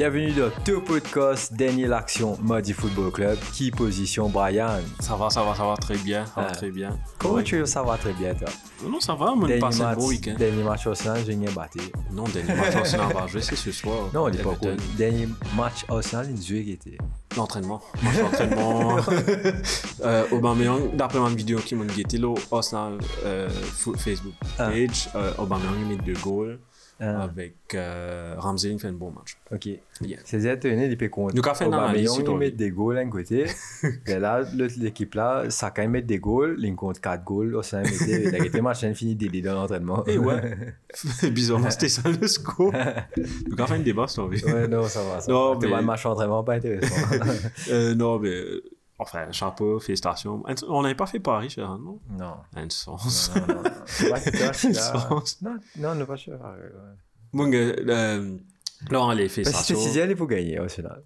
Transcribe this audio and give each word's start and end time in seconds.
bienvenue 0.00 0.32
dans 0.32 0.48
tout 0.64 0.80
podcast 0.80 1.52
Dernier 1.52 1.86
l'Action 1.86 2.38
Modi 2.40 2.72
Football 2.72 3.12
Club. 3.12 3.38
Qui 3.52 3.70
position 3.70 4.30
Brian 4.30 4.78
Ça 4.98 5.14
va, 5.14 5.28
ça 5.28 5.42
va, 5.42 5.54
ça 5.54 5.62
va 5.66 5.76
très 5.76 5.98
bien. 5.98 6.24
Ça 6.24 6.40
va 6.40 6.46
Ah. 6.48 6.52
très 6.52 6.70
bien. 6.70 6.98
Comment 7.18 7.34
Ouais. 7.34 7.42
tu 7.44 7.66
ça 7.66 7.82
va 7.82 7.98
très 7.98 8.14
bien 8.14 8.32
toi? 8.34 8.48
Non, 8.88 8.98
ça 8.98 9.14
va, 9.14 9.26
a 9.26 9.34
Dernier 9.46 9.58
passé 9.60 9.82
un 9.82 9.94
beau 9.94 10.08
week-end. 10.08 10.36
dernier 10.38 10.62
match 10.62 10.86
Arsenal, 10.86 11.22
j'ai 11.26 11.34
rien 11.34 11.50
battu. 11.54 11.80
Non, 12.12 12.24
dernier 12.24 12.54
match 12.54 12.76
Arsenal 12.76 13.12
va 13.12 13.26
jouer, 13.26 13.42
c'est 13.42 13.56
ce 13.56 13.72
soir. 13.72 14.08
Non, 14.14 14.26
il 14.30 14.40
est 14.40 14.42
pas 14.42 14.54
cool. 14.54 14.76
Dernier 14.96 15.28
match 15.54 15.84
Arsenal, 15.86 16.28
il 16.34 16.42
jouait 16.42 16.64
qui 16.64 16.72
était. 16.72 16.96
L'entraînement. 17.36 17.82
Match 18.02 18.16
d'entraînement. 18.20 18.96
euh, 20.02 20.24
Aubameyang, 20.32 20.96
d'après 20.96 21.20
ma 21.20 21.28
vidéo 21.28 21.58
qui 21.58 21.74
m'a 21.74 21.84
guetté, 21.84 22.18
Arsenal 22.50 22.94
euh, 23.26 23.50
Facebook 23.98 24.32
Ah. 24.58 24.70
page, 24.70 25.10
euh, 25.14 25.34
Aubameyang 25.36 25.74
il 25.78 25.88
met 25.88 26.02
deux 26.02 26.18
goals 26.22 26.58
Ah. 27.02 27.22
avec 27.22 27.54
euh, 27.74 28.34
Ramsey, 28.36 28.72
il 28.72 28.78
fait 28.78 28.88
un 28.88 28.92
bon 28.92 29.10
match. 29.10 29.38
Ok. 29.50 29.66
Yeah. 30.02 30.18
C'est 30.24 30.44
étonné, 30.44 30.86
il 30.86 30.98
peut 30.98 31.08
compter. 31.08 31.34
Nous, 31.34 31.42
qu'a 31.42 31.54
fait 31.54 31.64
une 31.64 31.72
analyse, 31.72 32.14
il 32.18 32.24
toi, 32.24 32.36
met 32.36 32.50
lui. 32.50 32.56
des 32.56 32.70
goals 32.70 32.96
d'un 32.96 33.08
côté. 33.08 33.46
et 34.06 34.18
là, 34.18 34.42
l'équipe 34.78 35.14
là, 35.14 35.44
ça 35.48 35.70
quand 35.70 35.80
même 35.80 35.92
met 35.92 36.02
des 36.02 36.18
goals. 36.18 36.56
Il 36.58 36.74
compte 36.74 37.00
4 37.00 37.24
goals. 37.24 37.56
Arsenal 37.56 37.86
mettait, 37.86 38.24
il 38.28 38.34
a 38.34 38.44
été 38.44 38.60
match 38.60 38.84
fini 38.92 39.14
débile 39.14 39.44
dans 39.44 39.54
l'entraînement. 39.54 40.04
Et 40.06 40.18
ouais. 40.18 40.74
Bizarrement, 41.30 41.70
c'était 41.70 41.88
ça 41.88 42.02
le 42.08 42.26
score. 42.26 42.72
Donc, 42.72 43.60
enfin, 43.60 43.76
une 43.76 43.82
débat, 43.82 44.06
c'est. 44.06 44.20
Ouais, 44.20 44.68
non, 44.68 44.82
ça 44.82 45.02
va. 45.02 45.20
Ça 45.20 45.32
Non, 45.32 45.54
va. 45.54 45.68
Mais- 45.68 45.76
le 45.76 45.82
match 45.82 46.02
d'entraînement, 46.02 46.44
pas 46.44 46.54
intéressant. 46.54 46.94
Euh, 47.70 47.94
non, 47.94 48.18
mais. 48.18 48.34
Euh, 49.00 49.02
Enfin, 49.02 49.32
chapeau, 49.32 49.80
félicitations. 49.80 50.42
On 50.68 50.82
n'avait 50.82 50.94
pas 50.94 51.06
fait 51.06 51.20
Paris, 51.20 51.50
cher, 51.50 51.68
non 51.78 51.98
non. 52.10 52.34
Un 52.54 52.68
sens. 52.68 53.30
Non, 53.34 53.46
non, 53.54 53.62
non. 53.62 53.70
C'est. 53.86 54.12
Non, 55.42 55.56
non, 55.78 55.94
ne 55.94 56.04
pas 56.04 56.16
sûr. 56.16 56.34
ouais. 56.34 56.70
Bon, 57.32 57.50
euh, 57.52 58.36
non, 58.90 59.08
allez, 59.08 59.24
Parce 59.24 59.34
que 59.36 59.42
félicitations. 59.44 59.76
tu 59.76 59.82
disais, 59.84 60.10
il 60.10 60.16
faut 60.16 60.26
gagner 60.26 60.58
au 60.60 60.68
final. 60.68 61.02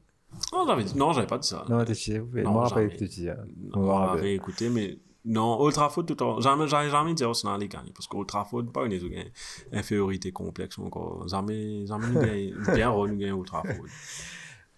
Non, 0.52 0.66
j'avais 0.66 0.84
dit- 0.84 0.96
non, 0.96 1.12
j'avais 1.12 1.26
pas 1.26 1.38
dit 1.38 1.48
ça. 1.48 1.64
Non, 1.68 1.84
tu 1.84 1.92
disais, 1.92 2.18
vous 2.18 2.26
pouvez. 2.26 2.42
Moi, 2.42 2.66
après, 2.66 2.88
tu 2.88 3.04
disais. 3.06 3.34
On 3.74 3.82
va 3.82 4.12
réécouter, 4.12 4.68
mais 4.68 4.98
non, 5.24 5.58
Old 5.60 5.74
Trafford, 5.74 6.04
tout 6.04 6.22
en... 6.22 6.40
jamais, 6.40 6.66
j'avais 6.68 6.90
jamais 6.90 7.14
dit 7.14 7.24
Arsenal 7.24 7.60
les 7.60 7.68
gagner, 7.68 7.92
parce 7.94 8.06
qu'Old 8.06 8.26
Trafford, 8.26 8.64
pas 8.72 8.84
une 8.84 8.98
infériorité 9.72 10.32
complexe 10.32 10.78
encore. 10.78 11.26
Jamais, 11.28 11.86
jamais 11.86 12.52
bien 12.74 12.90
nous 12.92 13.16
gagne 13.16 13.32
Old 13.32 13.46
Trafford. 13.46 13.86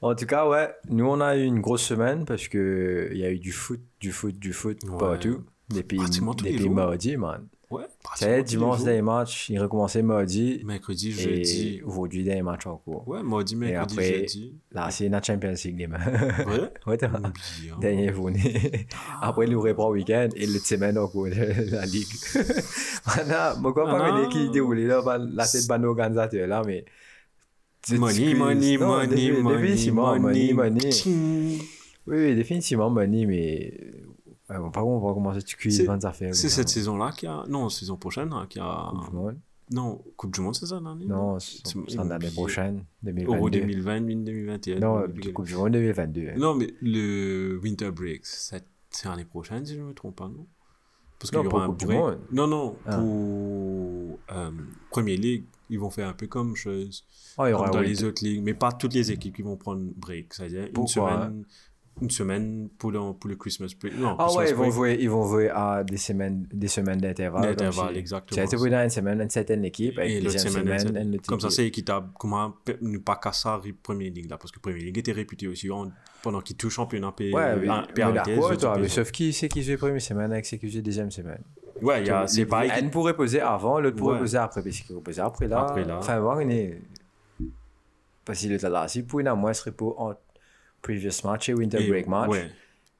En 0.02 0.14
tout 0.14 0.26
cas, 0.26 0.48
ouais, 0.48 0.68
nous, 0.90 1.06
on 1.06 1.20
a 1.20 1.36
eu 1.36 1.42
une 1.44 1.60
grosse 1.60 1.82
semaine 1.82 2.24
parce 2.26 2.48
que 2.48 3.08
il 3.12 3.18
y 3.18 3.24
a 3.24 3.30
eu 3.30 3.38
du 3.38 3.52
foot, 3.52 3.80
du 4.00 4.12
foot, 4.12 4.38
du 4.38 4.52
foot 4.52 4.78
Ouais. 4.84 4.98
partout. 4.98 5.44
Depuis, 5.74 5.96
Pratiquement 5.96 6.34
tous 6.34 6.44
les 6.44 6.52
depuis 6.52 6.68
mardi, 6.68 7.16
man. 7.16 7.46
Ouais, 7.68 7.82
pratiquement 8.04 8.42
dimanche, 8.76 8.84
des 8.84 9.02
matchs, 9.02 9.50
il 9.50 9.58
recommençait 9.60 10.00
mardi. 10.02 10.60
Mercredi, 10.64 11.08
Et 11.08 11.12
jeudi. 11.12 11.82
aujourd'hui, 11.84 12.22
des 12.22 12.40
matchs 12.40 12.68
en 12.68 12.76
cours. 12.76 13.08
Ouais, 13.08 13.24
mardi, 13.24 13.56
mercredi, 13.56 13.94
après- 13.94 14.18
jeudi. 14.20 14.54
Là, 14.70 14.88
c'est 14.92 15.08
notre 15.08 15.26
Champions 15.26 15.52
League, 15.64 15.76
les 15.76 15.86
mains. 15.88 15.98
Ouais. 16.46 16.70
ouais, 16.86 16.96
t'as 16.96 17.08
Bien. 17.08 17.76
Dernière 17.80 18.14
journée. 18.14 18.86
Après, 19.20 19.48
l'ouvrir 19.48 19.74
pour 19.74 19.90
le 19.92 19.98
week-end 19.98 20.28
et 20.36 20.46
l'autre 20.46 20.66
semaine 20.66 20.96
encore 20.96 21.24
de 21.24 21.30
la 21.72 21.84
ligue. 21.86 22.06
Maintenant, 23.06 23.60
moi, 23.60 23.72
quoi, 23.72 23.84
Ah 23.88 23.98
pas 23.98 24.20
une 24.20 24.28
qui 24.28 24.48
déroule 24.50 24.78
là, 24.80 25.02
bah, 25.02 25.18
la 25.18 25.46
tête 25.48 25.66
ban 25.66 25.82
organisateur 25.82 26.46
là, 26.46 26.62
mais. 26.64 26.84
Money, 27.92 28.34
money, 28.34 28.76
Non, 28.78 28.86
money, 28.86 29.06
défi- 29.06 29.40
money, 29.42 29.60
Définitivement, 29.62 30.18
money. 30.18 30.52
Oui, 32.06 32.16
oui, 32.16 32.34
définitivement, 32.34 32.90
money, 32.90 33.26
mais. 33.26 33.74
Ouais, 34.48 34.58
bon, 34.58 34.70
par 34.70 34.84
contre, 34.84 35.04
on 35.04 35.08
va 35.08 35.14
commencer 35.14 35.38
à 35.38 35.82
devant 35.82 35.96
des 35.96 36.06
affaires. 36.06 36.34
C'est 36.34 36.48
cette 36.48 36.68
saison-là 36.68 37.12
qu'il 37.16 37.28
y 37.28 37.32
a. 37.32 37.44
Non, 37.48 37.68
saison 37.68 37.96
prochaine, 37.96 38.32
hein, 38.32 38.46
qu'il 38.48 38.60
y 38.60 38.64
a. 38.64 38.90
Coupe 38.92 39.10
du 39.10 39.16
Monde. 39.16 39.38
Non, 39.72 40.00
Coupe 40.16 40.32
du 40.34 40.40
Monde, 40.40 40.54
c'est 40.54 40.66
ça 40.66 40.78
l'année 40.80 41.06
Non, 41.06 41.38
c'est 41.40 41.62
l'année 41.96 42.30
prochaine, 42.30 42.84
Euro 43.04 43.50
2022. 43.50 43.60
2020, 43.60 44.00
2021. 44.24 44.78
Non, 44.78 45.04
oublié. 45.04 45.32
Coupe 45.32 45.46
du 45.46 45.54
Monde 45.56 45.72
2022. 45.72 46.32
Non, 46.38 46.54
mais 46.54 46.72
le 46.80 47.58
Winter 47.62 47.90
Break, 47.90 48.24
c'est 48.24 48.62
l'année 49.04 49.24
prochaine, 49.24 49.66
si 49.66 49.74
je 49.74 49.80
ne 49.80 49.86
me 49.86 49.92
trompe 49.94 50.16
pas, 50.16 50.28
non? 50.28 50.46
Parce 51.18 51.30
qu'il 51.30 51.40
y 51.40 51.44
pour 51.44 51.54
aura 51.54 51.64
un 51.64 51.66
Coupe 51.68 51.78
du 51.80 51.86
break. 51.86 51.98
Monde. 51.98 52.18
Non, 52.30 52.46
non, 52.46 52.76
Ah. 52.86 52.96
pour 52.98 54.18
euh, 54.36 54.50
Premier 54.90 55.16
League, 55.16 55.44
ils 55.70 55.78
vont 55.78 55.90
faire 55.90 56.08
un 56.08 56.12
peu 56.14 56.26
comme 56.26 56.54
chose, 56.56 57.04
comme 57.36 57.70
dans 57.70 57.80
les 57.80 58.04
autres 58.04 58.24
ligues, 58.24 58.42
mais 58.42 58.54
pas 58.54 58.72
toutes 58.72 58.94
les 58.94 59.10
équipes 59.10 59.36
qui 59.36 59.42
vont 59.42 59.56
prendre 59.56 59.82
break. 59.96 60.32
C'est-à-dire 60.34 60.68
une 60.76 60.86
semaine, 60.86 61.44
une 62.02 62.10
semaine 62.10 62.68
pour 62.78 62.90
le, 62.92 62.98
pour 63.14 63.28
le 63.30 63.36
Christmas 63.36 63.72
break. 63.80 63.96
Non, 63.98 64.16
Ah 64.18 64.24
Christmas 64.24 64.42
ouais, 64.42 64.50
ils 64.50 64.54
vont 64.56 64.70
jouer, 64.70 64.96
ils 65.00 65.10
vont 65.10 65.26
jouer 65.26 65.48
à 65.50 65.82
des 65.82 65.96
semaines, 65.96 66.46
des 66.52 66.68
semaines 66.68 67.00
d'intervalle. 67.00 67.54
D'intervalle, 67.56 67.96
exactement. 67.96 68.34
Tu 68.36 68.40
as 68.40 68.44
été 68.44 68.56
joué 68.58 68.70
dans 68.70 68.82
une 68.84 68.90
semaine, 68.90 69.20
une 69.20 69.30
certaine 69.30 69.64
équipe, 69.64 69.98
Et 69.98 70.18
une 70.18 70.24
l'autre 70.24 70.38
semaine, 70.38 70.78
semaine, 70.78 71.08
une 71.08 71.14
autre 71.16 71.26
comme 71.26 71.40
ça 71.40 71.50
c'est 71.50 71.66
équitable. 71.66 72.08
Comment 72.18 72.54
ne 72.82 72.98
pas 72.98 73.16
casser 73.16 73.48
la 73.48 73.60
Premier 73.82 74.10
League 74.10 74.28
là 74.30 74.36
Parce 74.36 74.52
que 74.52 74.60
Premier 74.60 74.80
League 74.80 74.98
était 74.98 75.12
réputé 75.12 75.48
aussi 75.48 75.70
en- 75.70 75.90
pendant 76.22 76.40
qu'il 76.40 76.56
tout 76.56 76.70
championnat. 76.70 77.14
Ouais, 77.18 77.32
ah, 77.34 77.56
mais 77.56 77.66
toi, 78.56 78.74
mais 78.76 78.82
pays. 78.82 78.90
sauf 78.90 79.10
qui 79.10 79.32
c'est 79.32 79.48
qui 79.48 79.62
joue 79.62 79.76
première 79.76 80.00
semaine 80.02 80.32
avec 80.32 80.44
qui 80.44 80.68
joue 80.70 80.82
deuxième 80.82 81.10
semaine. 81.10 81.42
Ouais, 81.82 82.00
il 82.02 82.06
y 82.06 82.10
a, 82.10 82.26
c'est 82.26 82.46
pas 82.46 82.60
Un 82.62 82.88
pourrait 82.88 83.14
poser 83.16 83.40
avant, 83.40 83.80
l'autre 83.80 83.96
pourrait 83.96 84.18
poser 84.18 84.38
après, 84.38 84.62
parce 84.62 84.80
qu'il 84.80 84.96
reposer 84.96 85.20
après 85.20 85.46
là. 85.48 85.60
Après 85.60 85.84
là. 85.84 85.98
Enfin, 85.98 86.18
voir, 86.20 86.38
on 86.38 86.48
est. 86.48 86.80
Parce 88.24 88.40
qu'il 88.40 88.52
est 88.52 88.62
là, 88.62 88.88
si 88.88 89.02
pour 89.02 89.20
une 89.20 89.32
moins, 89.34 89.52
serait 89.52 89.72
pour 89.72 90.00
en 90.00 90.14
previous 90.82 91.10
match 91.24 91.48
et 91.48 91.54
winter 91.54 91.84
Et- 91.84 91.88
break 91.88 92.06
match. 92.08 92.30
Ouais. 92.30 92.50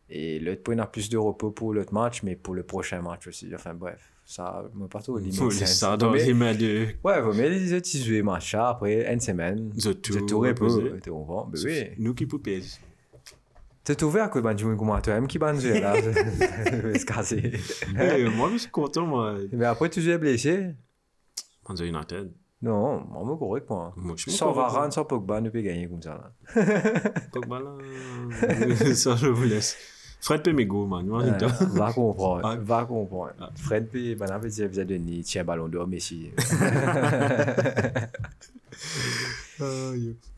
Et 0.08 0.38
l'autre 0.38 0.62
pour 0.62 0.72
une 0.72 0.80
a 0.80 0.86
plus 0.86 1.08
de 1.08 1.16
repos 1.18 1.50
pour 1.50 1.74
l'autre 1.74 1.92
match, 1.92 2.22
mais 2.22 2.36
pour 2.36 2.54
le 2.54 2.62
prochain 2.62 3.02
match 3.02 3.26
aussi. 3.26 3.50
Enfin, 3.52 3.74
bref, 3.74 4.12
ça, 4.24 4.64
moi, 4.72 4.86
trop. 5.00 5.18
Il 5.18 5.34
faut 5.34 5.48
laisser 5.50 5.66
ça 5.66 5.96
dans 5.96 6.12
les 6.12 6.32
mains 6.32 6.54
de 6.54 6.86
Ouais, 7.02 7.20
vaut 7.20 7.32
mieux 7.32 7.48
les 7.48 7.72
autres, 7.74 7.88
ils 7.92 8.04
jouent 8.04 8.24
match 8.24 8.54
là, 8.54 8.68
après 8.68 9.12
une 9.12 9.18
semaine. 9.20 9.70
The 9.70 10.00
tout 10.00 10.38
repos. 10.38 10.80
comprends? 11.10 11.46
Ben 11.46 11.60
oui. 11.64 11.84
Nous 11.98 12.14
qui 12.14 12.26
poupées. 12.26 12.62
T'as 13.86 13.94
trouvé 13.94 14.18
à 14.18 14.26
quoi 14.28 14.40
de 14.40 14.46
banjo 14.46 14.74
comment 14.76 15.00
toi-même 15.00 15.28
qui 15.28 15.38
banjo 15.38 15.68
là? 15.68 15.94
Se 16.02 17.04
casser. 17.04 17.52
Eh, 17.96 18.24
moi, 18.30 18.50
je 18.52 18.56
suis 18.58 18.70
content, 18.70 19.06
moi. 19.06 19.36
Mais 19.52 19.64
après, 19.64 19.88
tu 19.88 20.02
joues 20.02 20.18
blessé? 20.18 20.74
United. 21.70 22.32
Non, 22.62 23.04
moi, 23.06 23.22
moi, 23.22 23.36
correct, 23.38 23.70
moi. 23.70 23.94
Sans. 24.16 24.50
Varane, 24.50 24.90
sans 24.90 25.04
Pogba, 25.04 25.40
ne 25.40 25.50
peut 25.50 25.60
gagner 25.60 25.88
comme 25.88 26.02
ça 26.02 26.18
là. 26.18 26.64
Pogba, 27.32 27.60
là. 27.60 27.76
Ça, 28.96 29.14
je 29.14 29.28
vous 29.28 29.44
laisse. 29.44 29.76
Fred 30.26 30.42
Pemego, 30.42 30.86
man. 30.86 31.06
Moi, 31.06 31.22
Euh, 31.22 31.26
j'adore. 31.38 31.50
va 31.74 31.92
comprendre, 31.92 32.58
va 32.62 32.84
comprendre. 32.84 33.52
Fred, 33.54 33.88
puis, 33.88 34.16
ben, 34.16 34.26
en 34.36 34.40
fait, 34.40 34.48
il 34.48 34.68
faisait 34.68 34.84
de 34.84 34.96
nid, 34.96 35.22
tiens, 35.22 35.44
ballon 35.44 35.68
d'or, 35.68 35.86
Messi. 35.86 36.30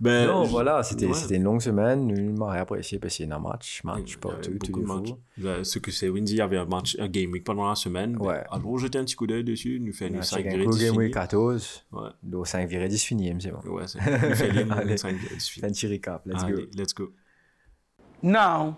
Ben, 0.00 0.26
non, 0.29 0.44
je- 0.44 0.50
voilà, 0.50 0.82
c'était 0.85 1.06
ouais. 1.06 1.14
c'était 1.14 1.37
une 1.37 1.43
longue 1.43 1.61
semaine, 1.61 2.08
une 2.11 2.37
m'aurait 2.38 2.61
apprécié 2.61 2.99
parce 3.00 3.17
qu'il 3.17 3.29
y 3.29 3.32
a 3.32 3.35
un 3.35 3.38
match, 3.40 3.82
match, 3.82 4.17
partout, 4.19 4.52
matchs. 4.87 5.06
jours. 5.08 5.19
Ben, 5.38 5.64
Ce 5.64 5.79
que 5.81 5.91
c'est, 5.91 6.08
Windy, 6.08 6.34
il 6.34 6.38
y 6.38 6.41
avait 6.41 6.56
un 6.58 6.64
match, 6.67 6.96
un 7.00 7.08
game 7.08 7.32
week 7.32 7.43
pendant 7.43 7.69
la 7.69 7.75
semaine. 7.75 8.12
Ben, 8.12 8.25
Ouais. 8.25 8.44
Alors, 8.50 8.79
jeter 8.79 8.99
un 8.99 9.05
petit 9.05 9.17
coup 9.17 9.26
d'œil 9.26 9.43
dessus, 9.43 9.81
nous 9.81 9.93
fait 9.93 10.05
On 10.11 10.14
a 10.14 10.17
une 10.19 10.23
5 10.23 10.37
chacun 10.37 10.50
virées 10.50 10.64
coup, 10.67 10.73
10 10.73 10.84
game 10.84 10.96
week 10.96 11.06
fini. 11.06 11.14
14, 11.14 11.84
Ouais, 11.91 12.08
donc 12.23 12.46
5 12.46 12.69
virées 12.69 12.88
10 12.88 13.02
fini, 13.02 13.34
c'est 13.41 13.50
bon. 13.50 13.58
ouais, 13.73 13.84
c'est. 13.88 13.99
Nous 13.99 14.34
fait 14.37 14.50
une 14.62 14.70
Allez. 14.73 14.96
5 14.96 15.17
virées 15.17 15.34
10 15.37 15.49
fini. 15.49 15.67
Un 15.67 15.70
petit 15.70 15.87
recap, 15.88 16.23
let's 16.26 16.43
go. 16.44 16.49
Allez, 16.55 16.69
let's 16.76 16.94
go. 16.94 17.11
now 18.23 18.76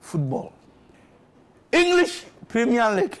football. 0.00 0.50
English 1.72 2.26
Premier 2.48 2.94
League. 2.96 3.14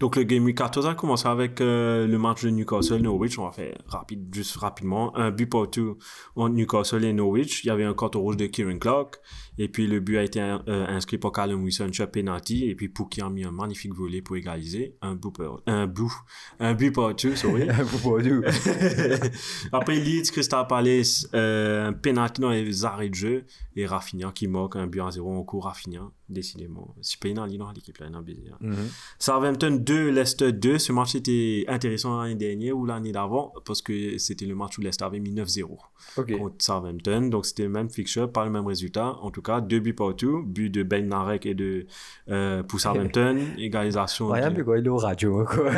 Donc 0.00 0.16
le 0.16 0.22
Game 0.22 0.44
Week 0.44 0.56
14 0.56 0.86
a 0.86 0.94
commencé 0.94 1.28
avec 1.28 1.60
euh, 1.60 2.06
le 2.06 2.18
match 2.18 2.42
de 2.42 2.48
Newcastle 2.48 3.02
Norwich. 3.02 3.38
On 3.38 3.44
va 3.44 3.52
faire 3.52 3.74
rapide, 3.86 4.34
juste 4.34 4.56
rapidement. 4.56 5.14
Un 5.14 5.30
but 5.30 5.46
partout 5.46 5.98
entre 6.36 6.54
Newcastle 6.54 7.04
et 7.04 7.12
Norwich. 7.12 7.64
Il 7.64 7.66
y 7.66 7.70
avait 7.70 7.84
un 7.84 7.92
carton 7.92 8.20
rouge 8.20 8.38
de 8.38 8.46
Kieran 8.46 8.78
Clark. 8.78 9.20
Et 9.58 9.68
puis 9.68 9.86
le 9.86 10.00
but 10.00 10.16
a 10.16 10.22
été 10.22 10.40
euh, 10.40 10.58
inscrit 10.88 11.18
par 11.18 11.32
Callum 11.32 11.62
Wilson 11.64 11.90
sur 11.92 12.10
penalty. 12.10 12.68
Et 12.68 12.74
puis 12.74 12.88
Pouki 12.88 13.20
a 13.20 13.28
mis 13.28 13.44
un 13.44 13.50
magnifique 13.52 13.94
volet 13.94 14.22
pour 14.22 14.36
égaliser. 14.36 14.96
Un 15.02 15.14
but, 15.16 15.32
par- 15.36 15.60
un 15.66 15.86
but, 15.86 16.10
un 16.58 16.74
but 16.74 16.92
partout, 16.92 17.34
sorry. 17.36 17.66
Boubodou. 18.02 18.42
Après 19.72 19.96
Leeds, 19.98 20.30
Crystal 20.32 20.66
Palace, 20.66 21.28
euh, 21.34 21.88
un 21.88 21.92
penalty 21.92 22.40
dans 22.40 22.50
les 22.50 22.84
arrêts 22.84 23.08
de 23.08 23.14
jeu. 23.14 23.44
Et 23.76 23.86
Rafinha 23.86 24.32
qui 24.32 24.46
marque 24.48 24.76
un 24.76 24.86
but 24.86 25.00
à 25.00 25.10
zéro 25.10 25.32
en 25.32 25.42
cours. 25.42 25.64
Rafinha, 25.64 26.10
décidément. 26.28 26.94
Si 27.02 27.16
pas 27.16 27.30
dans 27.32 27.46
l'équipe 27.46 27.98
là, 27.98 28.08
non, 28.10 28.20
busy, 28.20 28.44
hein. 28.50 28.56
Mhm. 28.60 28.76
Southampton 29.18 29.76
2, 29.80 30.10
Leicester 30.10 30.52
2. 30.52 30.78
Ce 30.78 30.92
match 30.92 31.14
était 31.14 31.64
intéressant 31.68 32.20
l'année 32.22 32.34
dernière 32.34 32.76
ou 32.76 32.84
l'année 32.86 33.12
d'avant 33.12 33.52
parce 33.64 33.82
que 33.82 34.18
c'était 34.18 34.46
le 34.46 34.54
match 34.54 34.78
où 34.78 34.80
Leicester 34.80 35.04
avait 35.04 35.20
mis 35.20 35.32
9-0 35.32 35.76
Ok. 36.16 36.36
contre 36.38 36.54
Southampton. 36.58 37.28
Donc 37.28 37.46
c'était 37.46 37.64
le 37.64 37.68
même 37.70 37.90
fixture, 37.90 38.30
pas 38.30 38.44
le 38.44 38.50
même 38.50 38.66
résultat. 38.66 39.16
En 39.22 39.30
tout 39.30 39.39
cas, 39.42 39.60
deux 39.60 39.80
buts 39.80 39.92
partout. 39.94 40.42
But 40.46 40.70
de 40.70 40.82
Ben 40.82 41.08
Narek 41.08 41.46
et 41.46 41.54
de 41.54 41.86
euh, 42.30 42.62
pour 42.62 42.80
Southampton. 42.80 43.36
Égalisation. 43.58 44.30
De- 44.32 44.54
plus 44.54 44.64
quoi, 44.64 44.78
il 44.78 44.86
est 44.86 44.88
au 44.88 44.96
radio, 44.96 45.44
quoi. 45.44 45.70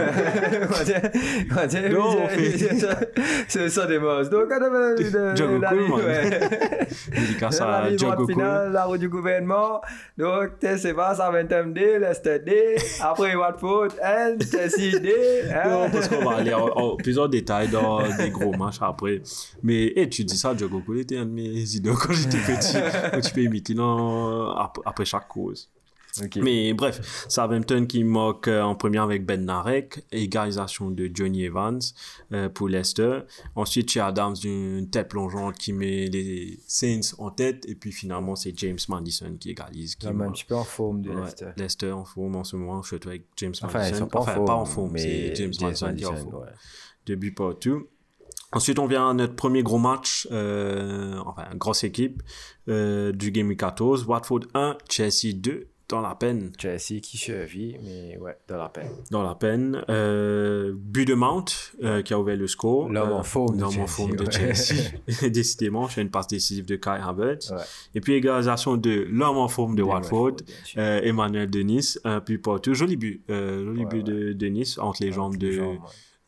Quand 1.54 1.66
il- 1.72 1.92
Non, 1.92 2.22
on 2.24 2.28
fait- 2.28 2.76
C'est 3.48 3.68
ça 3.68 3.86
des 3.86 3.98
mosses. 3.98 4.30
Donc, 4.30 4.48
Diogo 5.34 5.58
la 5.60 5.70
Cool. 5.70 6.02
Dédicace 7.12 7.60
à 7.60 7.90
Diogo 7.90 8.24
Cool. 8.26 8.34
finale, 8.34 8.72
la 8.72 8.84
route 8.84 9.00
du 9.00 9.08
gouvernement. 9.08 9.80
Donc, 10.18 10.50
c'est 10.60 10.94
pas 10.94 11.14
ça, 11.14 11.30
20 11.30 11.72
D, 11.72 11.98
Leicester 11.98 12.38
D. 12.38 12.76
Après, 13.00 13.34
Watford, 13.34 13.88
N, 14.02 14.38
Chelsea 14.40 14.98
D. 14.98 15.12
hein. 15.52 15.68
Non, 15.70 15.90
parce 15.90 16.08
qu'on 16.08 16.24
va 16.24 16.36
aller 16.36 16.54
en, 16.54 16.96
plusieurs 16.96 17.28
détails 17.28 17.68
dans 17.68 18.00
des 18.16 18.30
gros 18.30 18.52
matchs 18.56 18.78
après. 18.80 19.22
Mais 19.62 19.92
eh, 19.96 20.08
tu 20.08 20.24
dis 20.24 20.36
ça, 20.36 20.54
Diogo 20.54 20.80
Cool 20.84 21.00
était 21.00 21.16
un 21.18 21.24
de 21.26 21.30
mes 21.30 21.42
idoles 21.76 21.94
quand 21.96 22.12
j'étais 22.12 22.38
petit. 22.38 22.76
Tu 23.22 23.32
peux 23.34 23.40
dans, 23.60 24.54
après 24.84 25.04
chaque 25.04 25.28
cause. 25.28 25.68
Mais 26.36 26.74
bref, 26.74 27.24
Southampton 27.30 27.86
qui 27.86 28.04
moque 28.04 28.46
euh, 28.46 28.60
en 28.60 28.74
premier 28.74 28.98
avec 28.98 29.24
Ben 29.24 29.46
Narek, 29.46 30.04
égalisation 30.12 30.90
de 30.90 31.10
Johnny 31.10 31.44
Evans 31.44 31.80
euh, 32.34 32.50
pour 32.50 32.68
Leicester. 32.68 33.20
Ensuite, 33.56 33.90
chez 33.90 34.00
Adams 34.00 34.34
d'une 34.34 34.90
tête 34.90 35.08
plongeante 35.08 35.56
qui 35.56 35.72
met 35.72 36.08
les 36.08 36.58
Saints 36.66 37.14
en 37.16 37.30
tête. 37.30 37.64
Et 37.66 37.74
puis 37.76 37.92
finalement, 37.92 38.36
c'est 38.36 38.52
James 38.58 38.76
Madison 38.90 39.34
qui 39.40 39.52
égalise. 39.52 39.96
Qui 39.96 40.06
même 40.08 40.20
un 40.20 40.32
petit 40.32 40.44
peu 40.44 40.54
en 40.54 40.64
forme 40.64 41.00
de 41.00 41.08
Ouais, 41.08 41.16
Leicester. 41.22 41.48
Leicester 41.56 41.92
en 41.92 42.04
forme 42.04 42.36
en 42.36 42.44
ce 42.44 42.56
moment, 42.56 42.82
surtout 42.82 43.08
avec 43.08 43.24
James 43.38 43.54
Enfin, 43.62 43.78
ils 43.78 43.82
Madison. 43.84 43.98
sont 44.00 44.06
pas 44.08 44.20
en 44.20 44.24
forme. 44.26 44.44
pas 44.44 44.54
en 44.54 44.64
forme, 44.66 44.90
mais 44.92 45.00
c'est 45.00 45.34
James, 45.36 45.52
Madison, 45.62 45.94
qui 45.94 46.02
est 46.02 46.06
en 46.06 46.10
Madison, 46.12 46.30
forme. 46.30 46.42
ouais. 46.44 46.50
Deux 47.06 47.16
buts 47.16 47.32
partout. 47.32 47.86
Ensuite, 48.52 48.78
on 48.78 48.86
vient 48.86 49.08
à 49.08 49.14
notre 49.14 49.34
premier 49.34 49.62
gros 49.62 49.78
match, 49.78 50.28
euh, 50.30 51.16
enfin, 51.24 51.44
grosse 51.54 51.84
équipe 51.84 52.22
euh, 52.68 53.10
du 53.12 53.30
Game 53.30 53.48
Week 53.48 53.58
14. 53.58 54.04
Watford 54.06 54.40
1, 54.52 54.76
Chelsea 54.90 55.32
2, 55.34 55.68
dans 55.88 56.02
la 56.02 56.14
peine. 56.14 56.52
Chelsea 56.58 57.00
qui 57.02 57.16
survit, 57.16 57.76
mais 57.82 58.18
ouais, 58.18 58.36
de 58.48 58.54
la 58.54 58.68
peine. 58.68 58.90
Dans 59.10 59.22
la 59.22 59.34
peine. 59.34 59.82
Euh, 59.88 60.74
but 60.76 61.08
de 61.08 61.14
Mount, 61.14 61.44
qui 62.04 62.12
a 62.12 62.20
ouvert 62.20 62.36
le 62.36 62.46
score. 62.46 62.90
L'homme 62.90 63.12
en 63.12 63.22
forme 63.22 63.56
de 63.56 63.62
L'homme 63.62 63.80
en 63.80 63.86
forme 63.86 64.16
de. 64.16 64.30
Chelsea. 64.30 64.92
Décidément, 65.30 65.88
c'est 65.88 66.02
une 66.02 66.10
passe 66.10 66.26
décisive 66.26 66.66
de 66.66 66.76
Kai 66.76 66.98
Havertz. 67.02 67.50
Ouais. 67.50 67.56
Et 67.94 68.00
puis, 68.02 68.12
égalisation 68.12 68.76
de 68.76 69.06
l'homme 69.08 69.38
en 69.38 69.48
forme 69.48 69.76
de 69.76 69.82
Watford. 69.82 70.36
Emmanuel 70.76 71.48
Denis, 71.48 71.96
un 72.04 72.20
but 72.20 72.38
partout. 72.38 72.74
Joli 72.74 72.96
but. 72.96 73.22
Joli 73.28 73.84
Ouais, 73.84 73.86
but 73.86 74.02
de 74.04 74.34
Denis 74.34 74.76
entre 74.78 75.02
les 75.02 75.12
jambes 75.12 75.38
de. 75.38 75.52
Jambes. 75.52 75.78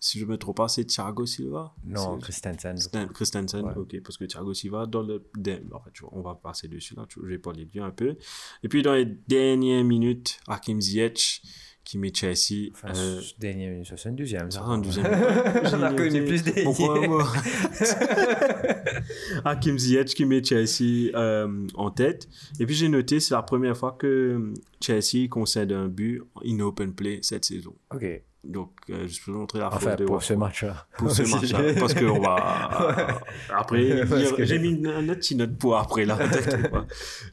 Si 0.06 0.18
je 0.18 0.26
me 0.26 0.36
trompe 0.36 0.58
pas, 0.58 0.68
c'est 0.68 0.84
Thiago 0.84 1.24
Silva? 1.24 1.72
Non, 1.86 2.18
Christensen. 2.18 2.76
Christensen, 3.14 3.64
Ouais. 3.64 3.72
ok, 3.74 4.02
parce 4.02 4.18
que 4.18 4.26
Thiago 4.26 4.52
Silva, 4.52 4.84
dans 4.84 5.02
le. 5.02 5.24
En 5.72 5.80
fait, 5.80 5.92
on 6.12 6.20
va 6.20 6.34
passer 6.34 6.68
dessus 6.68 6.94
là, 6.94 7.06
je 7.08 7.20
vais 7.24 7.38
parler 7.38 7.64
de 7.64 7.72
lui 7.72 7.80
un 7.80 7.90
peu. 7.90 8.14
Et 8.62 8.68
puis, 8.68 8.82
dans 8.82 8.92
les 8.92 9.06
dernières 9.06 9.82
minutes, 9.82 10.40
Hakim 10.46 10.78
Ziyech 10.78 11.40
qui 11.84 11.96
met 11.96 12.12
Chelsea. 12.14 12.68
Enfin, 12.72 12.88
euh, 12.94 13.20
ce 13.22 13.32
dernier 13.38 13.70
minute, 13.70 13.86
72e. 13.86 14.50
ça. 14.50 14.60
72e. 14.60 15.70
J'en 15.70 15.90
ai 15.90 15.96
connu 15.96 16.22
plus 16.26 16.42
des. 16.42 16.66
Hakim 19.46 19.78
Ziyech 19.78 20.14
qui 20.14 20.26
met 20.26 20.44
Chelsea 20.44 21.12
euh, 21.14 21.66
en 21.74 21.90
tête. 21.90 22.28
Et 22.60 22.66
puis 22.66 22.74
j'ai 22.74 22.90
noté, 22.90 23.20
c'est 23.20 23.32
la 23.34 23.42
première 23.42 23.74
fois 23.76 23.92
que 23.98 24.52
Chelsea 24.82 25.28
concède 25.30 25.72
un 25.72 25.88
but 25.88 26.20
in 26.44 26.60
open 26.60 26.92
play 26.94 27.20
cette 27.22 27.46
saison. 27.46 27.74
Ok. 27.90 28.04
Donc, 28.46 28.70
euh, 28.90 29.06
je 29.08 29.22
peux 29.24 29.32
vous 29.32 29.38
montrer 29.38 29.58
la 29.58 29.68
Enfin, 29.68 29.90
faute 29.90 29.98
de 30.00 30.04
pour 30.04 30.22
ce 30.22 30.34
match-là. 30.34 30.86
pour 30.98 31.10
ce 31.10 31.22
match-là. 31.34 31.74
Parce 31.78 31.94
qu'on 31.94 32.20
va. 32.20 33.20
Après, 33.54 33.80
que- 34.36 34.44
j'ai 34.44 34.58
mis 34.58 34.70
une, 34.70 34.86
une 34.86 35.10
autre 35.10 35.20
petite 35.20 35.38
note 35.38 35.56
pour 35.56 35.76
après, 35.76 36.04
là. 36.04 36.18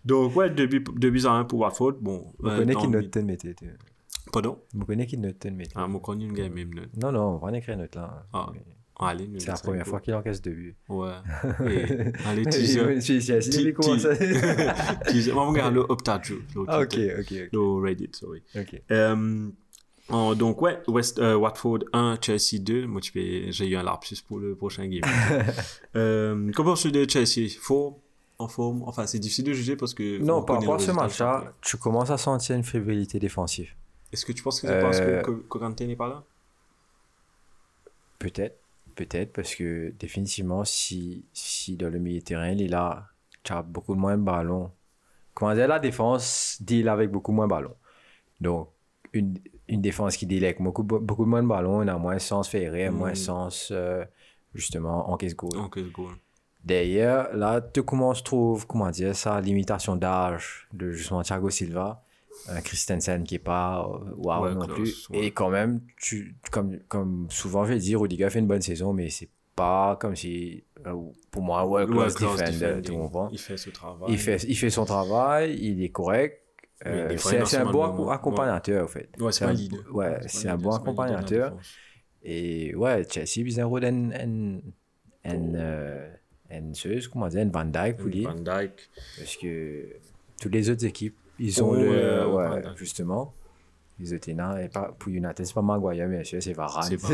Donc, 0.05 0.35
ouais, 0.35 0.49
2 0.49 0.65
buts, 0.67 0.83
buts 1.11 1.25
à 1.25 1.31
1 1.31 1.43
pour 1.45 1.59
Watford. 1.59 1.93
Bon. 2.01 2.25
Vous 2.39 2.49
euh, 2.49 2.57
connaissez 2.59 2.79
qui 2.79 2.87
note 2.87 3.11
ten 3.11 3.25
tu- 3.37 3.55
Pardon? 4.31 4.59
Vous 4.73 4.85
connaissez 4.85 5.07
qui 5.09 5.17
note 5.17 5.39
ten 5.39 5.55
mété 5.55 5.71
Ah, 5.75 5.87
moi, 5.87 5.99
connais 5.99 6.25
une 6.25 6.33
game, 6.33 6.53
même 6.53 6.73
note. 6.73 6.89
Non, 7.01 7.11
non, 7.11 7.35
on 7.35 7.37
va 7.37 7.47
en 7.47 7.53
écrire 7.53 7.77
note 7.77 7.95
là. 7.95 8.25
Ah, 8.33 8.49
Mais 8.53 9.39
C'est 9.39 9.47
la 9.47 9.55
ça 9.55 9.63
première 9.63 9.87
fois 9.87 9.99
qu'il 9.99 10.13
encaisse 10.13 10.41
deux 10.43 10.51
buts. 10.51 10.75
Ouais. 10.87 11.09
Et, 11.61 12.13
allez, 12.27 12.43
Je 12.45 12.49
teaser. 12.49 13.01
suis 13.01 13.15
ici, 13.17 13.39
Ti- 13.49 13.63
il 13.63 13.73
commence 13.73 14.05
à... 14.05 14.15
teaser. 15.07 15.31
On 15.31 15.37
va 15.37 15.41
regarder 15.47 15.75
le 15.75 15.81
Optaju. 15.89 16.35
le 16.55 16.63
Ah, 16.67 16.81
ok, 16.81 16.97
ok, 17.19 17.33
Le 17.51 17.81
Reddit, 17.81 18.09
sorry. 18.13 18.43
ok. 18.55 18.81
Euh, 18.91 19.49
en- 20.11 20.35
donc, 20.35 20.61
ouais, 20.61 20.81
West, 20.87 21.19
euh, 21.19 21.35
Watford 21.35 21.79
1, 21.93 22.17
Chelsea 22.21 22.59
2. 22.59 22.85
Moi, 22.87 23.01
j'ai 23.03 23.67
eu 23.67 23.75
un 23.75 23.83
lapsus 23.83 24.17
pour 24.27 24.39
le 24.39 24.55
prochain 24.55 24.87
game. 24.87 25.01
euh, 25.95 26.51
comment 26.55 26.75
je 26.75 26.89
de 26.89 27.09
Chelsea? 27.09 27.49
Forme 27.59 27.95
En 28.39 28.47
forme? 28.47 28.83
Enfin, 28.87 29.05
c'est 29.07 29.19
difficile 29.19 29.45
de 29.45 29.53
juger 29.53 29.75
parce 29.75 29.93
que. 29.93 30.19
Non, 30.21 30.37
on 30.37 30.43
par 30.43 30.59
rapport 30.59 30.75
à 30.75 30.79
ce 30.79 30.91
match-là, 30.91 31.53
tu 31.61 31.77
commences 31.77 32.09
à 32.09 32.17
sentir 32.17 32.55
une 32.55 32.63
fébrilité 32.63 33.19
défensive. 33.19 33.73
Est-ce 34.11 34.25
que 34.25 34.31
tu 34.33 34.43
penses 34.43 34.59
que 34.61 34.67
c'est 34.67 34.81
parce 34.81 34.99
Euh, 34.99 35.21
que 35.21 35.31
Corentin 35.31 35.85
n'est 35.87 35.95
pas 35.95 36.07
là? 36.09 36.23
Peut-être, 38.19 38.57
peut-être, 38.95 39.33
parce 39.33 39.55
que 39.55 39.93
définitivement, 39.99 40.63
si, 40.65 41.23
si 41.33 41.75
dans 41.75 41.89
le 41.89 41.97
milieu 41.99 42.19
de 42.19 42.23
terrain, 42.25 42.49
il 42.49 42.61
est 42.61 42.67
là, 42.67 43.07
tu 43.43 43.51
as 43.53 43.61
beaucoup 43.61 43.95
moins 43.95 44.17
de 44.17 44.23
ballons. 44.23 44.71
Comment 45.33 45.55
dire, 45.55 45.67
la 45.67 45.79
défense 45.79 46.57
deal 46.61 46.87
avec 46.89 47.09
beaucoup 47.09 47.31
moins 47.31 47.45
de 47.45 47.49
ballons. 47.51 47.75
Donc, 48.41 48.69
une, 49.13 49.37
une 49.71 49.81
défense 49.81 50.17
qui 50.17 50.25
avec 50.37 50.61
beaucoup, 50.61 50.83
beaucoup 50.83 51.25
moins 51.25 51.41
de 51.41 51.47
ballons, 51.47 51.77
on 51.83 51.87
a 51.87 51.97
moins 51.97 52.15
de 52.15 52.19
sens 52.19 52.47
ferré, 52.49 52.89
Mm. 52.89 52.93
moins 52.93 53.11
de 53.11 53.15
sens, 53.17 53.69
euh, 53.71 54.03
justement, 54.53 55.09
en 55.09 55.17
caisse 55.17 55.35
goal. 55.35 55.57
Ok, 55.57 55.79
goal. 55.91 56.13
D'ailleurs, 56.63 57.35
là, 57.35 57.59
tu 57.61 57.81
commences, 57.81 58.23
trouve, 58.23 58.67
comment 58.67 58.91
dire, 58.91 59.15
ça, 59.15 59.41
limitation 59.41 59.95
d'âge 59.95 60.67
de 60.73 60.91
justement 60.91 61.23
Thiago 61.23 61.49
Silva, 61.49 62.03
un 62.47 62.61
Christensen 62.61 63.23
qui 63.23 63.35
est 63.35 63.39
pas 63.39 63.81
euh, 63.83 64.13
waouh 64.17 64.43
Ouais, 64.45 64.53
non 64.53 64.61
classe, 64.65 64.75
plus. 64.75 65.09
ouais. 65.09 65.25
Et 65.25 65.31
quand 65.31 65.49
même, 65.49 65.81
tu, 65.97 66.35
comme, 66.51 66.77
comme 66.87 67.27
souvent 67.29 67.65
je 67.65 67.73
le 67.73 67.79
dis, 67.79 67.95
Rudiger 67.95 68.29
fait 68.29 68.39
une 68.39 68.47
bonne 68.47 68.61
saison, 68.61 68.93
mais 68.93 69.09
c'est 69.09 69.29
pas 69.55 69.95
comme 69.99 70.15
si, 70.15 70.63
euh, 70.85 70.93
pour 71.31 71.41
moi, 71.41 71.65
world 71.65 71.89
Ouais, 71.89 71.95
class 71.95 72.15
class 72.15 72.39
comprends? 72.91 73.29
Il 73.31 73.39
fait 73.39 73.57
ce 73.57 73.69
travail. 73.71 74.11
Il 74.11 74.17
fait, 74.19 74.43
il 74.43 74.55
fait 74.55 74.69
son 74.69 74.85
travail, 74.85 75.57
il 75.59 75.83
est 75.83 75.89
correct. 75.89 76.40
Euh, 76.85 77.15
c'est 77.17 77.57
un 77.57 77.71
bon 77.71 78.09
accompagnateur, 78.09 78.83
en 78.85 78.87
fait. 78.87 79.09
Ouais, 79.19 79.31
c'est 79.31 79.45
un- 79.45 79.49
un 79.49 79.53
leader. 79.53 79.79
Ouais, 79.93 80.17
c'est 80.27 80.49
un 80.49 80.53
un 80.53 80.57
bon 80.57 80.71
un 80.71 80.77
accompagnateur. 80.77 81.57
Et 82.23 82.75
ouais, 82.75 83.03
Chelsea, 83.09 83.45
ils 83.47 83.59
ont 83.61 83.65
un 83.65 83.67
en, 86.51 86.73
Zeus, 86.73 87.07
comment 87.07 87.27
dire, 87.27 87.45
Van 87.51 87.65
Dijk, 87.65 87.97
pour 87.97 88.09
dire. 88.09 88.29
Van 88.29 88.35
Dijk. 88.35 88.89
Parce 89.17 89.37
que 89.37 89.85
toutes 90.41 90.53
les 90.53 90.69
autres 90.69 90.85
équipes, 90.85 91.15
ils 91.39 91.61
ont 91.63 91.69
Oh, 91.71 91.75
le. 91.75 92.27
ouais, 92.27 92.61
justement. 92.75 93.33
Ils 93.99 94.13
étaient 94.15 94.33
là. 94.33 94.59
Et 94.63 94.67
pas, 94.67 94.91
pour 94.97 95.09
United, 95.11 95.45
c'est 95.45 95.53
pas 95.53 95.61
Maguire, 95.61 96.07
bien 96.07 96.23
sûr, 96.23 96.41
c'est 96.41 96.53
Varane. 96.53 96.83
C'est 96.89 96.97
pas- 96.97 97.07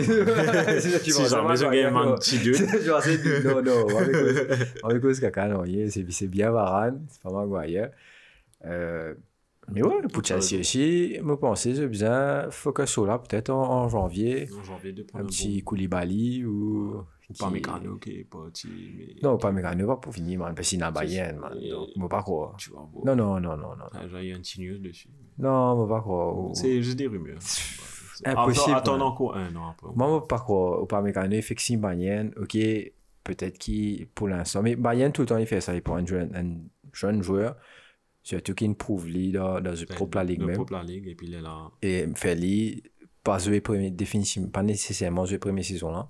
Si 0.82 1.12
jamais 1.28 1.56
gagne 1.56 1.92
Maguire, 1.92 1.98
un 1.98 2.16
petit 2.16 2.40
deux. 2.40 2.54
Non, 3.44 3.62
non, 3.62 3.98
avec 3.98 4.12
cause- 4.14 4.68
avec 4.84 5.02
cause 5.02 5.20
caca, 5.20 5.48
non, 5.50 5.66
yeah, 5.66 5.90
c'est 5.90 6.10
c'est 6.12 6.28
bien 6.28 6.50
Varane, 6.52 7.06
c'est 7.10 7.22
pas 7.22 7.32
Maguire. 7.46 7.90
Euh, 8.66 9.14
mais 9.72 9.84
ouais, 9.84 10.02
pour 10.14 10.24
Tu 10.24 10.34
as 10.34 10.40
Chelsea 10.40 10.50
raison. 10.52 10.60
aussi, 10.62 11.16
je 11.16 11.34
pense 11.34 11.64
j'ai 11.64 12.86
sur 12.86 13.06
là, 13.06 13.20
peut-être 13.20 13.50
en, 13.50 13.62
en 13.84 13.90
janvier. 13.90 14.48
En 14.58 14.64
janvier, 14.64 14.94
de 14.94 15.02
Un 15.02 15.06
prendre 15.06 15.26
un 15.26 15.28
petit 15.28 15.64
Koulibaly 15.64 16.46
ou. 16.46 17.04
Pas 17.38 17.48
qui- 17.48 17.54
Mécano 17.56 17.98
qui 17.98 18.20
est 18.20 18.24
parti, 18.24 18.70
mais. 18.98 19.16
Non, 19.22 19.38
pas 19.38 19.52
Mécano, 19.52 19.86
pas 19.86 19.98
pour 19.98 20.14
finir, 20.14 20.40
man, 20.40 20.56
parce 20.56 20.70
qu'il 20.70 20.80
n'a 20.80 20.92
pas 20.94 21.02
Bayern, 21.02 21.38
man. 21.38 21.52
Donc, 21.70 21.90
moi, 21.98 22.08
pas 22.08 22.22
croire. 22.24 22.56
Tu 22.58 22.70
vas 22.72 22.88
voir. 22.90 23.06
Non, 23.06 23.16
non, 23.18 23.40
non, 23.42 23.58
non, 23.58 23.76
non. 23.76 23.86
Ah, 23.92 24.08
J'ai 24.10 24.30
eu 24.30 24.34
un 24.34 24.40
petit 24.40 24.62
news 24.62 24.78
dessus. 24.80 25.10
Non, 25.38 25.76
moi, 25.76 25.90
pas 25.90 26.00
croire. 26.02 26.56
C'est 26.56 26.82
juste 26.82 26.98
des 26.98 27.08
rumeurs. 27.08 27.40
Impossible, 28.26 28.76
Attends, 28.78 29.00
encore 29.02 29.36
un 29.36 29.54
an 29.56 29.70
après. 29.72 29.90
Moi, 29.96 30.08
moi, 30.08 30.28
pas 30.28 30.40
croire. 30.40 30.82
Au 30.82 30.86
pas 30.86 31.02
Mécano, 31.02 31.36
il 31.36 31.42
fait 31.44 31.54
que 31.56 31.62
si 31.62 31.76
Bayern, 31.78 32.32
ok, 32.38 32.58
peut-être 33.24 33.58
qu'il, 33.58 34.08
pour 34.08 34.28
l'instant, 34.30 34.64
mais 34.64 34.76
Bayern, 34.78 35.12
tout 35.12 35.22
le 35.22 35.28
temps, 35.28 35.38
il 35.38 35.46
fait 35.46 35.60
ça. 35.62 35.76
Il 35.76 35.82
prend 35.82 35.98
un 35.98 36.06
jeune, 36.06 36.34
un 36.34 36.58
jeune 36.94 37.22
joueur, 37.22 37.58
surtout 38.28 38.54
qu'il 38.54 38.76
prouve 38.76 39.08
lui 39.08 39.32
dans, 39.32 39.62
dans 39.62 39.74
une 39.74 39.86
propre 39.86 40.18
la 40.18 40.26
ligue 40.26 40.42
Le 40.42 40.48
même. 40.48 40.66
la 40.70 40.84
ligue, 40.84 41.08
et 41.08 41.16
puis 41.16 41.28
il 41.28 41.34
est 41.36 41.42
là. 41.42 41.72
Et 41.82 42.06
fait 42.14 42.36
lui, 42.36 42.84
pas 43.24 43.40
jouer 43.40 43.62
premier, 43.62 43.90
définitivement, 43.90 44.50
pas 44.50 44.64
nécessairement 44.64 45.26
jouer 45.26 45.38
première 45.38 45.64
saison 45.64 45.92
là. 45.92 46.10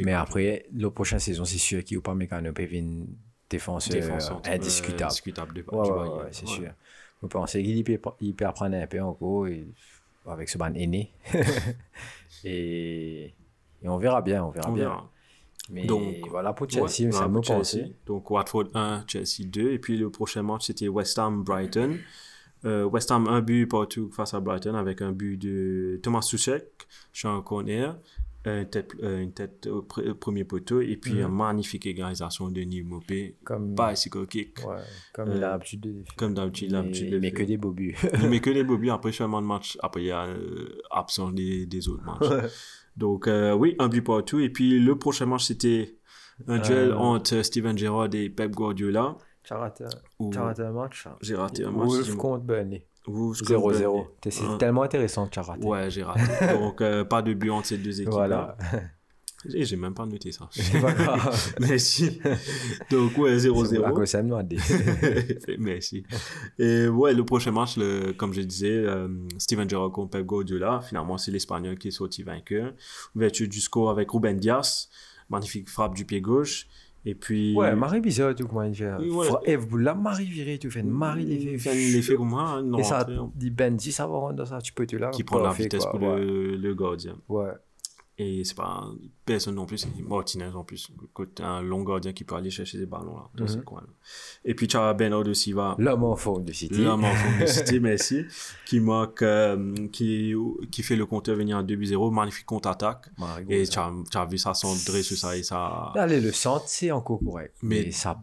Mais 0.00 0.12
après, 0.12 0.66
la 0.74 0.90
prochaine 0.90 1.20
saison, 1.20 1.46
c'est 1.46 1.56
sûr 1.56 1.82
qu'il 1.82 1.96
ou 1.96 2.02
pas 2.02 2.14
Mécano 2.14 2.52
venir 2.52 3.06
défenseur, 3.48 4.42
indiscutable. 4.44 5.04
Indiscutable 5.04 5.54
de 5.54 5.64
Ouais, 5.72 5.90
ouais, 5.90 6.08
ouais, 6.24 6.28
c'est 6.32 6.46
sûr. 6.46 6.70
Vous 7.22 7.28
pensez 7.28 7.62
qu'il 7.62 7.82
peut, 7.82 7.98
il 8.20 8.34
peut 8.34 8.44
apprendre 8.44 8.76
un 8.76 8.86
peu 8.86 9.00
encore 9.00 9.46
avec 10.26 10.48
ce 10.50 10.58
ban 10.58 10.74
aîné. 10.74 11.10
et, 12.44 13.24
et 13.82 13.88
on 13.88 13.96
verra 13.96 14.20
bien, 14.20 14.44
on 14.44 14.50
verra 14.50 14.70
On 14.70 14.74
bien. 14.74 14.84
verra. 14.84 15.10
Mais 15.70 15.84
Donc, 15.86 16.16
voilà 16.30 16.52
pour 16.52 16.66
Ouais, 16.66 16.88
Chelsea, 16.88 17.08
me 17.08 17.32
pour 17.32 17.42
pensait. 17.42 17.78
Chelsea. 17.80 17.90
Donc 18.06 18.30
Watford 18.30 18.68
1, 18.74 19.04
Chelsea 19.06 19.44
2. 19.46 19.72
Et 19.72 19.78
puis 19.78 19.96
le 19.98 20.10
prochain 20.10 20.42
match, 20.42 20.66
c'était 20.66 20.88
West 20.88 21.18
Ham 21.18 21.42
Brighton. 21.44 21.96
Euh, 22.64 22.84
West 22.84 23.10
Ham, 23.10 23.28
un 23.28 23.40
but 23.40 23.66
partout 23.66 24.10
face 24.10 24.34
à 24.34 24.40
Brighton 24.40 24.74
avec 24.74 25.00
un 25.02 25.12
but 25.12 25.36
de 25.36 26.00
Thomas 26.02 26.22
Soucek 26.22 26.66
sur 27.12 27.30
un 27.30 27.40
corner, 27.42 27.96
une 28.46 28.64
tête, 28.68 28.92
euh, 29.02 29.20
une 29.20 29.32
tête 29.32 29.66
au 29.70 29.82
pr- 29.82 30.08
au 30.10 30.14
premier 30.14 30.42
poteau 30.44 30.80
et 30.80 30.96
puis 30.96 31.12
Mhm. 31.12 31.20
une 31.20 31.28
magnifique 31.28 31.86
égalisation 31.86 32.48
de 32.48 32.62
Neil 32.62 32.82
Mopé. 32.82 33.36
Comme, 33.44 33.74
Bicycle 33.74 34.26
kick. 34.26 34.58
ouais, 34.66 34.76
comme 35.12 35.28
Euh, 35.28 35.34
il 35.36 35.44
a 35.44 35.50
l'habitude 35.50 35.80
de 35.80 36.02
faire. 36.02 36.16
Comme 36.16 36.34
d'habitude, 36.34 36.72
Mais, 36.72 37.18
mais 37.18 37.30
faire. 37.30 37.32
que 37.38 37.42
des 37.44 37.56
beaux 37.58 37.72
buts. 37.72 37.94
Il 38.22 38.28
met 38.30 38.40
que 38.40 38.48
les 38.50 38.64
bobbies 38.64 38.90
après 38.90 39.12
seulement 39.12 39.42
de 39.42 39.46
match. 39.46 39.76
Après, 39.82 40.02
il 40.02 40.06
y 40.06 40.10
a 40.10 40.24
euh, 40.26 40.78
absence 40.90 41.34
des, 41.34 41.66
des 41.66 41.88
autres 41.88 42.04
matchs. 42.04 42.50
Donc, 42.98 43.28
euh, 43.28 43.52
oui, 43.54 43.76
un 43.78 43.88
but 43.88 44.02
partout. 44.02 44.40
Et 44.40 44.50
puis, 44.50 44.78
le 44.80 44.98
prochain 44.98 45.26
match, 45.26 45.44
c'était 45.44 45.94
un 46.48 46.58
duel 46.58 46.90
Euh. 46.90 46.96
entre 46.98 47.42
Steven 47.42 47.78
Gerrard 47.78 48.12
et 48.14 48.28
Pep 48.28 48.50
Guardiola. 48.50 49.16
Tu 49.44 49.52
as 49.54 49.56
raté, 49.58 49.84
un 49.84 50.72
match. 50.72 51.06
hein. 51.06 51.16
J'ai 51.22 51.34
raté 51.36 51.64
un 51.64 51.70
match. 51.70 51.88
Wolves 51.88 52.02
dis-moi. 52.04 52.20
contre 52.20 52.44
Burnley. 52.44 52.86
Wolves 53.06 53.38
contre 53.38 53.50
0-0. 53.50 53.78
Burnley. 53.80 54.06
C'est 54.30 54.44
Un- 54.44 54.56
tellement 54.58 54.82
intéressant 54.82 55.26
que 55.26 55.30
tu 55.30 55.38
as 55.38 55.42
raté. 55.42 55.66
Ouais, 55.66 55.88
j'ai 55.90 56.02
raté. 56.02 56.20
Donc, 56.60 56.80
euh, 56.82 57.04
pas 57.04 57.22
de 57.22 57.32
but 57.32 57.50
entre 57.50 57.66
ces 57.68 57.78
deux 57.78 58.00
équipes. 58.00 58.12
Voilà. 58.12 58.56
Et 59.54 59.64
j'ai 59.64 59.76
même 59.76 59.94
pas 59.94 60.04
noté 60.04 60.32
ça. 60.32 60.48
Merci. 61.60 62.20
Donc, 62.90 63.16
ouais, 63.18 63.32
À 63.32 63.36
0-0. 63.36 63.92
cause 63.92 64.08
ça 64.08 64.22
me 64.22 64.30
demande. 64.30 64.52
Merci. 65.58 66.02
Et 66.58 66.88
ouais, 66.88 67.14
le 67.14 67.24
prochain 67.24 67.52
match, 67.52 67.76
le, 67.76 68.12
comme 68.12 68.32
je 68.34 68.40
disais, 68.40 68.72
euh, 68.72 69.08
Steven 69.38 69.68
Gerrard 69.68 69.92
contre 69.92 70.10
Pep 70.10 70.26
Guardiola. 70.26 70.80
Finalement, 70.80 71.18
c'est 71.18 71.30
l'Espagnol 71.30 71.78
qui 71.78 71.88
est 71.88 71.92
sorti 71.92 72.22
vainqueur. 72.24 72.72
Ouverture 73.14 73.48
du 73.48 73.60
score 73.60 73.90
avec 73.90 74.10
Ruben 74.10 74.36
Dias. 74.38 74.88
Magnifique 75.30 75.68
frappe 75.68 75.94
du 75.94 76.04
pied 76.04 76.20
gauche. 76.20 76.66
Et 77.04 77.14
puis... 77.14 77.54
Ouais, 77.54 77.74
Marie 77.76 78.00
bizarre, 78.00 78.34
tout 78.34 78.48
fait. 78.48 78.92
Oui, 78.98 79.10
ouais. 79.10 79.26
Fra- 79.28 79.40
Eve 79.44 79.68
Boula, 79.68 79.94
Marie 79.94 80.26
virée, 80.26 80.58
tout 80.58 80.70
fait. 80.70 80.82
Marie 80.82 81.24
les 81.24 81.36
il 81.36 81.58
fait. 81.60 81.70
fait 81.70 81.92
l'effet 81.92 82.16
comme 82.16 82.30
moi, 82.30 82.42
hein, 82.42 82.64
une 82.64 82.78
Et 82.78 82.82
ça 82.82 83.06
hein, 83.08 83.30
dit 83.36 83.50
Benji, 83.50 83.92
ça 83.92 84.06
va 84.06 84.14
rendre 84.14 84.34
dans 84.34 84.44
ça, 84.46 84.60
tu 84.60 84.72
peux 84.72 84.84
tout 84.84 84.96
là. 84.98 85.10
qui 85.10 85.22
prend 85.22 85.38
la 85.38 85.52
vitesse 85.52 85.86
pour 85.86 86.00
le, 86.00 86.56
le 86.56 86.74
gardien. 86.74 87.16
Ouais. 87.28 87.52
Et 88.18 88.42
c'est 88.44 88.56
pas 88.56 88.84
personne 89.28 89.54
non 89.54 89.66
plus, 89.66 89.86
Martinez 90.08 90.50
en 90.54 90.64
plus. 90.64 90.88
Côté 91.14 91.42
un 91.42 91.62
long 91.62 91.82
gardien 91.84 92.12
qui 92.12 92.24
peut 92.24 92.34
aller 92.34 92.50
chercher 92.50 92.78
des 92.78 92.86
ballons 92.86 93.16
là, 93.36 93.46
ce 93.46 93.56
Mhm. 93.58 93.62
coin. 93.64 93.82
Et 94.44 94.54
puis 94.54 94.66
tu 94.66 94.76
as 94.76 94.92
Bernardo 94.94 95.32
Silva, 95.34 95.74
L'homme 95.78 96.04
en 96.04 96.16
forme 96.16 96.44
de 96.44 96.52
City. 96.52 96.82
l'homme 96.82 97.04
en 97.04 97.14
forme 97.14 97.40
de 97.40 97.46
City, 97.74 97.80
merci, 97.80 98.24
qui 98.66 98.80
marque, 98.80 99.22
euh, 99.22 99.74
qui, 99.92 100.34
qui 100.70 100.82
fait 100.82 100.96
le 100.96 101.06
compteur 101.06 101.36
venir 101.36 101.56
à 101.58 101.62
2-0, 101.62 102.10
magnifique 102.10 102.46
contre-attaque. 102.46 103.06
Et 103.48 103.66
tu 103.66 103.78
as, 103.78 103.92
tu 104.10 104.16
as 104.18 104.24
vu 104.24 104.38
ça 104.38 104.54
centrer 104.54 105.02
sur 105.02 105.16
ça 105.16 105.36
et 105.36 105.42
ça. 105.42 105.92
Allez, 105.94 106.20
le 106.20 106.32
centre, 106.32 106.64
c'est 106.66 106.90
encore 106.90 107.20
correct. 107.24 107.54
Mais- 107.62 107.84
Mais, 107.86 107.90
sa 107.92 108.16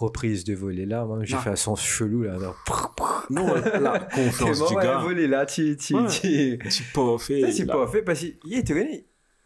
reprise 0.00 0.44
de 0.44 0.54
volée 0.54 0.86
là, 0.86 1.06
j'ai 1.22 1.36
fait 1.36 1.50
un 1.50 1.56
son 1.56 1.76
chelou 1.76 2.22
là. 2.22 2.38
genre, 2.38 2.56
prr, 2.66 2.94
prr. 2.96 3.26
Non, 3.30 3.54
la 3.80 3.98
confiance 4.14 4.66
du 4.68 4.74
gars. 4.74 4.98
volé 4.98 5.26
là, 5.28 5.46
tu. 5.46 5.76
tu, 5.76 5.94
Ouais. 5.94 6.06
tu... 6.08 6.58
Tu. 6.58 6.68
Ça, 6.70 7.52
c'est 7.52 7.64
là. 7.64 7.74
pas 7.74 7.86
fait 7.86 8.02
parce 8.02 8.20
qu'il 8.20 8.54
est. 8.54 8.70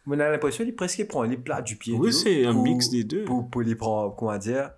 On 0.07 0.13
a 0.21 0.31
l'impression 0.31 0.65
qu'il 0.65 0.75
presque 0.75 1.07
prend 1.09 1.23
les 1.23 1.37
plats 1.37 1.63
du 1.63 1.77
pied. 1.77 1.95
Oui, 1.95 2.13
c'est 2.13 2.45
un 2.45 2.53
mix 2.53 2.91
des 2.91 3.05
deux. 3.05 3.25
Pour, 3.25 3.49
pour 3.49 3.63
les 3.63 3.75
prendre, 3.75 4.15
comment 4.17 4.37
dire, 4.37 4.71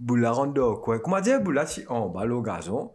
Boula 0.00 0.32
dehors, 0.54 0.80
quoi. 0.80 0.98
Comment 0.98 1.20
dire, 1.20 1.40
Boula, 1.42 1.66
si 1.66 1.82
on 1.88 2.08
balle 2.08 2.32
au 2.32 2.40
gazon, 2.42 2.90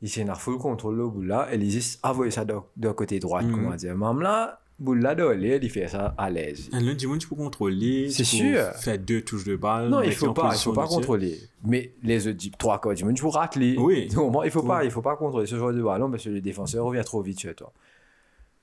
il 0.00 0.08
s'est 0.08 0.24
full 0.36 0.58
contrôle 0.58 0.96
le 0.96 1.08
Boula, 1.08 1.48
et 1.52 1.56
il 1.56 1.68
dit, 1.68 1.98
envoyer 2.02 2.30
ça 2.30 2.44
de, 2.44 2.54
de 2.76 2.90
côté 2.90 3.18
droite, 3.18 3.44
Mhm. 3.46 3.52
comment 3.52 3.74
dire. 3.76 3.94
Même 3.96 4.20
là, 4.22 4.60
Boula 4.78 5.14
de 5.16 5.24
l'air, 5.26 5.58
il 5.60 5.70
fait 5.70 5.88
ça 5.88 6.14
à 6.16 6.30
l'aise. 6.30 6.70
Un 6.72 6.80
lundi, 6.80 7.06
tu 7.18 7.28
peux 7.28 7.34
contrôler. 7.34 8.08
C'est 8.10 8.22
tu 8.22 8.36
peux 8.44 8.54
sûr. 8.54 8.62
Faire 8.80 8.98
deux 8.98 9.22
touches 9.22 9.44
de 9.44 9.56
balle. 9.56 9.88
Non, 9.88 10.00
il 10.02 10.12
faut 10.12 10.32
pas, 10.32 10.52
il 10.54 10.58
faut 10.58 10.72
pas 10.72 10.86
contrôler. 10.86 11.36
Mais 11.64 11.92
les 12.02 12.28
autres 12.28 12.38
trois 12.56 12.80
quarts 12.80 12.94
du 12.94 13.04
monde, 13.04 13.18
il 13.18 13.20
faut 13.20 13.30
racler. 13.30 13.76
Oui. 13.76 14.08
Il 14.44 14.50
faut 14.52 14.62
pas, 14.62 14.84
il 14.84 14.90
faut 14.92 15.02
pas 15.02 15.16
contrôler 15.16 15.46
ce 15.46 15.56
genre 15.56 15.72
de 15.72 15.82
ballon 15.82 16.08
parce 16.10 16.24
que 16.24 16.30
le 16.30 16.40
défenseur 16.40 16.84
revient 16.84 17.02
trop 17.04 17.20
vite 17.22 17.40
sur 17.40 17.54
toi. 17.56 17.72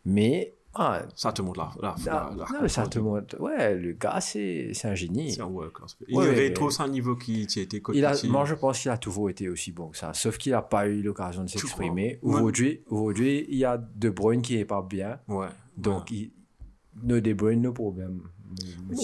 Mais, 0.05 0.53
ah, 0.75 1.01
Ça 1.15 1.31
te 1.31 1.41
montre 1.41 1.59
la- 1.81 1.95
la 2.05 2.31
non, 2.35 2.45
mais 2.61 2.67
ça 2.67 2.85
te 2.87 2.99
montre. 2.99 3.39
Ouais, 3.41 3.75
le 3.75 3.93
gars, 3.93 4.19
c'est 4.21 4.71
c'est 4.73 4.87
un 4.87 4.95
génie. 4.95 5.31
C'est 5.31 5.41
un 5.41 5.45
worker. 5.47 5.85
Il 6.07 6.17
Ouais, 6.17 6.31
mais- 6.35 6.53
trop 6.53 6.69
un 6.81 6.87
niveau 6.87 7.15
qui 7.15 7.47
qui 7.47 7.59
était 7.61 7.81
a, 8.05 8.13
moi, 8.27 8.45
je 8.45 8.55
pense 8.55 8.79
qu'il 8.79 8.91
a 8.91 8.97
toujours 8.97 9.29
été 9.29 9.49
aussi 9.49 9.71
bon 9.71 9.89
que 9.89 9.97
ça. 9.97 10.13
Sauf 10.13 10.37
qu'il 10.37 10.51
n'a 10.51 10.61
pas 10.61 10.87
eu 10.87 11.01
l'occasion 11.01 11.43
de 11.43 11.49
s'exprimer. 11.49 12.19
Ouais. 12.21 12.35
Aujourd'hui, 12.35 12.83
aujourd'hui, 12.87 13.45
il 13.49 13.57
y 13.57 13.65
a 13.65 13.77
De 13.77 14.09
Bruyne 14.09 14.41
qui 14.41 14.55
n'est 14.57 14.65
pas 14.65 14.81
bien. 14.81 15.19
Ouais. 15.27 15.47
Donc, 15.77 16.11
il, 16.11 16.31
nos 17.03 17.19
De 17.19 17.33
Bruyne, 17.33 17.61
nos 17.61 17.73
problèmes. 17.73 18.21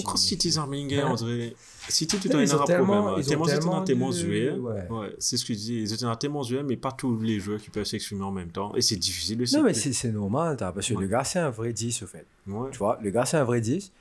Quand 0.06 0.18
City 0.18 0.52
Zarmingue, 0.52 0.88
dirait. 0.88 1.56
City, 1.90 2.20
tu 2.20 2.28
ont 2.36 2.40
un 2.40 2.46
problème. 2.46 2.66
Tellement, 2.66 3.18
ils 3.18 3.22
étaient 3.22 3.84
tellement. 3.86 4.10
Ouais, 4.10 5.16
c'est 5.20 5.38
ce 5.38 5.46
que 5.46 5.54
je 5.54 5.60
dis. 5.60 5.82
Ils 5.82 5.94
étaient 5.94 6.06
tellement 6.20 6.44
joués, 6.44 6.64
mais 6.64 6.78
pas 6.78 6.92
tous 6.92 7.20
les 7.20 7.40
joueurs 7.40 7.60
qui 7.60 7.70
peuvent 7.70 7.86
s'exprimer 7.86 8.24
en 8.24 8.32
même 8.32 8.52
temps. 8.52 8.74
Et 8.76 8.82
c'est 8.82 8.98
difficile 8.98 9.38
de 9.38 9.58
Non, 9.58 9.64
mais 9.64 9.74
c'est 9.74 10.12
normal, 10.12 10.58
parce 10.58 10.88
que 10.88 10.94
le 10.94 11.08
gars, 11.08 11.24
c'est 11.24 11.40
un 11.40 11.50
vrai 11.50 11.74
10, 11.74 12.04
au 12.04 12.08
fait. 12.08 12.26
Tu 12.46 12.78
vois, 12.78 13.00
le 13.02 13.10
gars, 13.10 13.26
c'est 13.26 13.38
un 13.38 13.44
vrai 13.44 13.62
10. 13.62 13.92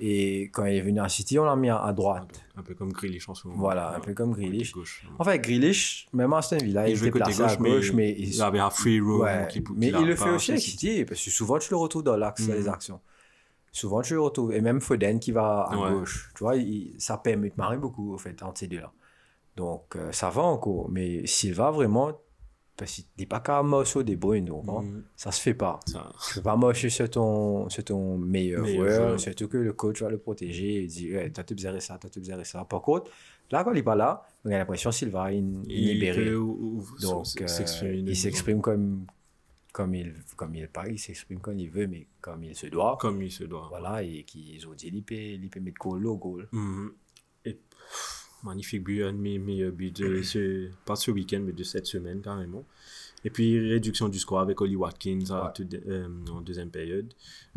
Et 0.00 0.50
quand 0.52 0.64
il 0.64 0.74
est 0.74 0.80
venu 0.80 1.00
à 1.00 1.08
City, 1.08 1.38
on 1.38 1.44
l'a 1.44 1.54
mis 1.54 1.70
à, 1.70 1.92
droite. 1.92 2.44
Un 2.56 2.62
peu 2.62 2.74
comme 2.74 2.92
Grealish 2.92 3.28
en 3.28 3.34
ce 3.34 3.46
moment. 3.46 3.60
Voilà, 3.60 3.94
un 3.94 4.00
peu 4.00 4.12
comme 4.12 4.32
Grealish. 4.32 4.72
gauche. 4.72 5.06
Enfin, 5.18 5.36
Grealish, 5.36 6.08
même 6.12 6.32
à 6.32 6.38
Aston 6.38 6.58
Villa, 6.58 6.88
il, 6.88 6.96
Il 6.96 6.98
était 6.98 7.10
côté 7.10 7.24
placé 7.24 7.42
à 7.42 7.56
gauche, 7.56 7.58
gauche, 7.58 7.92
mais, 7.92 8.14
mais 8.16 8.16
il, 8.18 8.34
il 8.34 8.42
avait 8.42 8.58
un 8.58 8.70
free 8.70 9.00
roam. 9.00 9.20
Ouais, 9.20 9.48
mais 9.76 9.88
il 9.88 10.06
le 10.06 10.16
fait 10.16 10.30
aussi 10.30 10.50
avec 10.50 10.62
City. 10.62 11.04
Parce 11.04 11.24
que 11.24 11.30
souvent 11.30 11.58
tu 11.58 11.70
le 11.70 11.76
retrouves 11.76 12.02
dans 12.02 12.16
l'axe, 12.16 12.46
les 12.48 12.68
actions. 12.68 13.00
Souvent 13.74 14.02
tu 14.02 14.14
le 14.14 14.20
retrouves, 14.20 14.52
et 14.52 14.60
même 14.60 14.80
Foden 14.80 15.18
qui 15.18 15.32
va 15.32 15.62
à 15.62 15.76
Ouais. 15.76 15.90
gauche, 15.90 16.30
tu 16.36 16.44
vois, 16.44 16.54
il- 16.56 16.94
ça 16.98 17.18
permet 17.18 17.50
de 17.50 17.54
marrer 17.56 17.76
beaucoup, 17.76 18.14
au 18.14 18.18
fait, 18.18 18.40
entre 18.44 18.60
ces 18.60 18.68
deux-là. 18.68 18.92
Donc, 19.56 19.96
euh, 19.96 20.12
ça 20.12 20.30
va 20.30 20.42
encore, 20.42 20.88
mais 20.90 21.26
s'il 21.26 21.54
va 21.54 21.70
vraiment, 21.72 22.12
parce 22.76 22.92
qu'il 22.92 23.04
n'est 23.18 23.26
pas 23.26 23.40
qu'à 23.40 23.62
morceau 23.64 24.02
des 24.04 24.14
brunes, 24.16 24.44
donc, 24.46 24.64
hein, 24.68 24.82
Mhm. 24.82 25.02
ça 25.16 25.32
se 25.32 25.40
fait 25.40 25.54
pas. 25.54 25.80
Ça- 25.86 26.12
Tu 26.28 26.34
peux 26.34 26.42
pas 26.42 26.56
marcher 26.56 26.88
sur 26.88 27.08
ton, 27.10 27.68
sur 27.68 27.82
ton 27.84 28.16
meilleur, 28.18 28.62
Meilleur 28.62 28.84
joueur, 28.88 29.06
joueur. 29.08 29.20
surtout 29.20 29.48
que 29.48 29.56
le 29.58 29.72
coach 29.72 30.02
va 30.02 30.08
le 30.08 30.18
protéger 30.18 30.82
et 30.82 30.86
dit 30.86 31.12
ouais, 31.14 31.30
toi 31.30 31.42
tu 31.44 31.54
faisais 31.54 31.80
ça, 31.80 31.98
tu 32.12 32.20
faisais 32.20 32.44
ça. 32.44 32.64
Par 32.64 32.80
contre, 32.82 33.10
là 33.50 33.62
quand 33.64 33.70
il 33.72 33.74
n'est 33.76 33.82
pas 33.82 33.94
là, 33.96 34.22
on 34.44 34.50
a 34.50 34.58
l'impression 34.58 34.90
qu'il 34.90 35.08
va 35.10 35.32
il, 35.32 35.44
il 35.68 35.72
Il 35.72 35.92
libérer. 35.94 36.24
peut 36.26 36.36
ou- 36.36 36.80
ou- 36.80 37.00
Donc, 37.00 37.26
euh, 37.40 37.94
il 38.06 38.16
s'exprime 38.16 38.60
comme, 38.60 39.06
comme 39.74 39.92
il, 39.96 40.14
comme 40.36 40.54
il 40.54 40.68
parle, 40.68 40.92
il 40.92 40.98
s'exprime 41.00 41.40
comme 41.40 41.58
il 41.58 41.68
veut, 41.68 41.88
mais 41.88 42.06
comme 42.20 42.44
il 42.44 42.54
se 42.54 42.68
doit. 42.68 42.96
comme 43.00 43.20
il 43.20 43.32
se 43.32 43.42
doit. 43.42 43.66
Voilà, 43.68 44.04
et 44.04 44.22
qu'ils 44.22 44.66
ont 44.68 44.72
dit, 44.72 44.86
il 44.94 45.02
peut, 45.02 45.14
il 45.16 45.50
peut 45.50 45.58
mettre 45.58 45.78
goal 45.80 46.06
au 46.06 46.16
goal. 46.16 46.48
Mhm. 46.52 46.92
Et 47.44 47.54
pff, 47.54 48.28
magnifique 48.44 48.84
but, 48.84 49.02
un 49.02 49.12
de 49.12 49.18
mes 49.18 49.36
meilleurs 49.38 49.72
buts 49.72 49.90
de 49.90 50.22
ce, 50.32 50.70
pas 50.86 50.94
ce 50.94 51.10
week-end, 51.10 51.40
mais 51.44 51.52
de 51.52 51.64
cette 51.64 51.86
semaine 51.86 52.22
carrément. 52.22 52.64
Et 53.24 53.30
puis 53.30 53.58
réduction 53.58 54.08
du 54.08 54.18
score 54.20 54.38
avec 54.40 54.60
Oli 54.60 54.76
Watkins 54.76 55.18
Ouais. 55.30 55.66
euh, 55.88 56.06
en 56.30 56.40
deuxième 56.40 56.70
période. 56.70 57.12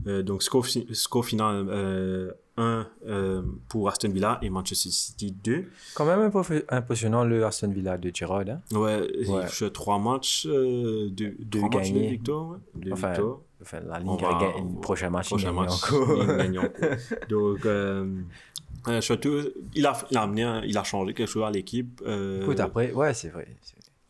Euh, 0.08 0.24
donc 0.24 0.42
score, 0.42 0.66
score 0.66 1.26
final 1.26 1.68
euh, 1.70 2.32
1 2.58 2.88
euh, 3.08 3.42
pour 3.70 3.88
Aston 3.90 4.10
Villa 4.10 4.40
et 4.42 4.50
Manchester 4.50 4.90
City 4.90 5.32
2. 5.32 5.66
Quand 5.96 6.06
même 6.06 6.32
impressionnant 6.70 7.24
le 7.24 7.46
Aston 7.46 7.70
Villa 7.70 7.98
de 7.98 8.10
Giroud. 8.14 8.50
Hein? 8.50 8.62
Ouais, 8.72 9.00
Ouais. 9.02 9.42
il 9.44 9.48
fait 9.48 9.70
trois 9.72 10.00
matchs, 10.00 10.46
euh, 10.48 11.10
deux, 11.10 11.36
Deux 11.40 11.60
trois 11.60 11.70
matchs 11.80 11.90
de 11.92 11.94
gagnés. 11.96 12.10
victoire. 12.10 12.50
Ouais. 12.50 12.58
Deux 12.76 12.92
Enfin, 12.94 13.10
victoires. 13.14 13.38
Enfin, 13.62 13.80
la 13.88 14.00
On 14.06 14.16
Ligue 14.16 14.22
va- 14.26 14.40
gagne, 14.40 14.74
le 14.76 14.82
prochain 14.82 15.10
match, 15.10 15.28
il 15.28 15.30
prochain 15.30 15.52
match. 15.52 15.92
Donc, 17.30 17.66
euh, 17.66 18.22
euh, 18.88 19.02
surtout, 19.02 19.42
il 19.74 19.86
a, 19.86 19.94
il 20.12 20.18
a 20.18 20.22
amené, 20.22 20.62
il 20.66 20.78
a 20.78 20.84
changé 20.84 21.14
quelque 21.14 21.28
chose 21.30 21.44
à 21.44 21.52
l'équipe. 21.52 22.02
euh, 22.06 22.42
Écoute, 22.44 22.60
après, 22.60 22.92
ouais, 22.92 23.14
c'est 23.14 23.30
vrai. 23.30 23.48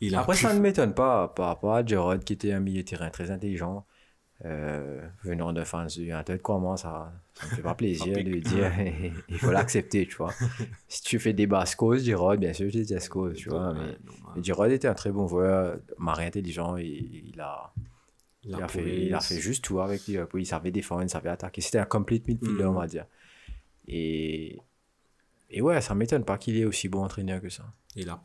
il 0.02 0.16
Après, 0.16 0.36
ça 0.36 0.54
ne 0.54 0.60
m'étonne 0.60 0.94
pas 0.94 1.30
par 1.30 1.48
rapport 1.48 1.74
à 1.76 1.86
Giroud, 1.86 2.24
qui 2.24 2.34
était 2.34 2.52
un 2.52 2.60
milieu 2.60 2.84
de 2.84 2.88
terrain 2.88 3.10
très 3.10 3.32
intelligent. 3.32 3.86
Euh, 4.46 5.02
venant 5.24 5.52
de 5.52 5.64
fans 5.64 5.86
du 5.88 6.12
United, 6.12 6.42
comment 6.44 6.78
ça, 6.78 7.12
ça 7.40 7.46
me 7.46 7.52
fait 7.52 7.62
pas 7.62 7.76
plaisir 7.76 8.24
de 8.24 8.40
dire 8.40 8.72
il 9.30 9.38
faut 9.40 9.52
l'accepter, 9.52 10.08
tu 10.08 10.16
vois. 10.18 10.34
si 10.88 11.02
tu 11.04 11.20
fais 11.20 11.34
des 11.34 11.48
basses 11.48 11.76
causes, 11.76 12.04
Giroud, 12.04 12.40
bien 12.40 12.54
sûr, 12.54 12.70
je 12.70 12.80
dis 12.80 12.86
des 12.86 13.08
causes, 13.08 13.36
tu 13.38 13.50
vois. 13.50 13.74
Mais, 13.74 13.98
mais 14.36 14.44
Giroud 14.44 14.72
était 14.72 14.88
un 14.88 14.94
très 14.94 15.12
bon 15.12 15.28
joueur, 15.28 15.78
marin 15.98 16.26
intelligent, 16.28 16.78
il 16.78 17.36
a, 17.40 17.74
il 18.44 18.54
a, 18.56 18.68
fait, 18.68 19.06
il 19.08 19.14
a 19.14 19.20
fait 19.20 19.40
juste 19.40 19.64
tout 19.66 19.80
avec 19.82 20.06
Liverpool. 20.08 20.42
Il 20.42 20.46
savait 20.46 20.72
défendre, 20.72 21.04
il 21.04 21.10
savait 21.10 21.30
attaquer. 21.30 21.62
C'était 21.62 21.80
un 21.80 21.86
complete 21.86 22.28
midfielder, 22.28 22.64
Mhm. 22.64 22.70
on 22.70 22.74
va 22.80 22.88
dire. 22.88 23.06
Et, 23.88 24.58
et 25.50 25.62
ouais, 25.62 25.80
ça 25.82 25.96
m'étonne 25.96 26.24
pas 26.26 26.38
qu'il 26.38 26.58
est 26.58 26.66
aussi 26.66 26.90
bon 26.90 27.04
entraîneur 27.04 27.42
que 27.42 27.50
ça. 27.50 27.64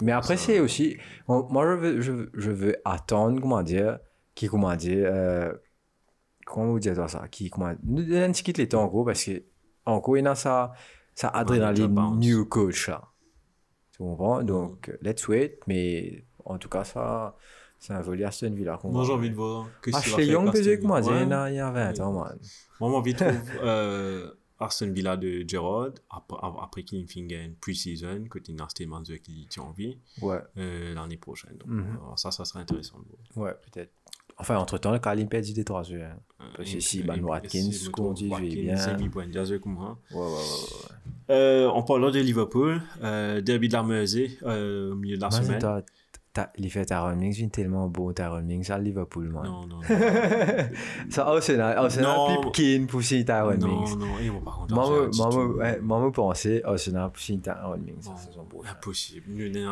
Mais 0.03 0.13
après, 0.13 0.37
ça- 0.37 0.45
c'est 0.47 0.61
aussi. 0.61 0.97
moi, 1.29 1.65
je 1.67 1.73
veux, 1.79 2.01
je, 2.01 2.29
je 2.35 2.51
veux 2.51 2.77
attendre, 2.85 3.41
comment 3.41 3.63
dire, 3.63 3.99
qui, 4.35 4.47
comment 4.49 4.75
dire, 4.77 5.07
euh, 5.11 5.53
comment 6.53 6.67
vous 6.73 6.79
dire 6.81 6.95
ça, 7.09 7.27
qui, 7.29 7.51
comment, 7.51 7.73
nous 7.85 8.05
donne 8.05 8.23
un 8.23 8.33
petit 8.33 8.43
en 8.75 8.87
gros, 8.87 9.05
parce 9.05 9.25
que, 9.25 9.43
en 9.87 9.99
gros, 9.99 10.17
il 10.17 10.25
y 10.25 10.27
a 10.27 10.35
ça, 10.35 10.73
ça 11.15 11.29
adrénaline 11.29 11.95
new 12.19 12.45
coach, 12.47 12.89
là. 12.89 13.03
Tu 13.93 13.99
comprends? 13.99 14.43
Donc, 14.43 14.89
euh, 14.89 14.97
let's 15.03 15.27
wait, 15.29 15.59
mais 15.67 16.25
en 16.45 16.59
tout 16.59 16.69
cas, 16.69 16.85
ça, 16.85 17.37
c'est 17.79 17.93
un 17.93 18.01
volet 18.01 18.25
Aston 18.25 18.51
Villa. 18.53 18.79
Moi, 18.85 19.05
j'ai 19.05 19.13
envie 19.13 19.31
de 19.31 19.35
voir. 19.35 19.69
que 19.83 19.91
Ah, 19.93 20.01
faire 20.01 20.25
Young, 20.25 20.49
Aston 20.49 20.63
que 20.77 20.87
moi, 20.87 21.01
il 21.01 21.07
y 21.07 21.09
a- 21.33 21.51
il 21.51 21.55
y 21.57 21.59
a 21.59 21.71
20 21.71 22.01
ans, 22.01 22.13
man. 22.13 22.39
Moi, 22.81 22.91
j'ai 22.91 22.97
envie 22.97 23.13
de 23.15 23.19
trouver. 23.19 23.59
euh, 23.63 24.31
Aston 24.59 24.93
Villa 24.93 25.17
de 25.17 25.45
Gerrard, 25.47 25.93
après, 26.09 26.39
après 26.63 26.85
une 26.93 27.07
pre-season, 27.61 28.29
que 28.31 28.39
tu 28.39 28.53
as 28.59 28.69
Stéphane 28.69 29.03
qui 29.03 29.47
tient 29.51 29.65
en 29.65 29.73
vie 29.73 29.99
Ouais, 30.21 30.39
euh, 30.57 30.95
l'année 30.95 31.17
prochaine. 31.17 31.57
Donc, 31.59 31.69
Mhm. 31.69 31.97
alors 32.01 32.19
ça, 32.19 32.31
ça 32.31 32.45
serait 32.45 32.61
intéressant. 32.61 32.99
de 33.01 33.07
voir. 33.35 33.49
ouais, 33.49 33.55
peut-être. 33.65 33.93
Enfin, 34.43 34.57
entre-temps, 34.57 34.91
le 34.93 34.99
Kalim 34.99 35.29
perd 35.29 35.45
des 35.53 35.65
trois 35.65 35.89
yeux. 35.89 36.03
hein. 36.03 36.17
Parce 36.57 36.69
que 36.71 36.81
si 36.81 37.03
Ben 37.03 37.15
et- 37.15 37.21
qu'on 37.91 38.13
dit, 38.13 38.29
jouait 38.29 38.49
bien. 38.63 38.77
Moi. 39.67 39.97
Ouais, 40.13 40.19
ouais. 40.21 41.31
Euh, 41.31 41.69
en 41.69 41.83
parlant 41.83 42.11
de 42.11 42.19
Liverpool, 42.19 42.83
euh, 43.03 43.41
derby 43.41 43.69
de 43.69 43.73
la 43.75 43.83
Mersey, 43.85 44.37
euh, 44.43 44.93
au 44.93 44.97
milieu 44.97 45.17
de 45.17 45.23
la 45.23 45.31
semaine. 45.31 45.59
il 46.59 46.71
fait 46.71 46.85
Tyrone 46.87 47.19
Mings, 47.19 47.37
il 47.39 47.45
est 47.45 47.49
tellement 47.53 47.89
beau, 47.89 48.13
Mings, 48.47 48.71
à 48.71 48.79
Liverpool, 48.79 49.29
man. 49.29 49.45
Non, 49.45 49.67
non. 49.67 49.81
Ça, 51.11 51.27
Arsenal, 51.29 51.77
Arsenal. 51.77 52.41
Pipkin 52.53 52.87
Tyrone 53.25 53.59
non, 53.61 53.97
non, 53.97 54.07
j'ai 54.19 54.31
Arsenal 56.65 57.11
signer 57.17 57.41
Tyrone 57.43 57.83
Mings, 57.83 58.01
ça, 58.03 58.11
bon, 58.11 58.17
c'est 58.17 58.33
son 58.33 58.45
beau. 58.45 58.63
Impossible. 58.69 59.27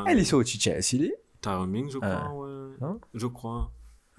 Elle 0.06 0.18
est 0.18 0.24
sortie 0.24 0.60
Chelsea, 0.60 1.10
Mings, 1.70 1.90
je 1.90 1.98
crois, 1.98 2.34
ouais. 2.34 2.96
Je 3.14 3.26
crois. 3.26 3.70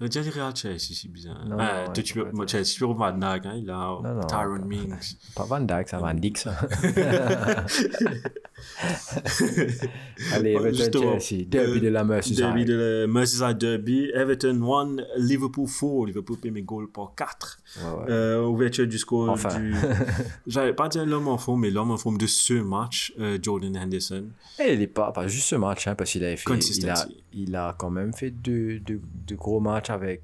Le 0.02 0.08
déjà, 0.08 0.20
il 0.28 0.30
Real 0.30 0.52
Chelsea, 0.56 0.94
c'est 1.00 1.08
bizarre. 1.08 1.44
Non, 1.46 1.56
Ah, 1.60 1.64
non, 1.64 1.84
toi, 1.84 1.94
ouais, 1.96 2.02
tu 2.02 2.14
peux, 2.14 2.22
ouais, 2.24 2.30
moi, 2.32 2.40
ouais. 2.44 2.48
Chelsea, 2.48 2.72
tu 2.74 2.80
peux 2.80 2.86
Van 2.92 3.12
Dijk, 3.12 3.46
hein, 3.46 3.54
il 3.56 3.70
a 3.70 3.74
Non, 3.74 4.02
non, 4.02 4.20
Tyrone 4.26 4.60
pas- 4.62 4.66
Mings. 4.66 5.16
Pas 5.36 5.44
Van 5.44 5.60
Dijk, 5.60 5.88
ça 5.88 5.98
Van 5.98 6.14
Dijk, 6.14 6.38
ça. 6.38 6.56
Allez, 10.32 10.52
Everton 10.52 11.18
Chelsea, 11.20 11.44
derby 11.46 11.80
de 11.80 11.88
la 11.88 12.04
Merseyside. 12.04 12.38
Derby 12.38 12.64
de 12.64 12.74
la 12.74 13.06
Merseyside 13.06 13.58
Derby. 13.58 14.10
Everton 14.14 14.60
1, 14.62 14.96
Liverpool 15.18 15.66
4. 15.68 16.06
Liverpool 16.06 16.36
mes 16.44 16.62
goals 16.62 16.90
par 16.90 17.12
4. 17.16 17.58
Ouais, 17.76 17.82
ouais. 17.84 18.10
Euh, 18.10 18.44
ouverture 18.44 18.86
du 18.86 18.98
score 18.98 19.30
Enfin. 19.30 19.58
du... 19.58 19.74
J'allais 20.46 20.72
pas 20.72 20.88
dire 20.88 21.06
l'homme 21.06 21.28
en 21.28 21.38
forme, 21.38 21.60
mais 21.62 21.70
l'homme 21.70 21.90
en 21.90 21.96
forme 21.96 22.18
de 22.18 22.26
ce 22.26 22.54
match, 22.54 23.12
euh, 23.18 23.38
Jordan 23.40 23.76
Henderson. 23.76 24.26
Et 24.58 24.74
il 24.74 24.82
est 24.82 24.86
pas, 24.86 25.12
pas 25.12 25.26
juste 25.28 25.46
ce 25.48 25.56
match, 25.56 25.86
hein, 25.86 25.94
parce 25.94 26.10
qu'il 26.10 26.24
avait 26.24 26.36
fait, 26.36 26.50
il 26.76 26.88
a, 26.90 27.06
il 27.32 27.56
a 27.56 27.74
quand 27.78 27.90
même 27.90 28.12
fait 28.12 28.30
deux, 28.30 28.78
deux, 28.80 29.00
deux 29.26 29.36
gros 29.36 29.60
matchs 29.60 29.90
avec. 29.90 30.22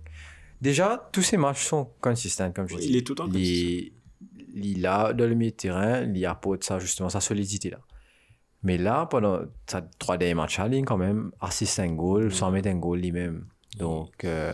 Déjà, 0.60 1.08
tous 1.12 1.22
ces 1.22 1.36
matchs 1.36 1.64
sont 1.66 1.88
consistants, 2.00 2.50
comme 2.52 2.68
je 2.68 2.74
Ouais, 2.74 2.80
dis. 2.80 2.88
il 2.88 2.96
est 2.96 3.06
tout 3.06 3.12
le 3.12 3.16
temps 3.16 3.28
il, 3.32 3.92
il 4.54 4.84
a 4.86 5.12
dans 5.12 5.26
le 5.28 5.34
milieu 5.34 5.52
de 5.52 5.56
terrain, 5.56 6.02
il 6.12 6.26
apporte 6.26 6.64
ça, 6.64 6.78
justement, 6.80 7.08
sa 7.08 7.20
solidité 7.20 7.70
là. 7.70 7.78
Mais 8.62 8.76
là, 8.78 9.06
pendant 9.06 9.40
sa 9.66 9.82
trois 9.82 10.16
derniers 10.16 10.34
matchs 10.34 10.58
en 10.58 10.66
ligne, 10.66 10.84
quand 10.84 10.96
même, 10.96 11.30
assiste 11.40 11.78
un 11.78 11.92
goal, 11.94 12.32
sans 12.32 12.50
mettre 12.50 12.68
un 12.68 12.76
goal 12.76 12.98
lui-même. 12.98 13.46
Donc, 13.78 14.24
euh, 14.24 14.52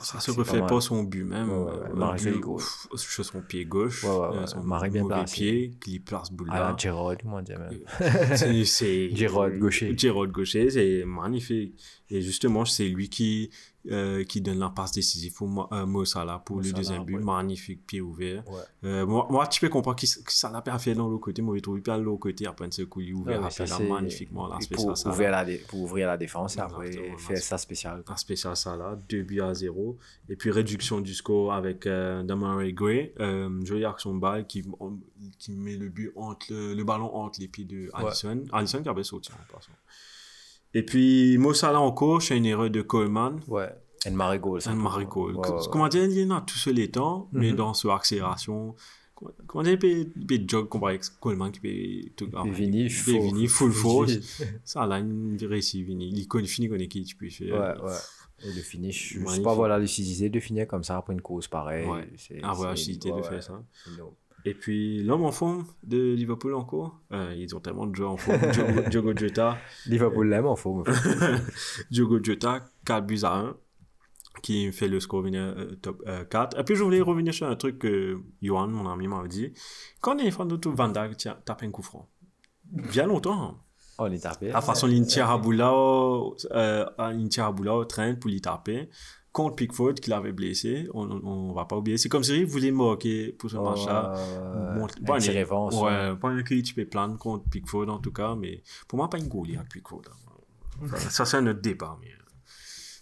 ça 0.00 0.20
se 0.20 0.30
reflète 0.30 0.66
pas 0.66 0.80
son 0.80 1.02
but 1.04 1.24
même. 1.24 1.50
Ouais, 1.50 1.64
ouais, 1.64 1.70
euh, 1.90 1.94
but, 2.32 2.44
ouf, 2.46 2.88
sur 2.96 3.24
son 3.24 3.40
pied 3.42 3.64
gauche, 3.66 4.04
Ouais, 4.04 4.10
ouais, 4.10 4.36
euh, 4.38 4.46
son 4.46 4.62
Marie 4.62 4.90
bien 4.90 5.06
placé. 5.06 5.34
pied, 5.36 5.70
qu'il 5.82 6.02
place 6.02 6.30
boule 6.32 6.50
à 6.50 6.58
là. 6.60 6.76
Gerrard, 6.78 7.16
comment 7.22 7.42
dire 7.42 7.58
même. 7.58 8.36
C'est- 8.36 8.64
c'est 8.64 9.08
Gaucher. 9.58 9.96
Gérald 9.96 10.30
Gaucher, 10.32 10.70
c'est 10.70 11.04
magnifique. 11.06 11.74
Et 12.10 12.20
justement, 12.22 12.64
c'est 12.64 12.88
lui 12.88 13.08
qui 13.08 13.50
euh, 13.90 14.24
qui 14.24 14.42
donne 14.42 14.58
la 14.58 14.68
passe 14.68 14.92
décisive 14.92 15.32
pour 15.32 15.48
Mo 15.48 15.66
euh, 15.72 15.86
Mo 15.86 16.04
Salah 16.04 16.42
pour 16.44 16.56
Mo 16.56 16.62
le 16.62 16.68
Salah, 16.68 16.78
deuxième 16.78 17.04
but, 17.04 17.16
ouais. 17.16 17.22
magnifique 17.24 17.86
pied 17.86 18.02
ouvert. 18.02 18.46
Ouais. 18.46 18.60
Euh, 18.84 19.06
moi, 19.06 19.26
moi, 19.30 19.46
tu 19.46 19.58
peux 19.58 19.70
comprendre 19.70 19.98
que 19.98 20.06
Salah 20.06 20.62
a 20.66 20.78
fait 20.78 20.92
dans 20.92 21.08
l'autre 21.08 21.22
côté, 21.22 21.40
moi, 21.40 21.56
je 21.56 21.62
trouve 21.62 21.80
pas 21.80 21.96
l'autre 21.96 22.20
côté 22.20 22.46
après 22.46 22.66
un 22.66 22.84
coup 22.84 23.00
il 23.00 23.14
ouvert 23.14 23.40
Ouais, 23.40 23.46
après 23.46 23.66
ça, 23.66 23.78
là 23.78 23.88
magnifiquement 23.88 24.50
pour, 24.70 24.98
Salah. 24.98 25.14
ouvrir 25.14 25.30
la 25.30 25.46
pour 25.66 25.80
ouvrir 25.80 26.08
la 26.08 26.18
défense 26.18 26.58
et 26.58 26.60
après 26.60 26.92
faire 27.16 27.38
ça 27.38 27.56
spécial. 27.56 28.02
un 28.06 28.16
spécial 28.16 28.54
Salah, 28.54 28.98
2 29.08 29.22
buts 29.22 29.40
à 29.40 29.54
0. 29.54 29.96
Et 30.28 30.36
puis 30.36 30.50
réduction 30.50 31.00
du 31.00 31.14
score 31.14 31.54
avec 31.54 31.86
euh, 31.86 32.22
Demarai 32.22 32.74
Gray, 32.74 33.14
euh, 33.18 33.64
jolie 33.64 33.86
action 33.86 34.14
balle 34.14 34.46
qui, 34.46 34.62
qui 35.38 35.52
met 35.52 35.76
le 35.76 35.88
but 35.88 36.12
entre 36.16 36.46
le, 36.50 36.74
le 36.74 36.84
ballon 36.84 37.14
entre 37.14 37.40
les 37.40 37.48
pieds 37.48 37.64
de 37.64 37.88
Allison. 37.94 38.44
Allison 38.52 38.82
qui 38.82 38.88
avait 38.90 39.04
sauté 39.04 39.32
en 39.32 39.54
passant. 39.54 39.72
Et 40.74 40.82
puis 40.84 41.36
Mo 41.38 41.52
Salah 41.54 41.80
encore, 41.80 42.22
c'est 42.22 42.36
une 42.36 42.46
erreur 42.46 42.70
de 42.70 42.82
Coleman. 42.82 43.40
Ouais. 43.48 43.68
And 44.06 44.12
Marigold. 44.12 44.62
Un 44.66 44.74
Marigold. 44.76 45.36
Ouais, 45.36 45.48
ouais, 45.48 45.54
ouais. 45.56 45.66
Comment 45.70 45.88
dire, 45.88 46.04
il 46.04 46.18
y 46.18 46.24
en 46.24 46.30
a 46.30 46.40
tous 46.40 46.66
les 46.68 46.90
temps, 46.90 47.28
mais 47.32 47.50
Mhm. 47.50 47.56
dans 47.56 47.74
ce 47.74 47.88
accélération. 47.88 48.74
comment- 49.46 49.62
dire, 49.62 49.76
il 49.82 50.48
jog 50.48 50.68
comparé 50.68 50.94
avec 50.94 51.04
Coleman 51.20 51.52
qui 51.52 51.60
peut 51.60 52.10
tout 52.16 52.30
Et 52.46 52.50
Vini, 52.50 52.88
faux- 52.88 53.20
Vini, 53.20 53.46
full 53.48 53.70
force. 53.72 54.12
Ça, 54.64 54.86
là, 54.86 54.98
il 54.98 55.46
réussit 55.46 55.84
Vini. 55.84 56.08
Il 56.08 56.26
connaît, 56.26 56.46
finit 56.46 56.70
qu'on 56.70 56.76
est 56.76 56.88
qui, 56.88 57.04
tu 57.04 57.16
peux 57.16 57.28
faire. 57.28 57.52
Ouais, 57.82 57.84
ouais. 57.90 57.96
Et 58.44 58.46
le 58.54 58.62
finish, 58.62 59.08
je 59.10 59.18
sais 59.18 59.20
Magnifique. 59.20 59.44
pas 59.44 59.54
voir 59.54 59.68
la 59.68 59.78
lucidité 59.78 60.30
de 60.30 60.40
finir 60.40 60.66
comme 60.66 60.82
ça 60.82 60.96
après 60.96 61.12
une 61.12 61.20
course 61.20 61.48
pareille. 61.48 61.86
Ouais. 61.86 62.08
C'est- 62.16 62.40
c'est- 62.64 62.70
lucidité 62.70 63.12
de 63.12 63.20
faire 63.20 63.42
ça. 63.42 63.62
Et 64.44 64.54
puis, 64.54 65.02
l'homme 65.02 65.24
en 65.24 65.32
forme 65.32 65.66
de 65.82 66.14
Liverpool 66.14 66.54
encore, 66.54 66.98
euh, 67.12 67.34
ils 67.36 67.54
ont 67.54 67.60
tellement 67.60 67.86
de 67.86 67.94
joueurs 67.94 68.12
en 68.12 68.16
forme. 68.16 68.38
Diogo, 68.52 68.80
Diogo 68.88 69.16
Jota, 69.16 69.58
Liverpool 69.86 70.28
l'aime 70.28 70.46
en 70.46 70.56
forme. 70.56 70.84
Diogo 71.90 72.18
Jota, 72.22 72.64
4 72.86 73.06
buts 73.06 73.20
à 73.24 73.34
1, 73.36 73.56
qui 74.42 74.72
fait 74.72 74.88
le 74.88 75.00
score 75.00 75.22
venir 75.22 75.42
euh, 75.42 75.74
top 75.82 76.02
euh, 76.06 76.24
4. 76.24 76.58
Et 76.58 76.64
puis, 76.64 76.74
je 76.76 76.82
voulais 76.82 77.00
revenir 77.00 77.34
sur 77.34 77.46
un 77.48 77.56
truc 77.56 77.78
que 77.78 78.18
Johan, 78.40 78.68
mon 78.68 78.88
ami, 78.88 79.08
m'avait 79.08 79.28
dit. 79.28 79.52
Quand 80.00 80.16
on 80.16 80.18
est 80.18 80.30
fan 80.30 80.48
de 80.48 80.56
tout, 80.56 80.72
Van 80.72 80.88
Dijk 80.88 81.16
tape 81.44 81.62
un 81.62 81.70
coup 81.70 81.82
franc. 81.82 82.08
Bien 82.64 83.06
longtemps. 83.06 83.42
hein. 83.42 83.56
On 84.02 84.10
est 84.10 84.20
tapé. 84.22 84.50
À 84.50 84.62
façon, 84.62 84.88
il 84.88 85.06
tire 85.06 85.28
à 85.28 85.36
boula, 85.36 85.72
euh, 85.74 86.86
il 87.14 87.28
tire 87.28 87.44
à 87.44 87.52
boula 87.52 87.74
au 87.74 87.84
train 87.84 88.14
pour 88.14 88.30
lui 88.30 88.40
taper. 88.40 88.88
Contre 89.32 89.54
Pickford, 89.56 89.94
qu'il 89.94 90.12
avait 90.12 90.32
blessé, 90.32 90.88
on, 90.92 91.08
on, 91.08 91.24
on 91.50 91.52
va 91.52 91.64
pas 91.64 91.76
oublier. 91.76 91.96
C'est 91.98 92.08
comme 92.08 92.24
s'il 92.24 92.46
voulait 92.46 92.72
marquer 92.72 93.30
pour 93.32 93.48
ce 93.48 93.56
match-là. 93.56 94.14
Bon, 94.76 94.86
Bon, 95.02 95.14
une- 95.18 95.22
révérence. 95.30 95.80
Ouais, 95.80 96.16
pas 96.16 96.28
un 96.30 96.42
cri, 96.42 96.62
tu 96.64 96.74
peux 96.74 96.84
plaindre 96.84 97.16
contre 97.16 97.44
Pickford 97.48 97.88
en 97.88 97.98
tout 97.98 98.12
cas, 98.12 98.34
mais 98.34 98.62
pour 98.88 98.96
moi, 98.96 99.08
pas 99.08 99.18
une 99.18 99.28
goalie 99.28 99.56
avec 99.56 99.68
Pickford. 99.70 100.02
hein. 100.10 100.86
Ça, 100.96 101.24
c'est 101.24 101.36
un 101.36 101.46
autre 101.46 101.60
débat, 101.60 101.96
mais 102.00 102.08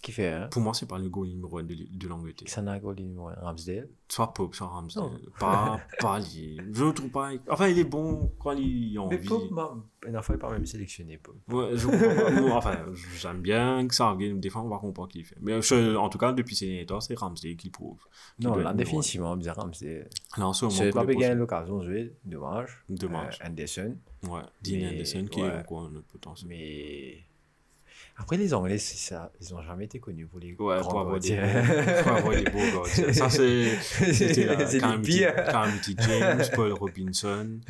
Qui 0.00 0.12
fait, 0.12 0.28
hein 0.28 0.48
pour 0.52 0.62
moi, 0.62 0.74
c'est 0.74 0.86
pas 0.86 0.96
le 0.96 1.08
goal 1.08 1.26
numéro 1.26 1.58
1 1.58 1.64
de, 1.64 1.74
de 1.90 2.08
l'Angleterre. 2.08 2.48
S'en 2.48 2.66
a 2.68 2.78
goal 2.78 2.94
numéro 2.96 3.28
un 3.28 3.34
Ramsdale. 3.34 3.88
Soit 4.08 4.32
Pope, 4.32 4.54
soit. 4.54 4.70
Non. 4.96 5.10
Pas, 5.40 5.80
pas 5.98 6.18
lui. 6.34 6.56
Je 6.72 6.84
le 6.84 6.92
trouve 6.94 7.10
pas. 7.10 7.30
Enfin, 7.50 7.66
il 7.66 7.78
est 7.80 7.84
bon 7.84 8.32
quand 8.38 8.52
il 8.52 8.96
a 8.96 9.00
Mais 9.08 9.16
envie. 9.16 9.28
Pope, 9.28 9.50
ma- 9.50 9.74
une 10.06 10.22
fois, 10.22 10.36
il 10.36 10.38
pas 10.38 10.50
même 10.52 10.64
sélectionné. 10.66 11.18
Pope. 11.18 11.36
Ouais, 11.52 11.70
je 11.76 11.86
comprends 11.88 12.56
enfin, 12.58 12.76
j'aime 13.18 13.40
bien 13.42 13.86
que 13.88 13.94
ça 13.94 14.10
regarde 14.12 14.38
des 14.38 14.50
fois, 14.50 14.62
on 14.62 14.68
va 14.68 14.78
comprendre 14.78 15.08
qui 15.10 15.18
il 15.18 15.24
fait. 15.24 15.36
Mais 15.40 15.60
je- 15.60 15.96
en 15.96 16.08
tout 16.08 16.18
cas, 16.18 16.32
depuis 16.32 16.54
ces 16.54 16.66
derniers 16.66 16.86
temps, 16.86 17.00
c'est 17.00 17.18
Ramsey 17.18 17.56
qui 17.56 17.68
prouve. 17.70 17.98
Qui 18.40 18.46
Non, 18.46 18.54
là, 18.54 18.72
définitivement, 18.72 19.36
bien 19.36 19.52
Ramsdale. 19.52 20.08
un. 20.36 20.40
Là, 20.40 20.46
en 20.48 20.52
ce 20.52 20.64
moment, 20.66 20.76
C'est 20.76 20.90
pour 20.90 21.04
pas 21.04 21.12
prochains- 21.12 21.34
l'occasion 21.34 21.78
de 21.80 21.84
jouer, 21.84 22.16
dommage. 22.24 22.84
Dommage. 22.88 23.38
Euh, 23.42 23.48
Anderson. 23.48 23.96
Ouais, 24.22 24.40
Dean 24.62 24.76
Mais, 24.76 24.88
Anderson 24.90 25.26
qui 25.30 25.42
ouais. 25.42 25.48
est 25.48 25.58
encore 25.58 25.82
un 25.86 26.00
potentiel. 26.08 26.48
Mais. 26.48 27.24
Après, 28.20 28.36
les 28.36 28.52
Anglais, 28.52 28.78
c'est 28.78 28.96
ça. 28.96 29.30
Ils 29.40 29.54
ont 29.54 29.62
jamais 29.62 29.84
été 29.84 30.00
connus 30.00 30.26
pour 30.26 30.40
les 30.40 30.52
Ouais, 30.58 30.80
grands 30.80 30.90
pour 30.90 31.00
avoir, 31.00 31.20
des 31.20 31.36
pour 32.02 32.12
avoir 32.12 32.34
des 32.34 32.50
beaux 32.50 32.58
gardiens. 32.58 33.12
Ça, 33.12 33.30
c'est. 33.30 33.78
Les 34.00 34.78
Calamity, 34.80 35.10
pires. 35.18 35.34
Calamity 35.34 35.96
James, 36.00 36.42
Paul 36.54 36.72
Robinson, 36.72 37.60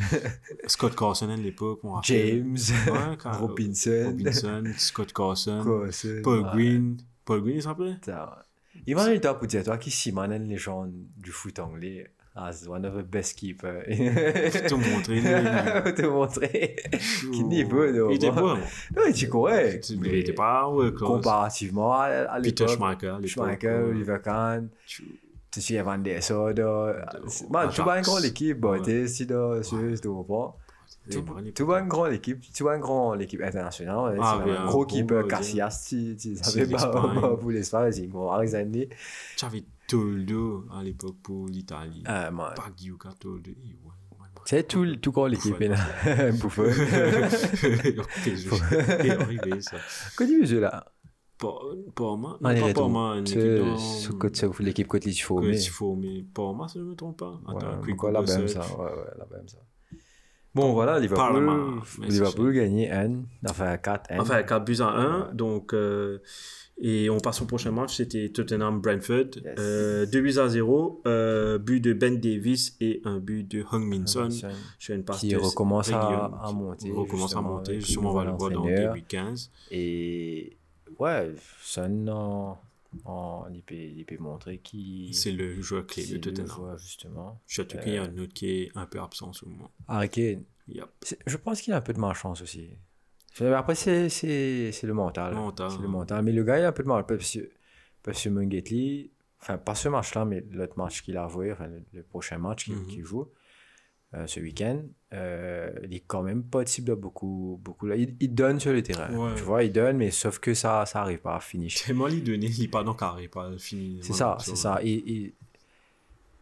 Scott 0.66 0.96
Carson 0.96 1.28
à 1.28 1.36
l'époque. 1.36 1.80
James, 2.04 2.56
Ouais, 2.86 3.16
Car- 3.22 3.40
Robinson, 3.40 4.04
Robinson, 4.06 4.64
Scott 4.78 5.12
Carson, 5.12 5.62
Carson, 5.64 6.20
Paul 6.24 6.40
ouais. 6.40 6.50
Green. 6.54 6.96
Paul 7.24 7.42
Green, 7.42 7.56
il 7.56 7.62
s'appelait 7.62 7.94
Putain. 7.94 8.30
Imagine 8.86 9.20
toi 9.20 9.38
pour 9.38 9.46
dire 9.48 9.62
toi 9.64 9.76
qui 9.76 9.90
Simon 9.90 10.30
une 10.30 10.48
légende 10.48 10.92
du 11.16 11.30
foot 11.30 11.58
anglais 11.58 12.10
as 12.40 12.66
one 12.68 12.84
of 12.86 12.94
the 12.94 13.02
best 13.02 13.36
keepers. 13.36 13.84
Faut 13.88 14.68
te 14.68 14.74
montrer. 14.74 15.20
Te 15.94 16.06
montrer. 16.06 16.76
Niveau, 17.48 17.90
non, 17.90 18.10
Il 18.10 18.14
était 18.16 18.30
bon. 18.30 18.54
Non, 18.56 19.02
il 19.06 19.10
était 19.10 19.26
correct. 19.28 19.92
Mais 19.98 20.08
il 20.08 20.14
était 20.18 20.32
pas 20.32 20.68
world 20.68 20.94
class. 20.94 21.08
Comparativement 21.10 21.92
à, 21.94 22.04
à 22.06 22.40
Peter 22.40 22.64
l'époque. 22.64 22.78
Ouais. 23.68 23.90
Oliver 23.90 24.18
Kahn, 24.22 24.68
Tu- 24.86 25.02
Van 25.82 25.98
der. 25.98 26.20
Man, 27.50 27.68
tu 27.70 27.82
vois 27.82 27.96
une 27.98 28.02
grande 28.04 28.24
équipe, 28.24 28.60
tu 30.00 30.08
comprends. 30.08 30.56
Tu 31.10 31.22
tu 31.54 31.62
vois 31.62 31.80
une 31.80 31.88
grande 31.88 32.12
équipe, 32.12 32.40
tu 32.52 32.62
vois 32.62 32.74
une 32.76 32.82
grande 32.82 33.22
équipe 33.22 33.40
internationale, 33.40 34.12
ouais, 34.14 34.18
Ah, 34.20 34.42
c'est 34.44 34.50
un 34.50 34.66
gros 34.66 34.84
gardien. 34.84 35.22
Casillas, 35.28 35.70
si 35.70 36.16
tu 36.20 36.36
savais 36.36 36.66
pas 36.66 37.36
pour 37.40 37.50
l'Espagne, 37.50 37.92
c'est 37.92 38.06
bon, 38.06 38.30
Arizani. 38.30 38.88
Tu 39.36 39.44
avais 39.44 39.64
Toldo 39.86 40.66
à 40.70 40.82
l'époque 40.82 41.16
pour 41.22 41.48
l'Italie. 41.48 42.02
Ah, 42.04 42.30
man. 42.30 42.52
Pas 42.54 42.70
Giuca 42.76 43.08
Toldo. 43.18 43.50
Ouais, 43.50 43.56
ouais, 43.56 44.20
ouais. 44.20 44.26
C'est 44.44 44.68
tout, 44.68 44.96
tout 44.96 45.12
grand 45.12 45.26
l'équipe, 45.26 45.56
là. 45.60 46.30
Bouffon. 46.32 46.64
C'est 46.70 47.98
horrible 49.18 49.62
ça. 49.62 49.76
Connu, 50.16 50.46
ce 50.46 50.54
là? 50.56 50.92
Pas 51.38 51.54
pas 51.94 52.16
moi. 52.16 52.38
Ah, 52.42 52.52
Non, 52.52 52.72
pas 52.72 52.88
moi. 52.88 53.16
Une 53.18 53.26
équipe 53.26 53.58
dans- 53.58 54.18
côté- 54.18 54.48
l'équipe 54.64 54.88
côté 54.88 55.10
mais. 55.10 55.62
il 55.62 55.68
faut, 55.68 55.94
mais 55.94 56.22
pas 56.22 56.52
moi, 56.52 56.68
si 56.68 56.78
je 56.78 56.84
ne 56.84 56.90
me 56.90 56.94
trompe 56.96 57.18
pas. 57.18 57.40
Ouais, 57.46 57.56
Attends, 57.56 57.80
quick 57.80 57.94
encore 57.94 58.10
la 58.10 58.22
même, 58.22 58.48
ça. 58.48 58.60
Ouais, 58.60 58.84
ouais, 58.84 59.10
la 59.16 59.26
même, 59.36 59.48
ça. 59.48 59.58
Bon, 60.54 60.72
voilà, 60.72 60.98
Liverpool, 60.98 61.80
Liverpool 62.08 62.52
gagné 62.52 62.86
N, 62.86 63.26
enfin 63.48 63.76
4 63.76 64.10
N. 64.10 64.20
Enfin, 64.20 64.42
4 64.42 64.64
buts 64.64 64.80
à 64.80 64.88
1. 64.88 65.34
Donc, 65.34 65.74
euh, 65.74 66.18
et 66.80 67.10
on 67.10 67.18
passe 67.18 67.42
au 67.42 67.44
prochain 67.44 67.70
match. 67.70 67.96
C'était 67.96 68.28
Tottenham-Brentford. 68.30 69.30
Yes. 69.44 69.54
Euh, 69.58 70.06
2 70.06 70.20
buts 70.20 70.38
à 70.38 70.48
0. 70.48 71.02
Euh, 71.06 71.58
but 71.58 71.80
de 71.80 71.92
Ben 71.92 72.18
Davis 72.18 72.76
et 72.80 73.02
un 73.04 73.18
but 73.18 73.44
de 73.44 73.64
Hung 73.70 73.84
Min 73.84 74.06
Son. 74.06 74.28
Qui 75.18 75.36
recommence 75.36 75.92
à, 75.92 76.00
à 76.00 76.48
qui 76.48 76.54
monter. 76.54 76.90
recommence 76.92 77.36
à 77.36 77.40
monter. 77.40 77.80
Justement, 77.80 78.10
on 78.10 78.14
va 78.14 78.24
le 78.24 78.30
voir 78.30 78.50
dans 78.50 78.60
l'entraîneur. 78.60 78.94
début 78.94 79.06
15. 79.06 79.50
Et 79.70 80.56
ouais, 80.98 81.34
Son, 81.60 82.56
en, 83.04 83.46
peut 84.06 84.16
montrer 84.18 84.58
qu'il 84.58 85.14
C'est 85.14 85.32
le 85.32 85.60
joueur 85.60 85.86
clé 85.86 86.06
de 86.06 86.14
le 86.14 86.20
Tottenham. 86.20 86.46
joueur, 86.48 86.78
justement. 86.78 87.40
Y 87.94 87.96
a 87.98 88.02
un 88.04 88.18
autre 88.18 88.32
qui 88.34 88.50
est 88.50 88.70
un 88.76 88.86
peu 88.86 89.00
absent 89.00 89.28
en 89.28 89.32
ce 89.32 89.44
moment. 89.44 89.70
Harry 89.86 90.08
Kane, 90.08 90.44
Yep. 90.68 90.86
c'est- 91.02 91.18
je 91.26 91.36
pense 91.36 91.60
qu'il 91.60 91.72
a 91.72 91.76
un 91.76 91.80
peu 91.82 91.92
de 91.92 91.98
malchance 92.00 92.42
aussi. 92.42 92.70
Après, 93.40 93.74
c'est 93.74 94.08
le 94.82 94.92
mental. 94.94 95.34
Mental. 95.34 95.70
C'est 95.70 95.80
le 95.82 95.88
mental. 95.88 96.24
Mais 96.24 96.32
le 96.32 96.42
gars, 96.44 96.58
il 96.58 96.64
a 96.64 96.68
un 96.68 96.72
peu 96.72 96.82
de 96.82 96.88
mal. 96.88 97.06
Parce 97.06 97.32
que, 97.32 97.50
parce 98.02 98.22
que 98.24 98.28
Mungetli, 98.30 99.10
enfin, 99.40 99.58
pas 99.58 99.74
ce 99.76 99.88
match-là, 99.88 100.24
mais 100.24 100.44
l'autre 100.50 100.76
match 100.76 101.02
qu'il 101.02 101.16
a 101.16 101.28
joué, 101.28 101.52
enfin, 101.52 101.68
le, 101.68 101.82
le 101.92 102.02
prochain 102.02 102.38
match 102.38 102.64
qu'il 102.64 102.74
Mhm. 102.74 102.86
qu'il 102.86 103.04
joue 103.04 103.28
euh, 104.14 104.26
ce 104.26 104.40
week-end, 104.40 104.82
euh, 105.12 105.70
il 105.84 105.94
est 105.94 106.04
quand 106.06 106.22
même 106.22 106.42
pas 106.42 106.64
type 106.64 106.84
de 106.84 106.94
beaucoup. 106.94 107.60
beaucoup 107.62 107.86
là. 107.86 107.96
Il, 107.96 108.16
il 108.20 108.34
donne 108.34 108.58
sur 108.58 108.72
le 108.72 108.82
terrain. 108.82 109.12
Ouais. 109.14 109.34
Tu 109.36 109.42
vois, 109.42 109.64
il 109.64 109.72
donne, 109.72 109.96
mais 109.98 110.10
sauf 110.10 110.38
que 110.38 110.54
ça 110.54 110.86
ça 110.86 111.02
arrive 111.02 111.18
pas 111.20 111.36
à 111.36 111.40
finir. 111.40 111.70
Lui 111.88 112.22
donner, 112.22 112.46
il 112.46 112.60
n'est 112.62 112.68
pas 112.68 112.82
dans 112.84 112.94
carré, 112.94 113.28
pas 113.28 113.50
fini. 113.58 114.00
C'est 114.02 114.14
ça, 114.14 114.36
c'est 114.40 114.56
ça. 114.56 114.80
Il, 114.82 114.90
il, 115.06 115.32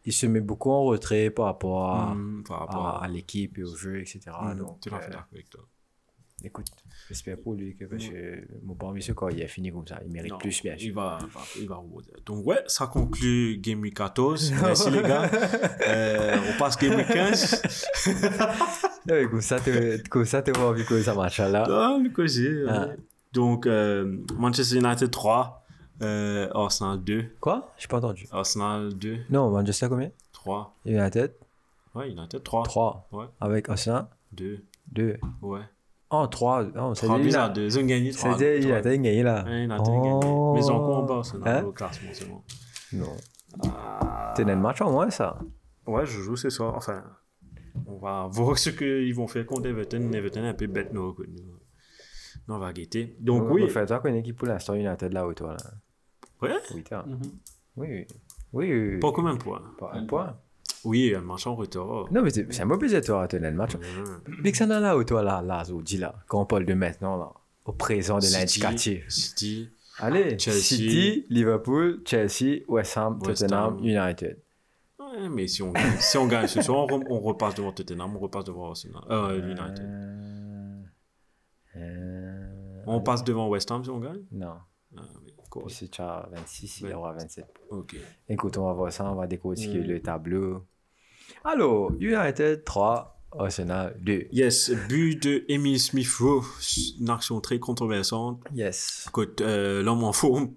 il 0.05 0.13
se 0.13 0.27
met 0.27 0.41
beaucoup 0.41 0.71
en 0.71 0.85
retrait 0.85 1.31
par 1.31 1.47
rapport 1.47 1.91
à, 1.91 2.15
Hmm, 2.15 2.45
par 2.45 2.61
rapport 2.61 2.87
à, 2.87 2.99
à. 3.01 3.05
à 3.05 3.09
l'équipe 3.09 3.59
et 3.59 3.65
au 3.65 3.75
jeu, 3.75 4.01
etc. 4.01 4.21
Hmm, 4.41 4.55
Donc, 4.55 4.79
à 4.93 5.01
fait 5.01 5.15
euh, 5.15 5.19
avec 5.33 5.51
toi. 5.51 5.65
Écoute, 6.47 6.67
j'espère 7.09 7.39
pour 7.39 7.55
lui 7.55 7.77
que 7.77 7.85
parce 7.85 8.07
que 8.07 8.47
mon 8.63 8.75
bon 8.75 8.93
monsieur, 8.93 9.15
quand 9.15 9.29
il 9.29 9.43
a 9.43 9.49
fini 9.49 9.71
comme 9.71 9.87
ça, 9.87 9.99
il 10.05 10.11
mérite 10.13 10.33
Non, 10.33 10.39
plus, 10.39 10.63
bien 10.63 10.75
Il 10.75 10.81
sûr. 10.81 10.95
va, 10.95 11.19
il 11.23 11.29
va, 11.29 11.41
il 11.61 11.69
va. 11.69 11.83
Donc, 12.25 12.47
ouais, 12.47 12.63
ça 12.67 12.87
conclut 12.87 13.59
Game 13.59 13.81
Week 13.81 13.95
14. 13.97 14.53
Merci 14.63 14.91
les 14.91 15.03
gars. 15.03 15.31
Euh, 15.87 16.37
on 16.55 16.59
passe 16.59 16.77
Game 16.79 16.95
Week 16.97 17.07
15. 17.09 17.63
Ouais, 19.09 19.29
comme 19.31 19.41
ça, 19.41 19.59
comme 20.11 20.25
ça, 20.25 20.41
vas 20.41 20.65
envie 20.65 20.85
que 20.85 21.01
ça 21.01 21.15
marche 21.15 21.39
là. 21.39 21.65
Le 22.03 22.11
cosy, 22.11 22.49
Ah. 22.69 22.89
Donc, 23.33 23.67
euh, 23.67 24.19
Manchester 24.37 24.79
United 24.79 25.11
3, 25.13 25.65
euh, 26.03 26.49
Arsenal 26.53 26.99
2. 27.05 27.25
Quoi? 27.41 27.73
J'ai 27.79 27.87
pas 27.87 27.99
entendu. 27.99 28.27
Arsenal 28.33 28.93
2, 28.95 29.19
Non, 29.31 29.51
Manchester 29.51 29.87
combien? 29.89 30.11
3. 30.33 30.75
United? 30.85 31.33
Ouais, 31.95 32.11
United 32.11 32.43
3. 32.43 32.65
3. 32.65 33.09
Ouais. 33.13 33.27
Avec 33.41 33.69
Arsenal? 33.69 34.07
2. 34.33 34.59
2. 34.91 35.19
Ouais. 35.43 35.61
Oh, 36.11 36.27
3. 36.27 36.67
Oh, 36.79 36.95
ça 36.95 37.07
3 37.07 37.19
veut 37.19 37.25
buts 37.25 37.31
dire 37.31 37.41
à 37.41 37.49
2. 37.49 37.65
Ils 37.65 37.79
ont 37.79 37.85
gagné 37.87 38.11
3. 38.13 38.39
C'est 38.39 38.57
United 38.59 38.87
a 38.87 38.97
gagné 38.97 39.23
là. 39.23 39.41
A 39.41 39.45
gagné. 39.45 39.71
Oh. 40.25 40.53
Mais 40.55 40.61
ils 40.61 40.71
ont 40.71 40.77
encore 40.77 40.99
en 40.99 41.03
bas, 41.03 41.17
Arsenal, 41.17 41.57
Hein? 41.57 41.65
au 41.65 41.73
classement 41.73 42.13
seulement. 42.13 42.45
Non. 42.93 43.17
Ah. 43.65 44.33
T'es 44.37 44.45
dans 44.45 44.55
le 44.55 44.61
match 44.61 44.81
en 44.81 44.91
moins, 44.93 45.11
ça. 45.11 45.39
Ouais, 45.87 46.07
je 46.07 46.21
joue 46.21 46.37
ce 46.37 46.51
soir. 46.51 46.75
Enfin, 46.77 47.03
on 47.87 47.97
va 47.99 48.29
voir 48.31 48.57
ce 48.59 48.71
qu'ils 48.71 49.15
vont 49.15 49.27
faire 49.27 49.47
contre 49.47 49.67
Everton. 49.67 50.13
Everton 50.13 50.45
est 50.45 50.49
un 50.49 50.55
peu 50.55 50.67
bête, 50.67 50.93
nous. 50.93 51.17
on 52.49 52.59
va 52.59 52.73
guetter. 52.73 53.17
Donc, 53.21 53.51
oui. 53.51 53.65
En 53.65 53.69
fait, 53.69 53.87
toi, 53.87 54.01
une 54.05 54.17
équipe 54.17 54.37
pour 54.37 54.47
l'instant 54.49 54.75
United 54.75 55.13
là 55.13 55.27
où 55.27 55.35
toi 55.35 55.53
là. 55.55 55.71
Ouais? 56.43 56.57
Oui, 56.75 56.85
t'as. 56.85 57.05
Oui, 57.77 57.89
oui. 57.89 58.07
Oui, 58.53 58.73
oui. 58.73 58.99
Pas 59.01 59.13
combien 59.13 59.35
de 59.35 59.43
points? 59.43 59.63
Pas 59.79 59.91
un 59.95 60.07
point. 60.07 60.39
Oui, 60.87 61.13
en 61.51 61.55
retard. 61.57 62.07
Non, 62.13 62.23
mais 62.23 62.31
c'est 62.31 62.61
un 62.61 62.65
mauvais 62.65 63.01
toi, 63.03 63.25
à 63.25 63.29
tenir 63.29 63.51
le 63.51 63.57
match. 63.57 63.73
Mais 64.43 64.53
que 64.53 64.57
ça 64.59 64.67
n'a 64.67 64.81
là 64.81 64.95
là, 65.23 65.43
là, 65.43 65.65
dis 65.83 65.99
là, 65.99 66.15
quand 66.29 66.41
on 66.41 66.47
parle 66.47 66.65
de 66.65 66.75
maintenant 66.75 67.17
là, 67.17 67.33
au 67.65 67.73
présent 67.73 68.19
de 68.19 68.27
l'indicatif. 68.33 69.05
City. 69.09 69.69
Allez, 69.99 70.39
Chelsea. 70.39 70.61
City, 70.61 71.27
Liverpool, 71.31 72.01
Chelsea, 72.05 72.61
West 72.69 72.97
Ham, 72.99 73.19
West 73.27 73.41
Tottenham, 73.43 73.79
Ham. 73.79 73.85
United. 73.85 74.39
Ouais, 74.99 75.29
mais 75.31 75.47
si 75.49 75.63
on 75.63 75.73
gagne, 75.73 75.97
si 75.99 76.17
on 76.19 76.27
gagne 76.27 76.47
ce 76.47 76.61
soir, 76.63 76.87
on, 76.91 76.99
re- 77.01 77.07
on 77.09 77.21
repasse 77.21 77.55
devant 77.55 77.73
Tottenham, 77.73 78.15
on 78.15 78.19
repasse 78.19 78.45
devant 78.45 78.69
Arsenal. 78.69 79.03
Euh, 79.11 79.39
United. 79.39 79.81
Euh, 79.81 80.83
euh, 81.77 82.83
On 82.87 83.01
passe 83.01 83.25
devant 83.25 83.49
West 83.49 83.71
Ham 83.71 83.83
si 83.85 83.91
on 83.91 83.99
gagne? 84.01 84.23
Non. 84.33 84.55
Ah. 84.97 85.03
Puis 85.51 85.75
c'est 85.75 85.87
déjà 85.91 86.29
26, 86.33 86.81
il 86.83 86.93
aura 86.93 87.13
27. 87.15 87.47
Ok. 87.71 87.97
Écoute, 88.29 88.59
on 88.59 88.67
va 88.67 88.73
voir 88.75 88.93
ça, 88.93 89.11
on 89.11 89.15
va 89.15 89.27
décortiquer 89.27 89.79
Mm. 89.81 89.85
le 89.87 90.01
tableau. 90.03 90.65
Alors, 91.49 91.93
United 92.01 92.65
3, 92.65 93.21
Arsenal 93.39 93.97
2. 94.01 94.27
Yes, 94.33 94.73
but 94.89 95.23
de 95.23 95.45
Emile 95.49 95.79
Smith 95.79 96.09
Rowe, 96.19 96.45
une 96.99 97.09
action 97.11 97.41
très 97.41 97.61
controversante. 97.61 98.43
Yes. 98.53 99.05
Écoute, 99.09 99.41
euh, 99.43 99.81
l'homme 99.83 100.03
en 100.03 100.13
forme 100.13 100.55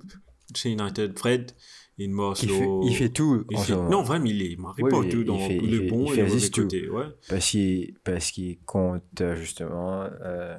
chez 0.56 0.71
United, 0.71 1.17
Fred, 1.19 1.52
il 1.99 2.10
morce 2.10 2.41
Il 2.41 2.49
fait, 2.49 2.67
il 2.84 2.95
fait 2.95 3.10
tout 3.10 3.45
il 3.52 3.58
en 3.58 3.62
fait-. 3.62 3.75
Non, 3.75 4.02
vraiment, 4.02 4.25
il 4.25 4.41
est 4.41 4.56
marqué 4.56 4.82
Oui, 4.84 4.89
pas 4.89 4.99
oui, 4.99 5.10
tout 5.10 5.19
il 5.19 5.25
dans 5.25 5.38
fait- 5.38 5.60
le 5.60 5.89
bon 5.89 6.06
il 6.12 6.19
et 6.19 6.23
le 6.23 6.28
mauvais 6.34 6.49
côté. 6.49 6.89
Ouais. 6.89 7.06
Parce 7.30 7.49
qu'il 7.52 7.93
parce 8.04 8.32
qu'il 8.32 8.60
compte 8.62 9.21
euh, 9.21 9.36
justement. 9.36 10.04
Euh, 10.23 10.58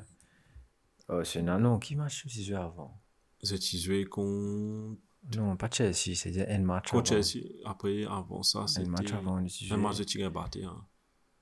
Arsenal, 1.08 1.60
non, 1.60 1.78
qui 1.80 1.96
match 1.96 2.24
c'est 2.28 2.42
joué 2.42 2.54
avant? 2.56 3.00
Vous 3.42 3.52
êtes 3.52 3.76
joué 3.76 4.04
contre, 4.04 4.96
Non, 5.36 5.56
pas 5.56 5.68
Chelsea, 5.70 6.14
c'était 6.14 6.48
un 6.48 6.58
match 6.60 6.90
contre 6.90 7.12
avant. 7.12 7.22
Chelsea. 7.22 7.44
Après, 7.64 8.04
avant 8.04 8.42
ça, 8.42 8.60
Un 8.60 8.66
c'était 8.66 8.88
match 8.88 9.12
avant, 9.12 9.36
un 9.36 9.76
match 9.76 9.98
de 9.98 10.04
Tigre 10.04 10.30
Batté. 10.30 10.64
Hein. 10.64 10.84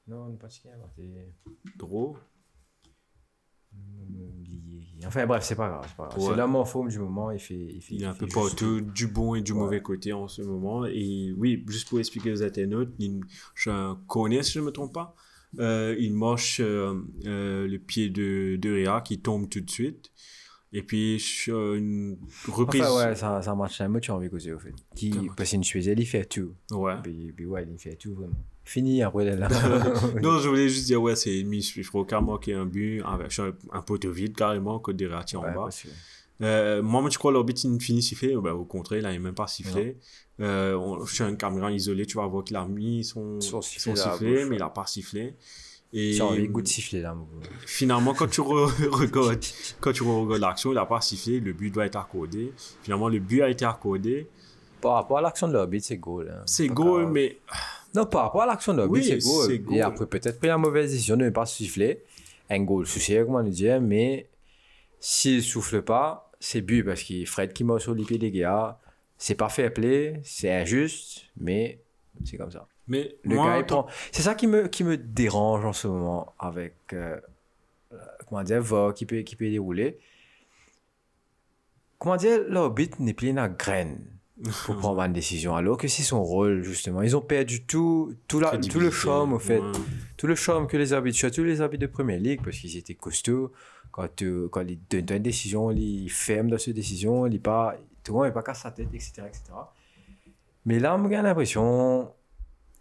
Non, 0.07 0.25
on 0.25 0.29
n'est 0.31 0.37
pas 0.37 0.49
Chelsea, 0.49 0.77
c'était. 0.97 1.33
Drôle. 1.77 2.17
Enfin 5.07 5.27
bref, 5.27 5.45
c'est 5.45 5.55
pas 5.55 5.69
grave. 5.69 5.85
C'est, 5.89 5.97
pas 5.97 6.09
grave. 6.09 6.19
Ouais. 6.19 6.27
c'est 6.31 6.37
l'homme 6.37 6.57
en 6.57 6.65
forme 6.65 6.89
du 6.89 6.99
moment. 6.99 7.31
Il 7.31 7.39
fait, 7.39 7.55
il 7.55 7.81
fait, 7.81 7.95
Il 7.95 8.03
est 8.03 8.07
un 8.07 8.15
fait 8.15 8.27
peu 8.27 8.29
partout, 8.29 8.81
du 8.81 9.07
bon 9.07 9.35
et 9.35 9.43
du 9.43 9.53
Ouais. 9.53 9.59
mauvais 9.59 9.81
côté 9.81 10.13
en 10.13 10.27
ce 10.29 10.43
moment. 10.43 10.85
Et 10.87 11.33
oui, 11.37 11.65
juste 11.69 11.89
pour 11.89 11.99
expliquer 12.01 12.33
aux 12.33 12.43
internautes, 12.43 12.93
il, 12.99 13.21
je 13.55 13.95
connais, 14.07 14.43
si 14.43 14.53
je 14.55 14.61
ne 14.61 14.65
me 14.67 14.71
trompe 14.73 14.93
pas, 14.93 15.15
euh, 15.61 15.95
il 15.99 16.15
moche 16.15 16.61
euh, 16.61 17.01
euh, 17.27 17.67
le 17.69 17.79
pied 17.79 18.11
de, 18.11 18.57
de 18.61 18.73
Réa 18.73 19.01
qui 19.01 19.21
tombe 19.21 19.49
tout 19.49 19.61
de 19.61 19.71
suite. 19.71 20.11
Et 20.73 20.83
puis, 20.83 21.19
sur 21.19 21.75
une 21.75 22.19
reprise. 22.47 22.83
Enfin, 22.83 23.09
ouais, 23.09 23.15
ça, 23.15 23.41
ça 23.41 23.55
marche 23.55 23.81
un 23.81 23.89
mot, 23.89 24.01
tu 24.01 24.11
as 24.11 24.15
envie 24.15 24.27
de 24.27 24.33
causer, 24.33 24.53
au 24.53 24.59
fait. 24.59 24.75
Qui, 24.95 25.11
Comment 25.11 25.33
parce 25.35 25.51
qu'une 25.51 25.65
Suisse, 25.65 25.87
il 25.87 26.07
fait 26.07 26.27
tout. 26.27 26.55
Ouais. 26.71 26.95
Puis, 27.03 27.33
puis 27.35 27.47
ouais, 27.47 27.67
il 27.71 27.79
fait 27.79 27.97
tout, 27.97 28.15
vraiment. 28.15 28.37
Fini 28.65 29.03
après, 29.03 29.35
là. 29.35 29.49
non, 30.23 30.39
je 30.39 30.49
voulais 30.49 30.69
juste 30.69 30.87
dire, 30.87 31.01
ouais, 31.01 31.17
c'est 31.17 31.43
Miss 31.43 31.71
Fishro 31.71 32.05
qui 32.05 32.15
a 32.15 32.21
marqué 32.21 32.53
un 32.53 32.67
but 32.67 33.03
avec 33.03 33.39
un, 33.39 33.53
un 33.73 33.81
poteau 33.81 34.11
vide 34.11 34.37
carrément, 34.37 34.79
que 34.79 34.93
des 34.93 35.07
réactions 35.07 35.41
Ouais, 35.41 35.57
en 35.57 35.65
bas. 35.65 35.71
Euh, 36.41 36.83
moi, 36.83 37.09
je 37.11 37.19
crois 37.19 37.33
l'orbite, 37.33 37.59
finit 37.81 38.03
sifflé. 38.03 38.37
Ben, 38.37 38.53
au 38.53 38.65
contraire, 38.65 39.03
là, 39.03 39.11
il 39.11 39.15
n'est 39.15 39.19
même 39.19 39.35
pas 39.35 39.47
sifflé. 39.47 39.97
Euh, 40.41 40.75
on, 40.75 41.05
sur 41.07 41.27
une 41.27 41.37
caméra 41.37 41.73
isolée, 41.73 42.07
tu 42.07 42.17
vas 42.19 42.27
voir 42.27 42.45
qu'il 42.45 42.57
a 42.57 42.67
mis 42.67 43.05
son, 43.05 43.41
Son 43.41 43.61
son 43.61 43.63
sifflet 43.63 43.97
sifflet, 43.97 44.11
la 44.11 44.17
bouche, 44.19 44.49
mais 44.51 44.57
il 44.57 44.61
n'a 44.61 44.69
pas 44.69 44.87
sifflé. 44.87 45.35
Et 45.93 46.13
J'ai 46.13 46.21
envie 46.23 46.43
de 46.47 46.53
goût 46.53 46.61
de 46.61 46.69
siffler, 46.69 47.01
là, 47.01 47.17
finalement, 47.67 48.13
quand 48.19 48.29
tu 48.29 48.41
re- 48.43 48.89
regardes, 48.89 49.43
quand 49.81 49.93
tu 49.93 50.03
regardes 50.03 50.41
l'action, 50.41 50.71
il 50.71 50.75
n'a 50.75 50.85
pas 50.87 51.01
sifflé, 51.01 51.41
le 51.41 51.53
but 51.55 51.71
doit 51.71 51.87
être 51.87 51.97
accordé. 51.97 52.53
Finalement, 52.83 53.09
le 53.09 53.19
but 53.21 53.43
a 53.43 53.49
été 53.49 53.65
accordé. 53.65 54.27
Par 54.81 54.93
rapport 54.93 55.19
à 55.19 55.23
l'action 55.23 55.49
de 55.49 55.55
l'arbitre, 55.55 55.87
c'est 55.87 55.97
goal. 55.97 56.31
hein. 56.31 56.43
C'est 56.47 56.69
goal, 56.69 57.07
mais 57.11 57.39
Non, 57.95 58.05
par 58.07 58.25
rapport 58.25 58.43
à 58.43 58.47
l'action 58.47 58.75
de 58.75 58.79
l'arbitre, 58.79 59.09
Oui, 59.15 59.21
c'est 59.47 59.59
goal. 59.59 59.77
Et 59.77 59.81
après, 59.81 60.07
peut-être 60.07 60.39
pris 60.39 60.49
la 60.49 60.59
mauvaise 60.59 60.91
décision 60.93 61.17
de 61.17 61.25
ne 61.25 61.31
pas 61.31 61.47
siffler. 61.47 62.03
Un 62.51 62.61
goal, 62.63 62.87
souci, 62.87 63.17
comment 63.25 63.41
le 63.41 63.51
dire, 63.51 63.81
mais 63.81 64.29
s'il 65.01 65.37
ne 65.37 65.41
souffle 65.41 65.83
pas, 65.83 66.31
c'est 66.39 66.61
but 66.61 66.83
parce 66.85 67.03
qu'il 67.03 67.27
Fred 67.27 67.53
qui 67.53 67.65
m'a 67.65 67.79
sur 67.79 67.95
les 67.95 68.05
pieds 68.05 68.19
des 68.19 68.31
gars. 68.31 68.79
C'est 69.17 69.35
pas 69.35 69.49
fair 69.49 69.73
play, 69.73 70.21
c'est 70.23 70.53
injuste, 70.53 71.25
mais 71.41 71.81
c'est 72.25 72.37
comme 72.37 72.51
ça. 72.53 72.67
Mais 72.89 73.15
Le 73.23 73.35
moi, 73.37 73.63
prend- 73.65 73.87
C'est 74.13 74.23
ça 74.23 74.35
qui 74.35 74.47
me, 74.47 74.67
qui 74.69 74.83
me 74.85 74.97
dérange 74.97 75.65
en 75.65 75.73
ce 75.73 75.87
moment 75.89 76.33
avec, 76.39 76.75
euh, 76.93 77.19
euh, 77.93 77.97
comment 78.29 78.43
dire, 78.43 78.61
va 78.63 78.93
qui 78.95 79.07
peut, 79.07 79.19
qui 79.21 79.37
peut 79.37 79.49
dérouler. 79.51 79.99
Comment 81.99 82.17
dire, 82.17 82.41
l'arbitre 82.49 83.01
n'est 83.01 83.13
plus 83.15 83.33
la 83.33 83.49
graine 83.49 83.99
pour 84.65 84.77
prendre 84.79 85.01
une 85.01 85.13
décision, 85.13 85.57
alors 85.57 85.77
que 85.77 85.89
c'est 85.89 86.03
son 86.05 86.23
rôle, 86.23 86.63
justement. 86.63 87.03
Ils 87.03 87.17
ont 87.17 87.21
perdu 87.21 87.65
tout, 87.65 88.15
tout, 88.29 88.39
la, 88.39 88.57
tout 88.57 88.79
le 88.79 88.91
charme, 88.91 89.33
au 89.33 89.39
fait. 89.41 89.59
Ouais. 89.59 89.73
Tout 90.17 90.27
le 90.29 90.37
charme 90.37 90.69
que 90.69 90.77
les 90.77 90.93
arbitres, 90.93 91.19
surtout 91.19 91.43
les 91.43 91.61
arbitres 91.61 91.83
de 91.83 91.87
Première 91.89 92.21
Ligue, 92.21 92.41
parce 92.45 92.57
qu'ils 92.59 92.77
étaient 92.77 92.95
costauds. 92.95 93.53
Quand, 93.91 94.23
euh, 94.23 94.49
quand 94.53 94.61
ils 94.61 94.79
donnent 94.89 95.17
une 95.17 95.23
décision, 95.25 95.71
ils 95.73 96.09
ferment 96.09 96.51
dans 96.51 96.59
cette 96.59 96.75
décision, 96.75 97.27
ils 97.27 97.41
pas, 97.41 97.75
tout 98.05 98.13
le 98.13 98.19
monde 98.19 98.27
n'est 98.29 98.33
pas 98.33 98.43
casse 98.43 98.61
sa 98.61 98.71
tête, 98.71 98.89
etc., 98.93 99.23
etc. 99.27 99.43
Mais 100.67 100.79
là, 100.79 100.97
j'ai 101.09 101.17
l'impression, 101.17 102.13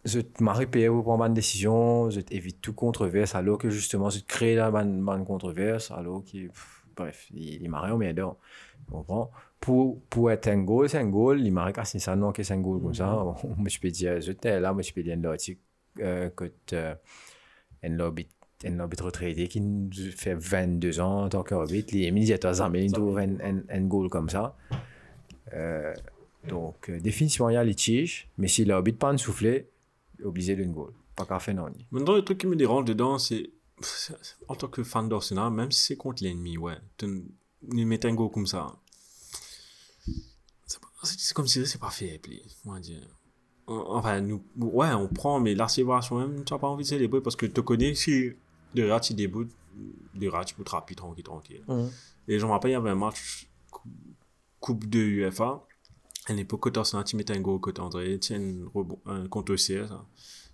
je 0.07 0.19
m'arrête 0.39 0.71
pour 0.71 1.03
prendre 1.03 1.23
une 1.25 1.33
décision, 1.33 2.09
je 2.09 2.21
évite 2.31 2.61
tout 2.61 2.73
controverse, 2.73 3.35
alors 3.35 3.57
que 3.57 3.69
justement, 3.69 4.09
je 4.09 4.19
crée 4.19 4.55
la 4.55 4.71
bonne, 4.71 5.03
bonne 5.03 5.25
controverse, 5.25 5.91
alors 5.91 6.23
que, 6.23 6.47
pff, 6.47 6.85
bref, 6.95 7.27
il, 7.33 7.61
il 7.61 7.69
m'arrête 7.69 7.93
au 7.93 7.97
milieu. 7.97 8.13
Tu 8.13 8.91
comprends? 8.91 9.31
Pour, 9.59 10.01
pour 10.09 10.31
être 10.31 10.47
un 10.47 10.63
goal, 10.63 10.89
c'est 10.89 10.99
un 10.99 11.09
goal, 11.09 11.41
il 11.41 11.51
m'arrête 11.51 11.75
cassé 11.75 11.99
ça, 11.99 12.15
non, 12.15 12.31
que 12.31 12.43
c'est 12.43 12.53
un 12.53 12.61
goal 12.61 12.81
comme 12.81 12.93
ça. 12.93 13.11
Moi, 13.57 13.67
je 13.67 13.79
peux 13.79 13.89
dire, 13.89 14.21
je 14.21 14.31
t'ai 14.31 14.59
là, 14.59 14.73
moi, 14.73 14.81
je 14.81 14.93
peux 14.93 15.03
dire 15.03 15.17
article, 15.25 15.61
euh, 15.99 16.29
que, 16.29 16.51
euh, 16.73 16.95
un 17.83 17.99
arbitre 17.99 18.31
un 18.65 18.79
arbitre 18.79 19.05
retraité 19.05 19.47
qui 19.47 19.61
fait 20.15 20.33
22 20.33 20.99
ans 20.99 21.25
en 21.25 21.29
tant 21.29 21.43
qu'arbitre. 21.43 21.93
Il 21.93 22.03
est 22.03 22.07
immédiatement 22.07 22.73
il 22.73 22.91
trouve 22.91 23.19
un, 23.19 23.35
un, 23.39 23.61
un 23.69 23.81
goal 23.81 24.09
comme 24.09 24.29
ça. 24.29 24.55
Euh, 25.53 25.93
donc, 26.47 26.89
euh, 26.89 26.99
définitivement, 26.99 27.49
il 27.49 27.53
y 27.53 27.57
a 27.57 27.63
litige, 27.63 28.29
mais 28.37 28.47
si 28.47 28.65
l'arbitre 28.65 28.97
pas 28.97 29.11
de 29.11 29.17
souffler, 29.17 29.51
il 29.51 29.55
est 29.57 29.76
obligé 30.23 30.55
d'une 30.55 30.71
goal. 30.71 30.93
Pas 31.15 31.25
qu'à 31.25 31.39
faire 31.39 31.55
non. 31.55 31.71
Maintenant, 31.91 32.15
le 32.15 32.23
truc 32.23 32.37
qui 32.39 32.47
me 32.47 32.55
dérange 32.55 32.85
dedans, 32.85 33.17
c'est. 33.17 33.49
En 34.47 34.55
tant 34.55 34.67
que 34.67 34.83
fan 34.83 35.07
d'Arsenal, 35.09 35.51
même 35.51 35.71
si 35.71 35.81
c'est 35.85 35.97
contre 35.97 36.23
l'ennemi, 36.23 36.57
ouais. 36.57 36.77
Tu 36.97 37.23
il 37.73 37.85
met 37.87 38.05
un 38.05 38.13
goal 38.13 38.31
comme 38.31 38.47
ça. 38.47 38.75
C'est 41.03 41.33
comme 41.33 41.47
si 41.47 41.65
c'est 41.65 41.79
pas 41.79 41.89
fait, 41.91 42.19
puis, 42.21 42.41
comment 42.63 42.79
dire. 42.79 43.01
Enfin, 43.67 44.21
nous, 44.21 44.43
ouais, 44.57 44.91
on 44.93 45.07
prend, 45.07 45.39
mais 45.39 45.53
la 45.53 45.67
célébration 45.67 46.17
même, 46.19 46.43
tu 46.45 46.53
n'as 46.53 46.59
pas 46.59 46.67
envie 46.67 46.83
de 46.83 46.87
célébrer 46.89 47.21
parce 47.21 47.35
que 47.35 47.45
tu 47.45 47.61
connais 47.61 47.93
si 47.95 48.31
le 48.73 48.91
rat, 48.91 49.01
il 49.09 49.15
débute, 49.15 49.51
le 50.15 50.29
rat, 50.29 50.45
tu 50.45 50.55
peux 50.55 50.63
te 50.63 50.71
rappeler 50.71 50.95
tranquille, 50.95 51.23
tranquille. 51.23 51.63
Et 52.27 52.39
je 52.39 52.45
me 52.45 52.51
rappelle, 52.51 52.71
il 52.71 52.73
y 52.73 52.77
avait 52.77 52.89
un 52.89 52.95
match 52.95 53.47
cou- 53.71 53.89
Coupe 54.59 54.87
de 54.89 54.99
UEFA. 54.99 55.66
L'époque, 56.29 56.61
quand 56.61 56.77
Arsenal, 56.77 57.05
tu 57.05 57.15
mettais 57.15 57.33
un 57.35 57.41
goal 57.41 57.59
côté 57.59 57.81
André, 57.81 58.19
tu 58.19 58.33
as 58.33 58.37
un 58.37 58.65
rebond, 58.73 58.99
un 59.05 59.27
contre 59.27 59.53
OCS. 59.53 59.91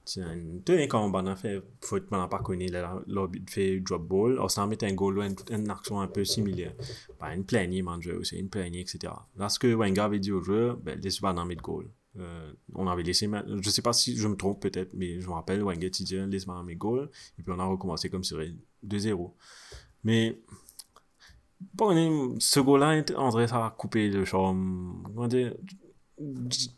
Tu 0.05 0.21
sais, 0.65 0.87
quand 0.87 1.09
on 1.09 1.25
a 1.25 1.35
fait 1.35 1.63
faute, 1.81 2.07
on 2.11 2.17
n'a 2.17 2.27
pas 2.27 2.39
connu, 2.39 2.67
l'arbitre 3.07 3.51
fait 3.51 3.79
drop 3.79 4.05
ball. 4.07 4.39
Arsenal 4.39 4.69
mettait 4.69 4.87
un 4.87 4.93
goal, 4.93 5.19
une, 5.19 5.35
une 5.49 5.69
action 5.69 6.01
un 6.01 6.07
peu 6.07 6.25
similaire. 6.25 6.73
Ben, 7.19 7.31
une 7.31 7.45
plaignée, 7.45 7.81
man, 7.81 8.01
jeu 8.01 8.19
aussi, 8.19 8.37
une 8.37 8.49
plaignée, 8.49 8.81
etc. 8.81 9.13
Là, 9.37 9.49
ce 9.49 9.59
que 9.59 9.73
Wenger 9.73 10.01
avait 10.01 10.19
dit 10.19 10.31
au 10.31 10.41
joueur, 10.41 10.77
ben, 10.77 10.99
laisse 10.99 11.19
pas 11.19 11.33
dans 11.33 11.45
mettre 11.45 11.61
goal. 11.61 11.89
Euh, 12.19 12.53
on 12.75 12.87
avait 12.87 13.01
laissé, 13.01 13.27
je 13.61 13.69
sais 13.69 13.81
pas 13.81 13.93
si 13.93 14.15
je 14.15 14.27
me 14.27 14.35
trompe 14.35 14.61
peut-être, 14.61 14.93
mais 14.93 15.19
je 15.19 15.27
me 15.27 15.33
rappelle, 15.33 15.63
Wenger 15.63 15.89
dit, 15.89 16.15
laisse 16.27 16.45
pas 16.45 16.53
dans 16.53 16.63
mes 16.63 16.75
goals. 16.75 17.09
Et 17.39 17.43
puis 17.43 17.51
on 17.51 17.59
a 17.59 17.65
recommencé 17.65 18.09
comme 18.09 18.23
sur 18.23 18.39
2-0. 18.85 19.31
Mais, 20.03 20.39
Bon, 21.73 22.35
ce 22.39 22.59
goal-là, 22.59 23.03
André, 23.17 23.47
ça 23.47 23.65
a 23.65 23.69
coupé 23.71 24.09
le 24.09 24.25
charme. 24.25 25.01
Comment 25.03 25.27
dire, 25.27 25.53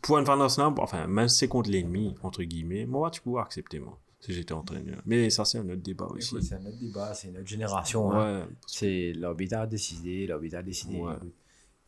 pour 0.02 0.22
d'Arsenal, 0.22 0.72
enfin, 0.78 1.06
même 1.06 1.28
si 1.28 1.38
c'est 1.38 1.48
contre 1.48 1.70
l'ennemi, 1.70 2.14
entre 2.22 2.42
guillemets, 2.42 2.86
moi, 2.86 3.10
tu 3.10 3.20
peux 3.20 3.36
accepter, 3.38 3.78
moi, 3.80 3.98
si 4.20 4.32
j'étais 4.32 4.52
entraîneur. 4.52 5.00
Mais 5.06 5.30
ça, 5.30 5.44
c'est 5.44 5.58
un 5.58 5.68
autre 5.68 5.82
débat 5.82 6.06
aussi. 6.06 6.34
Écoute, 6.34 6.42
C'est 6.42 6.54
un 6.54 6.66
autre 6.66 6.78
débat, 6.80 7.14
c'est 7.14 7.28
une 7.28 7.38
autre 7.38 7.46
génération. 7.46 8.12
hein. 8.12 8.40
Ouais. 8.40 8.46
C'est 8.66 9.12
l'arbitre 9.14 9.58
a 9.58 9.66
décidé, 9.66 10.26
l'arbitre 10.26 10.56
a 10.58 10.62
décidé. 10.62 10.98
Ouais. 10.98 11.14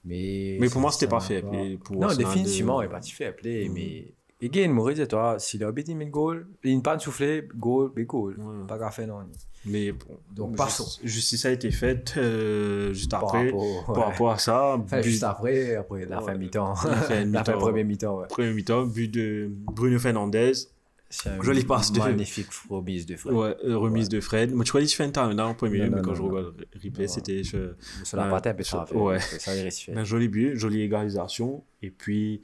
Mais, 0.05 0.59
Mais 0.61 0.69
pour 0.69 0.81
moi, 0.81 0.93
c'était 0.93 1.09
pas 1.09 1.21
fait. 1.21 1.41
va 1.41 1.49
appeler 1.49 1.77
pour 1.79 1.97
Non, 1.97 2.15
définitivement, 2.15 2.81
il 2.83 2.85
n'est 2.87 2.91
pas 2.91 3.03
fait 3.03 3.27
appeler. 3.27 3.69
Mm. 3.69 3.73
Mais, 3.73 4.15
again, 4.43 4.69
Maurice 4.69 4.99
et 5.01 5.09
toi, 5.09 5.37
si 5.39 5.59
l'arbitre 5.59 5.91
il 5.91 5.97
met 5.97 6.05
le 6.07 6.11
goal, 6.11 6.47
il 6.65 6.77
n'a 6.77 6.83
pas 6.83 6.97
de 6.97 7.03
souffler, 7.03 7.49
goal, 7.57 7.91
mais 7.97 8.05
goal. 8.05 8.37
Ouais. 8.39 8.67
Pas 8.67 8.79
qu'à 8.79 8.91
faire, 8.91 9.09
non. 9.09 9.21
Mais 9.67 9.91
bon. 9.93 10.19
Donc, 10.35 10.49
juste- 10.51 10.59
passons. 10.59 11.01
Justice 11.03 11.45
a 11.47 11.51
été 11.51 11.71
faite 11.73 12.15
euh, 12.17 12.93
juste 12.93 13.11
Par 13.11 13.25
après. 13.25 13.47
rapport- 13.47 13.85
Par 13.87 13.97
ouais. 13.99 14.05
rapport 14.05 14.31
à 14.31 14.39
ça, 14.39 14.77
Enfin, 14.77 15.03
juste 15.03 15.25
après, 15.25 15.75
après 15.75 16.05
la 16.07 16.21
Ouais. 16.21 16.27
fin 16.33 16.39
mi-temps. 16.39 16.69
La 16.71 16.75
fin 16.75 16.89
La 17.25 17.45
fin 17.45 17.53
mi-temps. 17.53 17.59
premier 17.59 17.85
mi-temps, 17.85 18.19
ouais. 18.21 18.27
premier 18.29 18.53
mi-temps, 18.53 18.85
but 18.87 19.09
de 19.09 19.51
Bruno 19.51 19.99
Fernandez. 19.99 20.53
C'est 21.11 21.31
un 21.31 21.43
Joli 21.43 21.65
passe 21.65 21.91
de- 21.91 22.01
Magnifique 22.01 22.49
remise 22.69 23.07
de 23.07 23.17
Fred. 23.17 23.33
Ouais, 23.35 23.57
euh, 23.65 23.79
remise 23.79 24.11
de 24.11 24.21
Fred. 24.21 24.53
Moi, 24.53 24.63
tu 24.65 24.73
que 24.73 24.85
je 24.85 24.95
fais 24.95 25.05
un 25.05 25.11
time 25.11 25.41
en 25.41 25.55
premier, 25.55 25.89
Non, 25.89 25.97
mais 25.97 26.03
quand 26.03 26.15
je 26.15 26.21
regarde 26.21 26.55
le 26.59 26.81
replay, 26.85 27.09
c'était. 27.09 27.43
je- 27.43 27.73
Ça 28.05 28.19
l'a 28.19 28.29
pas 28.29 28.43
tapé, 28.43 28.63
ça 28.63 28.83
a 28.83 28.87
fait. 28.87 28.95
Ouais. 28.95 29.19
Ça 29.19 29.53
a 29.53 29.55
rectifié. 29.55 29.95
Un 29.97 30.05
joli 30.05 30.29
but, 30.29 30.55
jolie 30.57 30.83
égalisation. 30.83 31.65
Et 31.83 31.91
puis, 31.91 32.43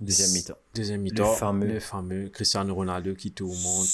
Deuxième 0.00 0.30
mi-temps. 0.32 0.54
deuxième 0.74 1.00
mi-temps, 1.02 1.30
Le 1.30 1.36
fameux. 1.36 1.66
le 1.66 1.80
fameux 1.80 2.28
Cristiano 2.30 2.74
Ronaldo 2.74 3.14
qui 3.14 3.32
tourmente 3.32 3.86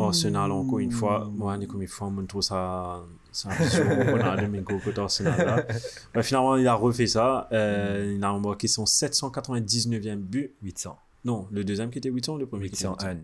Arsenal 0.00 0.50
encore 0.50 0.80
une 0.80 0.90
fois. 0.90 1.30
Moi, 1.32 1.56
comme 1.68 1.82
une 1.82 1.88
fois, 1.88 2.12
on 2.16 2.26
trouve 2.26 2.42
ça, 2.42 3.02
ça 3.30 3.50
Ronaldo, 3.50 4.48
mais 4.48 4.62
côté 4.62 5.00
Arsenal 5.00 5.38
là. 5.38 5.66
Ouais, 6.14 6.22
finalement, 6.24 6.56
il 6.56 6.66
a 6.66 6.74
refait 6.74 7.06
ça. 7.06 7.48
Euh, 7.52 8.14
il 8.16 8.24
a 8.24 8.36
marqué 8.38 8.66
son 8.66 8.84
799e 8.84 10.16
but. 10.16 10.54
800. 10.62 10.98
Non, 11.24 11.46
le 11.52 11.62
deuxième 11.64 11.90
qui 11.90 11.98
était 11.98 12.10
800, 12.10 12.36
le 12.36 12.46
premier 12.46 12.68
qui 12.68 12.74
était 12.74 12.84
800. 12.88 12.96
801. 13.00 13.16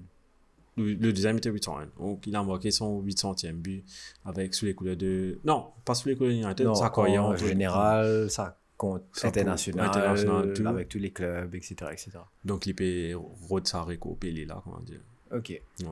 Le, 0.76 0.94
le 0.94 1.12
deuxième 1.12 1.36
était 1.36 1.50
801. 1.50 1.88
Donc, 1.98 2.26
il 2.26 2.36
a 2.36 2.42
marqué 2.44 2.70
son 2.70 3.02
800e 3.02 3.52
but 3.54 3.84
avec 4.24 4.54
sous 4.54 4.66
les 4.66 4.74
couleurs 4.74 4.96
de. 4.96 5.38
Non, 5.44 5.66
pas 5.84 5.94
sous 5.94 6.08
les 6.08 6.16
couleurs 6.16 6.32
de 6.32 6.38
United, 6.38 6.64
Non, 6.64 6.74
ça 6.76 6.92
en 6.96 7.36
général, 7.36 8.30
ça. 8.30 8.56
International, 9.22 9.86
International, 9.86 10.52
tout. 10.52 10.66
avec 10.66 10.88
tous 10.88 10.98
les 10.98 11.10
clubs, 11.10 11.54
etc. 11.54 11.74
etc. 11.92 12.10
Donc, 12.44 12.66
il 12.66 12.74
peut 12.74 13.12
Rod 13.48 13.66
Sareko, 13.66 14.16
Pelé 14.18 14.44
là, 14.44 14.60
comment 14.64 14.80
dire. 14.80 15.00
Ok. 15.32 15.48
Ouais. 15.80 15.86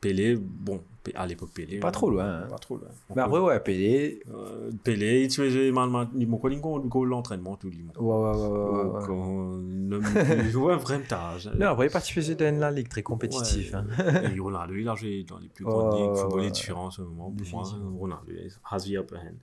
Pelé, 0.00 0.34
bon, 0.36 0.80
à 1.14 1.26
l'époque 1.28 1.50
Pelé. 1.54 1.78
Pas 1.78 1.86
ouais. 1.86 1.92
trop 1.92 2.10
loin. 2.10 2.24
hein. 2.42 2.46
Pas 2.50 2.58
trop 2.58 2.76
loin. 2.76 2.88
Mais 3.14 3.22
après, 3.22 3.38
ouais, 3.38 3.60
Pelé. 3.60 4.20
Euh, 4.34 4.70
Pelé, 4.82 5.22
il 5.26 5.30
faisait 5.32 5.70
mal, 5.70 5.90
mal, 5.90 6.08
il 6.16 6.28
m'a 6.28 6.38
connu 6.38 6.56
goal 6.58 7.08
l'entraînement, 7.08 7.54
tout 7.56 7.70
le 7.70 7.76
monde. 7.84 7.96
Ouais, 7.98 8.16
ouais, 8.16 8.36
ouais, 8.36 8.48
ouais, 8.48 10.00
ouais, 10.00 10.08
ouais. 10.26 10.38
Il 10.44 10.50
jouait 10.50 10.72
un 10.72 10.76
vrai 10.78 11.00
âge. 11.12 11.48
Non, 11.56 11.68
après, 11.68 11.86
il 11.86 11.90
participait 11.92 12.34
dans 12.34 12.58
la 12.58 12.72
ligue 12.72 12.88
très 12.88 13.04
compétitive. 13.04 13.76
hein. 13.76 13.86
Et 14.34 14.40
Ronaldo, 14.40 14.74
il 14.74 14.88
a 14.88 14.94
joué 14.96 15.22
dans 15.22 15.38
les 15.38 15.48
plus 15.48 15.64
grandes 15.66 15.94
Ouais, 15.94 16.00
ligues, 16.00 16.10
ouais, 16.10 16.16
football 16.20 16.40
ouais. 16.40 16.50
différent 16.50 16.86
en 16.86 16.90
ce 16.90 17.02
moment. 17.02 17.30
Pour 17.30 17.60
moi. 17.60 17.68
Ronaldo 17.96 18.32
has 18.72 18.80
the 18.80 18.96
upper 18.96 19.16
hand. 19.18 19.36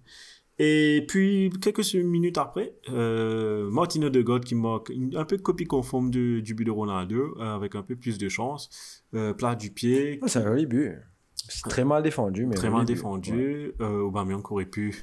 Et 0.62 1.06
puis, 1.08 1.50
quelques 1.62 1.94
minutes 1.96 2.38
après, 2.38 2.74
euh, 2.90 3.70
Martino 3.72 4.08
Odegaard 4.08 4.42
qui 4.42 4.56
marque 4.56 4.92
un 5.16 5.24
peu 5.24 5.38
de 5.38 5.42
copie 5.42 5.64
conforme 5.66 6.12
de- 6.12 6.42
du 6.42 6.54
but 6.54 6.66
de 6.66 6.72
Ronaldo, 6.72 7.38
euh, 7.40 7.56
avec 7.56 7.76
un 7.76 7.82
peu 7.82 7.96
plus 7.96 8.18
de 8.18 8.28
chance. 8.28 8.70
Euh, 9.14 9.34
plat 9.34 9.56
du 9.56 9.72
pied, 9.72 10.20
Ouais, 10.22 10.28
C'est 10.28 10.40
un 10.40 10.48
joli 10.48 10.66
but. 10.66 10.92
C'est 11.36 11.68
très 11.70 11.86
mal 11.86 12.04
défendu, 12.04 12.46
mais 12.46 12.56
très 12.56 12.70
mal 12.70 12.86
défendu. 12.86 13.32
Ouais. 13.80 13.86
Euh, 13.86 14.02
Aubameyang 14.02 14.44
aurait 14.52 14.66
pu 14.66 14.94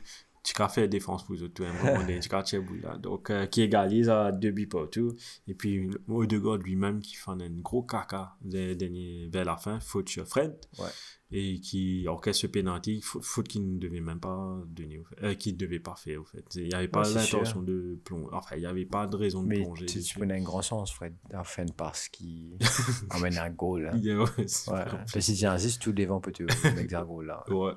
fait 0.69 0.89
défense 0.89 1.25
pour 1.25 1.35
eux 1.35 1.51
un 1.59 2.61
bout 2.61 2.77
là. 2.83 2.97
Donc, 2.99 3.31
euh, 3.31 3.47
qui 3.47 3.63
égalise 3.63 4.09
à 4.09 4.33
deux 4.33 4.51
buts 4.51 4.67
partout. 4.67 5.15
Et 5.49 5.55
puis, 5.55 5.91
Odegaard 6.09 6.57
lui-même 6.59 7.01
qui 7.01 7.15
fait 7.17 7.31
un 7.31 7.51
gros 7.61 7.83
caca 7.83 8.37
vers 8.45 9.45
la 9.45 9.57
fin, 9.57 9.81
faute 9.81 10.09
sur 10.09 10.27
Fred. 10.27 10.55
Ouais. 10.79 10.87
Et 11.33 11.59
qui 11.59 12.07
orchestre 12.07 12.43
ce 12.43 12.47
penalty, 12.47 13.01
faute, 13.03 13.49
qu'il 13.49 13.75
ne 13.75 13.79
devait 13.81 14.01
même 14.01 14.21
pas 14.21 14.61
donner. 14.69 15.03
Euh, 15.25 15.35
qu'il 15.35 15.55
ne 15.55 15.59
devait 15.59 15.81
pas 15.81 15.97
faire, 15.97 16.21
au 16.21 16.25
fait. 16.25 16.45
Il 16.55 16.69
n'y 16.69 16.75
avait 16.75 16.87
pas 16.87 17.03
Ouais, 17.03 17.15
l'intention 17.15 17.63
de 17.63 17.99
plonger. 18.05 18.29
Enfin, 18.33 18.55
il 18.55 18.61
n'y 18.61 18.67
avait 18.67 18.85
pas 18.87 19.09
de 19.09 19.17
raison 19.17 19.43
de 19.43 19.49
Mais 19.49 19.57
plonger. 19.61 19.87
tu, 19.87 20.01
tu 20.01 20.19
prenais 20.19 20.35
un 20.39 20.43
grand 20.43 20.63
sens, 20.63 20.93
Fred, 20.93 21.15
à 21.35 21.43
fin 21.43 21.65
de 21.65 21.73
passe 21.73 22.09
qui 22.11 22.57
emmène 23.11 23.39
un 23.39 23.51
goal. 23.51 23.91
Hein. 23.93 23.99
Yeah, 23.99 24.19
ouais, 24.21 24.29
Ouais. 24.39 24.47
Parce 25.13 25.19
si 25.19 25.35
tu 25.35 25.45
insistes, 25.47 25.83
tout 25.83 25.93
devant 25.93 26.21
peut 26.21 26.31
te 26.31 26.45
mettre 26.75 26.95
un 26.95 27.05
goal 27.05 27.27
là. 27.27 27.43
Ouais. 27.53 27.73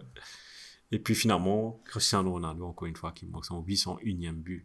Et 0.92 0.98
puis 1.00 1.14
finalement, 1.14 1.80
Cristiano 1.86 2.32
Ronaldo, 2.32 2.66
encore 2.66 2.88
une 2.88 2.96
fois, 2.96 3.12
qui 3.12 3.26
marque 3.28 3.46
son 3.46 3.62
801e 3.62 4.32
but 4.34 4.64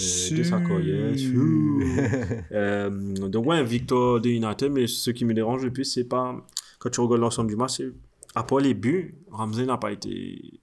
euh, 0.00 0.36
de 0.36 0.42
sa 0.44 0.60
carrière. 0.60 1.12
Euh, 2.52 2.90
donc, 3.28 3.46
ouais, 3.46 3.62
victoire 3.64 4.20
de 4.20 4.28
United, 4.28 4.70
mais 4.70 4.86
ce 4.86 5.10
qui 5.10 5.24
me 5.24 5.34
dérange 5.34 5.64
le 5.64 5.72
plus, 5.72 5.84
c'est 5.84 6.04
pas. 6.04 6.36
Quand 6.78 6.90
tu 6.90 7.00
regardes 7.00 7.20
l'ensemble 7.20 7.50
du 7.50 7.56
match, 7.56 7.78
c'est. 7.78 7.88
À 8.34 8.42
part 8.44 8.58
les 8.60 8.74
buts, 8.74 9.16
Ramsey 9.30 9.64
n'a 9.66 9.78
pas 9.78 9.92
été. 9.92 10.60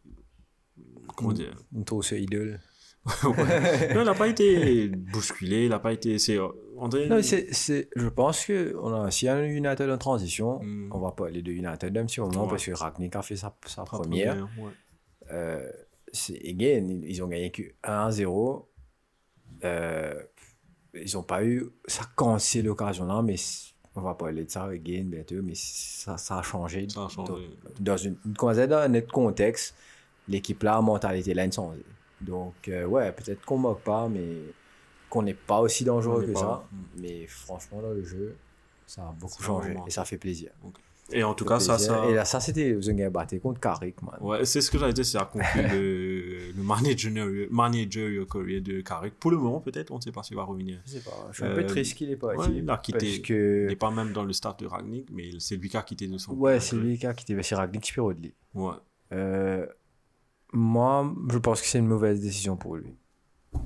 Comment 1.15 1.33
dire? 1.33 1.53
Une 1.75 1.83
trousse 1.83 2.11
idole. 2.11 2.59
Ouais. 3.25 3.93
Non, 3.93 4.01
il 4.01 4.05
n'a 4.05 4.13
pas 4.13 4.29
été 4.29 4.87
bousculé, 4.87 5.63
il 5.65 5.69
n'a 5.69 5.79
pas 5.79 5.91
été. 5.91 6.17
C'est. 6.19 6.37
André? 6.77 7.09
Non, 7.09 7.21
c'est, 7.21 7.53
c'est, 7.53 7.89
je 7.97 8.07
pense 8.07 8.45
que 8.45 8.73
on 8.81 8.93
a, 8.93 9.09
y 9.21 9.27
a 9.27 9.35
un 9.35 9.43
United 9.43 9.89
en 9.89 9.97
transition, 9.97 10.59
Mm. 10.63 10.89
on 10.93 10.99
va 10.99 11.11
parler 11.11 11.41
de 11.41 11.51
United 11.51 11.91
d'un 11.91 12.05
petit 12.05 12.21
moment 12.21 12.43
Ouais. 12.45 12.49
parce 12.51 12.65
que 12.65 12.71
Ragnick 12.71 13.13
a 13.17 13.21
fait 13.21 13.35
sa, 13.35 13.53
sa 13.65 13.75
sa 13.75 13.83
première. 13.83 14.47
ouais. 14.57 14.71
Euh, 15.31 15.69
again, 16.29 16.87
ils 16.87 17.05
ils 17.05 17.23
ont 17.23 17.27
gagné 17.27 17.51
que 17.51 17.63
1-0. 17.83 18.65
Euh, 19.63 20.21
ils 20.93 21.15
n'ont 21.15 21.23
pas 21.23 21.43
eu. 21.43 21.69
Ça 21.87 22.03
quand 22.15 22.39
c'est 22.39 22.61
l'occasion 22.61 23.05
là, 23.05 23.21
mais 23.21 23.35
on 23.95 24.01
va 24.01 24.15
parler 24.15 24.45
de 24.45 24.49
ça 24.49 24.65
again 24.65 25.03
bientôt, 25.05 25.41
mais 25.43 25.53
ça, 25.55 26.17
ça 26.17 26.39
a 26.39 26.41
changé. 26.41 26.87
Ça 26.89 27.05
a 27.05 27.09
changé. 27.09 27.49
Dans, 27.79 27.97
une, 27.97 28.17
dans 28.25 28.59
un 28.59 28.95
autre 28.95 29.11
contexte, 29.11 29.75
l'équipe 30.27 30.61
là, 30.63 30.81
mentalité 30.81 31.33
là, 31.33 31.49
changé. 31.49 31.83
Donc, 32.21 32.67
euh, 32.67 32.85
ouais, 32.85 33.11
peut-être 33.11 33.43
qu'on 33.45 33.57
moque 33.57 33.81
pas, 33.81 34.07
mais 34.07 34.37
qu'on 35.09 35.23
n'est 35.23 35.33
pas 35.33 35.59
aussi 35.59 35.83
dangereux 35.83 36.25
que 36.25 36.31
pas. 36.31 36.39
ça. 36.39 36.63
Mais 36.97 37.27
franchement, 37.27 37.81
dans 37.81 37.91
le 37.91 38.03
jeu, 38.03 38.35
ça 38.87 39.01
a 39.01 39.11
beaucoup 39.11 39.41
a 39.41 39.45
changé 39.45 39.75
et 39.85 39.89
ça 39.89 40.05
fait 40.05 40.17
plaisir. 40.17 40.51
Et 41.11 41.21
en 41.23 41.33
tout 41.33 41.43
cas, 41.45 41.59
ça, 41.59 41.75
plaisir. 41.75 41.93
ça. 41.95 42.05
Et 42.09 42.13
là, 42.13 42.25
ça, 42.25 42.39
c'était, 42.39 42.73
battu 43.09 43.39
contre 43.39 43.59
Carrick, 43.59 44.01
man. 44.01 44.15
Ouais, 44.21 44.45
c'est 44.45 44.61
ce 44.61 44.71
que 44.71 44.77
j'allais 44.77 44.93
dire, 44.93 45.05
c'est 45.05 45.17
à 45.17 45.25
conclure 45.25 45.63
le, 45.73 46.51
le 46.55 46.63
manager, 46.63 47.11
manager 47.51 48.25
career 48.27 48.61
de 48.61 48.81
Carrick. 48.81 49.13
Pour 49.19 49.31
le 49.31 49.37
moment, 49.37 49.59
peut-être, 49.59 49.91
on 49.91 49.97
ne 49.97 50.01
sait 50.01 50.11
pas 50.13 50.23
s'il 50.23 50.37
va 50.37 50.43
revenir. 50.43 50.79
Je 50.85 50.91
sais 50.93 50.99
pas, 51.01 51.27
je 51.31 51.35
suis 51.35 51.43
un 51.43 51.47
Euh, 51.49 51.55
peu 51.55 51.65
triste 51.65 51.95
qu'il 51.95 52.09
ait 52.09 52.15
pas 52.15 52.33
ouais, 52.35 52.45
été. 52.47 52.57
il 52.59 52.69
a 52.69 52.77
quitté. 52.77 52.97
Parce 52.99 53.11
Il 53.17 53.21
que. 53.21 53.67
n'est 53.67 53.75
pas 53.75 53.91
même 53.91 54.13
dans 54.13 54.23
le 54.23 54.31
start 54.33 54.61
de 54.61 54.65
Ragnick, 54.67 55.09
mais 55.11 55.29
c'est 55.39 55.57
lui 55.57 55.67
qui 55.69 55.77
a 55.77 55.83
quitté 55.83 56.07
de 56.07 56.17
son 56.17 56.33
Ouais, 56.35 56.59
c'est 56.61 56.77
lui 56.77 56.97
qui 56.97 57.05
a 57.05 57.13
quitté. 57.13 57.41
C'est 57.43 57.55
Ragnick 57.55 57.85
Spirodli. 57.85 58.33
Ouais. 58.53 58.73
Euh, 59.11 59.65
moi, 60.53 61.13
je 61.31 61.37
pense 61.37 61.61
que 61.61 61.67
c'est 61.67 61.79
une 61.79 61.87
mauvaise 61.87 62.21
décision 62.21 62.55
pour 62.55 62.77
lui. 62.77 62.95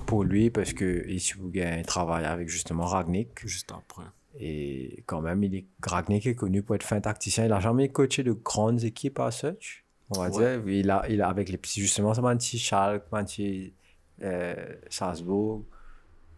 Pour 0.06 0.24
lui, 0.24 0.50
parce 0.50 0.74
que 0.74 1.08
Isubuga 1.08 1.82
travaille 1.84 2.26
avec 2.26 2.50
justement 2.50 2.86
Ragnick. 2.86 3.46
Juste 3.46 3.72
après. 3.72 4.04
Et 4.40 5.04
quand 5.08 5.22
même, 5.22 5.44
il 5.44 5.56
est, 5.56 5.66
Ragnick 5.84 6.26
est 6.28 6.36
connu 6.36 6.62
pour 6.62 6.76
être 6.76 6.84
fin 6.84 7.00
tacticien. 7.02 7.46
Il 7.46 7.50
n'a 7.50 7.60
jamais 7.60 7.90
coaché 7.90 8.24
de 8.24 8.34
grandes 8.34 8.84
équipes 8.84 9.20
à 9.20 9.32
such. 9.32 9.84
on 10.12 10.20
va 10.22 10.30
Ouais. 10.30 10.60
dire. 10.60 10.68
Il 10.70 10.90
a, 10.92 11.06
il 11.10 11.22
a 11.22 11.28
avec 11.30 11.50
les 11.50 11.58
petits, 11.58 11.82
justement, 11.82 12.14
ça 12.14 12.22
m'a 12.22 12.36
dit 12.36 12.60
Schalke, 12.60 13.04
m'a 13.12 13.24
dit 13.24 13.74
euh, 14.22 14.76
Salzbourg, 14.90 15.64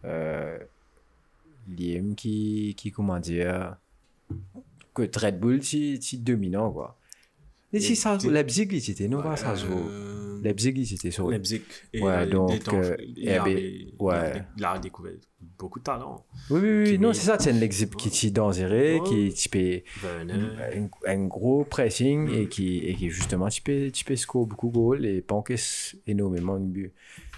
euh, 0.06 0.58
Liem 1.68 2.16
qui, 2.16 2.74
qui, 2.78 2.92
comment 2.92 3.20
dire, 3.20 3.76
que 4.94 5.04
Red 5.20 5.40
Bull, 5.40 5.62
c'est 5.64 6.00
dominant, 6.24 6.72
quoi. 6.72 6.98
Salzbourg, 7.74 8.18
t'es- 8.32 8.34
Leipzig, 8.34 8.68
il 8.72 8.90
était, 8.92 9.08
non, 9.08 9.22
pas 9.22 9.36
Salzbourg. 9.36 9.86
Euh, 9.90 10.40
Leipzig, 10.42 10.74
il 10.76 10.94
était 10.94 11.12
sur. 11.12 11.30
Leipzig. 11.30 11.62
Et, 11.94 12.02
Ouais, 12.02 12.26
donc, 12.28 12.52
euh, 12.74 12.96
il, 13.00 13.20
il 13.20 13.92
ouais. 14.00 14.14
a, 14.16 14.46
il 14.58 14.66
a 14.66 14.80
découvert 14.80 15.12
beaucoup 15.58 15.80
de 15.80 15.84
talent. 15.84 16.26
Oui, 16.50 16.60
oui, 16.62 16.84
oui, 16.92 17.00
non, 17.00 17.14
c'est 17.14 17.26
ça, 17.28 17.38
c'est 17.40 17.52
un 17.52 17.62
exip 17.62 17.96
qui 17.96 18.08
est 18.28 18.32
dangereux, 18.32 19.00
qui 19.06 19.28
est 19.54 19.84
un, 21.08 21.26
gros 21.26 21.64
pressing 21.66 22.30
et 22.32 22.48
qui, 22.48 22.78
et 22.80 22.96
qui 22.96 23.10
justement 23.10 23.50
tu 23.50 23.62
peux, 23.62 23.92
tu 23.92 24.06
peux 24.06 24.16
score 24.16 24.48
beaucoup 24.48 24.70
de 24.70 24.74
goals 24.74 25.06
et 25.06 25.22
pas 25.22 25.36
encaisse 25.36 25.96
énormément 26.08 26.58
de 26.60 26.66
buts. 26.66 26.94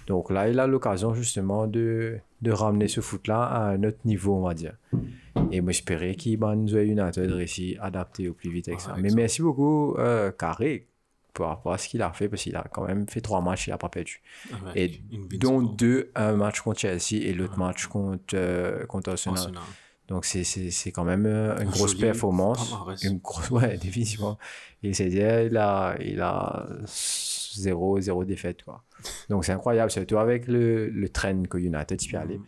Donc 0.07 0.31
là, 0.31 0.49
il 0.49 0.59
a 0.59 0.67
l'occasion 0.67 1.13
justement 1.13 1.67
de, 1.67 2.17
de 2.41 2.51
ramener 2.51 2.87
ce 2.87 3.01
foot-là 3.01 3.43
à 3.43 3.69
un 3.71 3.83
autre 3.83 3.99
niveau, 4.05 4.35
on 4.35 4.41
va 4.41 4.53
dire. 4.53 4.73
Et 5.51 5.61
moi, 5.61 5.71
j'espérais 5.71 6.15
qu'il 6.15 6.37
va 6.39 6.55
nous 6.55 6.75
United 6.75 7.31
réussi 7.31 7.77
à 7.79 7.85
adapter 7.85 8.29
au 8.29 8.33
plus 8.33 8.49
vite 8.49 8.67
avec 8.67 8.79
Ouais, 8.79 8.85
ça. 8.85 8.95
Mais 8.97 9.09
merci 9.11 9.41
beaucoup, 9.41 9.95
euh, 9.97 10.31
Carré, 10.31 10.87
par 11.33 11.49
rapport 11.49 11.73
à 11.73 11.77
ce 11.77 11.87
qu'il 11.87 12.01
a 12.01 12.11
fait, 12.13 12.27
parce 12.29 12.43
qu'il 12.43 12.55
a 12.55 12.63
quand 12.71 12.85
même 12.85 13.07
fait 13.07 13.21
trois 13.21 13.41
matchs, 13.41 13.67
il 13.67 13.71
n'a 13.71 13.77
pas 13.77 13.89
perdu. 13.89 14.21
Et 14.75 15.01
dont 15.39 15.61
deux, 15.61 16.11
un 16.15 16.33
match 16.33 16.61
contre 16.61 16.79
Chelsea 16.79 17.21
et 17.23 17.33
l'autre 17.33 17.57
match 17.57 17.87
contre, 17.87 18.33
euh, 18.35 18.85
contre 18.85 19.11
Arsenal. 19.11 19.37
Arsenal. 19.37 19.63
Donc, 20.07 20.25
c'est- 20.25 20.91
quand 20.91 21.05
même 21.05 21.25
euh, 21.25 21.57
une 21.61 21.69
grosse 21.69 21.91
Joli 21.91 22.01
performance. 22.01 22.75
Une 23.03 23.19
grosse, 23.19 23.49
ouais, 23.51 23.77
définitivement. 23.77 24.37
Et 24.83 24.93
c'est 24.93 25.07
dire, 25.07 25.41
il 25.43 25.55
a, 25.55 25.95
il 26.01 26.19
a 26.19 26.67
zéro, 27.55 27.99
zéro 28.01 28.25
défaite, 28.25 28.63
quoi. 28.63 28.83
Donc, 29.29 29.45
c'est 29.45 29.53
incroyable, 29.53 29.89
surtout 29.91 30.17
avec 30.17 30.47
le, 30.47 30.89
le 30.89 31.09
train 31.09 31.43
que 31.43 31.57
United 31.57 31.99
peut 32.11 32.17
aller. 32.17 32.37
Mhm. 32.37 32.45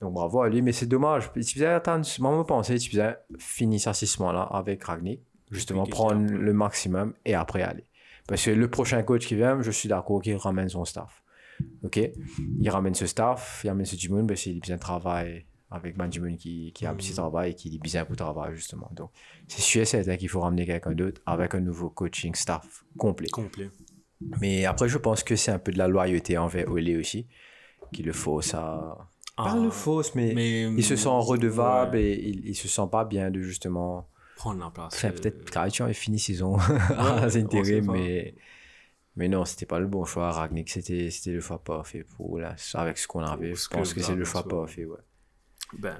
Donc, 0.00 0.14
bravo 0.14 0.42
à 0.42 0.48
lui, 0.48 0.62
mais 0.62 0.72
c'est 0.72 0.86
dommage. 0.86 1.30
Tu 1.32 1.42
faisais 1.42 1.66
attendre, 1.66 2.06
moi, 2.20 2.38
je 2.38 2.42
pensais, 2.44 2.78
tu 2.78 2.90
faisais 2.90 3.16
finir 3.38 3.80
ça 3.80 3.92
six 3.92 4.18
mois-là 4.18 4.42
avec 4.42 4.82
Ragnick, 4.84 5.20
justement, 5.50 5.84
qu'il 5.84 5.92
prendre 5.92 6.30
le 6.32 6.52
maximum 6.54 7.12
et 7.24 7.34
après 7.34 7.62
aller. 7.62 7.84
Parce 8.26 8.44
que 8.44 8.50
le 8.50 8.68
prochain 8.68 9.02
coach 9.02 9.26
qui 9.26 9.34
vient, 9.34 9.60
je 9.60 9.70
suis 9.70 9.88
d'accord 9.88 10.22
qu'il 10.22 10.36
ramène 10.36 10.68
son 10.68 10.84
staff. 10.84 11.22
OK? 11.82 11.98
Il 12.60 12.70
ramène 12.70 12.94
ce 12.94 13.06
staff, 13.06 13.60
il 13.64 13.68
ramène 13.68 13.84
ce 13.84 13.96
Jimoun, 13.96 14.26
parce 14.26 14.40
qu'il 14.40 14.60
bien 14.60 14.78
travaille 14.78 15.44
avec 15.70 15.96
Benjamin 15.96 16.34
qui, 16.36 16.72
qui 16.72 16.86
a 16.86 16.90
un 16.90 16.94
petit 16.94 17.10
Mhm. 17.10 17.16
travail 17.16 17.50
et 17.50 17.54
qui 17.54 17.74
est 17.74 17.78
bien 17.78 18.04
pour 18.04 18.16
travail, 18.16 18.54
justement. 18.56 18.88
Donc, 18.92 19.10
c'est 19.48 19.60
sûr 19.60 19.82
et 19.82 19.84
certain 19.84 20.16
qu'il 20.16 20.28
faut 20.28 20.40
ramener 20.40 20.64
quelqu'un 20.64 20.92
d'autre 20.92 21.20
avec 21.26 21.54
un 21.54 21.60
nouveau 21.60 21.90
coaching 21.90 22.34
staff 22.34 22.84
complet. 22.96 23.28
Complet. 23.28 23.70
Mais 24.40 24.64
après, 24.64 24.88
je 24.88 24.98
pense 24.98 25.22
que 25.22 25.36
c'est 25.36 25.50
un 25.52 25.58
peu 25.58 25.72
de 25.72 25.78
la 25.78 25.88
loyauté 25.88 26.38
envers 26.38 26.70
Olé 26.70 26.96
aussi, 26.96 27.26
qui 27.92 28.02
le 28.02 28.12
fausse 28.12 28.54
à... 28.54 28.96
Pas 29.44 29.52
Ah, 29.52 29.58
le 29.62 29.70
fausse, 29.70 30.14
mais, 30.14 30.32
mais, 30.34 30.62
il 30.62 30.84
se 30.84 30.96
sent 30.96 31.08
redevable 31.08 31.96
ouais, 31.96 32.04
et 32.04 32.28
il, 32.28 32.48
il 32.48 32.54
se 32.54 32.68
sent 32.68 32.88
pas 32.90 33.04
bien 33.04 33.30
de 33.30 33.40
justement... 33.40 34.08
prendre 34.36 34.60
la 34.60 34.70
place. 34.70 34.94
Enfin, 34.94 35.08
euh, 35.08 35.12
peut-être 35.12 35.50
Karajan 35.50 35.88
est 35.88 35.94
fini 35.94 36.18
saison 36.18 36.56
ouais, 36.56 36.62
à 36.90 37.30
sait 37.30 37.40
intérim, 37.40 37.86
pas. 37.86 37.92
mais... 37.92 38.34
Mais 39.16 39.28
non, 39.28 39.44
c'était 39.44 39.66
pas 39.66 39.80
le 39.80 39.86
bon 39.86 40.04
choix. 40.04 40.30
Ragnick, 40.30 40.70
c'était 40.70 41.10
c'était 41.10 41.32
le 41.32 41.40
choix 41.40 41.62
parfait 41.62 42.04
pour 42.16 42.38
là, 42.38 42.54
avec 42.74 42.96
ce 42.96 43.08
qu'on 43.08 43.20
avait. 43.20 43.54
Je 43.54 43.68
que 43.68 43.76
pense 43.76 43.92
que 43.92 44.00
c'est 44.00 44.14
le 44.14 44.24
choix 44.24 44.46
parfait, 44.46 44.84
ouais. 44.84 44.98
Ben, 45.78 45.98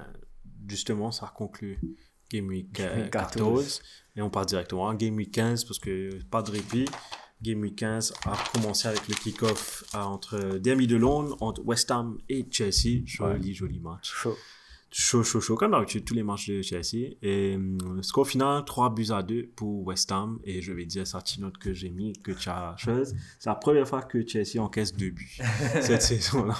justement, 0.67 1.11
ça 1.11 1.31
conclut 1.35 1.79
Game 2.31 2.47
Week 2.47 2.79
euh, 2.79 2.89
Game 2.89 3.01
Week 3.03 3.11
14. 3.11 3.37
14. 3.37 3.81
Et 4.15 4.21
on 4.21 4.29
part 4.29 4.45
directement 4.45 4.89
à 4.89 4.95
Game 4.95 5.15
Week 5.15 5.31
15 5.31 5.65
parce 5.65 5.79
que 5.79 6.23
pas 6.25 6.41
de 6.41 6.51
répit. 6.51 6.85
Game 7.41 7.61
Week 7.61 7.75
15 7.75 8.13
a 8.25 8.37
commencé 8.53 8.87
avec 8.87 9.07
le 9.07 9.15
kick-off 9.15 9.83
à- 9.93 10.05
entre 10.07 10.57
Derby 10.59 10.87
de 10.87 10.95
Londres, 10.97 11.37
entre 11.41 11.61
West 11.65 11.89
Ham 11.91 12.17
et 12.29 12.45
Chelsea. 12.51 13.01
Joli, 13.05 13.53
joli 13.53 13.79
match. 13.79 14.11
Chaud. 14.13 14.37
Chaud, 14.93 15.23
chaud, 15.23 15.39
chaud, 15.39 15.55
comme 15.55 15.71
d'habitude, 15.71 16.03
tous 16.03 16.13
les 16.13 16.23
matchs 16.23 16.49
de 16.49 16.61
Chelsea. 16.61 17.15
Et 17.21 17.55
hum, 17.55 18.03
score 18.03 18.27
final, 18.27 18.65
3 18.65 18.93
buts 18.93 19.07
à 19.11 19.23
2 19.23 19.51
pour 19.55 19.87
West 19.87 20.11
Ham. 20.11 20.39
Et 20.43 20.61
je 20.61 20.73
vais 20.73 20.85
dire 20.85 21.07
sa 21.07 21.19
petite 21.19 21.39
note 21.39 21.57
que 21.57 21.73
j'ai 21.73 21.89
mis, 21.89 22.11
que 22.21 22.33
tu 22.33 22.49
as 22.49 22.75
chose. 22.77 23.15
C'est 23.39 23.49
la 23.49 23.55
première 23.55 23.87
fois 23.87 24.01
que 24.01 24.27
Chelsea 24.27 24.61
encaisse 24.61 24.93
2 24.93 25.09
buts 25.11 25.39
cette 25.81 26.01
saison-là. 26.01 26.55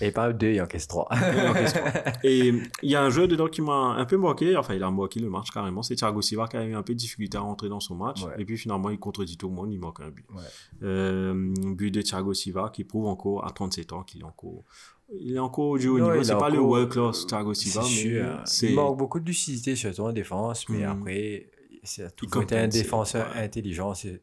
Et 0.00 0.10
pas 0.10 0.32
deux, 0.32 0.52
il 0.52 0.60
encaisse 0.60 0.86
trois. 0.86 1.08
Il 1.12 1.48
encaisse 1.48 1.72
trois. 1.72 1.90
Et 2.22 2.52
il 2.82 2.90
y 2.90 2.94
a 2.94 3.02
un 3.02 3.08
jeu 3.10 3.26
dedans 3.26 3.48
qui 3.48 3.62
m'a 3.62 3.94
un 3.96 4.04
peu 4.04 4.16
moqué. 4.16 4.56
Enfin, 4.56 4.74
il 4.74 4.82
a 4.82 4.90
moqué 4.90 5.20
le 5.20 5.30
match 5.30 5.50
carrément. 5.50 5.82
C'est 5.82 5.94
Thiago 5.94 6.20
Silva 6.20 6.48
qui 6.48 6.56
a 6.56 6.64
eu 6.64 6.74
un 6.74 6.82
peu 6.82 6.92
de 6.92 6.98
difficulté 6.98 7.38
à 7.38 7.40
rentrer 7.40 7.68
dans 7.68 7.80
son 7.80 7.94
match. 7.94 8.22
Ouais. 8.22 8.34
Et 8.38 8.44
puis 8.44 8.58
finalement, 8.58 8.90
il 8.90 8.98
contredit 8.98 9.38
tout 9.38 9.48
le 9.48 9.54
monde. 9.54 9.72
Il 9.72 9.78
manque 9.78 10.00
un 10.00 10.10
but. 10.10 10.26
Ouais. 10.34 10.42
Euh, 10.82 11.54
but 11.74 11.90
de 11.90 12.02
Thiago 12.02 12.34
Silva 12.34 12.70
qui 12.72 12.84
prouve 12.84 13.06
encore 13.06 13.46
à 13.46 13.50
37 13.50 13.92
ans 13.92 14.02
qu'il 14.02 14.20
est 14.20 14.24
encore. 14.24 14.64
Il 15.12 15.36
est 15.36 15.38
encore 15.38 15.78
du 15.78 15.88
haut 15.88 16.00
niveau. 16.00 16.22
C'est 16.24 16.32
pas 16.36 16.50
le 16.50 16.60
world 16.60 16.90
class 16.90 17.26
Thiago 17.26 17.54
Silva, 17.54 17.82
mais 17.82 18.24
c'est. 18.44 18.68
Il 18.70 18.74
manque 18.74 18.96
beaucoup 18.98 19.20
de 19.20 19.26
lucidité, 19.26 19.76
surtout 19.76 20.02
en 20.02 20.12
défense, 20.12 20.68
mais 20.68 20.78
Mhm. 20.78 21.00
après, 21.00 21.50
c'est 21.84 22.14
tout 22.16 22.26
côté 22.28 22.56
un 22.58 22.66
défenseur 22.68 23.30
ouais. 23.34 23.42
intelligent. 23.44 23.94
C'est 23.94 24.20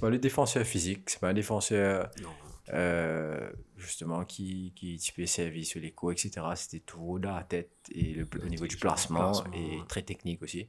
pas 0.00 0.10
le 0.10 0.18
défenseur 0.18 0.64
physique, 0.66 1.08
c'est 1.10 1.20
pas 1.20 1.28
un 1.28 1.34
défenseur 1.34 2.10
Non. 2.22 2.30
euh, 2.72 3.50
justement 3.76 4.24
qui, 4.24 4.72
qui 4.74 4.96
type 4.96 5.26
servi 5.26 5.64
sur 5.64 5.80
les 5.80 5.92
coups, 5.92 6.24
etc. 6.24 6.44
C'était 6.56 6.80
tout 6.80 7.18
dans 7.18 7.34
la 7.34 7.44
tête 7.44 7.70
et 7.92 8.14
le, 8.14 8.26
au 8.42 8.48
niveau 8.48 8.66
du 8.66 8.76
placement, 8.76 9.32
placement, 9.32 9.52
et 9.54 9.76
ouais. 9.78 9.82
très 9.88 10.02
technique 10.02 10.42
aussi. 10.42 10.68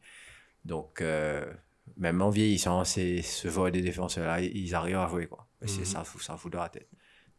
Donc, 0.65 1.01
euh, 1.01 1.45
même 1.95 2.21
en 2.21 2.29
vieillissant, 2.29 2.83
c'est 2.83 3.21
ce 3.21 3.47
genre 3.49 3.71
de 3.71 3.79
défenseurs-là, 3.79 4.41
ils 4.41 4.75
arrivent 4.75 4.97
à 4.97 5.07
jouer. 5.07 5.27
Quoi. 5.27 5.47
C'est 5.65 5.79
Mhm. 5.79 5.85
ça, 5.85 6.03
ça 6.19 6.37
fout 6.37 6.51
dans 6.51 6.59
la 6.61 6.69
tête. 6.69 6.89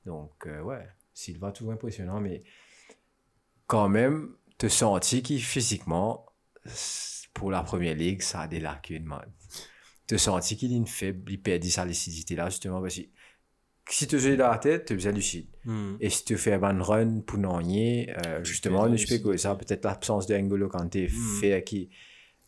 Donc, 0.09 0.47
euh, 0.47 0.63
ouais, 0.63 0.89
Silva, 1.13 1.53
tout 1.53 1.71
impressionnant, 1.71 2.19
mais 2.21 2.43
quand 3.67 3.91
même, 3.91 4.35
te 4.57 4.67
sentir 4.67 5.23
qu'il 5.23 5.43
physiquement, 5.43 6.25
pour 7.35 7.51
la 7.51 7.63
première 7.63 7.95
ligue, 7.95 8.23
ça 8.23 8.41
a 8.41 8.49
des 8.49 8.59
lacunes, 8.59 9.05
man. 9.05 9.31
Te 10.07 10.17
sentir 10.17 10.57
qu'il 10.57 10.73
est 10.73 10.77
une 10.77 10.87
faible, 10.87 11.31
il 11.31 11.43
perd 11.43 11.63
sa 11.65 11.85
lucidité 11.85 12.35
là, 12.37 12.49
justement, 12.49 12.81
parce 12.81 12.97
que 12.97 13.03
si 13.91 14.07
tu 14.07 14.19
joues 14.19 14.37
dans 14.37 14.49
la 14.49 14.57
tête, 14.57 14.87
tu 14.87 15.07
es 15.07 15.13
lucide. 15.13 15.49
Hmm. 15.65 15.97
Et 16.01 16.09
si 16.09 16.25
tu 16.25 16.39
fais 16.39 16.55
un 16.55 16.59
ban 16.59 16.83
run 16.83 17.21
pour 17.21 17.39
n'ennier, 17.39 18.11
euh, 18.25 18.43
justement, 18.43 18.95
je 18.97 19.07
peux 19.07 19.19
que 19.19 19.37
ça, 19.37 19.55
peut-être 19.57 19.85
l'absence 19.85 20.27
de 20.27 20.37
N'Golo 20.37 20.69
Kanté 20.69 21.09
Mm. 21.09 21.41
fait 21.41 21.65
que 21.65 21.77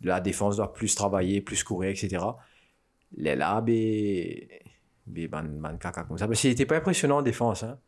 la 0.07 0.21
défense 0.21 0.57
doit 0.57 0.73
plus 0.73 0.95
travailler, 0.95 1.43
plus 1.43 1.63
courir, 1.63 1.91
etc. 1.91 2.25
Les 3.17 3.37
là, 3.37 3.61
ben, 3.61 4.27
ben, 5.07 5.29
ban, 5.29 5.43
ban 5.45 5.77
caca 5.77 6.05
comme 6.05 6.19
ça. 6.19 6.27
Parce 6.27 6.41
qu'il 6.41 6.51
n'était 6.51 6.67
pas 6.67 6.77
impressionnant 6.77 7.19
en 7.19 7.23
défense, 7.23 7.63
hein. 7.63 7.79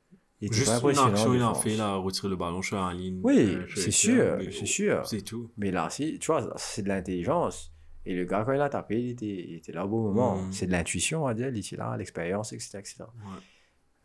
Il 0.40 0.46
était 0.46 0.56
Juste 0.56 0.70
pas 0.82 0.90
une 0.90 0.98
impressionnant 0.98 1.12
action, 1.12 1.34
il 1.34 1.42
a 1.42 1.54
fait, 1.54 1.74
il 1.74 1.80
a 1.80 1.94
retiré 1.94 2.28
le 2.28 2.34
ballon, 2.34 2.60
je 2.62 2.66
suis 2.68 2.76
en 2.76 2.90
ligne. 2.90 3.20
Oui, 3.22 3.54
euh, 3.54 3.64
c'est 3.76 3.92
sûr, 3.92 4.38
c'est 4.50 4.66
sûr. 4.66 5.06
C'est 5.06 5.22
tout. 5.22 5.52
Mais 5.56 5.70
là, 5.70 5.88
si, 5.88 6.18
tu 6.18 6.26
vois, 6.26 6.52
c'est 6.56 6.82
de 6.82 6.88
l'intelligence. 6.88 7.72
Et 8.04 8.16
le 8.16 8.24
gars, 8.24 8.42
quand 8.44 8.52
il 8.52 8.60
a 8.60 8.68
tapé, 8.68 9.00
il 9.00 9.10
était, 9.10 9.26
il 9.26 9.54
était 9.54 9.70
là 9.70 9.84
au 9.86 9.88
bon 9.88 10.02
moment. 10.02 10.42
Mm. 10.42 10.52
C'est 10.52 10.66
de 10.66 10.72
l'intuition, 10.72 11.22
on 11.22 11.26
va 11.26 11.34
dire. 11.34 11.48
Il 11.48 11.58
était 11.58 11.76
là, 11.76 11.96
l'expérience, 11.96 12.52
etc. 12.52 12.78
etc. 12.78 13.04
Ouais. 13.04 13.38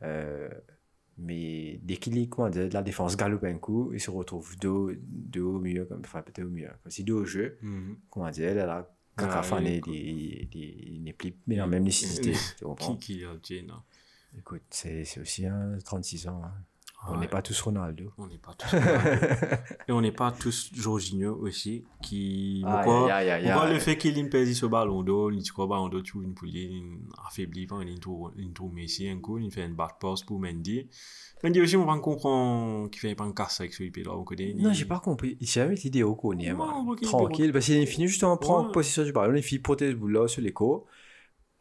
Euh, 0.04 0.50
mais 1.18 1.80
dès 1.82 1.98
qu'il 1.98 2.16
est, 2.20 2.28
comment 2.28 2.52
de 2.52 2.70
la 2.72 2.84
défense 2.84 3.18
galope 3.18 3.44
un 3.44 3.58
coup, 3.58 3.92
il 3.94 4.00
se 4.00 4.12
retrouve 4.12 4.56
dos, 4.60 4.92
dos 5.02 5.56
au 5.56 5.60
milieu, 5.60 5.86
comme, 5.86 6.02
enfin 6.06 6.22
peut-être 6.22 6.46
au 6.46 6.50
milieu, 6.52 6.70
comme 6.84 6.92
si 6.92 7.04
dos 7.04 7.22
au 7.22 7.26
jeu, 7.26 7.58
Mhm. 7.64 7.98
comment 8.12 8.30
dire, 8.30 8.54
là, 8.54 8.96
fané, 9.44 9.82
il- 9.88 9.94
il, 9.94 10.50
il, 10.54 10.94
il 10.96 11.04
n'est 11.04 11.14
plus 11.14 11.34
mais 11.48 11.56
la 11.56 11.66
même? 11.68 11.84
Qui 13.00 13.16
qui 13.18 13.24
a 13.26 13.36
dit, 13.42 13.64
non 13.64 13.82
Écoute, 14.38 14.62
c'est 14.70 15.04
aussi 15.20 15.46
un 15.48 15.78
36 15.84 16.28
ans. 16.28 16.42
hein. 16.44 16.54
On 17.10 17.14
Ouais. 17.14 17.20
n'est 17.20 17.28
pas 17.28 17.42
tous 17.42 17.62
Ronaldo. 17.62 18.12
On 18.18 18.28
n'est 18.28 18.38
pas 18.40 18.54
tous. 18.54 18.68
Et 19.88 19.92
on 19.92 20.02
n'est 20.02 20.12
pas 20.12 20.32
tous 20.32 20.72
Jorginho 20.74 21.36
aussi, 21.36 21.86
qui. 22.02 22.64
Aïe, 22.66 22.74
Pourquoi, 22.84 23.14
aïe, 23.14 23.30
aïe, 23.30 23.44
pourquoi 23.46 23.68
aïe. 23.68 23.74
le 23.76 23.80
fait 23.80 23.98
qu'il 23.98 24.18
ait 24.18 24.22
ce 24.56 24.66
ballon 24.66 25.04
d'eau, 25.04 25.30
il 25.32 25.38
dit 25.42 25.50
quoi, 25.50 25.68
ballon 25.68 25.88
d'eau, 25.90 26.02
tu 26.02 26.14
vois, 26.18 26.24
il 26.26 26.34
affaibli, 27.26 27.66
il 27.82 28.00
trouve, 28.00 28.74
Messi 28.74 29.08
un 29.08 29.20
coup, 29.20 29.38
il 29.38 29.52
fait 29.52 29.66
une 29.66 29.76
back 29.76 30.00
pass 30.02 30.24
pour 30.24 30.40
Mendy. 30.40 30.90
Mendy 31.44 31.62
aussi, 31.62 31.78
on 31.78 31.86
va 31.86 31.98
comprendre 32.00 32.90
qu'il 32.90 33.00
fait 33.00 33.16
pas 33.16 33.24
un 33.26 33.32
casse 33.32 33.62
avec 33.62 33.74
celui 33.74 33.92
là, 34.04 34.12
on 34.18 34.24
connaît. 34.24 34.54
Non, 34.58 34.74
j'ai 34.74 34.86
pas 34.86 35.00
compris. 35.00 35.38
Il 35.40 35.48
s'est 35.48 35.62
jamais 35.62 35.76
l'idée 35.76 36.04
au 36.04 36.16
connaît, 36.16 36.52
Tranquille. 37.04 37.54
Parce 37.54 37.66
qu'il 37.66 37.88
finit 37.88 38.08
justement 38.08 38.36
prendre 38.38 38.68
Ouais. 38.68 38.72
possession 38.74 39.04
du 39.04 39.12
ballon, 39.14 39.36
il 39.36 39.44
finit 39.44 39.60
protège 39.60 39.92
le 39.92 39.98
bout 39.98 40.08
là 40.10 40.28
sur 40.28 40.42
l'écho. 40.42 40.88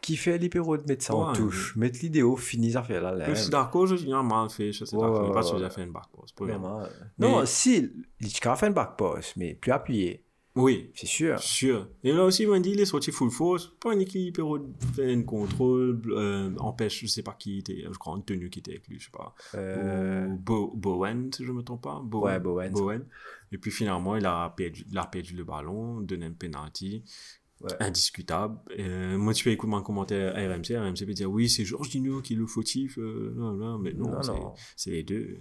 Qui 0.02 0.16
fait 0.16 0.38
l'hypéro 0.38 0.76
de 0.76 0.84
mettre 0.86 1.04
ça 1.04 1.14
en 1.14 1.32
touche. 1.32 1.74
Mettre 1.76 1.98
l'idéo, 2.02 2.36
finit 2.36 2.72
ça 2.72 2.82
faire 2.82 3.00
là. 3.02 3.28
Je 3.28 3.34
suis 3.34 3.50
d'accord, 3.50 3.86
Jorginho 3.86 4.16
a 4.18 4.22
mal 4.22 4.48
fait, 4.50 4.72
je 4.72 4.84
sais 4.84 4.96
d'accord, 4.96 5.32
pas 5.32 5.42
sûr 5.42 5.64
a 5.64 5.70
fait 5.70 5.82
une 5.84 5.92
back 5.92 6.04
Mais- 6.46 6.52
Non, 7.18 7.44
si, 7.46 7.90
il 8.20 8.48
a 8.48 8.56
fait 8.56 8.66
un 8.66 8.70
back 8.70 8.96
pass, 8.96 9.34
mais 9.36 9.54
plus 9.54 9.72
appuyé. 9.72 10.22
Oui, 10.54 10.90
C'est 10.94 11.06
sûr. 11.06 11.38
Sûr. 11.38 11.86
Et 12.02 12.12
là 12.14 12.24
aussi, 12.24 12.46
Wendy, 12.46 12.70
il 12.70 12.80
est 12.80 12.86
sorti 12.86 13.12
full 13.12 13.30
force. 13.30 13.66
Pas 13.78 13.92
une 13.92 14.00
équipe, 14.00 14.38
il 14.38 14.94
fait 14.94 15.12
un 15.12 15.22
contrôle, 15.22 16.00
euh, 16.08 16.50
empêche, 16.56 17.02
je 17.02 17.06
sais 17.08 17.22
pas 17.22 17.34
qui 17.38 17.58
était, 17.58 17.84
je 17.84 17.98
crois, 17.98 18.16
une 18.16 18.24
tenue 18.24 18.48
qui 18.48 18.60
était 18.60 18.70
avec 18.70 18.88
lui, 18.88 18.98
je 18.98 19.04
sais 19.04 19.10
pas. 19.10 19.34
Euh, 19.54 20.28
Bo- 20.30 20.72
Bowen, 20.74 21.30
si 21.30 21.44
je 21.44 21.52
me 21.52 21.62
trompe 21.62 21.82
pas. 21.82 22.00
Bowen. 22.02 22.32
Ouais, 22.32 22.40
Bowen. 22.40 22.72
Bowen. 22.72 23.04
Et 23.52 23.58
puis 23.58 23.70
finalement, 23.70 24.16
il 24.16 24.24
a 24.24 24.48
perdu, 24.56 24.86
il 24.90 24.96
a 24.96 25.04
perdu 25.04 25.34
le 25.36 25.44
ballon, 25.44 26.00
donné 26.00 26.24
un 26.24 26.32
penalty. 26.32 27.04
Ouais. 27.62 27.72
indiscutable. 27.80 28.58
Euh, 28.78 29.16
moi, 29.16 29.32
tu 29.32 29.44
peux 29.44 29.50
écouter 29.50 29.70
mon 29.70 29.82
commentaire 29.82 30.36
à 30.36 30.40
RMC. 30.40 30.76
RMC 30.76 31.06
peut 31.06 31.14
dire 31.14 31.30
oui, 31.30 31.48
c'est 31.48 31.64
Jorginho 31.64 32.20
qui 32.20 32.34
est 32.34 32.36
le 32.36 32.46
fautif. 32.46 32.98
euh, 32.98 33.32
non, 33.34 33.52
non, 33.52 33.78
mais 33.78 33.92
non, 33.94 34.10
Non, 34.10 34.54
c'est- 34.76 34.90
les 34.90 35.02
deux. 35.02 35.38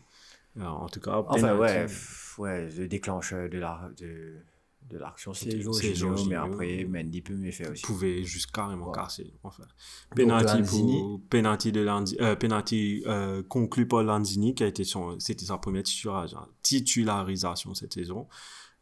Alors, 0.57 0.84
en 0.84 0.88
tout 0.88 1.01
cas, 1.01 1.18
Enfin, 1.28 1.49
penalty. 1.57 1.61
ouais, 2.38 2.43
ouais, 2.43 2.70
le 2.78 2.88
déclencheur 2.88 3.49
de 3.49 3.57
la, 3.57 3.91
de, 3.99 4.36
de 4.89 4.97
l'action, 4.97 5.34
c'est 5.34 5.59
Jorginho, 5.59 6.26
mais 6.30 6.36
après, 6.36 6.86
Mendy 6.86 7.22
peut 7.22 7.34
mieux 7.36 7.51
faire 7.51 7.72
aussi. 7.72 7.84
pouvait 7.84 8.24
juste 8.24 8.49
carrément 8.51 8.88
Ouais. 8.88 8.95
casser. 8.95 9.34
Enfin, 9.43 9.63
penalty 10.16 10.61
pour 10.63 11.20
penalty 11.30 11.72
de 11.74 11.86
euh, 12.22 12.36
penalty 12.38 13.03
euh, 13.07 13.43
conclu 13.43 13.86
par 13.89 14.03
Lanzini 14.03 14.55
qui 14.55 14.63
a 14.63 14.68
été 14.68 14.86
son 14.86 15.20
c'était 15.20 15.43
sa 15.45 15.57
première 15.57 15.84
titularisation, 15.84 16.39
titularisation 16.61 17.74
cette 17.74 17.93
saison. 17.93 18.28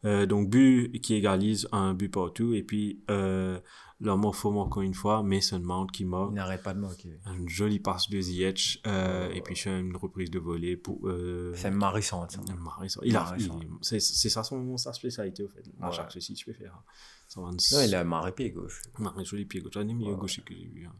Euh, 0.04 0.26
donc 0.26 0.50
but 0.50 1.00
qui 1.00 1.14
égalise 1.14 1.66
un 1.72 1.94
but 1.94 2.10
partout 2.10 2.52
et 2.52 2.62
puis 2.62 3.02
euh, 3.10 3.58
le 4.00 4.14
morpho 4.16 4.50
encore 4.60 4.82
une 4.82 4.92
fois 4.92 5.22
Mason 5.22 5.60
Mount 5.60 5.86
qui 5.86 6.04
marque 6.04 6.30
Il 6.32 6.34
n'arrête 6.34 6.62
pas 6.62 6.74
de 6.74 6.80
manquer. 6.80 7.18
une 7.38 7.48
jolie 7.48 7.78
passe 7.80 8.10
de 8.10 8.20
Ziyech 8.20 8.82
euh, 8.86 9.30
et 9.32 9.40
puis 9.40 9.54
je 9.54 9.62
fais 9.62 9.80
une 9.80 9.96
reprise 9.96 10.30
de 10.30 10.38
volée 10.38 10.76
pour 10.76 11.08
euh, 11.08 11.54
C'est 11.56 11.70
marissant, 11.70 12.28
ça. 12.28 12.38
Maris- 12.58 12.98
il 13.02 13.16
a 13.16 13.34
c'est 13.80 13.98
c'est 14.00 14.28
ça 14.28 14.42
son 14.44 14.76
sa 14.76 14.92
spécialité 14.92 15.42
au 15.42 15.48
fait. 15.48 15.62
À 15.80 15.90
chaque 15.90 16.12
ceci 16.12 16.34
tu 16.34 16.44
peux 16.44 16.52
faire 16.52 16.82
ça 17.26 17.40
va 17.40 17.50
Non, 17.50 17.56
il 17.86 17.94
a 17.94 18.04
marré 18.04 18.32
pied 18.32 18.50
gauche. 18.50 18.82
un 18.98 19.24
joli 19.24 19.46
pied 19.46 19.60
gauche. 19.62 19.76
Un 19.78 19.86
des 19.86 19.94
meilleurs 19.94 20.18
gauchers 20.18 20.42
que 20.42 20.54
j'ai 20.54 20.66
vu 20.66 20.84
hein. 20.86 20.92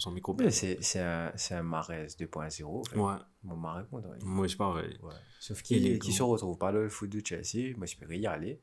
On 0.00 0.04
s'en 0.04 0.10
met 0.12 0.14
Mais 0.16 0.20
complètement 0.22 0.50
c'est 0.80 0.98
un, 1.00 1.32
un 1.50 1.62
Marais 1.62 2.06
2.0. 2.06 2.64
en 2.64 2.84
fait. 2.84 2.96
ouais 2.96 3.14
Mon 3.42 3.56
Marais 3.56 3.84
contre 3.90 4.08
lui. 4.14 4.18
moi 4.24 4.48
c'est 4.48 4.56
pareil 4.56 4.96
Ouais. 5.02 5.12
Sauf 5.38 5.60
qu'il 5.62 6.02
se 6.02 6.22
retrouve 6.22 6.56
pas 6.56 6.72
dans 6.72 6.78
le 6.78 6.88
foot 6.88 7.10
de 7.10 7.20
Chelsea. 7.24 7.76
Moi, 7.76 7.86
j'espérais 7.86 8.18
y 8.18 8.26
aller. 8.26 8.60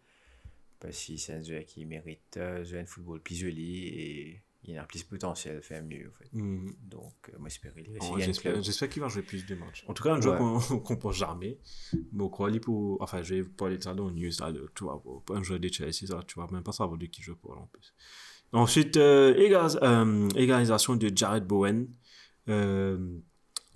Parce 0.80 1.06
que 1.06 1.18
c'est 1.18 1.34
un 1.34 1.42
joueur 1.44 1.64
qui 1.66 1.86
mérite 1.86 2.38
euh, 2.38 2.64
un 2.82 2.86
football 2.86 3.20
plus 3.22 3.36
joli 3.36 3.88
et 3.88 4.42
il 4.64 4.78
a 4.78 4.84
plus 4.84 5.04
de 5.04 5.08
potentiel 5.10 5.56
de 5.58 5.62
faire 5.62 5.84
mieux. 5.84 6.12
En 6.14 6.18
fait. 6.20 6.30
Mhm. 6.34 6.76
Donc, 6.84 7.14
euh, 7.34 7.38
moi, 7.40 7.50
Ouais, 7.50 7.82
réussir. 7.82 8.20
J'espère 8.20 8.62
j'espère 8.62 8.90
qu'il 8.90 9.02
va 9.02 9.08
jouer 9.08 9.24
plus 9.24 9.44
de 9.46 9.56
matchs. 9.56 9.84
En 9.88 9.94
tout 9.94 10.04
cas, 10.04 10.14
un 10.14 10.22
jeu 10.22 10.32
Ouais. 10.32 10.38
qu'on 10.38 10.60
qu'on 10.82 10.98
pense 10.98 11.16
jamais. 11.16 11.58
Mais 12.12 12.24
au 12.24 12.30
Crowley 12.30 12.60
pour. 12.60 13.02
Enfin, 13.02 13.24
je 13.24 13.36
vais 13.36 13.44
parler 13.44 13.78
de 13.80 13.84
ça 13.84 13.94
dans 13.96 14.08
le 14.08 14.14
news. 14.14 14.32
Là, 14.40 14.52
tu 14.76 14.84
vois, 14.84 15.02
un 15.32 15.42
jeu 15.44 15.58
de 15.58 15.68
Chelsea, 15.72 16.06
ça, 16.08 16.20
tu 16.28 16.40
vas 16.40 16.48
même 16.52 16.64
pas 16.64 16.74
savoir 16.74 16.98
de 16.98 17.06
qui 17.08 17.24
je 17.24 17.32
parle 17.32 17.58
en 17.60 17.68
plus. 17.68 17.94
Ensuite, 18.54 18.98
euh, 18.98 19.34
euh, 19.84 20.30
égalisation 20.36 20.95
de 20.95 21.12
Jared 21.16 21.45
Bowen. 21.45 21.88
Euh, 22.50 22.98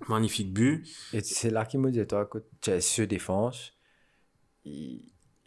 magnifique 0.08 0.52
but. 0.52 0.86
Et 1.12 1.20
c'est 1.20 1.50
là 1.50 1.64
qu'il 1.64 1.80
me 1.80 1.90
dit, 1.90 2.04
toi, 2.06 2.26
que 2.26 2.38
Chelsea 2.64 3.06
défense, 3.06 3.72
il, 4.64 5.02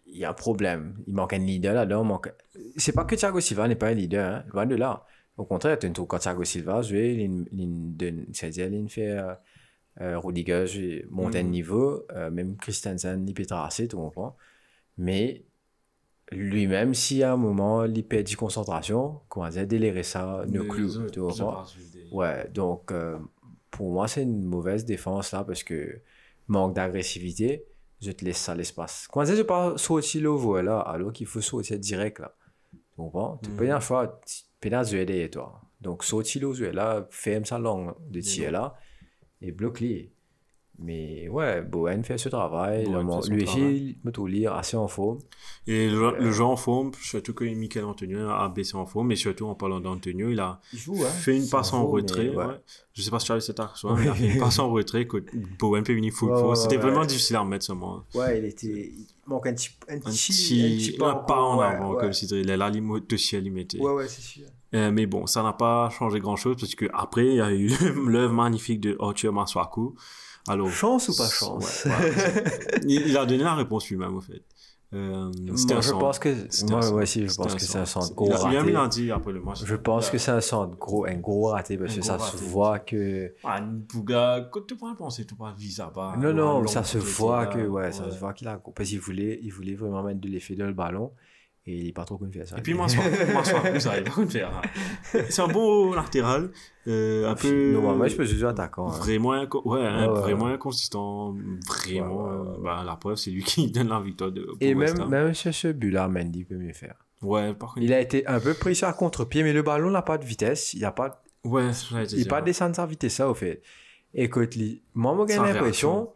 il 0.07 0.17
y 0.17 0.23
a 0.25 0.29
un 0.29 0.33
problème. 0.33 0.95
Il 1.07 1.13
manque 1.15 1.33
un 1.33 1.39
leader 1.39 1.73
là-dedans. 1.73 2.03
Manque... 2.03 2.31
C'est 2.77 2.93
pas 2.93 3.03
que 3.05 3.15
Thiago 3.15 3.39
Silva 3.39 3.67
n'est 3.67 3.75
pas 3.75 3.87
un 3.89 3.93
leader, 3.93 4.35
hein. 4.35 4.43
loin 4.53 4.65
de 4.65 4.75
là. 4.75 5.05
Au 5.37 5.43
contraire, 5.43 5.77
tu 5.77 5.91
quand 5.91 6.19
Thiago 6.19 6.43
Silva 6.45 6.81
joue, 6.81 6.95
c'est-à-dire, 6.95 8.71
il 8.73 8.89
fait 8.89 9.17
euh, 10.01 10.19
Rudiger 10.19 10.65
joue- 10.67 11.05
monte 11.09 11.35
un 11.35 11.43
Mhm. 11.43 11.49
niveau, 11.49 12.05
euh, 12.11 12.29
même 12.31 12.55
Christensen, 12.57 13.27
il 13.27 13.33
peut 13.33 13.45
tracer, 13.45 13.87
tu 13.87 13.95
comprends. 13.97 14.37
Mais 14.97 15.43
lui-même, 16.31 16.93
si 16.93 17.23
à 17.23 17.33
un 17.33 17.37
moment, 17.37 17.85
du 18.23 18.35
concentration, 18.37 19.21
comment 19.29 19.49
dire, 19.49 19.67
délérer 19.67 20.03
ça, 20.03 20.45
ne 20.47 20.61
clou, 20.61 20.87
les 21.03 21.11
tu 21.11 21.19
des- 21.91 22.07
Ouais, 22.11 22.49
donc 22.49 22.91
euh, 22.91 23.17
pour 23.71 23.91
moi, 23.91 24.07
c'est 24.07 24.23
une 24.23 24.43
mauvaise 24.43 24.85
défense 24.85 25.31
là 25.31 25.43
parce 25.43 25.63
que 25.63 26.01
manque 26.47 26.75
d'agressivité, 26.75 27.65
je 28.01 28.11
te 28.11 28.23
laisse 28.25 28.37
ça 28.37 28.55
l'espace. 28.55 29.07
Quand 29.11 29.25
je 29.25 29.33
pas 29.43 29.77
sortir 29.77 30.21
le 30.23 30.29
voie 30.29 30.61
là, 30.63 30.79
alors 30.79 31.11
qu'il 31.13 31.27
faut 31.27 31.41
sortir 31.41 31.79
direct 31.79 32.19
là. 32.19 32.35
Tu 32.73 32.79
comprends? 32.97 33.37
Tu 33.43 33.49
Mhm. 33.51 33.55
peux 33.57 33.67
tu 34.25 34.43
peux 34.59 34.69
la 34.69 34.83
jouer 34.83 35.05
derrière 35.05 35.29
toi. 35.29 35.61
Donc 35.81 36.03
sortir 36.03 36.41
le 36.41 36.47
là, 36.71 37.07
ferme 37.11 37.45
sa 37.45 37.59
langue 37.59 37.93
de 38.09 38.21
tir 38.21 38.51
là 38.51 38.75
et 39.41 39.51
bloque-les. 39.51 40.13
Mais 40.77 41.29
ouais, 41.29 41.61
Bowen 41.61 42.03
fait 42.03 42.17
ce 42.17 42.27
travail. 42.27 42.83
Bowen 42.85 43.07
le 43.07 43.21
fait 43.21 43.29
lui 43.29 43.43
aussi, 43.43 43.97
il 44.03 44.47
assez 44.47 44.75
en 44.75 44.87
forme. 44.87 45.19
Et 45.67 45.89
le, 45.89 46.17
le 46.19 46.31
jeu 46.31 46.43
en 46.43 46.57
forme, 46.57 46.91
surtout 47.01 47.33
que 47.33 47.45
Michael 47.45 47.85
Antonio 47.85 48.29
a 48.29 48.49
baissé 48.49 48.75
en 48.75 48.85
forme, 48.85 49.07
mais 49.07 49.15
surtout 49.15 49.45
en 49.45 49.55
parlant 49.55 49.79
d'Antonio, 49.79 50.29
il 50.29 50.39
a 50.39 50.59
Il 50.73 50.79
joue, 50.79 50.95
fait 50.95 51.37
une 51.37 51.47
passe 51.47 51.71
en 51.73 51.85
retrait. 51.87 52.29
ouais. 52.29 52.35
ouais. 52.45 52.61
Je 52.93 53.01
sais 53.01 53.09
pas 53.11 53.19
si 53.19 53.25
tu 53.25 53.31
as 53.31 53.35
vu 53.35 53.41
cette 53.41 53.59
action, 53.59 53.93
mais 53.95 54.03
il 54.03 54.09
a 54.09 54.13
fait 54.15 54.33
une 54.33 54.39
passe 54.39 54.59
en 54.59 54.69
retrait 54.69 55.07
que 55.07 55.23
Bowen 55.59 55.83
peut 55.83 55.93
venir 55.93 56.13
full 56.13 56.31
Ouais, 56.31 56.39
force. 56.39 56.59
ouais, 56.59 56.63
C'était 56.69 56.77
ouais. 56.83 56.91
vraiment 56.91 57.05
difficile 57.05 57.35
à 57.37 57.41
remettre 57.41 57.65
seulement. 57.65 58.03
Ouais, 58.13 58.39
il 58.39 58.45
était. 58.45 58.67
Il 58.67 59.07
manque 59.27 59.47
un 59.47 59.53
petit. 59.53 59.69
Un 59.89 59.95
Un 59.95 59.99
petit. 59.99 60.31
petit, 60.33 60.97
un 61.01 61.15
pas 61.15 61.41
en 61.41 61.57
ouais, 61.59 61.65
avant, 61.65 61.93
ouais. 61.93 61.99
comme 62.01 62.13
si 62.13 62.25
il 62.25 62.49
est 62.49 62.57
là, 62.57 62.69
de 62.71 63.17
ciel, 63.17 63.45
il 63.47 63.51
mettait. 63.53 63.79
Ouais, 63.79 63.91
ouais, 63.93 64.07
c'est 64.07 64.21
sûr. 64.21 64.45
Euh, 64.73 64.91
mais 64.91 65.05
bon, 65.05 65.25
ça 65.25 65.41
n'a 65.41 65.53
pas 65.53 65.89
changé 65.89 66.19
grand 66.19 66.35
chose 66.35 66.57
parce 66.59 66.75
que 66.75 66.85
après, 66.93 67.25
il 67.27 67.35
y 67.35 67.41
a 67.41 67.51
eu 67.53 67.69
l'œuvre 68.07 68.33
magnifique 68.33 68.81
de 68.81 68.97
Arthur 68.99 69.31
Maswaku. 69.31 69.95
Alors, 70.47 70.69
Chance 70.69 71.09
ou 71.09 71.17
pas 71.17 71.27
chance 71.27 71.85
Ouais, 71.85 71.91
ouais. 71.91 72.83
il, 72.87 73.17
a 73.17 73.25
donné 73.25 73.43
la 73.43 73.55
réponse 73.55 73.89
lui-même, 73.89 74.15
en 74.15 74.21
fait. 74.21 74.43
Euh, 74.93 75.31
Moi, 75.41 75.81
je 75.81 75.91
pense 75.91 76.19
que. 76.19 76.29
Moi, 76.69 76.91
aussi, 76.91 77.27
je 77.27 77.35
pense 77.35 77.55
que 77.55 77.61
c'est 77.61 77.79
un 77.79 77.85
centre 77.85 78.13
gros 78.13 78.29
raté. 78.29 78.69
Il 78.69 78.75
a 78.75 78.87
dit 78.87 79.11
après 79.11 79.33
le 79.33 79.41
match. 79.41 79.63
Je 79.65 79.75
pense 79.75 80.09
que 80.09 80.17
c'est 80.17 80.31
un 80.31 80.41
centre 80.41 80.77
gros, 80.77 81.05
un 81.05 81.15
gros 81.15 81.47
raté 81.47 81.77
parce 81.77 81.95
que 81.95 82.01
ça 82.01 82.19
se 82.19 82.37
voit 82.37 82.79
que. 82.79 83.33
Ah, 83.43 83.59
Bouga, 83.61 84.49
tu 84.67 84.75
pourrais 84.75 84.95
penser, 84.95 85.25
tu 85.25 85.35
viser 85.57 85.81
à 85.81 85.89
bas. 85.89 86.15
Non, 86.17 86.33
non, 86.33 86.67
ça 86.67 86.83
se 86.83 86.97
voit 86.97 87.47
que. 87.47 87.65
Ouais, 87.65 87.91
ça 87.91 88.09
se 88.09 88.19
voit 88.19 88.33
qu'il 88.33 88.47
a. 88.47 88.57
Parce 88.57 88.89
qu'il 88.89 88.99
voulait, 88.99 89.39
il 89.41 89.51
voulait 89.51 89.75
vraiment 89.75 90.03
mettre 90.03 90.21
de 90.21 90.29
l'effet 90.29 90.55
dans 90.55 90.67
le 90.67 90.73
ballon 90.73 91.11
et 91.67 91.77
il 91.77 91.85
n'est 91.87 91.91
pas 91.93 92.05
trop 92.05 92.19
ça. 92.45 92.57
Et 92.57 92.61
puis, 92.61 92.73
moi, 92.75 92.85
Maswaku, 93.33 93.79
ça 93.79 93.91
arrive 93.91 94.03
pas 94.03 94.21
à 94.21 94.25
faire. 94.27 94.49
hein. 94.55 95.19
C'est 95.29 95.41
un 95.41 95.47
bon 95.47 95.93
latéral. 95.93 96.51
euh, 96.87 97.27
un 97.29 97.33
peu. 97.35 97.71
Normalement, 97.73 98.07
je 98.07 98.15
peux 98.15 98.25
jouer 98.25 98.47
attaquant. 98.49 98.87
hein. 98.87 98.97
Vraiment, 98.99 99.33
inco- 99.33 99.63
ouais, 99.67 99.81
hein, 99.85 100.07
Ouais, 100.07 100.13
ouais, 100.13 100.19
vraiment 100.21 100.45
inconsistant. 100.47 101.35
Vraiment. 101.67 102.25
Ouais, 102.25 102.31
ouais, 102.51 102.55
euh, 102.59 102.61
bah, 102.63 102.83
la 102.85 102.95
preuve, 102.95 103.15
c'est 103.17 103.31
lui 103.31 103.43
qui 103.43 103.71
donne 103.71 103.89
la 103.89 103.99
victoire 103.99 104.31
de. 104.31 104.41
pour 104.43 104.57
Et 104.61 104.75
West 104.75 104.97
même, 104.99 105.09
même 105.09 105.33
sur 105.33 105.53
ce 105.53 105.69
but-là, 105.69 106.07
Mendy 106.07 106.43
peut 106.43 106.55
mieux 106.57 106.73
faire. 106.73 106.95
Ouais, 107.23 107.53
par 107.55 107.69
contre. 107.73 107.81
Il 107.83 107.93
a 107.93 107.99
été 107.99 108.27
un 108.27 108.39
peu 108.39 108.53
pris 108.53 108.75
sur 108.75 108.95
contre-pied, 108.95 109.41
mais 109.41 109.53
le 109.53 109.63
ballon 109.63 109.89
n'a 109.89 110.03
pas 110.03 110.17
de 110.19 110.25
vitesse. 110.25 110.73
Il 110.75 110.81
n'a 110.81 110.91
pas 110.91 111.23
Ouais, 111.43 111.71
te 111.71 112.15
Il 112.15 112.17
dire. 112.23 112.27
pas 112.27 112.41
descendre 112.41 112.75
sa 112.75 112.85
vitesse, 112.85 113.15
ça, 113.15 113.29
au 113.29 113.33
fait. 113.33 113.61
Écoute, 114.13 114.53
li- 114.55 114.81
moi, 114.93 115.25
j'ai 115.27 115.37
l'impression, 115.37 116.09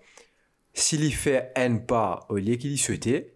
s'il 0.74 1.04
y 1.04 1.12
fait 1.12 1.52
un 1.56 1.78
pas 1.78 2.26
au 2.30 2.36
lieu 2.38 2.56
qu'il 2.56 2.72
y 2.72 2.78
souhaitait, 2.78 3.36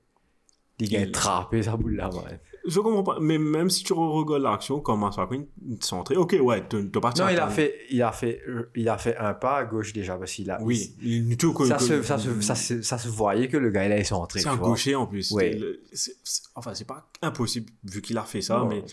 il 0.79 0.95
a 0.95 1.01
Il- 1.01 1.11
trappé 1.11 1.61
sa 1.63 1.77
boule 1.77 1.95
là, 1.95 2.09
ouais. 2.09 2.39
Je 2.65 2.79
comprends 2.79 3.03
pas. 3.03 3.17
Mais 3.19 3.37
même 3.37 3.69
si 3.69 3.83
tu 3.83 3.91
regardes 3.91 4.41
l'action, 4.41 4.79
comme 4.79 5.01
Maswaku, 5.01 5.49
centré, 5.81 6.15
ok, 6.15 6.37
ouais, 6.41 6.63
t'as 6.67 6.99
pas 7.01 7.11
Non, 7.19 7.27
il 7.29 7.37
a 7.37 7.49
fait, 7.49 7.75
il 7.89 8.01
a 8.01 8.11
fait, 8.13 8.41
il 8.75 8.87
a 8.87 8.97
fait 8.97 9.17
un 9.17 9.33
pas 9.33 9.57
à 9.57 9.65
gauche 9.65 9.91
déjà, 9.91 10.15
parce 10.15 10.31
qu'il 10.31 10.49
a. 10.49 10.61
Oui, 10.61 10.95
il 11.01 11.35
tout 11.35 11.53
Ça 11.65 11.77
se, 11.77 12.01
ça, 12.03 12.17
se, 12.17 12.39
ça, 12.41 12.55
se, 12.55 12.81
ça 12.81 12.97
se 12.97 13.09
voyait 13.09 13.49
que 13.49 13.57
le 13.57 13.69
gars, 13.69 13.85
il 13.85 13.91
est 13.91 14.03
centré. 14.05 14.39
C'est 14.39 14.47
un 14.47 14.55
gaucher 14.55 14.95
en 14.95 15.07
plus. 15.07 15.33
Enfin, 16.55 16.73
c'est 16.73 16.87
pas 16.87 17.07
impossible 17.21 17.69
vu 17.83 18.01
qu'il 18.01 18.17
a 18.17 18.23
fait 18.23 18.41
ça, 18.41 18.59
Non, 18.59 18.67
mais 18.67 18.83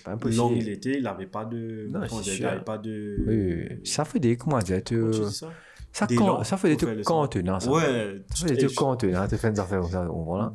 il 0.57 0.69
était, 0.69 0.99
il 0.99 1.07
avait 1.07 1.27
pas 1.27 1.45
de. 1.45 1.87
Non, 1.91 2.01
comment 2.09 2.21
dire, 2.23 2.35
il 2.35 2.47
avait 2.47 2.65
pas 2.65 2.79
de. 2.79 3.81
Ça 3.85 4.05
fait 4.05 4.19
des, 4.19 4.37
comment 4.37 4.59
dire, 4.59 4.83
tu- 4.83 4.99
Comment 4.99 5.11
tu 5.13 5.21
dis 5.21 5.33
ça? 5.35 5.51
ça, 5.93 6.07
ça 6.45 6.57
fait 6.57 6.69
des 6.71 6.77
trucs 6.77 7.03
contenants, 7.05 7.61
ça. 7.61 7.71
Ouais. 7.71 8.23
Ça 8.35 8.47
fait 8.49 8.55
des 8.55 8.65
trucs 8.67 8.77
contenants, 8.77 9.27
tu 9.29 9.37
fais 9.37 9.51
des 9.53 9.61
affaires 9.61 9.81
comme 9.81 9.91
ça, 9.91 10.11
on 10.11 10.23
voit 10.25 10.39
là. 10.39 10.53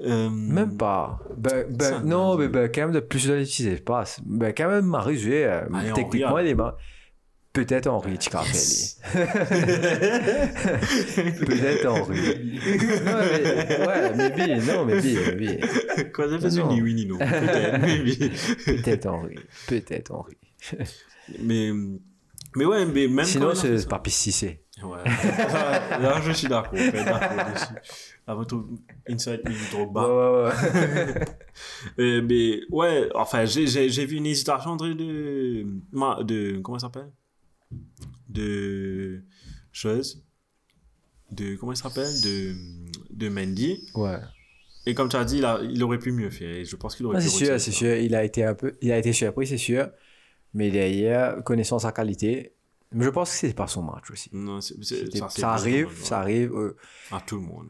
Euh, 0.00 0.28
Même 0.28 0.76
pas. 0.76 1.20
Ben, 1.36 1.66
ben, 1.70 1.84
Ça, 1.84 2.00
non, 2.00 2.36
mais 2.36 2.48
ben, 2.48 2.68
quand 2.72 2.80
même, 2.82 2.92
de 2.92 3.00
plus 3.00 3.28
de 3.28 3.34
l'utiliser 3.34 3.76
pas. 3.76 4.04
Ben, 4.24 4.52
quand 4.56 4.68
même, 4.68 4.86
Marie 4.86 5.20
euh, 5.26 5.62
Allez, 5.72 5.92
techniquement, 5.92 6.38
il 6.38 6.48
est 6.48 6.54
ma- 6.54 6.76
Peut-être 7.52 7.86
Henri, 7.86 8.18
tu 8.18 8.30
Yes. 8.32 9.00
Peut-être 11.46 11.86
Henri. 11.86 12.50
non, 13.04 13.20
mais, 13.30 13.86
ouais, 13.86 14.14
maybe, 14.16 14.66
non, 14.66 14.84
maybe, 14.84 15.18
maybe. 15.38 16.12
Quoi, 16.12 16.26
j'ai 16.28 16.40
fait 16.40 16.64
ni 16.64 16.82
oui 16.82 16.94
ni 16.94 17.06
non. 17.06 17.16
Peut-être, 17.18 17.80
maybe. 17.80 18.32
Peut-être 18.64 19.06
Henri. 19.06 19.36
Peut-être 19.68 20.10
Henri. 20.10 20.36
Mais, 21.40 21.70
mais 22.56 22.64
ouais, 22.64 22.86
mais 22.86 23.06
même 23.06 23.24
Sinon, 23.24 23.54
c'est 23.54 23.88
pas 23.88 24.02
Cissé. 24.08 24.64
Ouais. 24.82 24.98
Là, 26.00 26.20
je 26.24 26.32
suis 26.32 26.48
d'accord. 26.48 26.72
d'accord 26.72 27.20
dessus. 27.54 28.13
À 28.26 28.34
votre 28.34 28.64
inside 29.08 29.42
in 29.46 29.52
Drogba. 29.70 30.02
Ouais, 30.08 30.48
ouais, 30.48 31.14
ouais. 31.14 31.24
Euh, 32.00 32.22
mais 32.28 32.62
ouais, 32.70 33.08
enfin, 33.14 33.44
j'ai- 33.44 33.66
vu 34.06 34.16
une 34.16 34.26
hésitation 34.26 34.70
entre 34.70 34.88
de, 34.88 35.64
de 36.24 36.58
comment 36.60 36.78
ça 36.78 36.86
s'appelle? 36.88 37.12
De 38.28 39.22
chose. 39.72 40.24
De 41.30 41.56
comment 41.56 41.72
il 41.72 41.76
s'appelle? 41.76 42.12
De 42.22 42.54
de 43.10 43.28
Mendy. 43.28 43.78
Ouais. 43.94 44.18
Et 44.86 44.94
comme 44.94 45.08
tu 45.08 45.16
as 45.16 45.24
dit, 45.24 45.38
il, 45.38 45.44
a- 45.44 45.60
il 45.62 45.82
aurait 45.82 45.98
pu 45.98 46.10
mieux 46.12 46.30
faire. 46.30 46.50
Et 46.56 46.64
je 46.64 46.76
pense 46.76 46.96
qu'il 46.96 47.06
aurait 47.06 47.18
Ah, 47.18 47.20
pu 47.20 47.28
c'est 47.28 47.44
sûr, 47.44 47.60
c'est 47.60 47.70
ça. 47.70 47.78
sûr. 47.78 47.94
Il 47.96 48.14
a 48.14 48.24
été 48.24 48.44
un 48.44 48.54
peu, 48.54 48.72
il 48.82 48.90
a 48.92 48.98
été 48.98 49.12
surpris, 49.12 49.46
c'est 49.46 49.56
sûr. 49.58 49.88
Mais 50.54 50.70
derrière, 50.70 51.42
connaissant 51.44 51.78
sa 51.78 51.92
qualité, 51.92 52.54
mais 52.92 53.04
je 53.04 53.10
pense 53.10 53.30
que 53.30 53.36
c'est 53.36 53.54
pas 53.54 53.66
son 53.66 53.82
match 53.82 54.10
aussi. 54.10 54.30
Non, 54.32 54.60
ça, 54.60 55.52
arrive, 55.52 55.88
ça 56.02 56.16
ouais. 56.18 56.22
arrive. 56.22 56.52
euh, 56.54 56.76
À 57.10 57.20
tout 57.20 57.36
le 57.36 57.42
monde. 57.42 57.68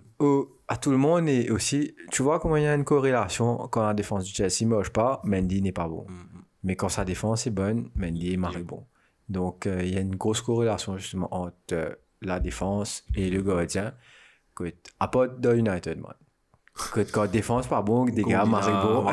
à 0.69 0.77
tout 0.77 0.91
le 0.91 0.97
monde 0.99 1.29
et 1.29 1.51
aussi, 1.51 1.95
tu 2.11 2.23
vois 2.23 2.41
comment 2.41 2.57
il 2.57 2.63
y 2.65 2.67
a 2.67 2.75
une 2.75 2.85
corrélation 2.85 3.57
quand 3.69 3.87
la 3.87 3.95
défense 3.95 4.25
du 4.25 4.33
Chelsea 4.33 4.67
moche 4.67 4.91
pas, 4.91 5.21
Mendy 5.25 5.63
n'est 5.63 5.73
pas 5.73 5.89
bon. 5.89 6.07
Mhm. 6.09 6.43
Mais 6.65 6.77
quand 6.77 6.89
sa 6.89 7.05
défense 7.05 7.47
est 7.47 7.51
bonne, 7.51 7.91
Mendy 7.95 8.33
est 8.33 8.37
marre 8.37 8.59
bon. 8.65 8.87
Donc 9.29 9.67
euh, 9.67 9.83
il 9.83 9.95
y 9.95 9.97
a 9.97 10.01
une 10.01 10.17
grosse 10.17 10.41
corrélation 10.43 10.97
justement 10.99 11.29
entre 11.35 11.57
euh, 11.73 11.95
la 12.21 12.41
défense 12.41 13.05
et 13.15 13.31
le 13.31 13.43
gardien. 13.43 13.95
Que, 14.55 14.73
à 15.01 15.09
part 15.09 15.29
de 15.31 15.55
United, 15.55 15.99
man. 16.01 16.15
Que 16.93 17.01
quand 17.03 17.31
défense 17.31 17.69
pas 17.69 17.83
bon, 17.83 18.05
des 18.07 18.25
gars 18.25 18.45
Maribo. 18.45 19.09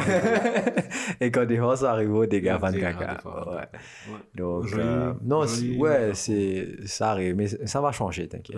et 1.21 1.29
quand 1.29 1.45
défense 1.45 1.83
arrive, 1.83 2.25
des 2.27 2.41
gars 2.41 2.57
Van 2.57 2.71
Kaka. 2.71 3.21
Ouais. 3.23 3.67
Donc, 4.33 4.65
Joli- 4.65 4.81
euh, 4.83 5.13
non, 5.21 5.45
joli 5.45 5.77
ouais, 5.77 6.11
c'est, 6.15 6.87
ça 6.87 7.11
arrive, 7.11 7.35
mais 7.35 7.47
ça 7.47 7.79
va 7.79 7.91
changer, 7.91 8.27
t'inquiète. 8.27 8.57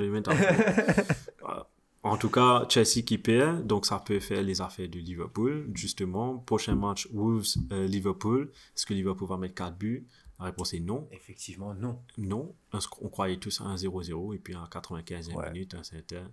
Voilà. 1.42 1.68
En 2.06 2.18
tout 2.18 2.30
cas, 2.30 2.66
Chelsea 2.68 3.02
qui 3.06 3.18
perd, 3.18 3.66
donc 3.66 3.86
ça 3.86 3.98
peut 4.06 4.20
faire 4.20 4.42
les 4.42 4.60
affaires 4.60 4.90
de 4.90 5.00
Liverpool. 5.00 5.70
Justement, 5.74 6.38
prochain 6.38 6.76
match, 6.76 7.08
Wolves-Liverpool. 7.14 8.52
Est-ce 8.76 8.86
que 8.86 8.94
Liverpool 8.94 9.30
va 9.30 9.38
mettre 9.38 9.56
4 9.56 9.78
buts? 9.78 10.06
La 10.38 10.48
réponse 10.48 10.74
est 10.74 10.82
non. 10.82 11.08
Effectivement, 11.14 11.74
non. 11.74 12.02
Non. 12.18 12.54
Qu'on 12.92 13.08
croyait 13.08 13.38
tous 13.38 13.62
à 13.62 13.66
un 13.66 13.76
0-0. 13.78 14.36
Et 14.36 14.38
puis 14.40 14.54
à 14.54 14.66
95e 14.70 15.34
Ouais. 15.34 15.50
minute, 15.54 15.76
un 15.76 15.84
certain 15.84 16.30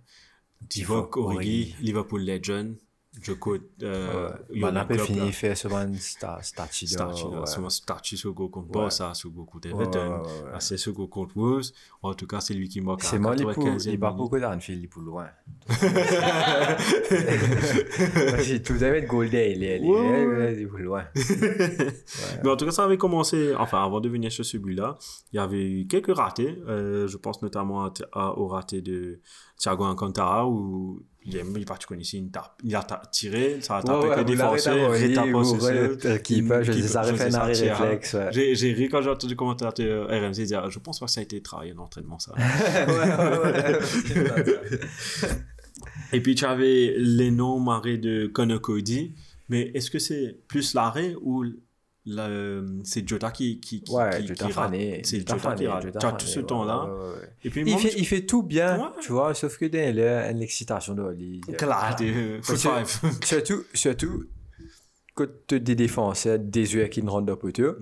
Divock 0.69 1.17
Origi. 1.17 1.75
Liverpool 1.81 2.23
legend. 2.25 2.75
Je 3.21 3.33
code. 3.33 3.63
Euh, 3.83 4.31
Euh, 4.31 4.61
on 4.63 4.73
a 4.73 4.85
pas 4.85 4.93
Klopp, 4.95 5.07
fini 5.07 5.33
sur 5.33 5.75
un 5.75 5.91
sta- 5.91 6.41
statue, 6.41 6.85
là, 6.97 7.09
ouais. 7.09 7.45
sur 7.45 7.65
un 7.65 7.69
statue 7.69 8.15
sur 8.15 8.31
go 8.33 8.47
contre 8.47 8.67
Ouais. 8.67 8.83
Barça, 8.83 9.13
sur 9.13 9.31
go 9.31 9.43
contre 9.43 9.67
ouais, 9.67 9.73
Everton. 9.75 10.21
ouais, 10.23 10.27
ouais. 10.45 10.49
Ah, 10.53 10.59
C'est 10.61 10.77
sur 10.77 10.93
go 10.93 11.07
contre 11.07 11.35
Wolves. 11.35 11.71
En 12.01 12.13
tout 12.13 12.25
cas, 12.25 12.39
c'est 12.39 12.53
lui 12.53 12.69
qui 12.69 12.79
marque 12.79 13.03
C'est 13.03 13.19
moi, 13.19 13.35
il 13.35 13.43
pour, 13.43 13.51
95e 13.51 13.91
il 13.91 13.99
part 13.99 14.13
minute. 14.15 14.23
beaucoup 14.31 14.39
d'Anfield, 14.39 14.79
il 14.79 14.85
est 14.85 14.87
pour 14.87 15.01
loin. 15.01 15.27
J'ai 18.39 18.61
tout 18.61 18.73
à 18.73 18.79
fait 18.91 19.01
de 19.01 19.07
Golden, 19.07 19.51
il 19.55 19.63
est, 19.63 19.79
il 19.79 19.89
Ouais, 19.89 20.55
il 20.59 20.67
loin. 20.83 21.03
Mais 22.43 22.49
en 22.49 22.55
tout 22.57 22.65
cas, 22.65 22.71
ça 22.71 22.83
avait 22.83 22.97
commencé, 22.97 23.53
enfin, 23.57 23.83
avant 23.83 23.99
de 24.01 24.09
venir 24.09 24.31
sur 24.31 24.45
celui-là, 24.45 24.97
il 25.31 25.37
y 25.37 25.39
avait 25.39 25.63
eu 25.63 25.87
quelques 25.87 26.15
ratés. 26.15 26.57
Euh, 26.67 27.07
je 27.07 27.17
pense 27.17 27.41
notamment 27.41 27.85
à- 27.85 27.93
à- 28.13 28.37
au 28.37 28.47
raté 28.47 28.81
de 28.81 29.19
Thiago 29.57 29.85
Alcantara 29.85 30.47
où 30.47 31.01
il 31.23 31.37
est 31.37 31.43
il 31.55 31.65
parti 31.65 31.85
ici, 31.99 32.17
il, 32.17 32.31
tape- 32.31 32.57
il 32.63 32.75
a 32.75 32.81
tiré, 33.11 33.59
ça 33.61 33.77
a 33.77 33.83
tapé 33.83 34.09
que 34.09 34.17
le 34.19 34.25
défenseur, 34.25 34.89
rétapant 34.91 35.43
sur 35.43 35.61
sol. 35.61 35.97
keeper, 36.23 36.63
je 36.63 36.71
Keeper, 36.71 36.89
ça 36.89 37.01
aurait 37.03 37.11
je 37.11 37.15
sais 37.17 37.23
un 37.25 37.31
ça, 37.31 37.41
arrêt 37.41 37.53
réflexe. 37.53 38.13
ouais. 38.15 38.55
J'ai 38.55 38.73
ri 38.73 38.89
quand 38.89 39.01
j'ai 39.03 39.11
entendu 39.11 39.33
le 39.33 39.37
commentateur 39.37 40.07
RMC 40.09 40.45
dire 40.45 40.67
Je 40.71 40.79
pense 40.79 40.99
pas 40.99 41.05
que 41.05 41.11
ça 41.11 41.19
a 41.19 41.23
été 41.23 41.39
travaillé 41.43 41.73
en 41.73 41.77
entraînement, 41.83 42.17
ça. 42.17 42.33
Et 46.13 46.21
puis 46.21 46.35
tu 46.35 46.45
avais 46.45 46.93
l'énorme 46.97 47.69
arrêt 47.69 47.97
de 47.97 48.27
Connor 48.27 48.61
Cody. 48.61 49.13
Mais 49.49 49.71
est-ce 49.73 49.91
que 49.91 49.99
c'est 49.99 50.39
plus 50.47 50.73
l'arrêt 50.73 51.15
ou 51.21 51.45
c'est 52.83 53.07
Jota 53.07 53.31
qui, 53.31 53.59
qui, 53.59 53.83
qui, 53.83 53.93
Ouais, 53.93 54.21
qui, 54.21 54.27
Jota 54.27 54.45
qui 54.47 54.51
fané. 54.51 55.01
C'est 55.03 55.19
Jota 55.19 55.37
Jota 55.37 55.55
qui 55.55 55.65
fané, 55.65 55.91
Tu 55.99 56.05
as 56.05 56.11
tout 56.13 56.25
ce 56.25 56.39
ouais, 56.39 56.45
ouais, 56.45 57.19
ouais. 57.19 57.29
Et 57.43 57.49
puis, 57.49 57.61
Il 57.61 57.71
moi, 57.71 57.79
fait, 57.79 57.93
il 57.97 58.07
fait 58.07 58.25
tout 58.25 58.43
bien, 58.43 58.91
tu 59.01 59.11
vois, 59.11 59.33
sauf 59.33 59.57
que 59.57 59.65
dans 59.65 59.95
là, 59.95 60.31
l'excitation 60.31 60.95
de 60.95 61.01
Oli. 61.01 61.41
Claro. 61.57 61.97
Surtout, 63.23 63.63
surtout, 63.73 64.25
quand 65.13 65.27
tu 65.47 65.59
des 65.59 65.75
défenseurs, 65.75 66.39
des 66.39 66.73
yeux 66.73 66.87
qui 66.87 67.03
ne 67.03 67.09
rentrent 67.09 67.35
pas 67.35 67.51
peu, 67.51 67.77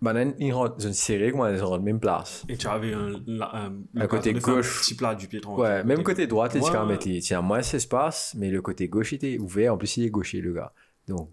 Mhm. 0.00 0.04
maintenant, 0.14 0.32
ils 0.38 0.52
rentrent 0.52 0.76
dans 0.76 0.86
une 0.86 0.92
série, 0.92 1.30
comment 1.32 1.48
ils 1.48 1.60
rentrent 1.60 1.82
même 1.84 2.00
place. 2.00 2.44
Et 2.48 2.56
tu 2.56 2.66
avais 2.66 2.92
un, 2.94 3.14
un, 3.14 3.72
Un 3.96 4.06
côté 4.06 4.32
faire 4.34 4.48
un 4.48 4.54
gauche. 4.56 4.80
petit 4.82 4.94
plat 4.94 5.14
du 5.14 5.26
pied. 5.28 5.40
Ouais, 5.46 5.82
même 5.84 6.02
côté 6.02 6.26
droit, 6.26 6.48
tu 6.48 6.58
Ouais, 6.58 6.70
ouais. 6.70 7.18
tient 7.20 7.42
moins 7.42 7.58
d'espace, 7.60 8.34
mais 8.38 8.50
le 8.50 8.62
côté 8.62 8.88
gauche 8.88 9.12
était 9.12 9.38
ouvert. 9.38 9.74
En 9.74 9.76
plus, 9.76 9.96
il 9.96 10.04
est 10.04 10.10
gaucher, 10.10 10.40
le 10.40 10.52
gars. 10.52 10.72
Donc, 11.08 11.30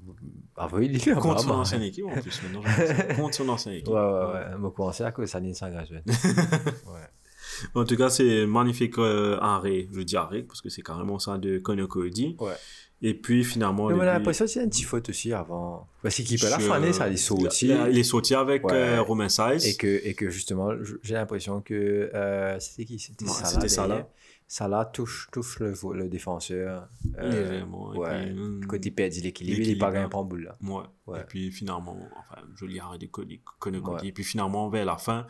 avant, 0.56 0.80
il 0.80 0.96
est 0.96 1.06
là. 1.06 1.16
Contre 1.16 1.42
son 1.42 1.52
ancienne 1.52 1.82
équipe 1.82 2.06
en 2.06 2.12
plus. 2.22 2.42
Maintenant. 2.44 2.62
Contre 3.18 3.36
son 3.36 3.50
ancienne 3.50 3.74
équipe. 3.76 3.90
Ouais, 3.90 4.00
ouais, 4.00 4.34
ouais. 4.34 4.58
Va 4.58 4.70
commencer 4.74 5.04
à 5.04 5.12
cause 5.12 5.28
ça, 5.30 5.42
ça 5.54 5.70
gratuit. 5.70 5.98
Ouais. 6.08 7.02
En 7.74 7.86
tout 7.86 7.96
cas, 7.96 8.10
c'est 8.10 8.46
magnifique 8.46 8.98
euh, 8.98 9.38
arrêt. 9.42 9.88
Je 9.92 10.02
dis 10.02 10.18
arrêt 10.18 10.44
parce 10.44 10.62
que 10.62 10.70
c'est 10.70 10.82
carrément 10.82 11.20
ça 11.20 11.38
de 11.38 11.58
Connor 11.60 11.88
Cody. 11.88 12.36
Ouais. 12.40 12.54
Et 13.08 13.14
puis 13.14 13.44
finalement. 13.44 13.88
Mais 13.90 13.94
on 13.94 14.00
a 14.00 14.06
l'impression 14.06 14.46
qu'il 14.46 14.56
y 14.56 14.60
a 14.60 14.64
une 14.64 14.70
petite 14.72 14.86
faute 14.88 15.10
aussi 15.10 15.32
avant. 15.32 15.88
Parce 16.02 16.16
qu'il 16.16 16.40
peut 16.40 16.50
la 16.50 16.58
faner, 16.58 16.92
ça, 16.92 17.04
a- 17.04 17.10
il 17.10 17.98
est 18.00 18.04
sauté 18.04 18.34
avec 18.34 18.66
Ouais. 18.66 18.74
euh, 18.74 19.02
Romain 19.04 19.30
Saïs. 19.30 19.64
Et 19.66 19.76
que, 19.78 19.88
et 20.04 20.16
que 20.16 20.30
justement, 20.32 20.72
j'ai 21.04 21.14
l'impression 21.14 21.62
que. 21.62 22.10
euh, 22.14 22.60
c'était 22.60 22.86
qui? 22.86 22.98
C'était 22.98 23.26
Ouais, 23.26 23.68
Salah. 23.68 24.08
Salah. 24.48 24.86
touche, 24.86 25.28
touche 25.32 25.60
le, 25.60 25.74
le 25.94 26.08
défenseur. 26.08 26.88
euh, 27.20 27.30
Légèrement, 27.50 27.90
Ouais. 27.92 28.24
puis, 28.26 28.40
hum, 28.40 28.62
Quand 28.68 28.84
il 28.84 28.92
perd 28.94 29.14
l'équilibre, 29.22 29.60
il 29.62 29.68
n'est 29.70 29.76
pas 29.78 29.92
gagné 29.92 30.06
un 30.12 30.24
bout 30.24 30.38
là. 30.38 30.56
Ouais. 30.64 30.84
Ouais. 31.08 31.22
Et 31.22 31.24
puis 31.24 31.52
finalement, 31.52 31.98
enfin, 32.18 32.42
joli 32.56 32.80
arrêt 32.80 32.98
de 32.98 33.06
Cody, 33.06 33.40
Connor 33.60 33.88
Ouais. 33.94 34.08
Et 34.08 34.12
puis 34.12 34.24
finalement, 34.24 34.70
vers 34.70 34.86
la 34.86 34.98
fin, 34.98 35.28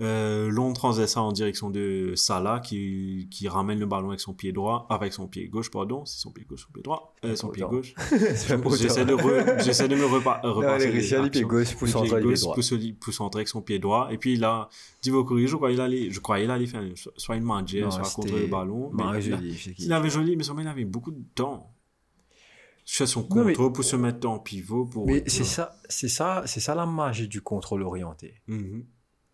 euh, 0.00 0.48
long 0.48 0.72
transversal 0.72 1.22
en 1.24 1.32
direction 1.32 1.68
de 1.68 2.12
Salah 2.14 2.60
qui, 2.60 3.28
qui 3.30 3.46
ramène 3.48 3.78
le 3.78 3.84
ballon 3.84 4.08
avec 4.08 4.20
son 4.20 4.32
pied 4.32 4.52
droit, 4.52 4.86
avec 4.88 5.12
son 5.12 5.26
pied 5.28 5.46
gauche, 5.48 5.70
pardon. 5.70 6.04
C'est 6.06 6.18
son 6.20 6.30
pied 6.30 6.46
gauche, 6.48 6.62
son 6.64 6.72
pied 6.72 6.82
droit, 6.82 7.14
euh, 7.24 7.36
son 7.36 7.48
pied 7.48 7.62
autant. 7.62 7.72
gauche. 7.72 7.94
J'essaie 8.10 9.04
de, 9.04 9.14
re- 9.14 9.62
de 9.88 9.96
me 9.96 10.04
repa- 10.06 10.40
repasser. 10.46 10.86
les 10.86 10.92
Christian, 10.92 11.22
les 11.24 11.30
pieds 11.30 11.40
actions. 11.42 11.48
gauche, 11.48 11.76
pousse 11.76 11.90
pied 11.92 12.10
les 12.30 12.34
droits. 12.36 12.54
pousse, 12.54 13.16
centré 13.16 13.40
avec 13.40 13.48
son 13.48 13.60
pied 13.60 13.78
droit. 13.78 14.08
Et 14.10 14.16
puis 14.18 14.36
là, 14.36 14.68
Divock 15.02 15.30
Origi, 15.30 15.48
je 15.48 15.56
crois 15.56 15.70
qu'il 15.70 15.80
allait, 15.80 16.10
je 16.10 16.20
croyais 16.20 16.44
il 16.44 16.50
allait 16.50 16.66
faire 16.66 16.82
soit 17.16 17.36
une 17.36 17.44
Non, 17.82 17.90
soit 17.90 18.02
contre 18.14 18.34
le 18.34 18.46
ballon. 18.46 18.90
Mais 18.94 19.20
je 19.20 19.34
qui. 19.72 19.84
il 19.84 19.92
avait 19.92 20.10
joli, 20.10 20.36
mais 20.36 20.44
il 20.62 20.68
avait 20.68 20.84
beaucoup 20.86 21.10
de 21.10 21.22
temps. 21.34 21.74
Sur 22.90 23.06
son 23.06 23.20
mais- 23.22 23.28
contrôle 23.52 23.72
pour 23.74 23.84
se 23.84 23.96
mettre 23.96 24.26
en 24.26 24.38
pivot. 24.38 24.86
Pour... 24.86 25.06
Mais 25.06 25.22
c'est 25.26 25.44
ça, 25.44 25.76
c'est 25.90 26.08
ça, 26.08 26.42
c'est 26.46 26.60
ça 26.60 26.74
la 26.74 26.86
magie 26.86 27.28
du 27.28 27.42
contrôle 27.42 27.82
orienté. 27.82 28.40
Mhm. 28.46 28.86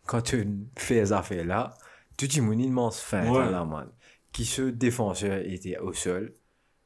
Quand 0.06 0.22
tu 0.22 0.44
fais 0.76 1.04
ces 1.06 1.12
affaires-là, 1.12 1.72
tout 2.16 2.26
le 2.34 2.42
monde 2.42 2.60
immense 2.60 3.00
fin 3.00 3.30
Ouais. 3.30 3.48
là, 3.50 3.64
man. 3.64 3.88
Qui 4.32 4.44
ce 4.44 4.62
défenseur 4.62 5.38
était 5.46 5.78
au 5.78 5.92
sol, 5.92 6.34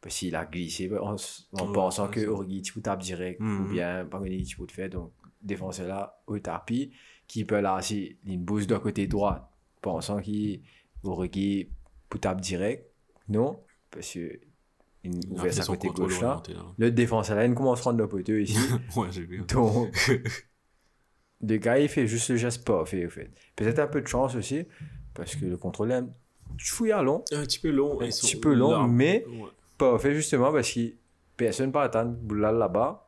parce 0.02 0.16
qu'il 0.18 0.36
a 0.36 0.44
glissé 0.44 0.90
en, 1.00 1.16
en 1.16 1.66
Ouais, 1.66 1.72
pensant 1.72 2.06
que 2.08 2.20
ça. 2.20 2.28
Origi 2.30 2.60
tu 2.60 2.82
taper 2.82 3.02
direct, 3.02 3.40
Mhm. 3.40 3.60
ou 3.64 3.68
bien 3.70 4.04
pas 4.04 4.20
que 4.20 4.42
tu 4.44 4.56
peux 4.58 4.66
te 4.66 4.72
faire. 4.72 4.90
Donc, 4.90 5.12
défenseur 5.40 5.88
là, 5.88 6.20
au 6.26 6.38
tapis, 6.38 6.92
qui 7.26 7.46
peut 7.46 7.60
là, 7.60 7.80
si 7.80 8.18
il 8.26 8.38
bouge 8.44 8.66
de 8.66 8.76
côté 8.76 9.06
droit, 9.06 9.50
pensant 9.80 10.20
qu'il 10.20 10.60
Origi 11.02 11.70
peut 12.10 12.18
taper 12.18 12.42
direct. 12.42 12.90
Non, 13.30 13.58
parce 13.90 14.12
que 14.12 14.38
il 15.04 15.14
Il 15.14 15.30
a 15.30 15.32
ouvert 15.32 15.44
fait 15.44 15.52
sa 15.52 15.62
son 15.62 15.72
côté 15.74 15.88
gauche 15.88 16.20
là. 16.20 16.42
Le 16.76 16.90
défenseur 16.90 17.36
là, 17.36 17.44
il 17.46 17.54
commence 17.54 17.80
à 17.80 17.84
rendre 17.84 17.98
le 17.98 18.08
poteau 18.08 18.34
ici. 18.34 18.56
ouais, 18.96 19.08
j'ai 19.10 19.24
vu. 19.24 19.42
Donc, 19.42 19.94
le 21.40 21.56
gars, 21.56 21.78
il 21.78 21.88
fait 21.88 22.06
juste 22.06 22.30
le 22.30 22.36
geste 22.36 22.64
pas 22.64 22.84
fait, 22.84 23.06
au 23.06 23.10
fait. 23.10 23.30
Peut-être 23.56 23.78
un 23.78 23.86
peu 23.86 24.00
de 24.00 24.06
chance 24.08 24.34
aussi, 24.34 24.64
parce 25.14 25.36
que 25.36 25.44
le 25.44 25.56
contrôle 25.56 25.92
est 25.92 25.94
un 25.94 26.08
à 26.92 27.02
long, 27.02 27.24
Un 27.32 27.42
petit 27.42 27.58
peu 27.60 27.70
long. 27.70 28.00
Un 28.00 28.06
et 28.06 28.08
petit 28.08 28.36
peu 28.36 28.54
long, 28.54 28.86
mais- 28.88 29.24
ouais. 29.26 29.48
pas 29.76 29.98
fait 29.98 30.14
justement 30.14 30.52
parce 30.52 30.72
que 30.72 30.92
personne 31.36 31.70
pas 31.70 31.84
attendre 31.84 32.12
Boulal 32.12 32.56
là-bas, 32.56 33.07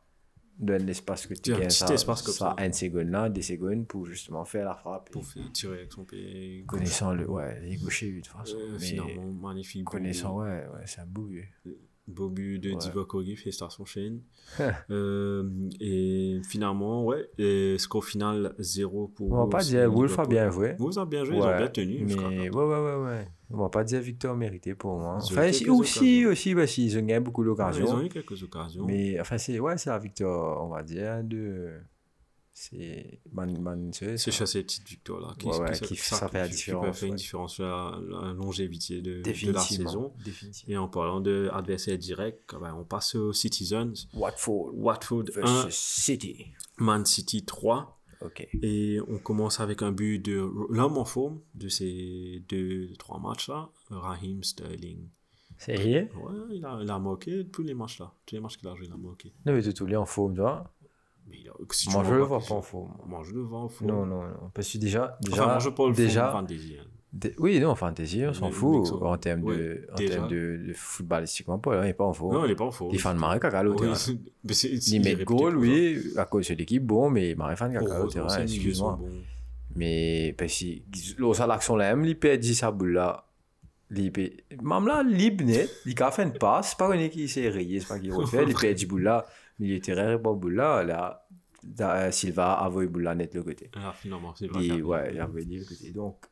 donne 0.61 0.84
l'espace 0.86 1.26
que 1.26 1.34
tu 1.34 1.50
Il 1.50 1.58
gagnes, 1.58 1.70
ça, 1.70 1.92
espace 1.92 2.22
comme 2.22 2.34
ça. 2.34 2.54
une 2.58 2.72
seconde 2.72 3.08
là, 3.08 3.28
des 3.28 3.42
secondes 3.42 3.86
pour 3.86 4.06
justement 4.06 4.44
faire 4.44 4.66
la 4.66 4.74
frappe. 4.74 5.11
Pour 5.11 5.24
Et 5.36 5.50
tirer 5.52 5.78
avec 5.78 5.92
son 5.92 6.04
pied. 6.04 6.64
connaissant 6.66 7.14
le, 7.14 7.28
ouais, 7.28 7.61
les 7.62 7.76
gauchers, 7.76 8.12
de 8.12 8.16
toute 8.20 8.26
façon. 8.28 8.56
Euh, 8.58 8.76
mais 8.78 8.86
finalement, 8.86 9.26
magnifique. 9.48 9.84
connaissant, 9.84 10.38
ouais, 10.38 10.66
ouais, 10.72 10.82
c'est 10.86 11.00
un 11.00 11.06
beau 11.06 11.28
but 12.11 12.58
de 12.58 12.70
Ouais. 12.70 12.76
Divock 12.76 13.14
Origi, 13.14 13.36
félicitations 13.36 13.84
Shane. 13.84 14.20
euh, 14.90 15.48
et 15.80 16.40
finalement, 16.48 17.04
ouais, 17.04 17.28
et 17.38 17.76
score 17.78 18.04
final 18.04 18.54
0 18.58 19.08
pour. 19.08 19.32
On 19.32 19.44
va 19.44 19.58
pas 19.58 19.62
dire, 19.62 19.82
et 19.82 19.86
Wolf 19.86 20.18
a 20.18 20.26
bien 20.26 20.50
joué. 20.50 20.74
Wolves 20.78 20.98
a 20.98 21.06
bien 21.06 21.24
joué, 21.24 21.36
ils 21.36 21.42
ont 21.42 21.46
Ouais, 21.46 21.56
bien 21.58 21.68
tenu. 21.68 22.04
Mais 22.04 22.50
ouais, 22.50 22.64
ouais, 22.64 22.64
ouais, 22.64 23.04
ouais. 23.04 23.28
On 23.52 23.58
va 23.58 23.68
pas 23.68 23.82
dire 23.82 24.00
victoire 24.00 24.36
méritée 24.36 24.74
pour 24.74 24.98
moi. 24.98 25.16
Enfin, 25.16 25.48
aussi, 25.48 25.68
occasions. 25.68 26.30
aussi, 26.30 26.54
parce 26.54 26.72
qu'ils 26.72 26.96
ont 26.98 27.02
gagné 27.02 27.20
beaucoup 27.20 27.44
d'occasions. 27.44 27.86
Ils 27.86 27.92
ont 27.92 28.02
eu 28.02 28.08
quelques 28.08 28.42
occasions. 28.42 28.84
Mais 28.84 29.20
enfin, 29.20 29.38
c'est 29.38 29.58
ouais, 29.58 29.76
c'est 29.76 29.90
la 29.90 29.98
victoire, 29.98 30.64
on 30.64 30.68
va 30.68 30.82
dire, 30.82 31.22
de. 31.24 31.70
C'est. 32.53 33.20
Man, 33.32 33.90
c'est 33.92 34.18
sur 34.18 34.46
ces 34.46 34.62
petites 34.62 34.84
qui, 34.84 34.98
Ouais, 35.11 35.59
ouais, 35.61 35.72
qui- 35.80 35.96
ça 35.96 36.28
fait 36.28 36.38
la 36.38 36.44
qui- 36.46 36.51
qui 36.51 36.57
différence, 36.59 36.84
peuvent 36.84 36.94
faire 36.94 37.07
une 37.07 37.12
ouais. 37.12 37.16
différence 37.16 37.55
sur 37.55 37.64
la, 37.64 38.01
la 38.09 38.32
longévité 38.34 39.01
de, 39.01 39.22
de 39.22 39.53
la 39.53 39.61
saison. 39.61 40.12
Et 40.66 40.76
en 40.76 40.88
parlant 40.88 41.20
d'adversaires 41.20 41.96
directs, 41.96 42.40
ah 42.53 42.59
ben, 42.61 42.74
on 42.74 42.84
passe 42.84 43.14
aux 43.14 43.32
Citizens. 43.32 44.09
Watford 44.14 44.72
Watford 44.74 45.24
1, 45.36 45.40
versus 45.40 45.74
City. 45.74 46.46
Man 46.78 47.05
City 47.07 47.44
3. 47.44 47.96
Ok. 48.20 48.46
Et 48.62 48.98
on 49.09 49.18
commence 49.18 49.61
avec 49.61 49.80
un 49.80 49.92
but 49.92 50.18
de 50.18 50.46
l'homme 50.68 50.98
en 50.98 51.07
forme 51.07 51.40
de 51.55 51.68
ces 51.70 52.44
deux, 52.48 52.92
trois 52.98 53.18
matchs-là, 53.18 53.70
Raheem 53.88 54.42
Sterling. 54.44 55.09
C'est 55.57 55.74
rien 55.76 56.09
Ouais, 56.22 56.34
il 56.53 56.64
a, 56.66 56.78
il 56.82 56.90
a 56.90 56.98
marqué 56.98 57.46
tous 57.51 57.62
les 57.62 57.74
matchs-là. 57.74 58.12
Tous 58.26 58.34
les 58.34 58.40
matchs 58.40 58.59
qu'il 58.59 58.68
a 58.68 58.74
joué, 58.74 58.86
il 58.86 58.92
a 58.92 58.96
marqué. 58.96 59.32
Non, 59.46 59.53
mais 59.55 59.62
tout 59.72 59.86
est 59.88 59.96
en 59.96 60.05
forme, 60.07 60.34
tu 60.34 60.40
vois. 60.40 60.70
Mais 61.31 61.39
il 61.41 61.49
a, 61.49 61.53
si 61.70 61.89
Moi, 61.91 62.05
je 62.05 62.14
le 62.14 62.22
vois 62.22 62.41
pas 62.41 62.55
en 62.55 62.62
forme. 62.62 62.93
Moi, 63.07 63.22
je 63.24 63.33
le 63.33 63.41
vois 63.41 63.61
en 63.61 63.68
forme. 63.68 63.91
Non, 63.91 64.07
non, 64.07 64.22
non. 64.22 64.51
Parce 64.53 64.70
que 64.72 64.78
déjà, 64.78 65.16
déjà, 65.20 65.37
Enfin, 65.43 65.47
moi, 65.53 65.59
je 65.59 65.70
parle 65.70 65.95
déjà, 65.95 66.31
fantasy. 66.33 66.76
hein. 66.81 66.85
Oui, 67.39 67.59
non, 67.59 67.74
fantasy, 67.74 68.22
on 68.24 68.33
s'en 68.33 68.51
fout. 68.53 68.93
En 69.03 69.16
termes 69.18 69.43
ouais, 69.43 69.57
de, 69.57 69.89
en 69.93 69.97
termes 69.97 70.28
de, 70.28 70.61
de 70.68 70.72
footballistiquement, 70.72 71.59
pas, 71.59 71.74
là, 71.74 71.83
il 71.83 71.87
n'est 71.87 71.95
pas 71.95 72.05
en 72.05 72.12
faux. 72.12 72.33
Non, 72.33 72.45
il 72.45 72.53
est 72.53 72.57
pas 72.57 72.64
en 72.64 72.70
faux. 72.70 72.89
Il 72.93 73.01
fait 73.01 73.09
un 73.09 73.14
marée 73.14 73.41
caca 73.41 73.64
au 73.64 73.74
terrain. 73.74 73.95
Il 74.87 75.03
met 75.03 75.16
goal, 75.24 75.57
oui, 75.57 76.12
à 76.16 76.24
cause 76.24 76.49
de 76.49 76.55
l'équipe, 76.55 76.85
bon, 76.85 77.11
mais 77.11 77.31
il 77.31 77.37
m'a 77.37 77.55
fan 77.57 77.72
caca 77.72 78.05
au 78.05 78.09
terrain, 78.09 78.43
excuse-moi. 78.43 78.99
Mais, 79.74 80.35
parce 80.37 80.64
que, 80.64 81.33
ça, 81.35 81.47
l'action 81.47 81.76
là, 81.76 81.95
même, 81.95 82.05
il 82.05 82.18
perd 82.18 82.41
10 82.41 82.62
à 82.62 82.70
boule 82.70 82.93
là. 82.93 83.26
Même 83.91 84.87
là, 84.87 85.03
libre 85.03 85.45
net, 85.45 85.68
il 85.85 86.01
a 86.01 86.11
fait 86.12 86.22
une 86.22 86.33
passe, 86.33 86.70
c'est 86.70 86.78
pas 86.78 86.95
est 86.97 87.11
qui 87.11 87.28
s'est 87.28 87.49
rayé, 87.49 87.81
c'est 87.81 87.89
pas 87.89 87.99
qu'il 87.99 88.12
refait, 88.12 88.45
il 88.49 88.55
perd 88.55 88.74
10 88.76 88.87
boules 88.87 89.03
là, 89.03 89.26
terrain, 89.83 90.16
pas 90.18 90.33
boule 90.33 90.55
là, 90.55 90.85
là, 90.85 91.20
da- 91.62 92.06
euh, 92.06 92.11
Silva 92.11 92.52
a 92.54 92.66
envoyé 92.68 92.88
boule 92.88 93.02
là 93.02 93.14
net 93.14 93.34
le 93.34 93.42
côté. 93.42 93.70
Ah, 93.74 93.92
finalement, 93.96 94.34
c'est 94.34 94.46
vrai. 94.48 94.64
Et, 94.66 94.82
ouais, 94.82 95.11
il 95.12 95.20
a 95.20 95.26
envoyé 95.26 95.58
le 95.58 95.64
côté. 95.64 95.90
Donc, 95.90 96.24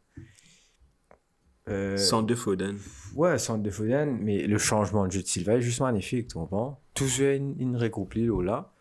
euh, 1.68 1.96
Centre 1.98 2.26
de 2.26 2.34
Foden. 2.34 2.78
Ouais, 3.14 3.38
centre 3.38 3.62
de 3.62 3.70
Foden, 3.70 4.16
mais 4.20 4.46
le 4.46 4.58
changement 4.58 5.06
de 5.06 5.12
jeu 5.12 5.22
de 5.22 5.26
Silva 5.26 5.56
est 5.56 5.60
juste 5.60 5.80
magnifique, 5.80 6.28
tu 6.28 6.34
comprends? 6.34 6.80
Tout 6.94 7.06
se 7.06 7.36
une, 7.36 7.54
une 7.60 7.76
regroupée 7.76 8.26
là, 8.26 8.42
là. 8.42 8.72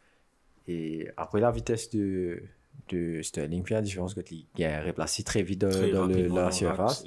Et 0.68 1.08
après 1.18 1.40
la 1.42 1.52
vitesse 1.52 1.90
de, 1.92 2.42
de 2.90 3.22
Sterling 3.22 3.66
fait 3.66 3.74
la 3.76 3.82
différence 3.82 4.14
quand 4.14 4.30
il 4.32 4.46
est 4.58 4.80
replacé 4.82 5.24
très 5.24 5.44
vite 5.44 5.62
dans, 5.62 5.70
Très 5.70 5.92
dans 5.92 6.06
le- 6.08 6.14
rapidement 6.16 6.36
la 6.36 6.44
dans 6.46 6.52
surface. 6.52 7.04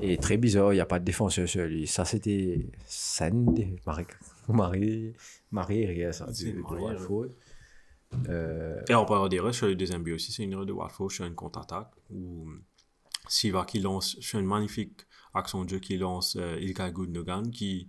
et- 0.00 0.12
Et 0.12 0.16
très 0.18 0.36
bizarre, 0.36 0.72
il 0.72 0.76
n'y 0.76 0.80
a 0.80 0.86
pas 0.86 0.98
de 1.00 1.04
défenseur 1.04 1.48
sur 1.48 1.64
lui. 1.64 1.86
Ça, 1.86 2.04
c'était 2.04 2.66
scène 2.86 3.52
de 3.54 3.64
Marie, 3.84 4.04
Marie, 4.48 5.14
Marie 5.50 6.12
ça. 6.12 6.26
C'est 6.32 6.52
de- 6.52 6.62
de 8.12 8.16
Marie 8.16 8.28
Watford. 8.28 8.30
Euh, 8.34 8.82
Et 8.88 8.94
en 8.94 9.04
parlant 9.04 9.28
d'erreur, 9.28 9.54
sur 9.54 9.66
le 9.66 9.74
deuxième 9.74 10.02
but 10.02 10.14
aussi, 10.14 10.32
c'est 10.32 10.44
une 10.44 10.52
erreur 10.52 10.66
de 10.66 10.72
Watford 10.72 11.10
sur 11.10 11.24
une 11.24 11.34
contre-attaque 11.34 11.90
où 12.10 12.48
Siva 13.28 13.64
qui 13.64 13.80
lance, 13.80 14.16
sur 14.20 14.38
une 14.38 14.46
magnifique 14.46 15.00
action 15.34 15.64
de 15.64 15.68
jeu 15.70 15.78
qui 15.78 15.96
lance 15.98 16.36
euh, 16.40 16.58
Ilkay 16.60 16.92
Gundogan, 16.92 17.50
qui 17.50 17.88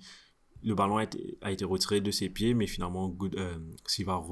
le 0.63 0.75
ballon 0.75 0.97
a 0.97 1.03
été, 1.03 1.37
a 1.41 1.51
été 1.51 1.63
retiré 1.63 2.01
de 2.01 2.11
ses 2.11 2.29
pieds, 2.29 2.53
mais 2.53 2.67
finalement 2.67 3.07
Good, 3.07 3.35
euh, 3.37 3.57
Siva 3.85 4.15
re, 4.15 4.31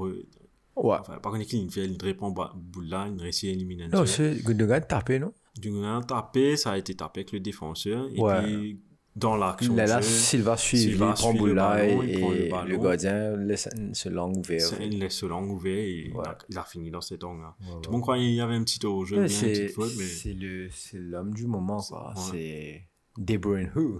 ouais. 0.76 0.96
enfin, 1.00 1.18
par 1.18 1.32
contre, 1.32 1.46
il 1.54 1.70
fait, 1.70 1.86
il 1.86 1.96
répond 2.02 2.34
Boula, 2.54 3.08
il 3.08 3.18
réussit 3.20 3.48
à 3.48 3.52
éliminer 3.52 3.88
Non, 3.88 4.04
c'est 4.04 4.42
Gundogan 4.44 4.84
tapé, 4.86 5.18
non? 5.18 5.32
Gundogan 5.58 6.02
a 6.02 6.04
tapé, 6.04 6.56
ça 6.58 6.72
a 6.72 6.78
été 6.78 6.94
tapé 6.94 7.20
avec 7.20 7.32
le 7.32 7.40
défenseur, 7.40 8.06
et 8.12 8.20
Ouais. 8.20 8.42
puis 8.42 8.80
dans 9.18 9.36
l'action 9.36 9.74
Là, 9.74 9.86
là, 9.86 10.02
Silva 10.02 10.56
suit, 10.56 10.78
Silva 10.78 11.08
il 11.10 11.14
prend 11.20 11.32
suit 11.32 11.44
le 11.44 11.54
ballon, 11.54 12.02
et, 12.02 12.12
il 12.12 12.18
prend 12.20 12.30
le 12.30 12.36
et 12.36 12.44
le, 12.44 12.50
ballon. 12.50 12.82
gardien 12.82 13.36
laisse 13.36 13.68
ce 13.92 14.08
langue 14.08 14.36
ouvert. 14.36 14.62
il 14.80 14.98
laisse 14.98 15.22
le 15.22 15.28
langue 15.28 15.50
ouvert 15.50 15.76
et 15.76 16.06
il, 16.08 16.12
Ouais. 16.14 16.26
a, 16.26 16.38
il 16.48 16.58
a 16.58 16.64
fini 16.64 16.90
dans 16.90 17.00
cet 17.00 17.24
angle-là. 17.24 17.54
Ouais, 17.60 17.80
Tout 17.82 17.90
le 17.90 17.92
monde 17.92 18.02
croyait 18.02 18.24
qu'il 18.26 18.34
y 18.34 18.40
avait 18.40 18.54
un 18.54 18.64
petit 18.64 18.84
au 18.86 19.04
jeu, 19.04 19.16
Ouais, 19.16 19.22
une 19.22 19.28
c'est 19.28 19.52
petite 19.52 19.70
faute, 19.72 19.92
mais... 19.98 20.04
c'est 20.04 20.32
le 20.34 20.68
c'est 20.70 20.98
l'homme 20.98 21.34
du 21.34 21.46
moment 21.46 21.80
quoi. 21.82 22.12
Ouais. 22.16 22.22
C'est 23.16 23.22
De 23.22 23.36
Bruyne 23.36 23.70
who? 23.74 23.98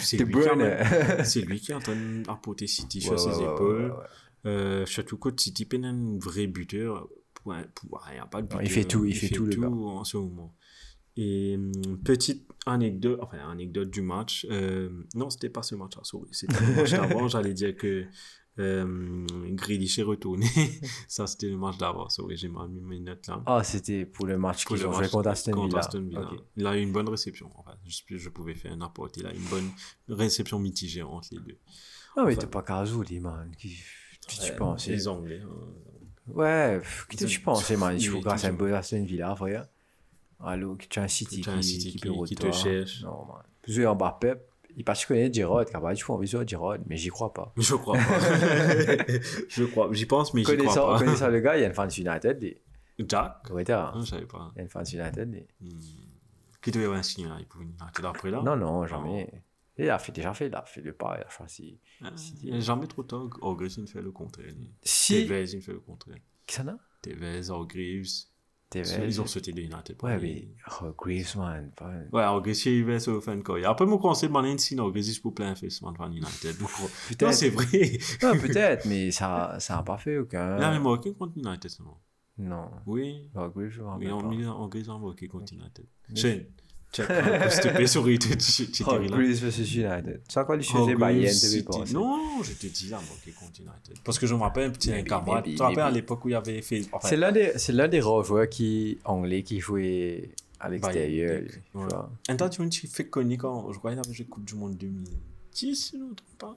C'est- 0.00 0.16
lui, 0.18 0.32
lui 1.46 1.60
qui 1.60 1.72
est 1.72 1.74
en 1.74 1.80
train 1.80 1.96
d'apporter 2.26 2.66
City 2.66 3.00
sur 3.00 3.18
ses 3.18 3.42
épaules. 3.42 3.94
Euh, 4.46 4.84
City 4.86 5.64
peine 5.64 5.84
un 5.84 6.18
vrai 6.18 6.46
buteur. 6.46 7.08
Ouais, 7.44 7.56
pour- 7.74 7.92
ouais, 7.94 7.98
il 8.12 8.16
y 8.16 8.20
a 8.20 8.26
pas 8.26 8.42
de 8.42 8.46
buteur. 8.46 8.62
il 8.62 8.70
fait 8.70 8.84
tout, 8.84 9.04
il 9.04 9.14
fait 9.14 9.28
tout, 9.28 9.46
le 9.46 9.56
gars. 9.56 9.68
en 9.68 10.04
ce 10.04 10.16
moment. 10.16 10.54
Et 11.16 11.56
hum, 11.56 11.72
petite 12.04 12.45
anecdote, 12.66 13.18
enfin 13.22 13.38
anecdote 13.50 13.90
du 13.90 14.02
match. 14.02 14.46
euh, 14.50 14.90
non, 15.14 15.30
c'était 15.30 15.48
pas 15.50 15.62
ce 15.62 15.74
match-là, 15.74 16.02
sorry. 16.04 16.28
C'était 16.32 16.58
le 16.60 16.74
match 16.76 16.90
d'avant. 16.90 17.28
J'allais 17.28 17.54
dire 17.54 17.76
que 17.76 18.04
euh, 18.58 19.26
Grealish 19.50 19.98
est 19.98 20.02
retourné. 20.02 20.46
Ça, 21.08 21.26
c'était 21.26 21.48
le 21.48 21.56
match 21.58 21.76
d'avant. 21.78 22.08
Sorry, 22.08 22.36
j'ai 22.36 22.48
mal 22.48 22.68
mis 22.68 22.80
mes 22.80 23.00
notes 23.00 23.26
là. 23.28 23.42
Ah, 23.46 23.62
c'était 23.62 24.06
pour 24.06 24.26
le 24.26 24.38
match 24.38 24.64
qu'ils 24.64 24.84
ont 24.86 24.90
match 24.90 24.98
joué 24.98 25.08
contre 25.10 25.28
Aston 25.28 25.52
contre 25.52 25.66
Villa. 25.68 25.78
Aston 25.80 26.02
Villa. 26.02 26.30
Il 26.56 26.66
a 26.66 26.76
eu 26.76 26.80
une 26.82 26.92
bonne 26.92 27.08
réception. 27.08 27.50
En 27.54 27.62
fait. 27.62 27.76
je, 27.86 28.16
je 28.16 28.28
pouvais 28.30 28.54
faire 28.54 28.72
un 28.72 28.80
apport. 28.80 29.08
Il 29.16 29.26
a 29.26 29.32
eu 29.32 29.36
une 29.36 29.44
bonne 29.44 29.70
réception 30.08 30.58
mitigée 30.58 31.02
entre 31.02 31.28
les 31.32 31.38
deux. 31.40 31.58
Ah, 32.16 32.22
mais 32.24 32.32
Enfin- 32.32 32.40
t'es 32.40 32.46
pas 32.46 32.62
Kazouli, 32.62 33.20
man. 33.20 33.50
Qui 33.58 33.76
qui 34.26 34.38
tu 34.40 34.50
Ouais, 34.50 34.56
penses 34.56 34.86
Les 34.88 35.06
Anglais. 35.06 35.40
hein. 35.44 36.32
Ouais, 36.34 36.80
qui 37.10 37.16
tu 37.26 37.40
penses, 37.40 37.70
man? 37.72 37.94
Il 37.96 38.02
ils- 38.14 38.20
grâce 38.22 38.44
à 38.44 38.48
un 38.48 38.72
Aston 38.72 39.04
Villa, 39.04 39.36
frère. 39.36 39.66
Allô, 40.40 40.76
tu 40.76 40.98
as 40.98 41.02
un 41.02 41.08
City 41.08 41.40
Tu 41.40 41.48
as 41.50 41.52
un 41.54 41.60
qui, 41.60 41.64
City 41.64 41.92
qui, 41.92 41.98
qui- 41.98 42.24
qui 42.24 42.34
te 42.34 42.46
retourner. 42.46 42.52
cherche. 42.52 43.02
Non, 43.02 43.24
man. 43.26 43.42
Plus 43.62 43.86
en 43.86 43.94
Mbappé, 43.96 44.34
il 44.76 44.84
parce 44.84 45.02
que 45.04 45.08
connais 45.08 45.32
Giroud, 45.32 45.68
capable 45.68 45.94
de 45.94 45.98
jouer 45.98 46.14
en 46.14 46.18
visuel 46.18 46.46
Giroud, 46.48 46.82
mais 46.86 46.96
j'y 46.96 47.08
crois 47.08 47.32
pas. 47.32 47.52
Je 47.56 47.74
crois 47.74 47.96
pas. 47.96 48.02
je 49.48 49.64
crois. 49.64 49.88
J'y 49.92 50.06
pense, 50.06 50.34
mais 50.34 50.44
j'y 50.44 50.56
crois 50.56 50.74
pas. 50.92 50.98
connaissant 50.98 51.28
le 51.28 51.40
gars, 51.40 51.56
il 51.56 51.62
y 51.62 51.64
a 51.64 51.68
une 51.68 51.74
fan 51.74 51.88
United. 51.96 52.38
des- 52.38 52.60
Jack? 53.08 53.50
Ouais, 53.50 53.64
Non, 53.68 54.00
Je 54.00 54.06
savais 54.06 54.26
pas. 54.26 54.50
Il 54.54 54.58
y 54.58 54.60
a 54.60 54.62
une 54.64 54.68
fan 54.70 54.84
United. 54.90 55.30
des- 55.30 55.46
Qui 56.62 56.70
devait 56.70 56.84
avoir 56.84 56.98
un 56.98 57.02
signe 57.02 57.28
là 57.28 57.38
pour 57.48 57.60
United 57.62 58.04
après 58.04 58.30
là? 58.30 58.42
Non, 58.42 58.56
non, 58.56 58.86
jamais. 58.86 59.42
Il 59.78 59.90
a 59.90 59.98
fait, 59.98 60.12
déjà 60.12 60.32
fait, 60.32 60.46
il 60.46 60.54
a 60.54 60.62
fait 60.62 60.80
le 60.80 60.94
pas, 60.94 61.18
il 61.18 61.24
a 61.24 61.28
choisi. 61.28 61.78
Ah, 62.02 62.10
il 62.42 62.54
a 62.54 62.60
Jamais 62.60 62.86
trop 62.86 63.02
tard. 63.02 63.28
Il 63.58 63.86
fait 63.86 64.00
le 64.00 64.10
contraire. 64.10 64.52
Si. 64.82 65.26
Tevez, 65.26 65.52
il 65.54 65.60
fait 65.62 65.72
le 65.72 65.80
contraire. 65.80 66.16
Qui 66.46 66.54
ça, 66.54 66.64
non? 66.64 66.78
Tevez, 67.02 67.50
Orgreaves. 67.50 68.06
Tevez. 68.68 69.06
Ils 69.06 69.20
ont 69.20 69.26
sauté 69.26 69.52
de 69.52 69.60
United. 69.60 69.96
Ouais, 70.02 70.18
mais. 70.20 70.48
Oh, 70.82 70.86
Griezmann. 70.98 71.70
pas- 71.76 71.92
Ouais, 72.12 72.24
Orgreaves, 72.24 72.56
il 72.66 72.84
va 72.84 72.98
sur 72.98 73.22
fan 73.22 73.42
quoi. 73.42 73.58
Après, 73.64 73.86
moi, 73.86 73.98
quand 74.02 74.10
on 74.10 74.14
s'est 74.14 74.26
demandé 74.26 74.58
si 74.58 74.78
Orgreaves 74.78 75.20
pour 75.22 75.34
plein 75.34 75.54
fan 75.54 76.12
United. 76.12 76.56
Non, 76.60 76.66
Peut-être. 77.08 77.32
c'est 77.32 77.50
vrai. 77.50 77.66
Ouais, 78.22 78.38
peut-être, 78.40 78.86
mais 78.86 79.10
ça 79.12 79.56
ça 79.60 79.76
n'a 79.76 79.82
pas 79.82 79.98
fait 79.98 80.18
aucun. 80.18 80.56
Il 80.58 80.62
a 80.64 80.70
même 80.72 80.82
marqué 80.82 81.14
contre 81.14 81.38
United. 81.38 81.70
Non. 82.38 82.68
Oui. 82.86 83.30
Oh, 83.36 83.48
Griezmann, 83.54 83.98
Oui, 83.98 84.10
en 84.10 84.18
gris, 84.68 84.88
en 84.88 84.98
marqué 84.98 85.28
contre 85.28 85.52
United. 85.54 85.86
Shane, 86.14 86.44
sur 87.02 88.06
United, 88.08 88.40
là. 88.40 89.88
United. 89.96 90.20
C'est 90.28 90.44
quoi 90.44 90.56
les 90.56 90.64
Oh, 90.68 90.72
choses 90.72 90.94
Bayern 90.98 91.32
City. 91.34 91.62
penser 91.62 91.92
Non, 91.94 92.42
je 92.42 92.52
te 92.52 92.66
dis, 92.66 92.88
a 92.92 92.96
marqué 92.96 93.32
contre 93.32 93.60
United. 93.60 93.98
Parce 94.04 94.18
que 94.18 94.26
je 94.26 94.34
me 94.34 94.40
rappelle 94.40 94.68
un 94.68 94.70
petit 94.70 94.90
camarade. 95.04 95.44
Tu 95.44 95.54
te 95.54 95.62
rappelles 95.62 95.78
à 95.80 95.90
l'époque 95.90 96.24
où 96.24 96.28
il 96.28 96.32
y 96.32 96.34
avait 96.34 96.62
fait. 96.62 96.82
Enfin, 96.92 97.08
C'est 97.08 97.16
l'un 97.16 97.32
des, 97.32 97.52
c'est 97.56 97.72
l'un 97.72 97.88
des 97.88 98.00
rares 98.00 98.24
joueurs 98.24 98.48
qui, 98.48 98.98
anglais 99.04 99.42
qui 99.42 99.60
jouait 99.60 100.30
à 100.60 100.68
l'extérieur. 100.68 101.42
Un 102.28 102.36
temps, 102.36 102.48
tu 102.48 102.62
me 102.62 102.70
fait 102.70 103.08
connu 103.08 103.36
quand 103.36 103.72
je 103.72 103.78
crois 103.78 103.90
qu'il 103.92 104.00
avait 104.00 104.12
joué 104.12 104.26
Coupe 104.26 104.44
du 104.44 104.54
Monde 104.54 104.76
2010, 104.76 105.74
si 105.74 105.90
je 105.92 105.96
ne 106.02 106.08
me 106.10 106.14
trompe 106.14 106.38
pas. 106.38 106.56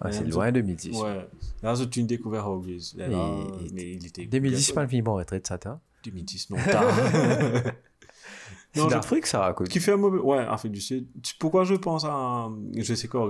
Ah, 0.00 0.10
c'est 0.10 0.24
loin 0.24 0.50
2010. 0.50 0.96
Ouais. 1.00 1.24
Là, 1.62 1.74
j'ai 1.76 2.00
une 2.00 2.06
découverte 2.08 2.46
Hogwarts. 2.46 2.66
Là, 2.96 3.06
Mais- 3.08 3.14
là, 3.14 3.82
il 3.94 4.06
était. 4.06 4.26
2010, 4.26 4.60
c'est 4.66 4.72
pas 4.72 4.82
le 4.82 4.88
film 4.88 5.06
en 5.08 5.14
retraite, 5.14 5.46
ça, 5.46 5.56
t'as 5.56 5.78
2010, 6.04 6.50
non, 6.50 6.56
tard. 6.56 6.84
C'est 8.74 8.80
Non, 8.80 8.88
je- 8.88 8.94
d'Afrique, 8.94 9.26
ça, 9.26 9.52
côté. 9.56 9.70
Qui 9.70 9.78
fait 9.80 9.92
un 9.92 9.96
mauvais. 9.96 10.18
Ouais, 10.18 10.38
Afrique 10.38 10.72
du 10.72 10.80
Sud. 10.80 11.06
Pourquoi 11.38 11.62
je 11.64 11.74
pense 11.76 12.04
à. 12.04 12.48
Je 12.76 12.94
sais 12.94 13.06
quoi, 13.06 13.20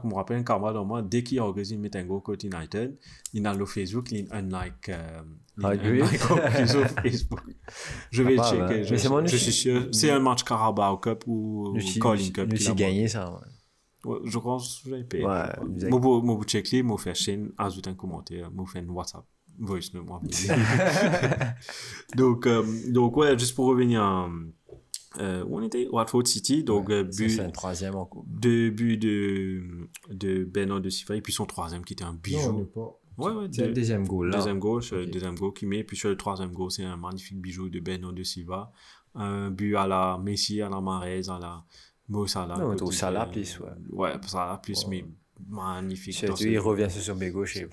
comme 0.00 0.10
me 0.10 0.14
rappelle 0.14 0.38
un 0.38 0.42
camarade 0.42 0.76
en 0.76 0.84
moi, 0.84 1.02
dès 1.02 1.22
qu'il 1.22 1.38
organise 1.40 1.70
il 1.70 1.78
met 1.78 1.96
un 1.96 2.04
go 2.04 2.20
contre 2.20 2.44
United, 2.46 2.98
il 3.32 3.46
a 3.46 3.54
le 3.54 3.64
Facebook, 3.64 4.10
il 4.10 4.26
a 4.30 4.36
un 4.36 4.42
like. 4.48 4.88
euh, 4.88 5.22
Facebook. 7.02 7.40
Je 8.10 8.22
vais 8.22 8.36
Ah, 8.38 8.42
bah, 8.42 8.50
checker. 8.50 8.64
ouais. 8.74 8.84
Je, 8.84 8.94
je 9.28 9.36
suis 9.36 9.52
sûr. 9.52 9.88
C'est 9.92 10.10
un 10.10 10.18
match 10.18 10.42
Carabao 10.44 10.96
Cup 10.98 11.24
ou 11.26 11.72
Calling 12.00 12.32
Cup. 12.32 12.50
Nous 12.50 12.56
gagné, 12.74 13.08
ça. 13.08 13.30
ouais. 13.32 14.18
Je 14.24 14.38
pense 14.38 14.82
que 14.84 14.90
j'avais 14.90 15.04
payé. 15.04 15.24
Ouais, 15.26 15.42
je 15.78 15.86
moi, 16.20 16.34
vous 16.36 16.44
checkez, 16.44 16.82
moi, 16.82 16.96
faire 16.98 17.16
un 17.88 17.94
commentaire, 17.94 18.50
moi, 18.52 18.64
faire 18.72 18.82
un 18.82 18.88
WhatsApp, 18.92 19.24
voice 19.58 19.92
moi. 19.94 20.20
donc, 22.16 22.46
euh, 22.46 22.62
donc, 22.88 23.16
ouais, 23.16 23.38
juste 23.38 23.54
pour 23.54 23.66
revenir 23.66 24.02
à, 24.02 24.28
euh, 25.18 25.44
où 25.44 25.58
on 25.58 25.62
était? 25.62 25.88
Watford 25.90 26.26
City, 26.26 26.62
donc, 26.64 26.90
euh, 26.90 27.10
Ça, 27.10 27.22
but, 27.24 27.30
C'est 27.30 27.40
un 27.42 27.50
troisième 27.50 27.94
en 27.94 28.04
coupe. 28.04 28.26
deux 28.28 28.70
buts 28.70 28.98
de, 28.98 29.62
de 30.10 30.44
Bernard 30.44 30.80
de 30.80 30.90
Silva, 30.90 31.16
et 31.16 31.20
puis 31.20 31.32
son 31.32 31.46
troisième 31.46 31.84
qui 31.84 31.94
était 31.94 32.04
un 32.04 32.14
bijou. 32.14 32.68
Ouais, 33.18 33.32
ouais, 33.32 33.46
C'est 33.50 33.62
le 33.62 33.68
deux- 33.68 33.74
deuxième 33.74 34.06
goal, 34.06 34.28
là. 34.28 34.36
Deuxième 34.36 34.58
goal, 34.58 34.82
c'est 34.82 34.94
le 34.96 35.04
Ok. 35.04 35.10
deuxième 35.10 35.36
goal 35.36 35.52
qui 35.54 35.64
met. 35.64 35.84
Puis 35.84 35.96
sur 35.96 36.10
le 36.10 36.16
troisième 36.18 36.52
goal, 36.52 36.70
c'est 36.70 36.84
un 36.84 36.98
magnifique 36.98 37.40
bijou 37.40 37.70
de 37.70 37.80
Beno 37.80 38.12
de 38.12 38.22
Silva. 38.22 38.70
Un 39.14 39.50
but 39.50 39.74
à 39.74 39.86
la 39.86 40.18
Messi, 40.22 40.60
à 40.60 40.68
la 40.68 40.82
Marez, 40.82 41.22
à 41.30 41.38
la 41.38 41.64
Mo 42.10 42.26
Salah. 42.26 42.58
Non, 42.58 42.76
au 42.76 42.90
Salah 42.92 43.24
plus, 43.24 43.58
ouais. 43.60 43.70
Ouais, 43.90 44.12
Salah 44.26 44.60
plus, 44.62 44.84
Ouais. 44.84 45.02
mais 45.02 45.04
magnifique. 45.48 46.12
Surtout, 46.12 46.44
il 46.44 46.58
revient 46.58 46.88
sur 46.90 47.00
son 47.02 47.18
pied 47.18 47.30
gauche 47.30 47.56
et 47.56 47.66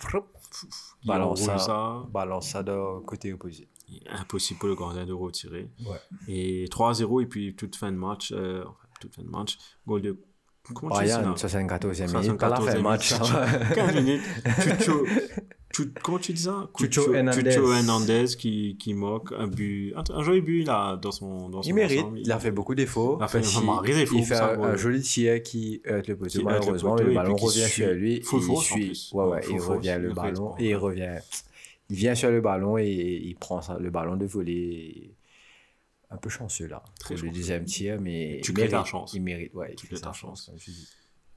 frop, 0.53 0.71
il 1.03 1.07
balance 1.07 1.47
enroule 1.47 1.59
ça, 1.59 2.03
balance 2.11 2.47
ça 2.49 2.63
de 2.63 2.99
côté 3.05 3.33
opposé. 3.33 3.67
Impossible 4.09 4.59
pour 4.59 4.69
le 4.69 4.75
gardien 4.75 5.05
de 5.05 5.13
retirer. 5.13 5.69
Ouais. 5.85 5.97
Et 6.27 6.65
3-0, 6.67 7.21
et 7.21 7.25
puis 7.25 7.55
toute 7.55 7.75
fin 7.75 7.91
de 7.91 7.97
match, 7.97 8.31
euh, 8.35 8.63
toute 8.99 9.15
fin 9.15 9.23
de 9.23 9.29
match, 9.29 9.57
goal 9.85 10.01
de. 10.01 10.17
Comment 10.73 10.97
tu 10.97 11.03
dis 11.03 11.09
ça 11.09 11.19
Brian, 11.19 11.31
là 11.31 11.35
74e 11.35 12.21
minute, 12.21 12.39
pas 12.39 12.49
la 12.49 12.55
fin 12.55 12.73
74e 12.73 12.75
de 12.75 12.81
match. 12.81 13.11
minute, 13.13 13.33
hein. 13.35 13.73
15 13.75 13.95
minutes. 13.95 14.23
Comment 16.03 16.19
tu 16.19 16.33
dis 16.33 16.43
ça? 16.43 16.69
Chucho 16.77 17.13
Hernandez. 17.13 17.51
Chucho 17.51 17.73
Hernandez 17.73 18.25
qui, 18.37 18.77
qui 18.77 18.93
moque 18.93 19.31
un 19.37 19.47
but. 19.47 19.93
Un, 19.95 20.03
un 20.13 20.23
joli 20.23 20.41
but 20.41 20.63
là, 20.65 20.97
dans 20.97 21.11
son. 21.11 21.49
Dans 21.49 21.61
son 21.63 21.69
Il 21.69 21.73
mérite, 21.73 21.99
ensemble. 22.01 22.19
il 22.19 22.31
a 22.31 22.39
fait 22.39 22.51
beaucoup 22.51 22.75
d'efforts. 22.75 23.17
Il 23.19 23.23
a 23.23 23.27
fait 23.27 23.39
vraiment 23.39 23.81
défaut, 23.81 24.15
Il 24.17 24.23
fait 24.25 24.35
ça, 24.35 24.53
un, 24.53 24.59
ouais. 24.59 24.65
un 24.67 24.75
joli 24.75 25.01
tir 25.01 25.41
qui 25.41 25.81
heurte 25.87 26.07
le 26.07 26.15
poteau, 26.17 26.43
malheureusement, 26.43 26.95
le 26.95 27.13
ballon 27.13 27.35
revient 27.35 27.67
sur 27.67 27.91
lui. 27.91 28.21
Full 28.21 28.41
et 28.41 28.45
il 28.51 28.57
suit. 28.57 29.09
Ouais, 29.13 29.25
ouais, 29.25 29.41
il 29.49 29.59
revient 29.59 29.95
il 29.97 30.01
le 30.03 30.13
ballon 30.13 30.55
et 30.59 30.69
il 30.69 30.75
revient. 30.75 31.17
Il 31.89 31.95
vient 31.97 32.15
sur 32.15 32.29
le 32.31 32.39
ballon 32.41 32.77
et 32.77 32.85
il 33.23 33.35
prend 33.35 33.61
ça, 33.61 33.77
le 33.79 33.89
ballon 33.89 34.15
de 34.15 34.25
voler. 34.25 35.15
un 36.11 36.17
peu 36.17 36.29
chanceux 36.29 36.67
là. 36.67 36.83
Très 36.99 37.15
le 37.15 37.29
deuxième 37.31 37.65
tiers, 37.65 37.99
mais 37.99 38.39
Tu 38.43 38.51
il 38.51 38.53
crées 38.55 38.69
ta 38.69 38.77
mérite- 38.77 38.87
chance. 38.91 39.11
Il 39.15 39.21
mérite, 39.23 39.53
ouais, 39.55 39.69
il 39.71 39.75
Tu 39.75 39.87
crée 39.87 39.95
crées 39.95 40.01
ta 40.01 40.13
sa 40.13 40.13
chance. 40.13 40.51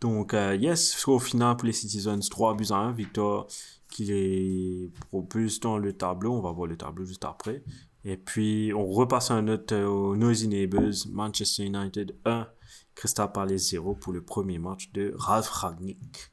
Donc, 0.00 0.34
euh, 0.34 0.54
yes, 0.54 1.08
au 1.08 1.18
final, 1.18 1.56
pour 1.56 1.66
les 1.66 1.72
Citizens, 1.72 2.20
3 2.28 2.54
buts 2.54 2.66
à 2.70 2.74
1, 2.76 2.92
victoire 2.92 3.46
qui 3.88 4.04
les 4.04 4.90
propulse 5.08 5.60
dans 5.60 5.78
le 5.78 5.92
tableau. 5.92 6.32
On 6.32 6.40
va 6.40 6.52
voir 6.52 6.66
le 6.66 6.76
tableau 6.76 7.04
juste 7.04 7.24
après. 7.24 7.62
Et 8.04 8.16
puis, 8.16 8.72
on 8.74 8.86
repasse 8.86 9.30
un 9.30 9.42
note 9.42 9.72
euh, 9.72 9.86
aux 9.86 10.16
Noisy 10.16 10.46
Neighbors, 10.48 10.92
Manchester 11.10 11.64
United 11.64 12.16
1, 12.24 12.46
Crystal 12.94 13.32
Palace 13.32 13.70
0 13.70 13.94
pour 13.96 14.12
le 14.12 14.22
premier 14.22 14.58
match 14.58 14.92
de 14.92 15.12
Ralf 15.16 15.48
Ragnick. 15.48 16.30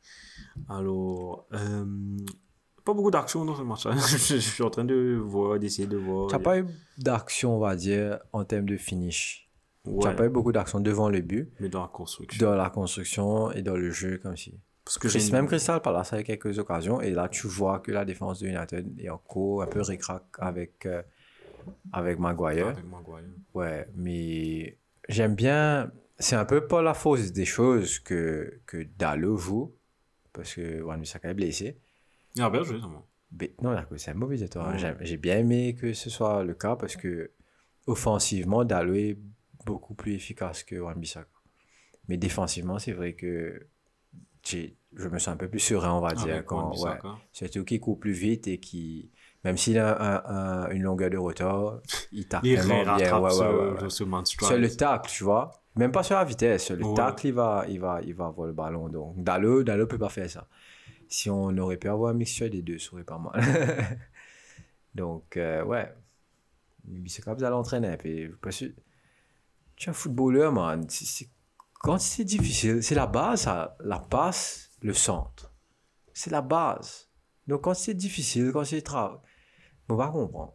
Alors, 0.70 1.48
euh, 1.54 1.86
pas 2.86 2.94
beaucoup 2.94 3.10
d'action 3.12 3.44
dans 3.46 3.56
ce 3.56 3.64
match. 3.64 3.86
hein. 3.88 3.96
je, 3.98 4.38
suis 4.38 4.62
en 4.64 4.70
train 4.70 4.84
de 4.86 5.16
voir, 5.20 5.58
d'essayer 5.58 5.88
de 5.88 5.98
voir. 5.98 6.28
Tu 6.28 6.36
n'as 6.36 6.42
pas 6.42 6.60
eu 6.60 6.66
d'action, 6.98 7.56
on 7.56 7.60
va 7.60 7.76
dire, 7.76 8.20
en 8.34 8.44
termes 8.46 8.68
de 8.68 8.78
finish. 8.78 9.50
Tu 9.84 9.90
Ouais, 9.90 10.04
n'as 10.06 10.14
pas 10.14 10.26
eu 10.26 10.30
beaucoup 10.30 10.52
d'action 10.52 10.80
devant 10.80 11.10
le 11.10 11.22
but, 11.22 11.52
mais 11.60 11.70
dans 11.70 11.82
la 11.82 11.88
construction. 11.88 12.46
dans 12.46 12.56
la 12.56 12.70
construction 12.70 13.52
et 13.52 13.62
dans 13.64 13.76
le 13.76 13.90
jeu, 13.92 14.20
comme 14.22 14.38
si. 14.38 14.60
Parce 14.86 14.98
que 14.98 15.08
j'ai 15.08 15.32
Même 15.32 15.48
Crystal 15.48 15.82
Palace 15.82 16.12
a 16.14 16.20
eu 16.20 16.24
quelques 16.24 16.60
occasions, 16.60 17.00
et 17.02 17.12
là, 17.12 17.30
tu 17.30 17.48
vois 17.48 17.80
que 17.80 17.92
la 17.92 18.04
défense 18.06 18.40
de 18.42 18.48
United 18.48 19.00
est 19.00 19.10
encore 19.10 19.64
un 19.64 19.68
peu 19.68 19.82
récrac 19.82 20.24
avec, 20.40 20.86
euh, 20.86 21.02
avec 21.94 22.20
Maguire. 22.20 22.68
Avec 22.68 22.84
Maguire. 22.86 23.24
Ouais, 23.54 23.88
mais 23.96 24.78
j'aime 25.08 25.36
bien. 25.36 25.92
C'est 26.20 26.36
un 26.36 26.46
peu 26.46 26.68
pas 26.68 26.82
la 26.82 26.94
force 26.94 27.32
des 27.32 27.46
choses 27.46 28.00
que, 28.00 28.60
que 28.66 28.84
Dalo 28.98 29.38
joue, 29.38 29.74
parce 30.34 30.54
que 30.54 30.82
Wan 30.82 31.00
Bissaka 31.00 31.30
est 31.30 31.34
blessé. 31.34 31.78
Il 32.36 32.42
a 32.42 32.50
bien 32.50 32.64
joué, 32.64 32.78
vraiment. 32.78 33.06
Mais 33.40 33.54
non, 33.62 33.76
c'est 33.98 34.12
un 34.12 34.16
mauvais. 34.16 34.38
Ouais. 34.42 34.78
J'aime- 34.78 34.98
J'ai 35.02 35.18
bien 35.18 35.38
aimé 35.40 35.76
que 35.80 35.94
ce 35.94 36.10
soit 36.10 36.44
le 36.44 36.54
cas 36.54 36.76
parce 36.76 36.96
que 36.96 37.32
offensivement, 37.88 38.64
Dalo 38.64 38.94
est 38.94 39.18
beaucoup 39.66 39.94
plus 39.96 40.14
efficace 40.14 40.64
que 40.64 40.76
Wan 40.76 41.00
Bissaka. 41.00 41.28
Mais 42.08 42.18
défensivement, 42.18 42.80
c'est 42.80 42.92
vrai 42.92 43.14
que 43.14 43.66
je 44.46 45.08
me 45.08 45.18
sens 45.20 45.30
un 45.30 45.38
peu 45.38 45.48
plus 45.50 45.60
serein, 45.60 45.94
on 45.94 46.02
va 46.02 46.14
dire. 46.14 46.34
Avec 46.36 46.46
Quand, 46.46 46.72
ouais. 46.84 47.00
Surtout 47.32 47.64
qu'il 47.64 47.80
court 47.80 48.00
plus 48.00 48.12
vite 48.12 48.48
et 48.48 48.60
qui, 48.60 49.10
même 49.44 49.58
s'il 49.58 49.78
a 49.80 49.98
un- 50.00 50.66
un- 50.66 50.70
une 50.72 50.84
longueur 50.84 51.10
de 51.10 51.18
retard, 51.18 51.80
il 52.12 52.28
tape 52.28 52.44
Il 52.44 52.58
vraiment 52.60 52.96
bien. 52.96 53.18
Ouais, 53.18 53.24
ouais, 53.24 53.30
ce, 53.32 53.44
ouais, 53.44 53.82
ouais. 53.84 53.90
ce 53.90 54.04
man 54.04 54.26
strike. 54.26 54.48
Sur 54.52 54.60
le 54.60 54.70
tacle, 54.76 55.10
tu 55.12 55.24
vois. 55.24 55.52
Même 55.76 55.92
pas 55.92 56.04
sur 56.04 56.16
la 56.16 56.24
vitesse. 56.24 56.66
Sur 56.66 56.76
le 56.76 56.94
tacle, 56.96 57.28
il 57.28 57.34
va, 57.34 57.66
il, 57.68 57.80
va, 57.80 58.00
il 58.04 58.14
va 58.14 58.28
avoir 58.28 58.46
le 58.48 58.54
ballon. 58.54 58.90
Donc, 58.90 59.24
Dalo, 59.24 59.64
Dalo 59.64 59.88
peut 59.88 59.98
pas 59.98 60.10
faire 60.10 60.30
ça. 60.30 60.48
Si 61.08 61.30
on 61.30 61.58
aurait 61.58 61.78
pu 61.78 61.88
avoir 61.90 62.12
un 62.12 62.14
mixture 62.16 62.50
des 62.50 62.62
deux, 62.62 62.78
ça 62.80 62.94
aurait 62.94 63.04
pas 63.04 63.18
mal. 63.18 63.34
Donc, 64.96 65.38
euh, 65.38 65.64
ouais. 65.64 65.92
Mais 66.86 67.08
c'est 67.10 67.24
comme 67.24 67.40
ça 67.40 67.50
l'entraîner. 67.50 67.98
Puis, 67.98 68.30
tu 68.52 68.76
es 69.86 69.90
un 69.90 69.94
footballeur, 69.94 70.52
man. 70.52 70.86
C'est- 70.90 71.06
c'est- 71.06 71.30
Quand 71.84 72.00
c'est 72.00 72.24
difficile, 72.24 72.82
c'est 72.82 72.96
la 72.96 73.08
base, 73.08 73.46
la 73.82 74.00
passe, 74.00 74.70
le 74.82 74.94
centre. 74.94 75.54
C'est 76.14 76.32
la 76.32 76.42
base. 76.42 77.10
Donc, 77.46 77.66
quand 77.66 77.74
c'est 77.74 77.94
difficile, 77.94 78.52
quand 78.54 78.64
c'est 78.64 78.82
travail, 78.82 79.20
on 79.90 79.96
va 79.96 80.08
comprendre. 80.08 80.54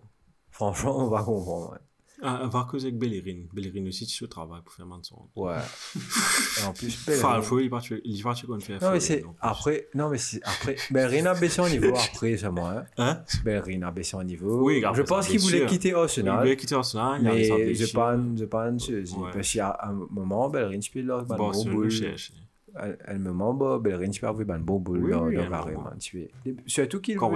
Franchement, 0.51 0.97
on 0.97 1.09
va 1.09 1.23
comprendre. 1.23 1.79
Ah, 2.21 2.41
on 2.43 2.49
va 2.49 2.67
causer 2.69 2.89
avec 2.89 2.99
Bellerin. 2.99 3.45
Bellerin 3.53 3.87
aussi, 3.87 4.05
tu 4.07 4.25
au 4.25 4.27
travail 4.27 4.61
pour 4.65 4.73
faire 4.73 4.87
Manson. 4.87 5.29
Ouais. 5.37 5.55
Et 6.61 6.65
en 6.67 6.73
plus, 6.73 6.89
Enfin, 7.09 7.13
Bellerin- 7.13 7.37
il 7.39 7.43
faut, 7.45 7.59
il 7.61 7.71
tuer, 7.81 8.01
il 8.05 8.17
tuer 8.35 8.47
qu'on 8.49 8.59
fait. 8.61 8.81
Non, 8.81 8.91
mais 8.93 9.01
c'est 9.01 9.25
après. 9.41 9.89
Non, 9.95 10.09
mais 10.09 10.19
c'est 10.19 10.41
après. 10.43 10.77
Bellerin 10.91 11.27
a 11.27 11.35
baissé 11.35 11.61
en 11.61 11.69
niveau 11.69 11.95
après, 11.95 12.37
c'est 12.37 12.51
moi. 12.51 12.73
Hein. 12.77 12.85
Hein? 12.99 13.23
Bellerin 13.45 13.83
a 13.83 13.91
baissé 13.93 14.17
en 14.17 14.25
niveau. 14.25 14.63
Oui, 14.65 14.83
je 14.95 15.03
pense 15.03 15.29
qu'il 15.29 15.39
voulait 15.41 15.67
quitter 15.67 15.91
Il 15.91 15.95
Arsenal. 15.95 16.39
voulait 16.41 16.57
quitter 16.57 16.75
Arsenal, 16.75 17.21
il 17.21 17.25
mais 17.25 17.75
je 17.75 17.93
pense, 17.93 18.39
je 18.39 18.45
pense, 18.45 18.91
parce 19.33 19.49
qu'il 19.51 19.59
y 19.59 19.61
a 19.61 19.79
un 19.85 19.93
moment, 20.11 20.49
Bellerin 20.51 20.81
peut 20.93 21.01
leur 21.03 21.25
ban 21.25 21.37
Bon, 21.37 21.47
bon 21.49 21.53
c'est 21.53 21.69
le 21.69 21.75
boule. 21.75 21.91
cherche. 21.91 22.33
Un 22.77 22.95
un 23.15 23.19
moment, 23.19 23.55
bah, 23.55 23.79
Bellerin 23.81 24.11
peut 24.21 24.27
avoir 24.27 24.45
ban 24.45 24.59
bon 24.59 24.79
boule 24.79 25.05
Oui, 25.05 25.11
dans 25.13 25.25
oui, 25.27 25.37
dans 25.37 25.43
un 25.43 25.49
carré, 25.49 25.73
moment. 25.73 25.91
man, 25.91 25.99
tu 25.99 26.29
sais. 26.45 26.55
Surtout 26.67 27.01
qu'il. 27.01 27.17
Quand 27.17 27.31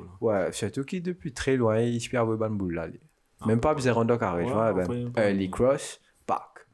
là. 0.00 0.10
Ouais, 0.20 0.52
surtout 0.52 0.84
qu'il 0.84 1.02
depuis 1.02 1.32
très 1.32 1.56
loin, 1.56 1.80
il 1.80 2.00
peut 2.08 2.16
avoir 2.18 2.36
ban 2.38 2.50
boule 2.50 2.74
là. 2.74 2.86
Ah, 3.40 3.46
Même 3.46 3.60
pas 3.60 3.74
besoin 3.74 4.04
de 4.04 4.16
carré, 4.16 4.44
tu 4.44 4.52
vois. 4.52 4.72
Ben, 4.72 5.12
early 5.16 5.50
cross, 5.50 6.00
back. 6.26 6.66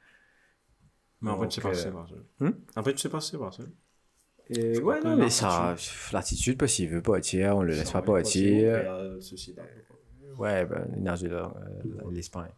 Mais 1.21 1.31
après, 1.31 1.49
tu 1.49 1.61
sais 1.61 1.61
pas 1.61 1.75
si 1.75 1.81
euh, 1.81 1.85
c'est 1.85 1.93
pas 1.93 2.07
seul. 2.07 2.25
hmm? 2.41 2.53
Après, 2.77 2.93
tu 2.93 2.99
sais 2.99 3.09
pas 3.09 3.21
si 3.21 3.31
c'est 3.31 3.39
pas 3.39 3.51
seul. 3.51 3.71
Et 4.51 4.79
ouais, 4.79 5.01
pas 5.01 5.09
non, 5.11 5.17
mais 5.17 5.31
ça, 5.31 5.75
l'attitude, 6.13 6.59
parce 6.59 6.73
qu'il 6.75 6.89
veut 6.89 7.03
pas 7.03 7.13
partir, 7.13 7.57
on 7.57 7.63
le 7.63 7.75
laisse 7.75 7.91
pas 7.91 8.03
partir. 8.03 8.85
Ouais, 10.39 10.67
ben, 10.67 10.87
nage 10.97 11.23
de 11.23 11.31
euh, 11.31 11.49
l'Espagne. 12.11 12.51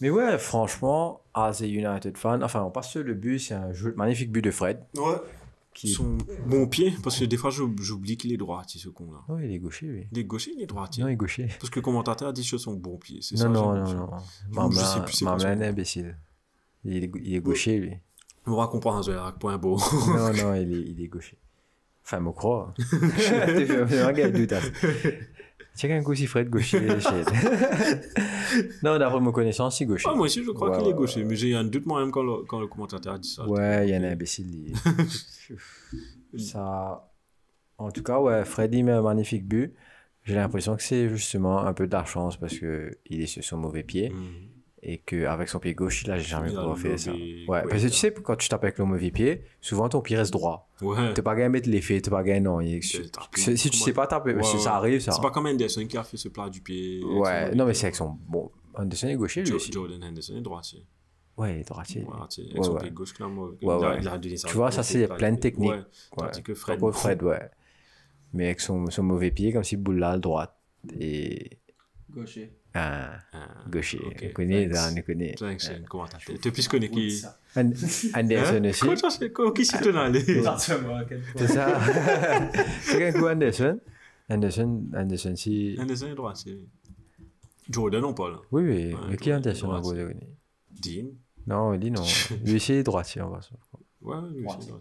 Mais 0.00 0.08
ouais, 0.08 0.38
franchement, 0.38 1.22
as 1.34 1.60
a 1.60 1.66
United 1.66 2.16
fan, 2.16 2.42
enfin, 2.42 2.62
on 2.62 2.70
passe 2.70 2.90
sur 2.90 3.02
le 3.02 3.12
but, 3.14 3.38
c'est 3.38 3.54
un 3.54 3.72
magnifique 3.96 4.32
but 4.32 4.42
de 4.42 4.50
Fred. 4.50 4.82
Ouais. 4.96 5.16
Qui... 5.72 5.88
Son 5.88 6.18
bon 6.46 6.66
pied, 6.66 6.92
parce 7.02 7.18
que 7.20 7.24
des 7.24 7.36
fois, 7.36 7.50
j'oub- 7.50 7.80
j'oublie 7.80 8.16
qu'il 8.16 8.32
est 8.32 8.36
droitier, 8.36 8.80
ce 8.80 8.88
con-là. 8.88 9.20
Oh, 9.28 9.38
il 9.38 9.52
est 9.52 9.58
gaucher, 9.60 9.86
lui. 9.86 10.08
Il 10.10 10.18
est 10.18 10.24
gaucher, 10.24 10.52
il 10.56 10.62
est 10.62 10.66
droitier. 10.66 11.02
Non, 11.04 11.08
il 11.08 11.12
est 11.12 11.16
gaucher. 11.16 11.48
Parce 11.60 11.70
que 11.70 11.78
le 11.78 11.84
commentateur 11.84 12.28
a 12.28 12.32
dit 12.32 12.42
sur 12.42 12.58
son 12.58 12.74
bon 12.74 12.98
pied. 12.98 13.20
C'est 13.22 13.36
Non, 13.36 13.40
ça, 13.42 13.48
non, 13.48 13.74
non, 13.76 13.84
j'ai- 13.86 13.94
non. 13.94 14.70
Je 14.70 14.78
sais 14.78 15.00
plus 15.04 15.12
c'est 15.14 15.24
quoi 15.24 15.38
est 15.38 15.68
imbécile. 15.68 16.18
Il 16.84 17.04
est, 17.04 17.12
il 17.22 17.34
est 17.34 17.40
gaucher, 17.40 17.78
lui. 17.78 17.92
On 18.46 18.56
va 18.56 18.66
comprendre 18.66 19.08
un 19.10 19.32
point 19.32 19.58
beau. 19.58 19.78
non, 20.08 20.32
non, 20.32 20.54
il 20.54 20.72
est, 20.72 20.90
il 20.90 21.00
est 21.02 21.08
gaucher. 21.08 21.38
Enfin, 22.04 22.18
me 22.20 22.32
croire. 22.32 22.74
Je 22.78 24.04
regarde 24.06 24.32
doute. 24.32 24.50
Check 24.50 25.29
un 25.84 26.02
coup 26.02 26.14
si 26.14 26.26
Fred 26.26 26.50
gaucher. 26.50 26.80
non, 28.82 28.98
d'après 28.98 29.20
ma 29.20 29.32
connaissance, 29.32 29.80
il 29.80 29.84
est 29.84 29.86
gaucher. 29.86 30.08
Ah, 30.10 30.14
moi 30.14 30.26
aussi, 30.26 30.42
je 30.44 30.50
crois 30.50 30.70
Ouais, 30.70 30.76
qu'il 30.78 30.86
est 30.86 30.90
ouais, 30.90 30.94
gaucher, 30.94 31.24
mais 31.24 31.36
j'ai 31.36 31.54
un 31.54 31.64
doute 31.64 31.86
moi-même 31.86 32.10
quand 32.10 32.22
le, 32.22 32.44
quand 32.44 32.60
le 32.60 32.66
commentateur 32.66 33.14
a 33.14 33.18
dit 33.18 33.28
ça. 33.28 33.46
Ouais, 33.48 33.88
il 33.88 33.94
y 33.94 33.96
en 33.96 34.02
a 34.02 34.08
un 34.08 34.12
imbécile. 34.12 34.72
il- 36.32 36.38
ça... 36.40 37.06
En 37.78 37.90
tout 37.90 38.02
cas, 38.02 38.20
ouais, 38.20 38.44
Freddy 38.44 38.82
met 38.82 38.92
un 38.92 39.02
magnifique 39.02 39.46
but. 39.46 39.74
J'ai 40.24 40.34
l'impression 40.34 40.76
que 40.76 40.82
c'est 40.82 41.08
justement 41.08 41.60
un 41.64 41.72
peu 41.72 41.86
de 41.86 41.92
la 41.92 42.04
chance 42.04 42.36
parce 42.36 42.58
que 42.58 42.90
il 43.06 43.22
est 43.22 43.26
sur 43.26 43.42
son 43.42 43.56
mauvais 43.56 43.82
pied 43.82 44.10
Mhm. 44.10 44.49
Et 44.82 44.98
qu'avec 44.98 45.48
son 45.48 45.58
pied 45.58 45.74
gauche, 45.74 46.02
il 46.04 46.10
a 46.10 46.18
jamais 46.18 46.48
pouvoir 46.48 46.78
faire 46.78 46.98
ça. 46.98 47.12
Ouais, 47.12 47.44
ouais, 47.46 47.62
parce 47.68 47.82
que 47.82 47.88
tu 47.88 47.94
sais, 47.94 48.12
quand 48.12 48.36
tu 48.36 48.48
tapes 48.48 48.64
avec 48.64 48.78
le 48.78 48.86
mauvais 48.86 49.10
pied, 49.10 49.42
souvent 49.60 49.88
ton 49.88 50.00
pied 50.00 50.16
reste 50.16 50.32
droit. 50.32 50.68
Ouais. 50.80 51.12
T'es 51.12 51.22
pas 51.22 51.34
gagné 51.34 51.50
mettre 51.50 51.68
l'effet, 51.68 52.00
t'es 52.00 52.10
pas 52.10 52.22
gagné, 52.22 52.40
non. 52.40 52.60
il-. 52.60 52.82
Si 52.82 53.58
si 53.58 53.70
tu 53.70 53.76
sais 53.76 53.92
pas 53.92 54.06
taper, 54.06 54.34
Ouais, 54.34 54.42
ça 54.42 54.76
arrive, 54.76 55.00
ça. 55.00 55.12
C'est 55.12 55.20
pas 55.20 55.30
comme 55.30 55.46
Henderson 55.46 55.86
qui 55.86 55.98
a 55.98 56.02
fait 56.02 56.16
ce 56.16 56.28
plat 56.28 56.48
du 56.48 56.62
pied. 56.62 57.02
Ouais, 57.04 57.54
non, 57.54 57.66
mais 57.66 57.74
c'est 57.74 57.86
avec 57.86 57.96
son. 57.96 58.16
Bon, 58.26 58.50
Anderson 58.74 59.08
est 59.08 59.16
gaucher, 59.16 59.42
lui 59.42 59.52
aussi. 59.52 59.70
Jordan 59.70 60.02
Henderson 60.02 60.36
est 60.36 60.40
droitier. 60.40 60.86
Ouais, 61.36 61.56
il 61.56 61.60
est 61.60 61.68
droitier. 61.68 62.06
Avec 62.18 62.64
son 62.64 62.76
pied 62.76 62.90
gauche, 62.90 63.12
clairement. 63.12 63.50
Tu 63.58 64.54
vois, 64.54 64.70
ça, 64.70 64.82
c'est 64.82 65.08
plein 65.08 65.32
de 65.32 65.38
techniques. 65.40 65.72
Tandis 66.16 66.42
que 66.42 66.54
Fred. 66.54 66.80
Fred. 66.92 67.22
Ouais. 67.22 67.50
Mais 68.32 68.46
avec 68.46 68.60
son, 68.60 68.88
son 68.90 69.02
mauvais 69.02 69.30
pied, 69.30 69.52
comme 69.52 69.64
si 69.64 69.76
à 70.02 70.18
droite. 70.18 70.54
Et. 70.98 71.58
Gaucher. 72.10 72.52
Ah, 72.72 73.18
Ah, 73.32 73.38
gaucher. 73.68 73.98
ok, 74.04 74.26
On 74.30 74.32
connaît, 74.32 74.68
thanks. 74.68 74.74
là, 74.74 74.90
on 74.96 75.02
connaît. 75.02 75.34
Thanks, 75.34 75.60
c'est 75.62 75.84
comment 75.88 76.06
t'as 76.06 76.18
fait? 76.20 76.38
Tu 76.38 76.52
puisses 76.52 76.68
connaître 76.68 76.94
qui? 76.94 77.22
And- 77.56 77.72
Anderson 78.14 78.64
aussi. 78.64 78.80
Comment 78.80 78.96
ça 78.96 79.10
se 79.10 79.18
fait? 79.18 79.32
Comment- 79.32 79.50
Qui 79.52 79.64
s'y 79.66 79.78
tenait 79.78 79.98
allé 79.98 80.20
C'est 80.24 80.42
ça. 81.48 81.80
C'est 82.82 83.08
un 83.08 83.12
coup 83.12 83.26
Anderson. 83.26 83.80
Anderson, 84.28 84.84
Anderson, 84.94 85.34
si. 85.36 85.76
Henderson 85.80 86.06
est 86.06 86.14
droitier. 86.14 86.58
Jordan, 87.68 88.04
on 88.04 88.14
parle. 88.14 88.38
Oui, 88.52 88.62
oui. 88.62 88.94
Ouais, 88.94 89.00
mais 89.10 89.16
qui 89.16 89.30
est 89.30 89.34
Anderson 89.34 89.68
en 89.70 89.80
gros 89.80 89.94
Dean. 89.94 91.06
Non, 91.46 91.74
dit 91.76 91.90
non. 91.90 92.02
Lui 92.44 92.56
aussi, 92.56 92.72
il 92.72 92.78
est 92.78 92.82
droitier, 92.84 93.22
on 93.22 93.30
va. 93.30 93.40
Ouais, 94.02 94.16
lui 94.34 94.42
Droitier. 94.44 94.72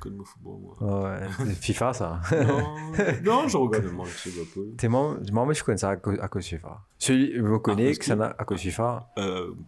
Que 0.00 0.08
de 0.08 0.22
football, 0.22 0.58
moi. 0.80 1.02
Ouais, 1.04 1.28
FIFA, 1.60 1.92
ça. 1.92 2.20
non, 3.24 3.42
non, 3.42 3.48
je 3.48 3.56
regarde 3.56 3.84
de 3.84 3.90
Liverpool. 3.90 4.74
T'es 4.76 4.88
moi, 4.88 5.16
moi, 5.32 5.52
je 5.52 5.64
connais 5.64 5.78
ça 5.78 5.90
à 5.90 5.96
cause, 5.96 6.44
FIFA. 6.44 6.80
Celui, 6.98 7.34
je 7.34 7.42
me 7.42 7.58
connais 7.58 7.94
que 7.94 8.04
ça 8.04 8.14
n'a 8.16 8.34
à 8.38 8.44
cause 8.44 8.58
de 8.58 8.62
FIFA. 8.62 9.12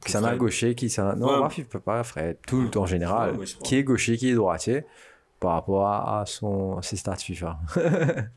Qui 0.05 0.13
s'en 0.13 0.25
a 0.25 0.37
gaucher, 0.37 0.75
qui 0.75 0.89
s'en 0.89 1.09
a. 1.09 1.17
Non, 1.17 1.39
moi, 1.39 1.51
FIFA, 1.51 1.81
pas 1.81 2.03
Fred. 2.05 2.39
Tout 2.47 2.63
le 2.63 2.71
temps 2.71 2.83
en 2.83 2.87
général. 2.87 3.37
Je 3.45 3.57
qui 3.57 3.77
est 3.77 3.85
gaucher, 3.85 4.17
qui 4.17 4.31
est 4.31 4.35
droitier 4.35 4.85
par 5.41 5.53
rapport 5.53 5.87
à, 5.89 6.25
son, 6.27 6.81
ses 6.83 6.97
stats 6.97 7.17
FIFA. 7.17 7.59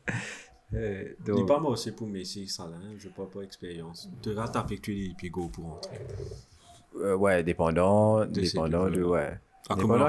Euh, 0.72 1.04
Il 1.20 1.24
donc, 1.24 1.46
pas 1.46 1.60
moi 1.60 1.70
aussi 1.72 1.92
pour 1.92 2.08
Messi, 2.08 2.48
ça 2.48 2.64
là, 2.64 2.76
je 2.98 3.06
n'ai 3.06 3.14
pas 3.14 3.26
pas 3.26 3.42
expérience. 3.42 4.08
Tu 4.20 4.32
vas 4.32 4.48
taper 4.48 4.76
que 4.76 4.80
tu 4.80 4.92
es 4.92 5.08
les 5.08 5.14
pieds 5.14 5.30
pour 5.30 5.64
rentrer. 5.64 6.00
euh, 6.96 7.14
ouais, 7.14 7.44
dépendant, 7.44 8.24
dépendant 8.24 8.90
de. 8.90 9.04
Ouais. 9.04 9.38
Comme 9.68 9.90
on 9.90 10.00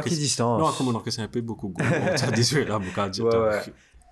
que 1.04 1.12
c'est 1.12 1.22
un 1.22 1.28
peu 1.28 1.42
beaucoup 1.42 1.70
désolé 2.32 2.66
là, 2.66 2.80
beaucoup 2.80 3.00
à 3.00 3.10
dire. 3.10 3.26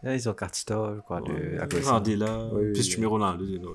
Là, 0.03 0.15
ils 0.15 0.27
ont 0.29 0.33
carte 0.33 0.55
star, 0.55 0.95
je 0.95 0.99
crois, 0.99 1.21
de, 1.21 1.31
Ouais, 1.31 1.57
ça. 1.81 1.91
Regardez 1.91 2.15
là. 2.17 2.49
Oui, 2.51 2.73
Puis 2.73 2.81
tu 2.83 2.99
mets 2.99 3.05
Ronaldo 3.05 3.45
dedans 3.45 3.71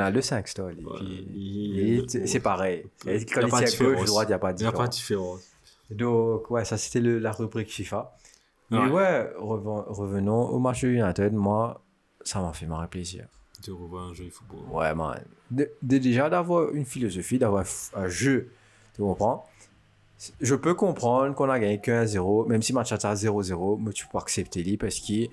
a 0.00 0.10
le 0.10 0.20
5 0.20 0.48
star. 0.48 0.68
lui, 0.70 0.84
Ouais, 0.84 0.92
puis- 0.96 1.30
il- 1.34 1.98
et 2.00 2.04
c'est- 2.08 2.26
pareil. 2.40 2.84
Et 3.06 3.24
Quand 3.24 3.40
Y 3.40 3.44
a 3.44 3.46
il 3.46 3.50
à 3.58 3.60
gauche, 3.60 3.70
différence. 3.70 4.04
droite, 4.06 4.26
il 4.26 4.30
n'y 4.30 4.34
a 4.34 4.38
pas 4.40 4.52
de 4.52 4.58
Il 4.58 4.62
n'y 4.62 4.68
a 4.68 4.72
pas 4.72 4.86
de 4.86 4.90
différence. 4.92 5.38
différence. 5.38 5.96
Donc, 5.98 6.50
ouais, 6.50 6.64
ça 6.64 6.76
c'était 6.76 7.00
le- 7.00 7.18
la 7.20 7.30
rubrique 7.30 7.70
FIFA. 7.70 8.12
Mais 8.70 8.78
Ouais. 8.78 8.90
ouais, 8.90 9.30
reven- 9.38 9.84
revenons 9.86 10.48
au 10.48 10.58
match 10.58 10.82
de 10.82 10.88
United. 10.88 11.32
Moi, 11.32 11.80
ça 12.24 12.40
m'a 12.42 12.52
fait 12.52 12.66
marrer 12.66 12.88
plaisir. 12.88 13.26
De 13.64 13.72
revoir 13.72 14.08
un 14.08 14.14
jeu 14.14 14.24
de 14.24 14.30
football. 14.30 14.60
Ouais, 14.72 14.94
man. 14.96 15.20
De, 15.50 15.70
de 15.80 15.98
déjà 15.98 16.28
d'avoir 16.28 16.72
une 16.74 16.84
philosophie, 16.84 17.38
d'avoir 17.38 17.64
un 17.94 18.08
jeu, 18.08 18.50
tu 18.94 19.02
comprends? 19.02 19.47
Je 20.40 20.54
peux 20.54 20.74
comprendre 20.74 21.34
qu'on 21.34 21.48
a 21.48 21.58
gagné 21.58 21.80
que 21.80 21.90
1-0, 21.92 22.46
même 22.48 22.62
si 22.62 22.72
match 22.72 22.90
à 22.92 22.96
0-0, 22.96 23.78
mais 23.80 23.92
tu 23.92 24.06
peux 24.08 24.18
accepter 24.18 24.62
lui 24.64 24.76
parce 24.76 24.98
que, 24.98 25.26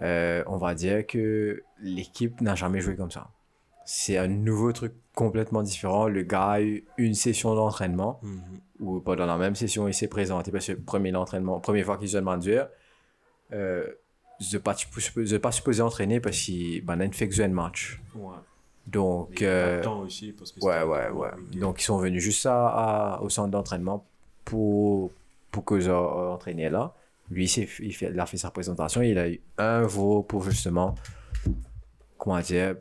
euh, 0.00 0.42
on 0.46 0.56
va 0.58 0.74
dire 0.74 1.06
que 1.06 1.62
l'équipe 1.80 2.40
n'a 2.40 2.54
jamais 2.54 2.80
joué 2.80 2.94
comme 2.96 3.10
ça. 3.10 3.28
C'est 3.84 4.16
un 4.16 4.28
nouveau 4.28 4.72
truc 4.72 4.92
complètement 5.14 5.62
différent. 5.62 6.06
Le 6.06 6.22
gars 6.22 6.50
a 6.52 6.60
eu 6.60 6.84
une 6.98 7.14
session 7.14 7.54
d'entraînement, 7.56 8.20
Mhm. 8.22 8.42
ou 8.80 9.00
pendant 9.00 9.26
la 9.26 9.36
même 9.36 9.56
session, 9.56 9.88
il 9.88 9.94
s'est 9.94 10.06
présenté 10.08 10.52
parce 10.52 10.66
que 10.68 10.72
premier 10.74 11.14
entraînement, 11.16 11.58
première 11.58 11.84
fois 11.84 11.98
qu'il 11.98 12.08
se 12.08 12.16
demande 12.16 12.46
euh, 13.52 13.86
je 14.40 14.56
ne 14.56 14.62
pas, 14.62 14.74
je 14.76 15.36
pas 15.36 15.52
supposé 15.52 15.82
entraîner 15.82 16.20
parce 16.20 16.36
qu'il 16.38 16.84
ben, 16.84 17.00
a 17.00 17.08
fait 17.10 17.28
que 17.28 17.42
un 17.42 17.48
match. 17.48 18.00
Ouais. 18.14 18.36
Donc, 18.86 19.42
euh, 19.42 19.82
aussi, 20.04 20.32
parce 20.32 20.50
que 20.52 20.60
Ouais, 20.64 20.82
ouais, 20.82 21.10
ouais. 21.10 21.28
Donc, 21.60 21.80
ils 21.80 21.84
sont 21.84 21.98
venus 21.98 22.22
juste 22.22 22.46
à, 22.46 22.66
à- 23.16 23.20
au 23.20 23.28
centre 23.28 23.50
d'entraînement 23.50 24.04
pour, 24.44 25.10
pour 25.50 25.64
que 25.64 25.80
j'ai 25.80 25.90
entraîné 25.90 26.68
là. 26.70 26.94
Lui, 27.30 27.46
il, 27.80 27.92
fait, 27.94 28.18
a 28.18 28.26
fait 28.26 28.36
sa 28.36 28.50
présentation. 28.50 29.00
Il 29.02 29.16
a 29.18 29.28
eu 29.28 29.40
un 29.56 29.82
veau 29.82 30.22
pour 30.22 30.42
justement, 30.44 30.94
comment 32.18 32.40
dire, 32.40 32.76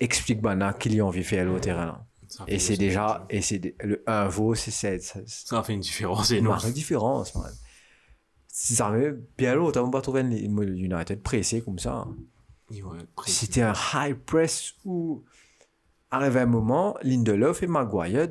explique 0.00 0.42
maintenant 0.42 0.72
qu'il 0.72 0.94
y 0.94 1.00
a 1.00 1.06
envie 1.06 1.20
de 1.20 1.24
faire 1.26 1.50
au 1.52 1.58
terrain 1.58 1.86
là. 1.86 2.02
Ça 2.28 2.44
fait 2.44 2.54
Et 2.54 2.58
c'est 2.58 2.76
déjà, 2.76 3.24
et 3.30 3.40
c'est 3.40 3.74
le 3.82 4.02
un 4.06 4.26
veau, 4.26 4.54
c'est 4.56 4.72
c'est- 4.72 4.98
ça, 5.00 5.20
Ça 5.26 5.62
fait 5.62 5.74
une 5.74 5.80
différence 5.80 6.30
énorme. 6.32 6.60
une 6.66 6.72
différence, 6.72 7.34
man. 7.36 7.52
Si 8.48 8.74
ça 8.74 8.88
avait 8.88 9.14
bien 9.38 9.54
longtemps, 9.54 9.84
on 9.86 9.90
va 9.90 10.00
trouver 10.00 10.22
le 10.24 10.76
United 10.76 11.22
pressé 11.22 11.60
comme 11.62 11.78
ça. 11.78 12.04
C'était 13.26 13.62
un 13.62 13.74
high 13.94 14.14
press 14.16 14.74
où, 14.84 15.22
arrivé 16.10 16.40
un 16.40 16.46
moment, 16.46 16.96
Lindelof 17.02 17.62
et 17.62 17.68
Maguire 17.68 18.28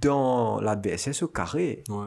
dans 0.00 0.60
l'adversaire 0.60 1.14
au 1.22 1.28
carré. 1.28 1.82
Ouais. 1.88 2.06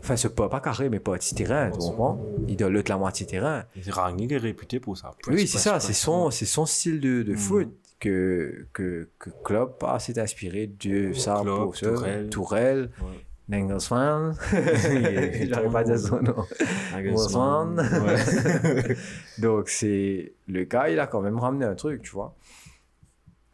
Enfin, 0.00 0.16
ce 0.16 0.28
pas, 0.28 0.48
pas 0.48 0.60
carré, 0.60 0.88
mais 0.90 1.00
pas 1.00 1.12
petit 1.16 1.34
terrain, 1.34 1.70
tu 1.70 1.78
comprends? 1.78 2.20
Il 2.46 2.56
doit 2.56 2.68
l'autre 2.68 2.90
la 2.90 2.98
moitié 2.98 3.26
terrain. 3.26 3.64
Et 3.74 3.90
Rangnick 3.90 4.32
est 4.32 4.36
réputé 4.38 4.78
pour 4.80 4.96
ça. 4.96 5.14
oui, 5.28 5.46
c'est 5.46 5.58
ça, 5.58 5.80
c'est 5.80 5.92
son, 5.94 6.30
son 6.30 6.66
style 6.66 7.00
de, 7.00 7.22
de 7.22 7.32
Mm. 7.32 7.36
foot 7.36 7.68
que, 8.00 8.66
que, 8.74 9.08
que 9.18 9.30
Klopp 9.42 9.82
a 9.84 9.98
s'est 9.98 10.18
inspiré 10.20 10.66
de 10.66 11.12
ça 11.14 11.38
Klopp, 11.42 11.62
pour 11.64 11.76
ça. 11.76 11.86
Tourelle. 11.88 12.28
Tourelle, 12.30 12.90
Ouais. 13.00 13.24
Nagelsmann. 13.48 14.36
est 14.52 15.46
J'arrive 15.48 15.70
pas 15.70 15.80
à 15.80 15.84
dire 15.84 15.98
son 15.98 16.20
nom. 16.22 16.44
Nagelsmann. 16.92 17.78
Ouais. 18.04 18.96
Donc, 19.38 19.68
c'est 19.68 20.32
le 20.48 20.64
gars, 20.64 20.88
il 20.90 21.00
a 21.00 21.06
quand 21.06 21.20
même 21.22 21.38
ramené 21.38 21.64
un 21.64 21.74
truc, 21.74 22.02
tu 22.02 22.10
vois. 22.10 22.34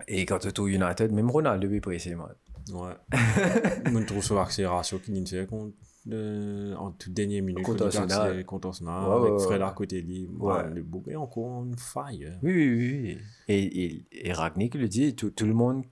Et 0.09 0.27
quand 0.27 0.39
tu 0.41 0.49
es 0.49 0.61
au 0.61 0.67
United, 0.69 1.13
même 1.13 1.31
Ronaldo 1.31 1.69
est 1.71 1.81
man. 2.17 2.29
Ouais. 2.73 2.95
Je 3.13 4.05
trouve 4.05 4.23
sur 4.23 4.37
l'accélération 4.37 4.99
qui 4.99 5.13
n'était 5.13 5.47
contre 5.47 5.75
euh, 6.11 6.75
en 6.77 6.93
toute 6.93 7.13
dernière 7.13 7.43
minute. 7.43 7.65
Contre 7.65 7.87
Arsenal. 7.87 8.45
Contre 8.45 8.69
Arsenal. 8.69 9.09
Ouais, 9.09 9.17
avec 9.17 9.33
ouais, 9.33 9.45
Fred 9.45 9.63
à 9.63 9.71
côté 9.71 10.03
de 10.03 10.07
lui. 10.07 10.27
Ouais. 10.39 10.69
Le 10.73 10.83
bouc 10.83 11.09
est 11.09 11.17
encore 11.17 11.47
en 11.47 11.71
fire. 11.77 12.39
Oui, 12.43 12.53
oui, 12.53 13.01
oui. 13.03 13.19
Et, 13.49 13.85
et, 13.85 14.05
et 14.13 14.33
Ragnick 14.33 14.75
le 14.75 14.89
dit, 14.89 15.15
tout, 15.15 15.31
tout 15.31 15.47
le 15.47 15.55
monde, 15.55 15.85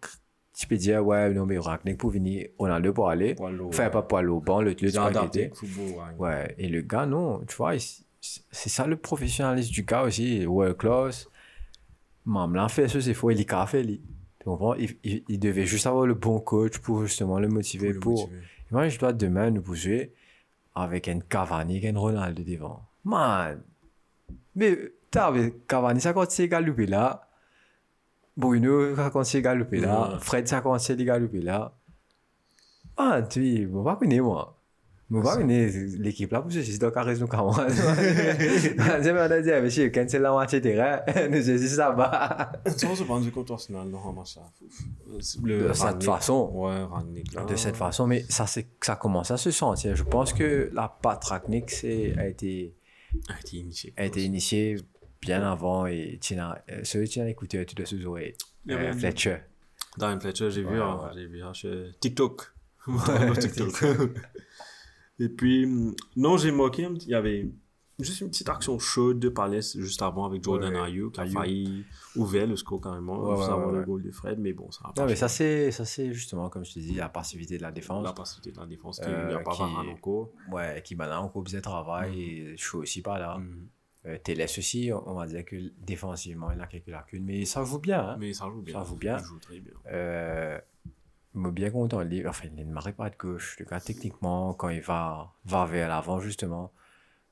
tu 0.57 0.67
peux 0.67 0.77
dire, 0.77 1.05
ouais, 1.07 1.33
non, 1.35 1.47
mais 1.47 1.59
Ragnick 1.59 1.99
pour 1.99 2.11
venir, 2.11 2.49
Ronaldo 2.59 2.93
pour 2.93 3.11
aller. 3.11 3.35
Pour 3.35 3.49
aller 3.49 3.61
Enfin, 3.61 3.91
pas 3.91 4.19
aller 4.19 4.29
au 4.29 4.41
banc, 4.41 4.63
le 4.63 4.75
le 4.81 4.99
a 4.99 5.05
adapté 5.05 5.51
le 5.63 6.19
ouais. 6.19 6.55
Et 6.59 6.69
le 6.69 6.83
gars, 6.83 7.07
non, 7.07 7.41
tu 7.47 7.57
vois, 7.57 7.73
c'est 8.21 8.69
ça 8.69 8.87
le 8.87 8.97
professionnalisme 8.97 9.73
du 9.73 9.83
gars 9.83 10.03
aussi, 10.03 10.47
world 10.47 10.77
class. 10.77 11.29
Mam 12.25 12.55
l'a 12.55 12.69
fait 12.69 12.89
ce, 12.89 13.01
c'est 13.01 13.15
faux, 13.15 13.31
il 13.31 13.47
a 13.49 13.67
fait, 13.67 13.83
lui. 13.83 14.03
Comprends? 14.49 14.75
Il, 14.77 14.97
il, 15.05 15.25
il 15.29 15.39
devait 15.39 15.67
juste 15.67 15.87
avoir 15.87 16.07
le 16.07 16.15
bon 16.15 16.41
coach 16.41 16.79
pour 16.79 17.05
justement 17.05 17.39
le 17.39 17.49
motiver. 17.49 17.93
Pour, 17.93 18.29
motiver. 18.29 18.41
Moi, 18.71 18.89
je 18.89 18.99
dois 18.99 19.13
demain 19.13 19.51
nous 19.51 19.75
jouer 19.75 20.15
avec 20.75 21.07
un 21.09 21.21
Cavani 21.21 21.85
et 21.85 21.91
un 21.91 21.99
Ronaldo 21.99 22.43
devant. 22.43 22.83
Man! 23.05 23.61
Mais, 24.57 24.79
t'as 25.11 25.31
vu, 25.31 25.53
Cavani, 25.69 26.01
ça 26.01 26.15
quand 26.15 26.31
c'est 26.31 26.49
galopé 26.49 26.87
là. 26.87 27.29
Bruno, 28.39 28.97
ça 28.97 29.11
quand 29.11 29.25
c'est 29.25 29.43
galopé 29.43 29.81
là. 29.81 30.17
Fred, 30.19 30.49
ça 30.49 30.63
quand 30.63 30.79
c'est 30.79 30.97
galopé 30.97 31.43
là. 31.43 31.75
Ah, 32.97 33.21
tu 33.21 33.67
vois, 33.67 33.85
pas 33.85 33.97
connaître 33.97 34.25
moi. 34.25 34.58
Moitié 40.33 40.61
terrain, 40.61 41.01
nous, 41.31 41.43
c'est 41.43 41.59
ça 41.69 41.91
va. 41.93 42.53
Sans 42.77 42.95
se 42.95 43.05
prendre 43.05 43.31
contre 43.31 43.53
Arsenal, 43.53 43.89
non, 43.89 44.01
De 45.09 45.73
cette 45.73 46.05
façon. 46.05 46.51
Ouais, 46.53 46.83
de 47.49 47.57
cette 47.57 47.77
façon, 47.77 48.07
mais 48.07 48.25
ça, 48.29 48.47
c'est- 48.47 48.69
ça 48.83 48.97
commence 48.97 49.31
à 49.31 49.39
se 49.39 49.51
sentir. 49.51 49.97
Je 49.97 50.03
pense 50.03 50.35
que 50.35 50.69
la 50.75 50.95
Ragnick 51.03 51.71
c'est- 51.71 52.15
a 52.19 52.27
été, 52.27 52.75
A 53.31 53.41
été 53.41 53.57
initié. 53.57 53.95
a 53.97 54.05
été 54.05 54.23
initiée 54.23 54.77
bien 55.23 55.43
avant 55.43 55.87
et 55.87 56.19
tu 56.21 56.37
n'as, 56.37 56.59
euh, 56.71 56.81
ceux 56.85 57.05
qui 57.05 57.19
ont 57.21 57.27
écouté, 57.27 57.65
tu 57.65 57.75
dois 57.75 57.87
se 57.87 57.99
jouer. 57.99 58.35
Fletcher. 58.93 59.39
Darren 59.97 60.21
Fletcher, 60.21 60.51
j'ai 60.51 60.63
vu, 60.63 60.79
hein, 60.81 61.11
j'ai 61.15 61.27
vu 61.27 61.43
hein, 61.43 61.55
sur 61.55 61.71
TikTok. 61.99 62.43
Sur 62.87 63.39
TikTok. 63.39 63.83
Et 65.21 65.29
puis, 65.29 65.65
hum, 65.67 65.95
non, 66.17 66.37
j'ai 66.37 66.51
moqué, 66.53 66.87
il 67.03 67.09
y 67.09 67.15
avait 67.15 67.49
juste 67.99 68.21
une 68.21 68.29
petite 68.31 68.49
action 68.49 68.79
chaude 68.79 69.19
de 69.19 69.29
Palace 69.29 69.77
juste 69.77 70.01
avant 70.03 70.25
avec 70.27 70.45
Jordan 70.45 70.73
Ouais, 70.77 70.93
qui 71.13 71.21
a 71.21 71.27
failli 71.27 71.85
ouvrir 72.15 72.47
le 72.47 72.55
score 72.55 72.81
carrément, 72.81 73.19
Ouais, 73.25 73.37
juste 73.37 73.49
ouais, 73.49 73.55
avant 73.55 73.71
le 73.73 73.83
goal 73.83 74.03
de 74.03 74.11
Fred, 74.13 74.39
mais 74.39 74.53
bon, 74.53 74.71
ça 74.71 74.83
a 74.85 74.93
pas 74.93 75.03
Non, 75.03 75.09
mais 75.09 75.17
ça, 75.17 75.27
c'est, 75.27 75.73
ça, 75.73 75.85
c'est 75.85 76.13
justement, 76.13 76.49
comme 76.49 76.65
je 76.65 76.75
te 76.75 76.79
dis, 76.79 76.95
la 76.95 77.09
passivité 77.09 77.57
de 77.57 77.63
la 77.63 77.73
défense. 77.73 78.05
la 78.05 78.13
passivité 78.13 78.53
de 78.53 78.59
la 78.61 78.67
défense, 78.67 79.01
qui- 79.01 79.07
Euh, 79.09 79.37
a 79.37 79.41
pas 79.41 79.51
qui- 79.51 79.63
encore. 79.63 80.31
Ouais, 80.53 80.81
qui 80.85 80.95
maintenant 80.95 81.25
encore 81.25 81.43
bien 81.43 81.61
travail 81.61 82.21
et 82.23 82.57
je 82.57 82.65
suis 82.65 82.77
aussi 82.77 83.03
pas 83.03 83.19
là. 83.19 83.41
Euh, 84.07 84.17
Télès 84.23 84.57
aussi, 84.57 84.91
on 84.93 85.15
va 85.15 85.27
dire 85.27 85.45
que 85.45 85.57
défensivement, 85.85 86.53
il 86.53 86.61
a 86.61 86.69
quelques 86.69 86.87
lacunes, 86.87 87.25
mais 87.25 87.45
ça 87.45 87.65
joue 87.65 87.81
bien. 87.81 88.01
Hein. 88.11 88.17
Mais 88.21 88.33
ça 88.33 88.45
joue 88.49 88.63
bien. 88.63 88.79
Ça 88.81 88.89
joue 88.89 88.95
bien. 88.97 89.17
Il 89.19 89.25
joue 89.25 89.39
très 89.41 89.59
bien. 89.59 89.73
Euh, 89.91 90.59
je 91.39 91.45
suis 91.45 91.53
bien 91.53 91.71
content. 91.71 92.03
Il, 92.03 92.29
enfin, 92.29 92.49
il 92.57 92.67
ne 92.67 92.73
marque 92.73 92.93
pas 92.93 93.11
de 93.11 93.17
gauche. 93.17 93.57
Le 93.59 93.65
gars, 93.65 93.81
techniquement, 93.81 94.55
quand 94.55 94.69
il 94.69 94.81
va, 94.81 95.33
va 95.45 95.65
vers 95.67 95.89
l'avant, 95.89 96.21
justement, 96.21 96.73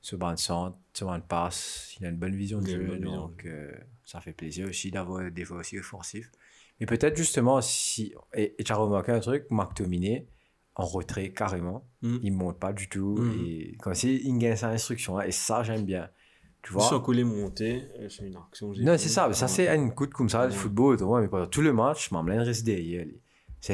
ce 0.01 0.15
banc 0.15 0.33
de 0.33 0.39
centre, 0.39 0.77
ce 0.93 1.05
banc 1.05 1.17
de 1.17 1.23
passe, 1.23 1.95
il 1.99 2.05
a 2.05 2.09
une 2.09 2.17
bonne 2.17 2.35
vision 2.35 2.61
de 2.61 2.67
jeu. 2.67 2.97
Donc, 2.99 3.45
euh, 3.45 3.71
ça 4.05 4.21
fait 4.21 4.33
plaisir 4.33 4.67
aussi 4.67 4.91
d'avoir 4.91 5.29
des 5.31 5.45
fois 5.45 5.57
aussi 5.57 5.77
offensifs. 5.77 6.31
Mais 6.79 6.85
peut-être 6.85 7.17
justement, 7.17 7.61
si. 7.61 8.13
Et 8.33 8.55
tu 8.63 8.71
as 8.71 8.75
remarqué 8.75 9.11
un 9.11 9.19
truc, 9.19 9.45
Marc 9.49 9.77
Dominé, 9.77 10.27
en 10.75 10.85
retrait 10.85 11.29
carrément. 11.29 11.85
Mm. 12.01 12.17
Il 12.23 12.33
ne 12.33 12.37
monte 12.37 12.59
pas 12.59 12.71
du 12.71 12.87
tout. 12.87 13.17
Mhm. 13.17 13.45
Et 13.45 13.77
comme 13.81 13.95
si 13.95 14.21
il 14.23 14.37
gagne 14.37 14.55
sa 14.55 14.69
instruction. 14.69 15.19
Et 15.21 15.31
ça, 15.31 15.63
j'aime 15.63 15.85
bien. 15.85 16.09
Tu 16.61 16.73
vois? 16.73 16.83
Sont 16.83 16.99
collés 16.99 17.23
montés, 17.23 17.83
euh, 17.99 18.09
c'est 18.09 18.27
une 18.27 18.35
action. 18.35 18.73
non, 18.79 18.97
c'est 18.97 19.09
ça. 19.09 19.31
Ça, 19.33 19.47
c'est 19.47 19.73
une 19.73 19.93
coup 19.93 20.07
comme 20.07 20.29
ça, 20.29 20.45
le 20.45 20.51
football. 20.51 20.97
mais 21.21 21.27
pendant 21.27 21.47
tout 21.47 21.61
le 21.61 21.71
match, 21.73 22.11
Mamlin 22.11 22.43
reste 22.43 22.65
derrière. 22.65 23.05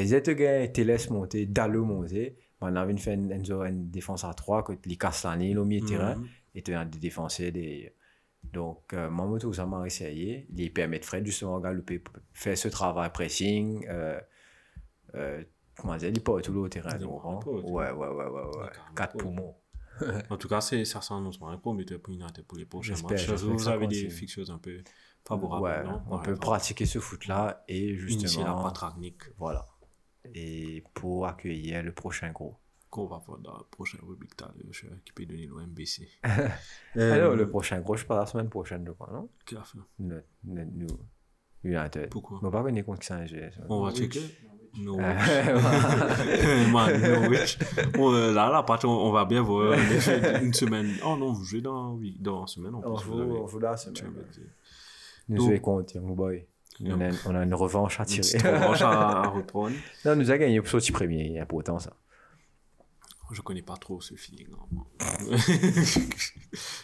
Ça 0.00 0.02
disait, 0.02 0.22
te 0.22 0.30
gars, 0.30 0.66
te 0.68 0.80
laisse 0.80 1.10
monter, 1.10 1.46
Dallo 1.46 1.84
monter. 1.84 2.36
On 2.60 2.74
avait 2.76 2.96
fait 2.96 3.14
une, 3.14 3.30
une, 3.30 3.52
une 3.66 3.90
défense 3.90 4.24
à 4.24 4.32
3, 4.32 4.64
que 4.64 4.72
les 4.86 4.96
Castellani, 4.96 5.56
au 5.56 5.64
milieu 5.64 5.82
de 5.82 5.86
terrain, 5.86 6.14
Mhm. 6.16 6.26
et 6.54 6.62
tu 6.62 6.72
as 6.74 6.84
des 6.84 6.98
défenseurs 6.98 7.52
derrière. 7.52 7.90
Donc, 8.42 8.92
euh, 8.92 9.10
Mamoto, 9.10 9.52
ça 9.52 9.66
m'a 9.66 9.84
essayé. 9.86 10.46
Il 10.56 10.72
permet 10.72 10.98
de 10.98 11.04
Fred, 11.04 11.24
justement, 11.26 11.58
galoper, 11.60 12.02
faire 12.32 12.56
ce 12.56 12.68
travail 12.68 13.10
pressing. 13.12 13.86
Euh, 13.88 14.20
euh, 15.14 15.42
comment 15.76 15.96
dire, 15.96 16.10
il 16.10 16.20
pas 16.22 16.40
tout 16.40 16.52
le 16.52 16.68
terrain. 16.68 16.94
Au 16.96 16.98
terrain. 16.98 17.40
Ouais, 17.62 17.90
ouais, 17.90 18.08
ouais, 18.08 18.26
ouais. 18.26 18.56
ouais. 18.58 18.70
Quatre 18.96 19.16
poumons. 19.16 19.54
En 20.30 20.36
tout 20.36 20.48
cas, 20.48 20.60
c'est, 20.60 20.84
ça 20.84 21.00
mal 21.40 21.60
pour 21.60 21.74
United 21.74 21.98
pour 22.00 22.12
pour 22.46 22.58
les 22.58 22.64
prochains 22.66 22.94
matchs. 23.08 23.28
Vous 23.30 23.68
avez 23.68 23.86
des 23.86 24.10
fixtures 24.10 24.50
un 24.50 24.58
peu 24.58 24.82
favorables. 25.26 25.62
Ouais, 25.88 25.92
on 26.10 26.18
peut 26.18 26.34
pratiquer 26.36 26.84
ce 26.86 26.98
foot-là 26.98 27.64
et 27.68 27.90
Initier 27.90 28.02
la 28.02 28.06
justement. 28.26 28.62
patte 28.62 28.78
Ragnick 28.78 29.22
Voilà. 29.38 29.64
Et 30.34 30.82
pour 30.94 31.26
accueillir 31.26 31.82
le 31.82 31.92
prochain 31.92 32.30
gros. 32.30 32.56
qu'on 32.90 33.06
va 33.06 33.18
voir 33.26 33.38
dans 33.38 33.52
la 33.52 33.64
prochaine 33.70 34.00
rubrique 34.06 34.34
qui 35.04 35.12
peut 35.12 35.26
donner 35.26 35.46
l'OMBC. 35.46 36.08
Alors, 36.94 37.34
le 37.34 37.48
prochain 37.48 37.80
gros, 37.80 37.96
je 37.96 38.04
parle 38.06 38.20
la 38.20 38.26
semaine 38.26 38.48
prochaine, 38.48 38.84
je 38.86 38.92
crois, 38.92 39.10
non? 39.12 39.28
Qui 39.44 39.56
a 39.56 39.64
fait 39.64 39.78
Nous, 39.98 40.20
nous, 40.44 40.86
United. 41.64 42.10
Pourquoi? 42.10 42.38
On 42.40 42.48
va 42.48 42.50
pas 42.50 42.62
venir 42.62 42.84
contre 42.84 43.00
qui 43.00 43.06
ça 43.06 43.18
On 43.68 43.82
va 43.82 43.92
checker. 43.92 44.20
Norwich. 44.76 45.04
Man, 46.72 47.00
Norwich. 47.00 47.58
On, 47.98 48.12
euh, 48.12 48.32
là, 48.32 48.50
la 48.50 48.62
patte, 48.62 48.84
on, 48.84 48.90
on 48.90 49.12
va 49.12 49.24
bien 49.24 49.42
voir 49.42 49.78
une 50.42 50.52
semaine. 50.52 50.90
Oh 51.04 51.16
non, 51.16 51.32
vous 51.32 51.44
jouez 51.44 51.60
dans, 51.60 51.94
oui, 51.94 52.16
dans 52.20 52.42
une 52.42 52.48
semaine. 52.48 52.74
On 52.74 52.96
joue, 52.96 53.12
on 53.14 53.46
joue 53.46 53.58
là, 53.60 53.76
tu 53.76 53.94
semaine. 53.94 54.14
Nous 55.28 55.40
jouons 55.40 55.58
contre 55.58 55.96
Young 55.96 56.14
Boy. 56.14 56.46
On 56.82 57.00
a, 57.00 57.10
on 57.26 57.34
a 57.34 57.44
une 57.44 57.54
revanche 57.54 58.00
à 58.00 58.02
Une 58.02 58.08
tirer. 58.08 58.22
petite 58.22 58.42
revanche 58.42 58.82
à, 58.82 58.88
à 59.22 59.28
reprendre. 59.28 59.76
non, 60.04 60.16
nous 60.16 60.30
a 60.30 60.38
gagné 60.38 60.60
pour 60.60 60.68
sortir 60.68 60.94
premier, 60.94 61.24
il 61.26 61.32
y 61.32 61.38
a 61.38 61.46
pourtant 61.46 61.78
ça. 61.78 61.92
Je 63.32 63.40
connais 63.40 63.62
pas 63.62 63.76
trop 63.76 64.00
ce 64.00 64.14
feeling. 64.14 64.46
hein. 64.52 65.36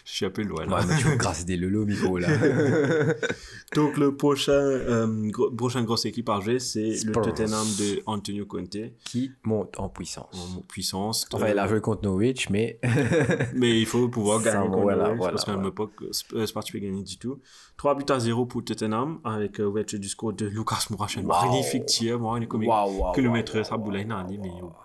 Je 0.03 0.11
suis 0.17 0.25
un 0.25 0.29
peu 0.31 0.41
loin 0.43 0.65
là. 0.65 0.79
Ouais, 0.79 0.85
mais 0.87 0.97
tu 0.97 1.05
veux 1.07 1.15
grasser 1.15 1.45
des 1.45 1.55
lolos, 1.55 1.85
Miko, 1.85 2.17
là. 2.17 2.27
Donc 3.75 3.95
le 3.97 4.15
prochain, 4.17 4.51
euh, 4.51 5.29
gros- 5.29 5.49
prochaine 5.51 5.85
grosse 5.85 6.05
équipe 6.05 6.27
à 6.29 6.39
jouer, 6.41 6.59
c'est 6.59 6.89
le 6.89 6.95
Spurs. 6.95 7.21
Tottenham 7.21 7.65
de 7.79 8.01
Antonio 8.05 8.45
Conte 8.45 8.75
qui 9.05 9.31
monte 9.43 9.79
en 9.79 9.87
puissance. 9.87 10.57
en 10.57 10.61
puissance. 10.61 11.25
Enfin, 11.31 11.45
Euh, 11.45 11.51
il 11.51 11.59
a 11.59 11.67
joué 11.67 11.79
contre 11.79 12.03
Norwich, 12.03 12.49
mais 12.49 12.79
Mais 13.55 13.79
il 13.79 13.85
faut 13.85 14.09
pouvoir 14.09 14.41
gagner 14.41 14.67
contre 14.67 14.81
voilà, 14.81 15.03
Norwich, 15.03 15.17
voilà, 15.19 15.31
parce 15.33 15.45
qu'à 15.45 15.51
voilà. 15.53 15.67
une 15.67 15.71
époque, 15.71 15.93
euh, 16.01 16.45
peux 16.71 16.79
gagner 16.79 17.03
du 17.03 17.17
tout. 17.17 17.39
3 17.77 17.95
buts 17.95 18.05
à 18.09 18.19
0 18.19 18.45
pour 18.45 18.63
Tottenham, 18.65 19.19
avec 19.23 19.59
euh, 19.59 19.65
ouverture 19.65 19.99
du 19.99 20.09
score 20.09 20.33
de 20.33 20.45
Lucas 20.47 20.85
Mourache. 20.89 21.17
Un 21.17 21.21
Wow. 21.23 21.45
magnifique 21.45 21.85
tir, 21.85 22.19
moi, 22.19 22.37
il 22.37 22.43
est 22.43 22.47
comme 22.47 22.65
waouh, 22.65 22.91
ça 22.91 22.97
waouh, 22.97 23.13
boule 23.13 23.23
waouh, 23.23 23.23
mais 23.27 23.33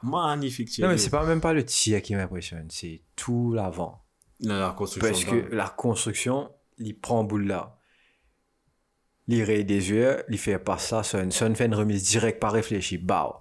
magnifique 0.03 0.69
tir. 0.71 0.87
Non, 0.87 0.93
mais 0.93 0.99
c'est 0.99 1.11
pas 1.11 1.27
même 1.27 1.41
pas 1.41 1.46
le 1.53 1.65
tir 1.65 2.03
qui 2.03 2.15
m'impressionne, 2.15 2.67
c'est 2.71 3.03
tout 3.15 3.53
l'avant. 3.53 4.03
La, 4.41 4.59
la 4.59 4.71
construction. 4.71 5.11
Parce 5.11 5.25
que 5.25 5.55
la 5.55 5.69
construction, 5.69 6.51
il 6.79 6.99
prend 6.99 7.25
boule 7.25 7.47
là. 7.47 7.79
Il 9.29 9.43
raye 9.43 9.65
des 9.65 9.91
yeux, 9.91 10.23
il 10.29 10.39
fait 10.39 10.59
pas 10.59 10.79
ça, 10.79 11.03
Son, 11.03 11.31
Son 11.31 11.55
fait 11.55 11.67
une 11.67 11.75
remise 11.75 12.05
directe, 12.09 12.41
pas 12.41 12.51
réfléchi, 12.51 12.97
bao. 12.99 13.35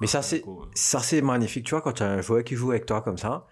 Mais 0.00 0.06
ça, 0.06 0.22
c'est, 0.22 0.38
D'accord. 0.38 0.70
ça, 0.74 1.00
c'est 1.00 1.20
magnifique. 1.20 1.66
Tu 1.66 1.70
vois, 1.70 1.82
quand 1.82 1.92
tu 1.92 2.02
as 2.02 2.08
un 2.08 2.20
joueur 2.22 2.44
qui 2.44 2.54
joue 2.54 2.70
avec 2.70 2.86
toi 2.86 3.02
comme 3.02 3.18
ça, 3.18 3.46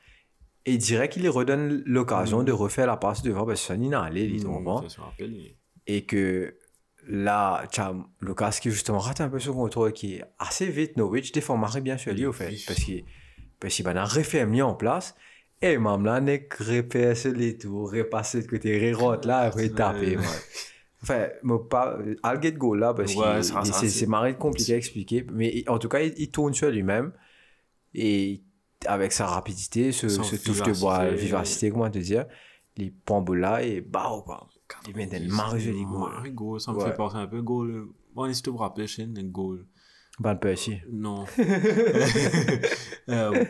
et 0.65 0.79
direct, 0.79 1.17
il 1.17 1.23
lui 1.23 1.29
redonne 1.29 1.83
l'occasion 1.87 2.43
de 2.43 2.53
refaire 2.53 2.87
la 2.87 2.97
passe 2.97 3.23
devant, 3.23 3.45
parce 3.45 3.61
que 3.61 3.67
Son, 3.75 3.83
il 3.83 3.93
est 3.93 3.97
allé, 3.97 4.25
il 4.25 4.37
est 4.37 4.45
Mm, 4.49 4.89
ça 4.89 5.03
et 5.87 6.05
que 6.05 6.57
là, 7.07 7.65
tu 7.71 7.81
as 7.81 7.95
Lucas 8.21 8.59
qui 8.61 8.71
justement 8.71 8.99
rate 8.99 9.21
un 9.21 9.29
peu 9.29 9.39
son 9.39 9.55
contrôle, 9.55 9.93
qui 9.93 10.15
est 10.17 10.25
assez 10.39 10.67
vite. 10.67 10.97
Norwich 10.97 11.33
défend 11.33 11.57
Marie 11.57 11.81
bien 11.81 11.97
sur 11.97 12.13
lui, 12.13 12.27
au 12.27 12.33
fait, 12.33 12.57
parce 12.67 12.81
qu'il 12.81 13.05
parce 13.61 13.75
qu'il 13.75 13.85
va 13.85 14.05
refaire 14.05 14.47
mis 14.47 14.63
en 14.63 14.75
place. 14.75 15.15
Et 15.63 15.79
même 15.79 16.05
là, 16.05 16.21
n'est 16.21 16.49
repère 16.59 17.17
sur 17.17 17.33
les 17.33 17.57
tours, 17.57 17.91
repasser 17.91 18.43
de 18.43 18.47
côté, 18.47 18.93
rentre 18.93 19.27
là, 19.27 19.49
retaper. 19.51 20.19
Ouais. 20.19 20.25
Enfin, 21.03 21.29
moi, 21.43 21.69
pas, 21.69 21.99
I'll 22.25 22.43
get 22.43 22.53
goal 22.53 22.79
là, 22.79 22.93
parce 22.93 23.15
que 23.15 23.89
c'est 23.89 24.07
marré 24.07 24.37
compliqué 24.37 24.75
à 24.75 24.77
expliquer. 24.77 25.27
Mais 25.33 25.65
en 25.69 25.79
tout 25.79 25.89
cas, 25.89 26.01
il, 26.01 26.15
il 26.19 26.31
tourne 26.31 26.53
sur 26.53 26.71
lui-même. 26.71 27.13
Et 27.95 28.43
avec 28.87 29.13
sa 29.13 29.27
rapidité, 29.27 29.93
ce, 29.93 30.09
ce 30.09 30.37
touche 30.37 30.63
de 30.63 30.79
bois, 30.79 31.09
vivacité. 31.11 31.71
comment 31.71 31.91
te 31.91 31.99
dire, 31.99 32.27
il 32.77 32.93
prend 32.93 33.23
boule 33.23 33.41
là 33.41 33.63
et 33.63 33.81
bah, 33.81 34.11
quoi. 34.25 34.47
Il 34.89 34.97
met 34.97 35.07
des 35.07 35.21
marges 35.21 35.65
de 35.67 36.31
goal. 36.31 36.61
Ça 36.61 36.73
me 36.73 36.81
fait 36.81 36.95
penser 36.95 37.17
un 37.17 37.27
peu 37.27 37.41
goal. 37.41 37.89
Si 38.33 38.43
tu 38.43 38.51
te 38.51 38.57
rappelles, 38.57 38.89
c'est 38.89 39.03
un 39.03 39.23
goal. 39.25 39.65
Van 40.19 40.37
Persie. 40.37 40.79
Non. 40.91 41.25
euh, 43.09 43.45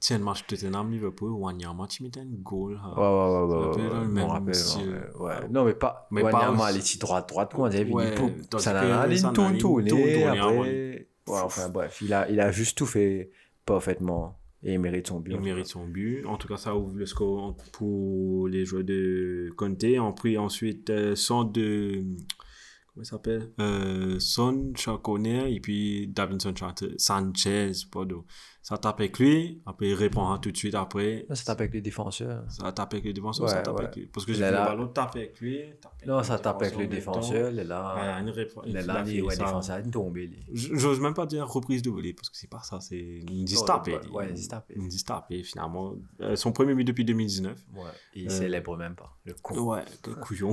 tiens, 0.00 0.18
le 0.18 0.24
match 0.24 0.46
Tottenham 0.46 0.90
Liverpool, 0.90 1.30
Wanyama, 1.32 1.86
un 2.18 2.24
goal. 2.42 2.72
Ouais, 2.74 3.02
ouais, 3.02 3.06
ouais, 3.06 3.54
ouais. 3.54 3.90
Ouais, 3.90 4.06
même 4.06 4.24
ouais, 4.46 5.20
ouais. 5.20 5.48
Non, 5.50 5.64
mais 5.64 5.74
pas. 5.74 6.08
Mais 6.10 6.22
pas 6.22 6.50
aussi- 6.68 6.74
les 6.74 6.80
petits 6.80 6.98
droite, 6.98 7.28
droite, 7.28 7.50
il 7.82 7.86
dit, 7.86 7.92
tandis 8.48 8.64
ça 8.64 8.72
n'a 8.72 8.80
rien, 8.80 9.06
il 9.10 9.88
et 10.18 10.24
avant. 10.24 10.60
après. 10.62 11.08
Ouais, 11.26 11.40
enfin, 11.40 11.68
bref, 11.68 11.98
il 12.02 12.14
a, 12.14 12.30
il 12.30 12.40
a 12.40 12.50
juste 12.52 12.78
tout 12.78 12.86
fait 12.86 13.30
parfaitement 13.64 14.38
et 14.62 14.74
il 14.74 14.78
mérite 14.80 15.08
son 15.08 15.20
but. 15.20 15.32
Il 15.32 15.40
mérite 15.40 15.66
son 15.66 15.84
but. 15.86 16.24
En 16.24 16.36
tout 16.36 16.48
cas, 16.48 16.56
ça 16.56 16.74
ouvre 16.74 16.96
le 16.96 17.04
score 17.04 17.56
pour 17.72 18.48
les 18.48 18.64
joueurs 18.64 18.84
de 18.84 19.50
Conte. 19.56 19.84
On 20.00 20.12
pris 20.12 20.38
ensuite 20.38 20.88
euh, 20.90 21.14
son 21.14 21.44
de. 21.44 22.04
Comment 22.96 23.04
il 23.04 23.08
s'appelle? 23.08 23.52
Euh, 23.60 24.18
Son 24.18 24.72
Chacone 24.74 25.26
et 25.26 25.60
puis 25.60 26.08
Davinson 26.08 26.54
Sanchez. 26.96 27.72
Pardon. 27.92 28.24
Ça 28.68 28.76
tape 28.78 28.98
avec 28.98 29.16
lui. 29.20 29.62
Après, 29.64 29.86
il 29.90 29.94
répondra 29.94 30.40
tout 30.40 30.50
de 30.50 30.56
suite 30.56 30.74
après. 30.74 31.24
Ça 31.32 31.44
tape 31.44 31.60
avec 31.60 31.74
les 31.74 31.80
défenseurs. 31.80 32.42
Ça 32.48 32.72
tape 32.72 32.94
avec 32.94 33.04
le 33.04 33.12
défenseur, 33.12 33.44
Ouais, 33.46 33.52
ça 33.52 33.62
tape 33.62 33.76
ouais. 33.78 33.84
avec 33.84 33.94
lui. 33.94 34.06
Parce 34.06 34.26
que 34.26 34.32
j'ai 34.32 34.42
est 34.42 34.50
vu 34.50 34.56
le 34.56 34.56
ballon 34.64 34.88
taper 34.88 35.18
avec 35.20 35.40
lui. 35.40 35.58
taper 35.80 35.94
avec 35.98 36.06
Non, 36.08 36.18
le 36.18 36.24
ça 36.24 36.38
tape 36.40 36.56
avec 36.60 36.72
le 36.72 36.78
en 36.78 36.80
même 36.80 36.88
défenseur, 36.88 37.50
il 37.52 37.58
est 37.60 37.62
temps. 37.62 37.68
là. 37.68 37.94
Ouais, 38.16 38.22
une 38.22 38.30
répo- 38.30 38.62
Il 38.66 38.76
est 38.76 38.80
il 38.80 38.86
là, 38.86 39.04
fait 39.04 39.20
ouais, 39.22 39.34
ça. 39.36 39.44
défenseur, 39.44 39.78
il 39.84 39.90
tombe. 39.92 40.16
il 40.18 40.32
est- 40.34 40.38
J- 40.52 40.70
J'ose 40.72 40.98
même 40.98 41.14
pas 41.14 41.26
dire 41.26 41.46
reprise 41.46 41.80
de 41.80 41.90
volée 41.90 42.12
parce 42.12 42.28
que 42.28 42.36
c'est 42.36 42.50
pas 42.50 42.60
ça, 42.64 42.80
c'est 42.80 42.98
une 42.98 43.42
Oh, 43.42 43.44
distape. 43.44 43.86
ouais, 44.12 44.28
une 44.30 44.34
distape. 44.34 44.72
Une 44.74 44.88
distape, 44.88 45.26
et 45.30 45.44
finalement. 45.44 45.94
Euh, 46.20 46.34
son 46.34 46.50
premier 46.50 46.74
but 46.74 46.82
depuis 46.84 47.04
2019. 47.04 47.56
Ouais, 47.72 47.82
et 48.14 48.22
il 48.22 48.26
Euh, 48.26 48.30
célèbre 48.30 48.76
même 48.76 48.96
pas. 48.96 49.16
Le 49.26 49.34
con. 49.40 49.60
Ouais, 49.60 49.84
quel 50.02 50.14
couillon. 50.16 50.52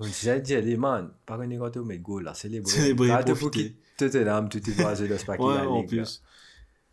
J'ai 0.00 0.40
dit, 0.40 0.54
allez, 0.54 0.78
man, 0.78 1.10
pas 1.26 1.36
qu'on 1.36 1.50
est 1.50 1.58
le 1.96 1.98
goal 1.98 2.24
là, 2.24 2.32
célébrer. 2.32 2.70
Célébrer, 2.70 3.08
profiter. 3.34 3.76
qu'il 3.98 4.10
te 4.10 4.16
l'âme, 4.18 4.48
tout 4.48 4.58
est 4.58 4.82
basé 4.82 5.08
dans 5.08 5.18
ce 5.18 5.26
paquet 5.26 5.42
ouais, 5.42 5.58
en 5.58 5.84
plus. 5.84 6.22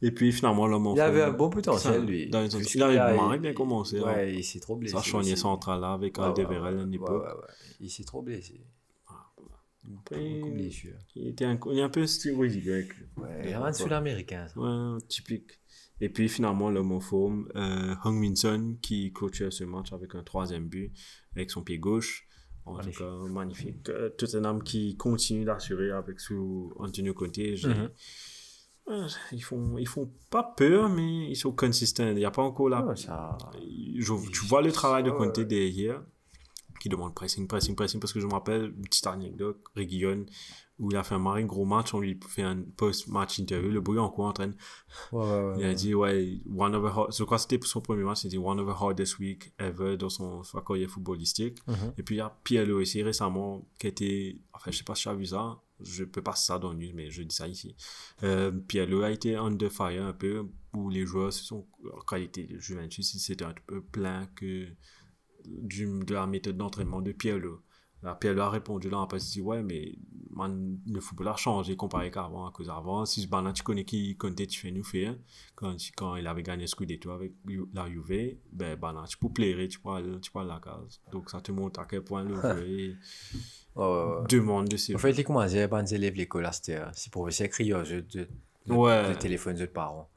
Et 0.04 0.12
puis 0.12 0.32
finalement, 0.32 0.66
l'homme 0.68 0.88
en 0.88 0.96
Il 0.96 1.02
avait 1.02 1.22
un 1.22 1.32
bon 1.32 1.50
potentiel, 1.50 2.04
lui. 2.06 2.28
dans 2.30 2.42
les- 2.42 2.76
il 2.76 2.82
avait 2.84 3.38
bien 3.40 3.54
commencé, 3.54 4.00
hein. 4.00 4.04
Ouais, 4.06 4.34
il 4.36 4.44
s'est 4.44 4.60
trop 4.60 4.76
blessé. 4.76 4.96
Sa 4.96 5.02
charnier 5.04 5.34
aussi. 5.34 5.42
central 5.42 5.80
là 5.82 5.94
avec 5.94 6.18
Ouais, 6.18 6.24
ouais, 6.24 6.30
Aldeverel 6.30 6.80
à 6.80 6.84
ouais, 6.84 6.90
l'époque. 6.90 7.10
ouais, 7.24 7.28
ouais, 7.30 7.34
ouais. 7.36 7.76
Il 7.82 7.90
s'est 7.90 8.04
trop 8.04 8.22
blessé. 8.22 8.62
De 10.12 10.54
blessures. 10.54 10.94
il 11.16 11.30
était 11.30 11.46
un, 11.46 11.60
il 11.72 11.80
est 11.80 11.82
un 11.82 11.90
peu 11.90 12.06
stéroïde. 12.06 12.64
Ouais, 12.68 13.42
il 13.44 13.50
est 13.50 13.54
un 13.54 13.74
sud-américain. 13.74 14.48
Ouais, 14.56 14.98
typique. 15.08 15.60
Et 16.00 16.10
puis 16.10 16.30
finalement, 16.30 16.70
l'homme 16.70 16.92
en 16.92 17.00
forme, 17.00 17.48
euh, 17.56 17.96
Hung 18.04 18.16
Min 18.20 18.36
Son 18.36 18.78
qui 18.82 19.12
clôture 19.14 19.52
ce 19.52 19.64
match 19.64 19.92
avec 19.94 20.14
un 20.16 20.24
troisième 20.24 20.68
but 20.68 20.92
avec 21.36 21.50
son 21.52 21.64
pied 21.64 21.78
gauche. 21.80 22.28
En 22.66 22.74
Magnifique. 22.74 22.98
tout 23.00 23.04
cas, 23.04 23.30
magnifique. 23.30 23.90
Euh, 23.90 24.10
Tottenham 24.10 24.62
qui 24.62 24.96
continue 24.98 25.46
d'assurer 25.46 25.90
avec 25.92 26.20
sous 26.20 26.72
Antonio 26.78 27.14
Conte. 27.16 27.40
Euh, 28.88 29.08
ils, 29.32 29.44
font, 29.44 29.78
ils 29.78 29.88
font 29.88 30.12
pas 30.30 30.44
peur, 30.44 30.90
mais 30.90 31.30
ils 31.30 31.36
sont 31.36 31.52
consistants. 31.52 32.08
Il 32.08 32.16
n'y 32.16 32.26
a 32.26 32.32
pas 32.32 32.42
encore 32.42 32.70
ça... 32.98 33.38
Je- 33.98 34.30
tu 34.32 34.46
vois 34.46 34.62
le 34.62 34.72
travail 34.72 35.04
de. 35.04 35.12
Conte 35.12 35.40
derrière 35.40 36.02
qui 36.82 36.90
demande 36.90 37.14
pressing, 37.14 37.48
pressing, 37.48 37.76
pressing. 37.76 38.00
Parce 38.00 38.12
que 38.12 38.20
je 38.20 38.26
me 38.26 38.32
rappelle 38.32 38.74
une 38.76 38.82
petite 38.82 39.06
anecdote, 39.06 39.62
Réguillon, 39.76 40.26
où 40.80 40.90
il 40.90 40.98
a 40.98 41.04
fait 41.04 41.14
un 41.14 41.20
marrant 41.20 41.42
gros 41.44 41.64
match, 41.64 41.94
on 41.94 42.00
lui 42.00 42.20
fait 42.28 42.42
un 42.42 42.64
post-match 42.76 43.38
interview, 43.38 43.70
le 43.70 43.82
bruit 43.82 44.00
en 44.00 44.10
quoi 44.10 44.30
en 44.30 44.34
train 44.34 44.52
Ouais, 45.12 45.54
il 45.60 45.64
a 45.66 45.76
dit, 45.76 45.94
ouais, 45.94 46.42
one 46.58 46.74
of 46.74 46.84
the 46.84 47.16
je 47.16 47.24
crois 47.24 47.38
que 47.38 47.44
c'était 47.44 47.60
pour 47.60 47.68
son 47.70 47.82
premier 47.82 48.04
match, 48.04 48.24
il 48.24 48.28
a 48.28 48.30
dit 48.32 48.38
one 48.40 48.60
of 48.60 48.68
the 48.68 48.82
hardest 48.82 49.20
week 49.20 49.54
ever 49.60 49.96
dans 49.96 50.10
son, 50.10 50.42
carrière 50.66 50.90
footballistique. 50.90 51.60
Mhm. 51.68 51.94
Et 52.00 52.04
puis 52.04 52.16
il 52.16 52.18
y 52.18 52.22
a 52.22 52.36
Pierre 52.44 52.68
aussi 52.70 53.04
récemment 53.04 53.64
qui 53.80 53.86
a 53.86 53.90
été, 53.92 54.42
enfin, 54.52 54.72
je 54.72 54.78
sais 54.78 54.84
pas 54.84 54.96
si 54.96 55.04
tu 55.04 55.10
as 55.10 55.14
vu 55.14 55.28
ça, 55.28 55.60
je 55.84 56.04
peux 56.04 56.22
passer 56.22 56.48
ça 56.48 56.60
dans 56.60 56.74
le 56.74 56.80
news, 56.80 56.92
mais 56.94 57.10
je 57.10 57.24
dis 57.24 57.36
ça 57.36 57.48
ici. 57.48 57.76
Euh, 58.24 58.52
a 59.04 59.12
été 59.12 59.36
under 59.36 59.72
fire 59.72 60.06
un 60.06 60.14
peu, 60.14 60.48
où 60.74 60.90
les 60.90 61.06
joueurs 61.06 61.34
se 61.34 61.44
sont, 61.44 61.68
en 61.94 62.02
qualité 62.02 62.44
de 62.44 62.60
Juventus, 62.60 63.18
c'était 63.18 63.46
un 63.46 63.54
peu 63.68 63.82
plein 63.82 64.28
que 64.36 64.68
du, 65.46 65.88
de 66.04 66.14
la 66.14 66.28
méthode 66.28 66.58
d'entraînement 66.58 67.02
de 67.02 67.12
Pierre 67.12 67.40
Là, 68.04 68.16
Pierre 68.16 68.40
a 68.42 68.50
répondu 68.50 68.90
là, 68.90 69.02
après, 69.02 69.20
il 69.20 69.30
dit, 69.32 69.42
ouais, 69.42 69.62
mais 69.62 69.94
man, 70.32 70.80
le 70.88 71.00
football 71.00 71.28
a 71.28 71.36
changé 71.36 71.76
comparé 71.76 72.10
qu'avant, 72.10 72.48
à 72.48 72.52
cause 72.52 72.70
avant. 72.70 73.06
Si 73.06 73.22
ce 73.22 73.28
ballon, 73.28 73.54
tu 73.54 73.62
connais 73.62 73.86
qui 73.86 74.16
comptait, 74.18 74.48
tu 74.48 74.60
fais 74.60 74.72
nous 74.72 74.84
faire, 74.84 75.16
quand, 75.56 75.76
quand 75.96 76.16
il 76.16 76.26
avait 76.26 76.42
gagné 76.42 76.66
Scudetto 76.66 77.12
avec 77.12 77.34
la 77.74 77.88
Juve, 77.90 78.38
ben, 78.52 78.76
ballon, 78.76 79.04
tu 79.06 79.18
peux 79.18 79.30
plairer, 79.30 79.68
tu 79.68 79.80
peux 79.80 79.90
aller, 79.90 80.20
tu 80.20 80.32
la 80.34 80.60
case. 80.64 81.00
Donc, 81.12 81.30
ça 81.30 81.42
te 81.42 81.52
montre 81.52 81.80
à 81.80 81.86
quel 81.86 82.02
point 82.02 82.24
le 82.24 82.36
ouais. 83.76 84.24
demande 84.30 84.68
de 84.68 84.78
ses 84.78 84.96
En 84.96 84.98
fait, 84.98 85.14
les 85.14 85.24
commentaires, 85.24 85.70
les 85.82 85.94
élèves, 85.96 86.16
l'école, 86.16 86.44
là, 86.44 86.52
euh, 86.70 86.86
c'est 87.30 87.50
crier 87.50 87.76
aux 87.76 87.84
jeux 87.84 88.02
de, 88.02 88.28
de, 88.66 88.74
Ouais. 88.74 89.10
de 89.10 89.14
téléphone 89.16 89.58
de 89.58 89.66
parents. 89.66 90.10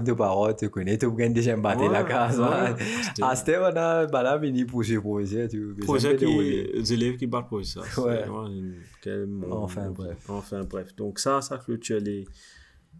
De 0.00 0.12
parents, 0.12 0.52
tu 0.54 0.68
connais, 0.70 0.96
tu 0.96 1.10
gagnes 1.12 1.32
déjà 1.34 1.54
un 1.54 1.58
battre 1.58 1.88
la 1.90 2.04
case, 2.04 2.38
man. 2.38 2.76
Ah, 3.20 3.36
c'était, 3.36 3.58
on 3.58 3.64
a, 3.64 4.06
bah 4.06 4.22
là, 4.22 4.36
venu 4.38 4.64
pour 4.66 4.84
ce 4.84 4.94
projet, 4.98 5.46
tu 5.48 5.74
Projet 5.82 6.16
qui, 6.16 6.24
les 6.24 6.92
élèves 6.92 7.16
qui 7.16 7.26
battent 7.26 7.48
pour 7.48 7.64
ça. 7.64 7.82
C'est 7.84 8.00
Ouais. 8.00 8.24
une-. 8.26 9.44
Enfin, 9.50 9.90
bref. 9.90 10.16
Enfin, 10.28 10.62
bref. 10.64 10.94
Donc, 10.96 11.18
ça, 11.18 11.40
ça 11.40 11.58
clôture 11.58 12.00
les 12.00 12.24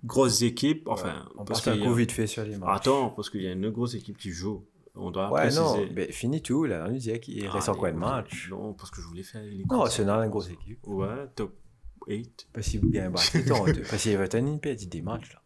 grosses 0.04 0.42
équipes. 0.42 0.88
Enfin, 0.88 1.24
on 1.36 1.44
parce 1.44 1.60
passe 1.60 1.68
un 1.68 1.72
qu'il 1.72 1.80
y 1.82 1.84
a- 1.84 1.88
coup 1.88 1.94
vite 1.94 2.12
fait 2.12 2.26
sur 2.26 2.44
les 2.44 2.56
matchs. 2.56 2.68
Attends, 2.80 3.10
parce 3.10 3.30
qu'il 3.30 3.42
y 3.42 3.48
a 3.48 3.52
une 3.52 3.70
grosse 3.70 3.94
équipe 3.94 4.16
qui 4.18 4.30
joue. 4.30 4.64
On 5.00 5.10
doit 5.10 5.30
Ouais, 5.32 5.42
préciser. 5.42 5.62
non, 5.62 5.76
mais 5.94 6.08
tout, 6.40 6.64
là, 6.64 6.84
on 6.86 6.90
nous 6.90 6.94
disait 6.98 7.20
qu'il 7.20 7.46
Ah, 7.46 7.52
reste 7.52 7.68
encore 7.68 7.86
un 7.86 7.92
match. 7.92 8.48
Non, 8.50 8.72
parce 8.74 8.90
que 8.90 9.00
je 9.00 9.06
voulais 9.06 9.22
faire 9.22 9.42
les 9.42 9.64
Non, 9.70 9.82
Arsenal, 9.82 10.24
une 10.24 10.30
grosse 10.30 10.50
équipe. 10.50 10.80
Ouais, 10.86 11.06
top 11.36 11.52
8. 12.16 12.48
Parce 12.52 12.68
qu'il 12.68 12.94
y 12.94 12.98
a 12.98 13.06
un 13.06 13.10
battu, 13.10 13.44
tant, 13.44 13.64
parce 13.64 14.02
qu'il 14.02 14.16
un 14.16 14.58
perdu 14.58 14.86
des 14.86 15.02
matchs, 15.02 15.32
là. 15.32 15.42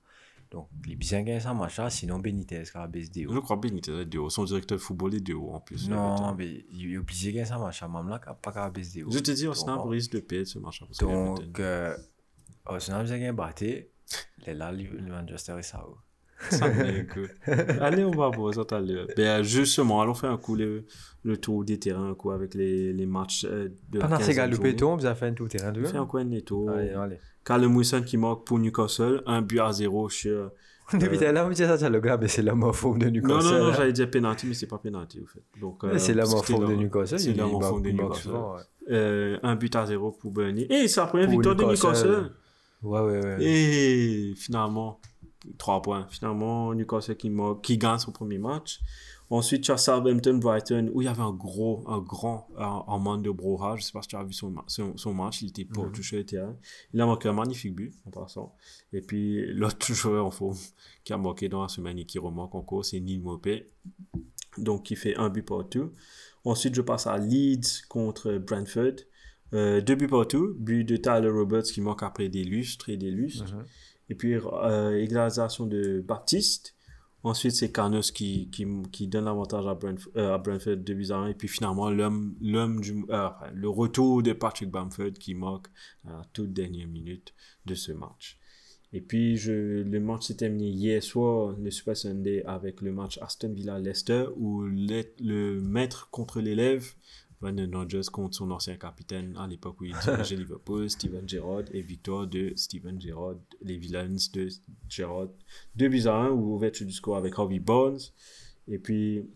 Donc, 0.52 0.68
les 0.86 0.96
bien 0.96 1.22
gagnent 1.22 1.40
ça, 1.40 1.54
match 1.54 1.78
là, 1.78 1.88
sinon 1.88 2.18
Benitez, 2.18 2.64
qui 2.64 2.76
a 2.76 2.86
baissé 2.86 3.26
Je 3.28 3.38
crois 3.38 3.56
bien 3.56 3.70
qu'il 3.70 3.78
était 3.78 4.04
de 4.04 4.18
haut. 4.18 4.28
Son 4.28 4.44
directeur 4.44 4.76
de 4.76 4.82
football 4.82 5.14
est 5.14 5.20
de 5.20 5.32
haut 5.32 5.52
en 5.52 5.60
plus. 5.60 5.88
Non, 5.88 6.34
mais 6.34 6.66
il 6.70 6.92
est 6.92 6.98
obligé 6.98 7.30
de 7.30 7.36
gagner 7.36 7.48
ça, 7.48 7.56
match 7.56 7.80
là, 7.80 7.88
même 7.88 8.08
là, 8.08 8.18
qui 8.18 8.28
a 8.28 8.34
pas 8.34 8.52
qu'à 8.52 8.68
baisser 8.68 9.02
Je 9.08 9.18
te 9.18 9.30
dis, 9.30 9.46
Arsenal 9.46 9.78
Donc, 9.78 9.90
risque 9.90 10.12
de 10.12 10.20
payer 10.20 10.44
ce 10.44 10.58
match. 10.58 10.82
Donc, 11.00 11.58
euh, 11.58 11.96
Arsenal, 12.66 13.06
bien 13.06 13.18
gagné 13.18 13.32
battu. 13.32 13.86
Les 14.46 14.52
là, 14.52 14.70
le 14.70 14.84
le 14.84 15.10
Manchester 15.10 15.56
est 15.58 15.62
ça. 15.62 15.82
Allez, 17.80 18.04
on 18.04 18.10
va 18.10 18.28
voir 18.28 18.54
ça 18.54 18.64
tout 18.64 18.74
à 18.74 18.80
l'heure. 18.80 19.06
Ben, 19.16 19.42
justement, 19.42 20.00
allons 20.02 20.14
faire 20.14 20.30
un 20.30 20.36
coup 20.38 20.54
le, 20.56 20.84
le 21.24 21.36
tour 21.36 21.64
des 21.64 21.78
terrains 21.78 22.10
un 22.10 22.14
coup, 22.14 22.30
avec 22.30 22.54
les, 22.54 22.92
les 22.92 23.06
matchs 23.06 23.44
euh, 23.48 23.68
de 23.90 23.98
Pendant 24.00 24.18
ces 24.20 24.32
15e 24.32 24.36
gars, 24.36 24.46
le 24.46 24.56
péton, 24.58 24.96
vous 24.96 25.06
avez 25.06 25.14
fait 25.18 25.26
un 25.26 25.32
tout 25.34 25.48
terrain 25.48 25.72
de 25.72 25.82
On 25.82 25.86
fait 25.86 25.96
un 25.98 26.06
coin 26.06 26.24
de 26.24 26.30
netto. 26.30 26.68
Allez, 26.68 26.90
allez. 26.90 27.18
Callum 27.44 27.76
Wilson 27.76 28.02
qui 28.06 28.16
marque 28.16 28.44
pour 28.46 28.58
Newcastle, 28.58 29.22
un 29.26 29.42
but 29.42 29.60
à 29.60 29.72
zéro 29.72 30.08
sur... 30.08 30.50
Depuis 30.92 31.16
tout 31.16 31.24
à 31.24 31.32
l'heure, 31.32 31.46
on 31.46 31.48
me 31.48 31.54
dit 31.54 31.62
ça, 31.62 31.78
c'est 31.78 31.88
le 31.88 32.00
gars, 32.00 32.18
mais 32.20 32.28
c'est 32.28 32.42
l'homophobe 32.42 32.98
de 32.98 33.06
Non, 33.06 33.12
Newcastle. 33.12 33.52
non, 33.54 33.58
non, 33.64 33.66
hein. 33.70 33.74
j'allais 33.76 33.92
dire 33.92 34.10
penalty, 34.10 34.46
mais 34.46 34.52
c'est 34.54 34.66
pas 34.66 34.76
penalty, 34.78 35.20
au 35.20 35.26
fait. 35.26 35.40
Donc, 35.58 35.82
euh, 35.84 35.96
c'est 35.96 36.12
l'homophobe 36.12 36.66
de 36.66 36.72
là- 36.72 36.76
Newcastle. 36.78 37.18
C'est 37.18 37.32
l'homophobe 37.32 37.82
de 37.82 37.90
Newcastle. 37.92 38.22
souvent, 38.22 38.56
ouais. 38.56 38.62
Euh, 38.90 39.38
un 39.42 39.54
but 39.56 39.74
à 39.74 39.86
zéro 39.86 40.10
pour 40.10 40.32
Burnley. 40.32 40.66
Et 40.68 40.88
c'est 40.88 41.00
la 41.00 41.06
première 41.06 41.26
Pour 41.28 41.34
victoire 41.38 41.56
de. 41.56 41.64
Newcastle. 41.64 42.32
Ouais, 42.82 43.00
ouais, 43.00 43.24
ouais. 43.24 43.36
Et 43.40 44.34
finalement, 44.36 45.00
trois 45.58 45.82
points. 45.82 46.06
Finalement, 46.10 46.74
Newcastle 46.74 47.16
qui, 47.16 47.30
qui 47.62 47.78
gagne 47.78 47.98
son 47.98 48.12
premier 48.12 48.38
match. 48.38 48.80
Ensuite, 49.30 49.62
tu 49.62 49.70
as 49.70 49.78
Southampton, 49.78 50.36
Brighton, 50.36 50.90
où 50.92 51.00
il 51.00 51.06
y 51.06 51.08
avait 51.08 51.22
un 51.22 51.32
gros, 51.32 51.82
un 51.86 52.00
grand 52.00 52.48
en 52.58 52.98
manque 52.98 53.22
de 53.22 53.30
Broha. 53.30 53.76
Je 53.76 53.82
sais 53.82 53.92
pas 53.92 54.02
si 54.02 54.08
tu 54.08 54.16
as 54.16 54.22
vu 54.24 54.34
son, 54.34 54.54
son, 54.66 54.94
son 54.98 55.14
match. 55.14 55.40
Il 55.40 55.48
était 55.48 55.64
pas 55.64 55.88
touché 55.88 56.18
le 56.18 56.26
terrain. 56.26 56.54
Il 56.92 57.00
a 57.00 57.06
marqué 57.06 57.28
un 57.28 57.32
magnifique 57.32 57.74
but, 57.74 57.94
en 58.04 58.10
passant. 58.10 58.54
Et 58.92 59.00
puis, 59.00 59.50
l'autre 59.54 59.86
joueur 59.94 60.26
en 60.26 60.30
forme 60.30 60.58
qui 61.02 61.14
a 61.14 61.16
marqué 61.16 61.48
dans 61.48 61.62
la 61.62 61.68
semaine 61.68 61.98
et 61.98 62.04
qui 62.04 62.18
remarque 62.18 62.54
encore, 62.54 62.84
c'est 62.84 63.00
Neil 63.00 63.20
Mopé. 63.20 63.66
Donc, 64.58 64.82
qui 64.82 64.96
fait 64.96 65.16
un 65.16 65.30
but 65.30 65.46
partout. 65.46 65.92
Ensuite, 66.44 66.74
je 66.74 66.82
passe 66.82 67.06
à 67.06 67.16
Leeds 67.16 67.86
contre 67.88 68.36
Brentford. 68.36 68.96
Euh, 69.54 69.80
deux 69.80 69.94
buts 69.94 70.08
partout. 70.08 70.54
But 70.58 70.84
de 70.84 70.96
Tyler 70.96 71.30
Roberts 71.30 71.62
qui 71.62 71.80
marque 71.80 72.02
après 72.02 72.28
des 72.28 72.44
lustres 72.44 72.90
et 72.90 72.98
des 72.98 73.10
lustres. 73.10 73.50
Mhm. 73.50 73.64
Et 74.12 74.14
puis, 74.14 74.34
euh, 74.34 75.00
égalisation 75.00 75.64
de 75.64 76.04
Baptiste. 76.06 76.76
Ensuite, 77.22 77.52
c'est 77.52 77.72
Carnos 77.72 78.10
qui, 78.10 78.50
qui, 78.50 78.66
qui 78.92 79.08
donne 79.08 79.24
l'avantage 79.24 79.66
à, 79.66 79.74
Brentf- 79.74 80.10
euh, 80.16 80.34
à 80.34 80.36
Brentford 80.36 80.76
de 80.76 80.92
buts 80.92 81.06
à 81.12 81.16
un. 81.16 81.28
Et 81.28 81.34
puis 81.34 81.48
finalement, 81.48 81.88
l'homme, 81.88 82.36
du, 82.82 83.06
euh, 83.08 83.28
le 83.54 83.68
retour 83.70 84.22
de 84.22 84.34
Patrick 84.34 84.70
Bamford 84.70 85.14
qui 85.18 85.34
marque 85.34 85.68
à 86.06 86.10
la 86.10 86.22
toute 86.34 86.52
dernière 86.52 86.88
minute 86.88 87.32
de 87.64 87.74
ce 87.74 87.92
match. 87.92 88.38
Et 88.92 89.00
puis, 89.00 89.38
le 89.46 89.98
match 89.98 90.26
s'est 90.26 90.36
terminé 90.36 90.68
hier 90.68 91.02
soir, 91.02 91.56
le 91.58 91.70
Super 91.70 91.96
Sunday, 91.96 92.42
avec 92.44 92.82
le 92.82 92.92
match 92.92 93.18
Aston 93.22 93.54
Villa-Leicester, 93.54 94.26
où 94.36 94.60
le 94.64 95.58
maître 95.58 96.10
contre 96.10 96.42
l'élève, 96.42 96.92
Brandon 97.42 97.68
Rodgers 97.72 98.08
contre 98.12 98.36
son 98.36 98.52
ancien 98.52 98.76
capitaine 98.76 99.36
à 99.36 99.48
l'époque 99.48 99.80
où 99.80 99.84
il 99.84 99.96
dirigeait 99.98 100.36
Liverpool, 100.36 100.88
Steven 100.88 101.28
Gerrard, 101.28 101.64
et 101.72 101.80
victoire 101.80 102.28
de 102.28 102.52
Steven 102.54 103.00
Gerrard, 103.00 103.34
les 103.60 103.76
Villains 103.76 104.16
de 104.32 104.48
Gerrard. 104.88 105.28
2 105.74 105.88
buts 105.88 106.06
à 106.06 106.14
1, 106.14 106.30
ou 106.30 106.54
ouverture 106.54 106.86
du 106.86 106.92
score 106.92 107.16
avec 107.16 107.36
Harvey 107.36 107.58
Barnes. 107.58 107.98
Et 108.68 108.78
puis, 108.78 109.28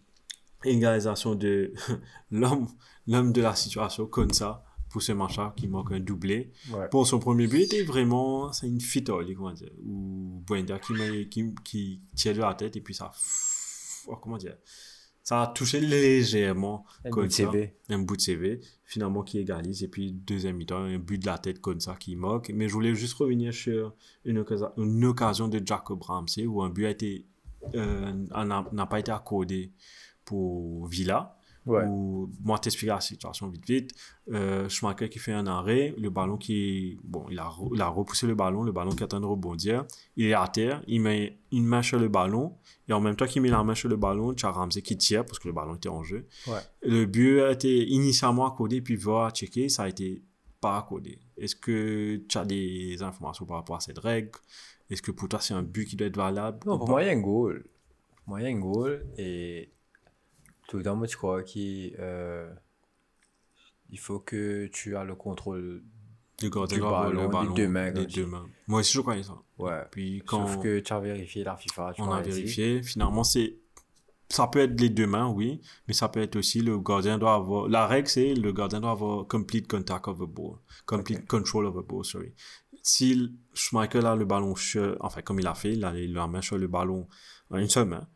égalisation 0.65 1.35
de 1.35 1.73
l'homme, 2.31 2.69
l'homme 3.09 3.33
de 3.33 3.43
la 3.43 3.57
situation, 3.57 4.07
Konsa, 4.07 4.65
pour 4.89 5.03
ce 5.03 5.11
match-là, 5.11 5.53
qui 5.57 5.67
marque 5.67 5.91
un 5.91 5.99
doublé. 5.99 6.53
Ouais. 6.71 6.89
Pour 6.91 7.09
son 7.09 7.19
premier 7.19 7.49
but, 7.49 7.63
était 7.63 7.83
vraiment, 7.83 8.53
c'est 8.53 8.69
une 8.69 8.81
fitole, 8.81 9.35
comment 9.35 9.53
dire, 9.53 9.73
ou 9.85 10.45
Brenda 10.47 10.79
qui, 10.79 11.29
qui, 11.29 11.55
qui 11.65 12.01
tire 12.15 12.35
de 12.35 12.41
la 12.41 12.55
tête 12.55 12.77
et 12.77 12.81
puis 12.81 12.95
ça, 12.95 13.11
oh, 14.07 14.17
comment 14.23 14.39
dire, 14.39 14.57
ça 15.29 15.43
a 15.43 15.47
touché 15.49 15.81
légèrement 15.81 16.85
Un 17.05 17.11
comme 17.11 17.25
bout 17.25 17.29
de 17.29 17.33
ça, 17.33 17.51
CV. 17.51 17.75
un 17.89 17.99
bout 17.99 18.17
de 18.17 18.21
CV, 18.21 18.61
finalement 18.85 19.23
qui 19.25 19.39
égalise 19.41 19.83
et 19.83 19.89
puis 19.89 20.13
deuxième 20.13 20.57
mi-temps, 20.57 20.79
un 20.85 20.99
but 20.99 21.19
de 21.19 21.27
la 21.27 21.37
tête 21.37 21.61
comme 21.61 21.81
ça 21.81 21.97
qui 21.97 22.15
moque. 22.15 22.53
Mais 22.55 22.69
je 22.69 22.73
voulais 22.75 22.95
juste 22.95 23.15
revenir 23.15 23.53
sur 23.53 23.93
une, 24.25 24.39
occasion- 24.39 24.71
une 24.77 25.05
occasion 25.05 25.49
de 25.49 25.61
Jacob 25.65 26.01
Ramsey 26.03 26.47
où 26.47 26.63
un 26.63 26.71
but 26.71 26.87
a 26.87 26.91
été, 26.91 27.27
euh, 27.75 28.13
n'a 28.29 28.65
n'a 28.71 28.87
pas 28.87 29.01
été 29.01 29.11
accordé 29.11 29.73
pour 30.25 30.87
Villa. 30.87 31.36
Ouais. 31.67 31.85
Où, 31.85 32.31
moi, 32.43 32.59
t'expliquer 32.59 32.93
la 32.93 33.01
situation 33.01 33.49
vite 33.49 33.67
vite. 33.67 33.91
Euh, 34.33 34.69
Schumacher 34.69 35.09
qui 35.09 35.19
fait 35.19 35.33
un 35.33 35.47
arrêt, 35.47 35.95
le 35.99 36.11
ballon 36.11 36.37
qui, 36.37 36.99
bon, 37.03 37.27
il 37.29 37.39
a, 37.39 37.51
il 37.75 37.81
a 37.81 37.89
repoussé 37.89 38.27
le 38.27 38.35
ballon, 38.35 38.63
le 38.63 38.73
ballon 38.73 38.91
qui 38.91 39.01
est 39.01 39.05
en 39.05 39.09
train 39.09 39.21
de 39.21 39.27
rebondir. 39.27 39.85
Il 40.17 40.27
est 40.27 40.35
à 40.35 40.47
terre, 40.47 40.83
il 40.87 41.01
met 41.01 41.39
une 41.51 41.67
main 41.67 41.83
sur 41.83 41.99
le 41.99 42.09
ballon, 42.09 42.55
et 42.89 42.93
en 42.93 43.01
même 43.01 43.17
temps 43.17 43.27
qu'il 43.27 43.43
met 43.43 43.49
la 43.49 43.65
main 43.65 43.75
sur 43.75 43.89
le 43.89 43.97
ballon, 43.97 44.33
tu 44.33 44.47
as 44.47 44.51
Ramsey 44.51 44.81
qui 44.83 44.97
tire 44.97 45.25
parce 45.25 45.39
que 45.39 45.49
le 45.49 45.55
ballon 45.55 45.75
était 45.75 45.89
en 45.89 46.05
jeu. 46.05 46.27
Ouais. 46.47 46.61
Le 46.83 47.05
but 47.05 47.41
a 47.41 47.51
été 47.51 47.87
initialement 47.89 48.47
accordé, 48.47 48.81
puis 48.81 48.97
va 48.97 49.31
checker, 49.31 49.69
ça 49.69 49.85
a 49.85 49.89
été 49.89 50.23
pas 50.61 50.79
accordé. 50.79 51.19
Est-ce 51.37 51.57
que 51.57 52.23
tu 52.29 52.39
as 52.39 52.45
des 52.45 53.03
informations 53.03 53.45
par 53.45 53.57
rapport 53.57 53.77
à 53.77 53.81
cette 53.81 53.99
règle? 53.99 54.31
Est-ce 54.89 55.03
que 55.03 55.11
pour 55.11 55.29
toi 55.29 55.41
c'est 55.41 55.55
un 55.55 55.63
but 55.63 55.85
qui 55.85 55.97
doit 55.97 56.07
être 56.07 56.17
valable 56.17 56.61
Non, 56.65 56.77
ou 56.77 56.79
pour 56.79 56.89
moi, 56.89 57.03
il 57.03 57.07
y 57.07 57.11
a 57.11 57.13
un 57.13 57.21
goal. 57.21 57.65
Moi, 58.27 58.41
il 58.41 58.45
y 58.45 58.47
a 58.47 58.57
un 58.57 58.59
goal. 58.59 59.07
Et 59.19 59.71
tout 60.69 60.79
le 60.79 60.83
temps, 60.83 60.97
moi, 60.97 61.07
je 61.07 61.17
crois 61.17 61.43
qu'il 61.43 61.95
euh, 61.99 62.53
il 63.91 63.99
faut 63.99 64.21
que 64.21 64.67
tu 64.73 64.97
as 64.97 65.05
le 65.05 65.15
contrôle. 65.15 65.83
Avoir 66.43 67.05
ballon, 67.05 67.23
le 67.23 67.27
des 67.29 67.33
ballon 67.33 67.55
deux 67.55 67.69
mains, 67.69 67.93
des 67.93 68.07
tu 68.07 68.21
deux 68.21 68.27
mains. 68.27 68.47
Moi 68.67 68.81
aussi 68.81 68.93
je 68.93 69.01
croyais 69.01 69.23
ça. 69.23 69.39
Ouais. 69.57 69.81
Puis 69.91 70.23
quand 70.27 70.47
Sauf 70.47 70.63
que 70.63 70.81
tu 70.81 70.93
as 70.93 71.01
vérifié 71.01 71.45
la 71.45 71.57
FIFA. 71.57 71.93
Tu 71.95 72.03
on 72.03 72.13
a 72.13 72.21
dit. 72.21 72.29
vérifié, 72.29 72.83
finalement 72.83 73.25
c'est 73.25 73.57
ça 74.29 74.47
peut 74.49 74.59
être 74.59 74.79
les 74.79 74.91
deux 74.91 75.07
mains, 75.07 75.29
oui, 75.29 75.61
mais 75.87 75.95
ça 75.95 76.09
peut 76.09 76.21
être 76.21 76.37
aussi 76.37 76.61
le 76.61 76.79
gardien 76.79 77.17
doit 77.17 77.35
avoir. 77.35 77.69
La 77.69 77.87
règle, 77.87 78.09
c'est 78.09 78.35
le 78.35 78.53
gardien 78.53 78.81
doit 78.81 78.91
avoir 78.91 79.27
complete 79.27 79.67
contact 79.67 80.09
of 80.09 80.19
the 80.19 80.29
ball, 80.29 80.59
complete 80.85 81.27
control 81.27 81.67
of 81.67 81.75
the 81.75 81.87
ball, 81.87 82.05
sorry. 82.05 82.35
Si 82.83 83.33
Schmeichel 83.55 84.05
a 84.05 84.15
le 84.15 84.25
ballon 84.25 84.55
sur, 84.57 84.97
enfin 85.01 85.23
comme 85.23 85.41
il 85.41 85.47
a 85.47 85.55
fait, 85.55 85.73
il 85.73 85.85
a 85.85 85.93
la 85.93 86.27
main 86.27 86.43
sur 86.43 86.59
le 86.59 86.67
ballon, 86.67 87.09
euh, 87.53 87.59
une 87.59 87.69
seule 87.69 87.87
main, 87.87 88.07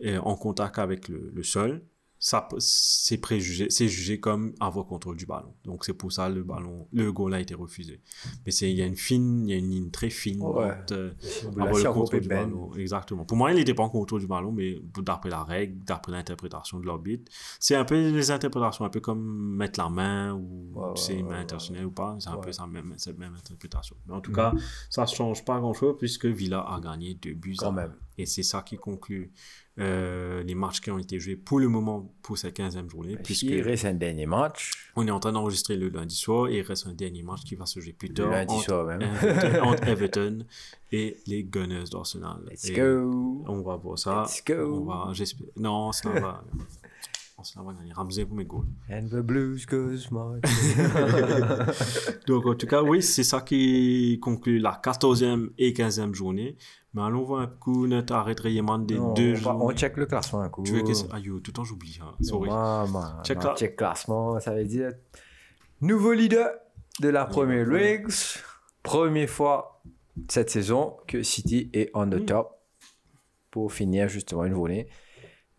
et 0.00 0.18
en 0.18 0.36
contact 0.36 0.78
avec 0.78 1.08
le, 1.08 1.30
le 1.32 1.42
sol, 1.42 1.82
ça 2.22 2.46
c'est 2.58 3.16
préjugé, 3.16 3.68
c'est 3.70 3.88
jugé 3.88 4.20
comme 4.20 4.52
avoir 4.60 4.86
contrôle 4.86 5.16
du 5.16 5.24
ballon. 5.24 5.54
Donc 5.64 5.86
c'est 5.86 5.94
pour 5.94 6.12
ça 6.12 6.28
le 6.28 6.42
ballon, 6.44 6.86
le 6.92 7.10
goal 7.10 7.32
a 7.32 7.40
été 7.40 7.54
refusé. 7.54 8.02
Mais 8.44 8.52
c'est 8.52 8.70
il 8.70 8.76
y 8.76 8.82
a 8.82 8.86
une 8.86 8.94
fine, 8.94 9.48
il 9.48 9.50
y 9.50 9.54
a 9.54 9.56
une 9.58 9.70
ligne 9.70 9.90
très 9.90 10.10
fine 10.10 10.42
Ouais. 10.42 10.70
euh, 10.92 11.12
Là, 11.56 11.64
avoir 11.64 11.78
le 11.82 11.88
on 11.88 11.92
contrôle 11.94 12.20
du 12.20 12.28
Ben. 12.28 12.44
ballon. 12.44 12.74
Exactement. 12.74 13.24
Pour 13.24 13.38
moi, 13.38 13.50
il 13.52 13.56
n'était 13.56 13.72
pas 13.72 13.82
en 13.84 13.88
contrôle 13.88 14.20
du 14.20 14.26
ballon, 14.26 14.52
mais 14.52 14.78
d'après 15.02 15.30
la 15.30 15.42
règle, 15.42 15.82
d'après 15.82 16.12
l'interprétation 16.12 16.78
de 16.78 16.86
l'arbitre, 16.86 17.32
c'est 17.58 17.74
un 17.74 17.86
peu 17.86 17.94
les 18.10 18.30
interprétations, 18.30 18.84
un 18.84 18.90
peu 18.90 19.00
comme 19.00 19.56
mettre 19.56 19.80
la 19.80 19.88
main 19.88 20.34
ou 20.34 20.72
Ouais, 20.74 20.92
c'est 20.96 21.14
une 21.14 21.26
main 21.26 21.40
intentionnelle 21.40 21.86
ou 21.86 21.90
pas. 21.90 22.16
C'est 22.20 22.28
un 22.28 22.34
Ouais. 22.34 22.40
peu 22.42 22.52
ça 22.52 22.66
même, 22.66 22.92
cette 22.98 23.18
même 23.18 23.34
interprétation. 23.34 23.96
Mais 24.06 24.14
en 24.14 24.20
tout 24.20 24.30
Mhm. 24.30 24.36
cas, 24.36 24.52
ça 24.90 25.02
ne 25.02 25.06
change 25.08 25.42
pas 25.42 25.58
grand-chose 25.58 25.96
puisque 25.98 26.26
Villa 26.26 26.60
a 26.60 26.78
gagné 26.80 27.14
deux 27.14 27.32
buts. 27.34 27.56
Quand 27.58 27.72
même. 27.72 27.94
Et 28.18 28.26
c'est 28.26 28.42
ça 28.42 28.60
qui 28.60 28.76
conclut 28.76 29.32
euh, 29.80 30.42
les 30.42 30.54
matchs 30.54 30.80
qui 30.80 30.90
ont 30.90 30.98
été 30.98 31.18
joués 31.18 31.36
pour 31.36 31.58
le 31.58 31.68
moment 31.68 32.12
pour 32.22 32.36
cette 32.38 32.58
15e 32.58 32.88
journée. 32.90 33.16
puisque 33.16 33.42
Il 33.44 33.62
reste 33.62 33.84
un 33.84 33.94
dernier 33.94 34.26
match. 34.26 34.90
on 34.96 35.06
est 35.06 35.10
en 35.10 35.20
train 35.20 35.32
d'enregistrer 35.32 35.76
le 35.76 35.88
lundi 35.88 36.14
soir 36.14 36.48
et 36.48 36.58
il 36.58 36.62
reste 36.62 36.86
un 36.86 36.92
dernier 36.92 37.22
match 37.22 37.44
qui 37.44 37.54
va 37.54 37.66
se 37.66 37.80
jouer 37.80 37.92
plus 37.92 38.08
Le 38.08 38.14
tard 38.14 38.30
lundi 38.30 38.54
entre, 38.54 38.64
soir 38.64 38.86
même. 38.86 39.02
Everton, 39.02 39.60
entre 39.62 39.88
Everton 39.88 40.38
et 40.92 41.16
les 41.26 41.44
Gunners 41.44 41.84
d'Arsenal. 41.90 42.40
Let's 42.50 42.68
Et 42.68 42.72
go. 42.74 43.44
On 43.46 43.62
va 43.62 43.76
voir 43.76 43.98
ça. 43.98 44.22
Let's 44.26 44.42
go. 44.46 44.82
On 44.82 44.84
va. 44.84 45.12
Non, 45.56 45.92
ça 45.92 46.10
va. 46.10 46.44
Arsenal 47.40 47.66
va 47.66 47.72
gagner. 47.74 47.92
Ramsey 47.92 48.24
pour 48.24 48.36
mes 48.36 48.44
goals. 48.44 48.66
And 48.90 49.08
the 49.08 49.20
blues 49.20 49.66
goes 49.66 50.08
marching. 50.10 50.42
Donc, 52.26 52.46
en 52.46 52.54
tout 52.54 52.66
cas, 52.66 52.82
oui, 52.82 53.02
c'est 53.02 53.24
ça 53.24 53.40
qui 53.40 54.18
conclut 54.22 54.58
la 54.58 54.80
14e 54.82 55.50
et 55.58 55.72
15e 55.72 56.14
journée. 56.14 56.56
Mais 56.94 57.02
allons 57.02 57.22
voir 57.24 57.42
un 57.42 57.46
coup 57.46 57.86
notre 57.86 58.14
arrêtement 58.14 58.78
des 58.78 58.96
Non, 58.96 59.12
deux 59.14 59.34
va- 59.34 59.54
on 59.56 59.70
check 59.72 59.96
le 59.96 60.06
classement 60.06 60.40
un 60.40 60.48
coup. 60.48 60.62
Tu 60.64 60.72
veux 60.72 60.82
que 60.82 60.90
Aïe, 61.14 61.24
tout 61.24 61.34
le 61.46 61.52
temps 61.52 61.64
j'oublie. 61.64 61.98
Hein. 62.02 62.14
Sorry. 62.20 62.48
Check 63.24 63.38
non, 63.42 63.50
la- 63.50 63.54
check 63.56 63.76
classement, 63.76 64.40
ça 64.40 64.52
veut 64.54 64.64
dire 64.64 64.92
nouveau 65.80 66.12
leader 66.12 66.48
de 67.00 67.08
la 67.08 67.24
Premier 67.26 67.64
League. 67.64 68.08
Première 68.82 69.28
fois 69.30 69.82
cette 70.28 70.50
saison 70.50 70.96
que 71.06 71.22
City 71.22 71.70
est 71.72 71.90
on 71.94 72.08
the 72.10 72.14
Mm. 72.22 72.24
top 72.26 72.50
pour 73.52 73.72
finir 73.72 74.08
justement 74.08 74.44
une 74.44 74.54
volée. 74.54 74.88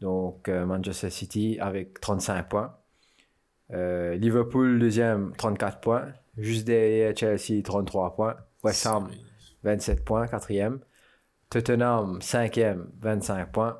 Donc 0.02 0.50
euh, 0.50 0.66
Manchester 0.66 1.10
City 1.10 1.58
avec 1.60 2.02
35 2.02 2.50
points. 2.50 2.76
Euh, 3.72 4.16
Liverpool 4.16 4.80
deuxième 4.80 5.34
34 5.38 5.80
points. 5.80 6.08
Juste 6.38 6.66
derrière 6.66 7.16
Chelsea 7.16 7.62
33 7.64 8.16
points. 8.16 8.36
West 8.64 8.86
Ham 8.88 9.10
27 9.64 10.04
points 10.04 10.28
quatrième. 10.28 10.80
Tottenham 11.50 12.20
5e 12.20 12.86
25 13.00 13.52
points. 13.52 13.78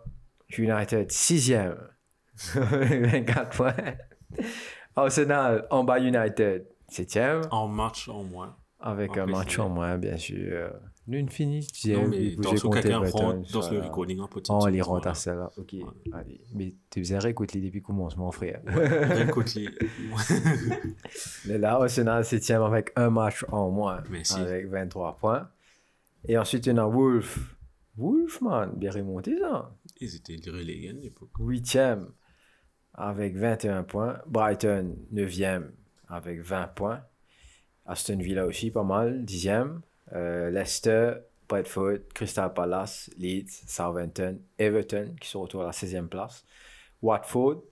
United 0.58 1.10
6e 1.10 1.76
24 2.56 3.50
points. 3.58 3.74
Arsenal 4.96 5.66
en 5.72 5.84
bas 5.84 6.00
United 6.00 6.68
7e 6.92 7.48
En 7.52 7.68
match 7.68 8.10
en 8.10 8.24
moins. 8.24 8.56
avec 8.80 9.18
En 9.18 9.22
un 9.22 9.26
match 9.26 9.58
en 9.60 9.70
moins 9.70 9.98
bien 9.98 10.18
sûr. 10.18 10.72
L'infinite, 11.12 11.70
j'ai 11.76 11.96
bouger 12.38 12.70
quelqu'un 12.72 13.02
dans 13.02 13.70
le 13.70 13.80
recording 13.82 14.20
un 14.22 14.28
petit 14.28 14.50
Oh, 14.50 14.66
il 14.70 14.82
rentre 14.82 15.14
ça 15.14 15.36
là. 15.36 15.52
Ok. 15.58 15.76
Allez. 16.14 16.40
Mais 16.54 16.74
tu 16.90 17.00
faisais 17.02 17.18
réécouter 17.18 17.60
les 17.60 17.66
depuis 17.66 17.82
commencement, 17.82 18.32
frère. 18.32 18.62
Réécoute 18.66 19.54
les. 19.56 19.68
Mais 21.48 21.58
là, 21.58 21.74
Arsenal 21.76 22.24
7 22.24 22.52
avec 22.52 22.94
un 22.96 23.10
match 23.10 23.44
en 23.52 23.70
moins. 23.70 24.02
Merci. 24.10 24.40
Avec 24.40 24.68
23 24.68 25.18
points. 25.18 25.50
Et 26.26 26.38
ensuite, 26.38 26.66
il 26.68 26.80
a 26.80 26.88
Wolf. 26.88 27.58
Wolf, 27.98 28.40
man, 28.40 28.72
bien 28.78 28.92
remonté 28.92 29.38
ça. 29.38 29.76
Ils 30.00 30.16
étaient 30.16 30.50
relégués 30.50 30.90
à 30.90 30.94
l'époque. 30.94 31.32
8e 31.40 32.08
avec 32.94 33.36
21 33.36 33.84
points. 33.84 34.22
Brighton, 34.28 34.96
9e 35.14 35.72
avec 36.08 36.40
20 36.42 36.68
points. 36.68 37.02
Aston 37.86 38.18
Villa 38.20 38.46
aussi, 38.46 38.72
pas 38.72 38.84
mal. 38.84 39.26
10e. 39.26 39.82
Leicester, 40.12 41.14
Bradford, 41.48 42.00
Crystal 42.14 42.54
Palace, 42.54 43.10
Leeds, 43.18 43.64
Southampton, 43.68 44.40
Everton 44.58 45.16
qui 45.20 45.30
sont 45.30 45.40
autour 45.40 45.64
à 45.64 45.66
la 45.68 45.72
16e 45.72 46.08
place. 46.08 46.46
Watford. 47.02 47.64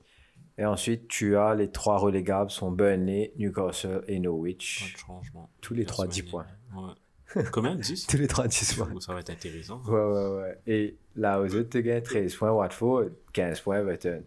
Et 0.57 0.65
ensuite, 0.65 1.07
tu 1.07 1.37
as 1.37 1.55
les 1.55 1.71
trois 1.71 1.97
relégables 1.97 2.51
sont 2.51 2.71
Burnley, 2.71 3.31
Newcastle 3.37 4.03
et 4.07 4.19
Norwich. 4.19 4.97
Tous 5.61 5.73
les 5.73 5.85
trois 5.85 6.05
10 6.07 6.23
Personnel. 6.23 6.47
points. 6.73 6.83
Ouais. 7.35 7.43
Combien 7.53 7.75
10 7.75 8.07
Tous 8.09 8.17
les 8.17 8.27
trois 8.27 8.47
10 8.47 8.73
points. 8.73 8.99
Ça 8.99 9.13
va 9.13 9.21
être 9.21 9.29
intéressant. 9.29 9.81
Ouais, 9.85 9.93
ouais, 10.01 10.27
ouais. 10.41 10.57
Et 10.67 10.97
là, 11.15 11.39
aux 11.39 11.55
autres, 11.55 11.69
tu 11.69 11.81
gagnes 11.81 12.01
13 12.01 12.35
points 12.35 12.51
Watford, 12.51 13.05
15 13.31 13.61
points 13.61 13.77
Everton, 13.79 14.23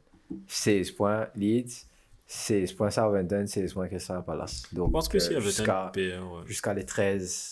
16 0.47 0.93
points 0.93 1.29
Leeds, 1.35 1.87
16 2.27 2.73
points 2.73 2.91
Southampton, 2.91 3.47
16 3.47 3.75
points 3.75 3.89
Crystal 3.89 4.25
Palace. 4.25 4.63
Donc, 4.73 4.87
Je 4.89 4.93
pense 4.93 5.09
que 5.09 5.19
euh, 5.19 5.21
si 5.21 5.33
Everton 5.33 5.49
jusqu'à 5.51 5.93
ouais. 5.95 6.47
jusqu'à 6.47 6.73
les 6.73 6.87
13, 6.87 7.52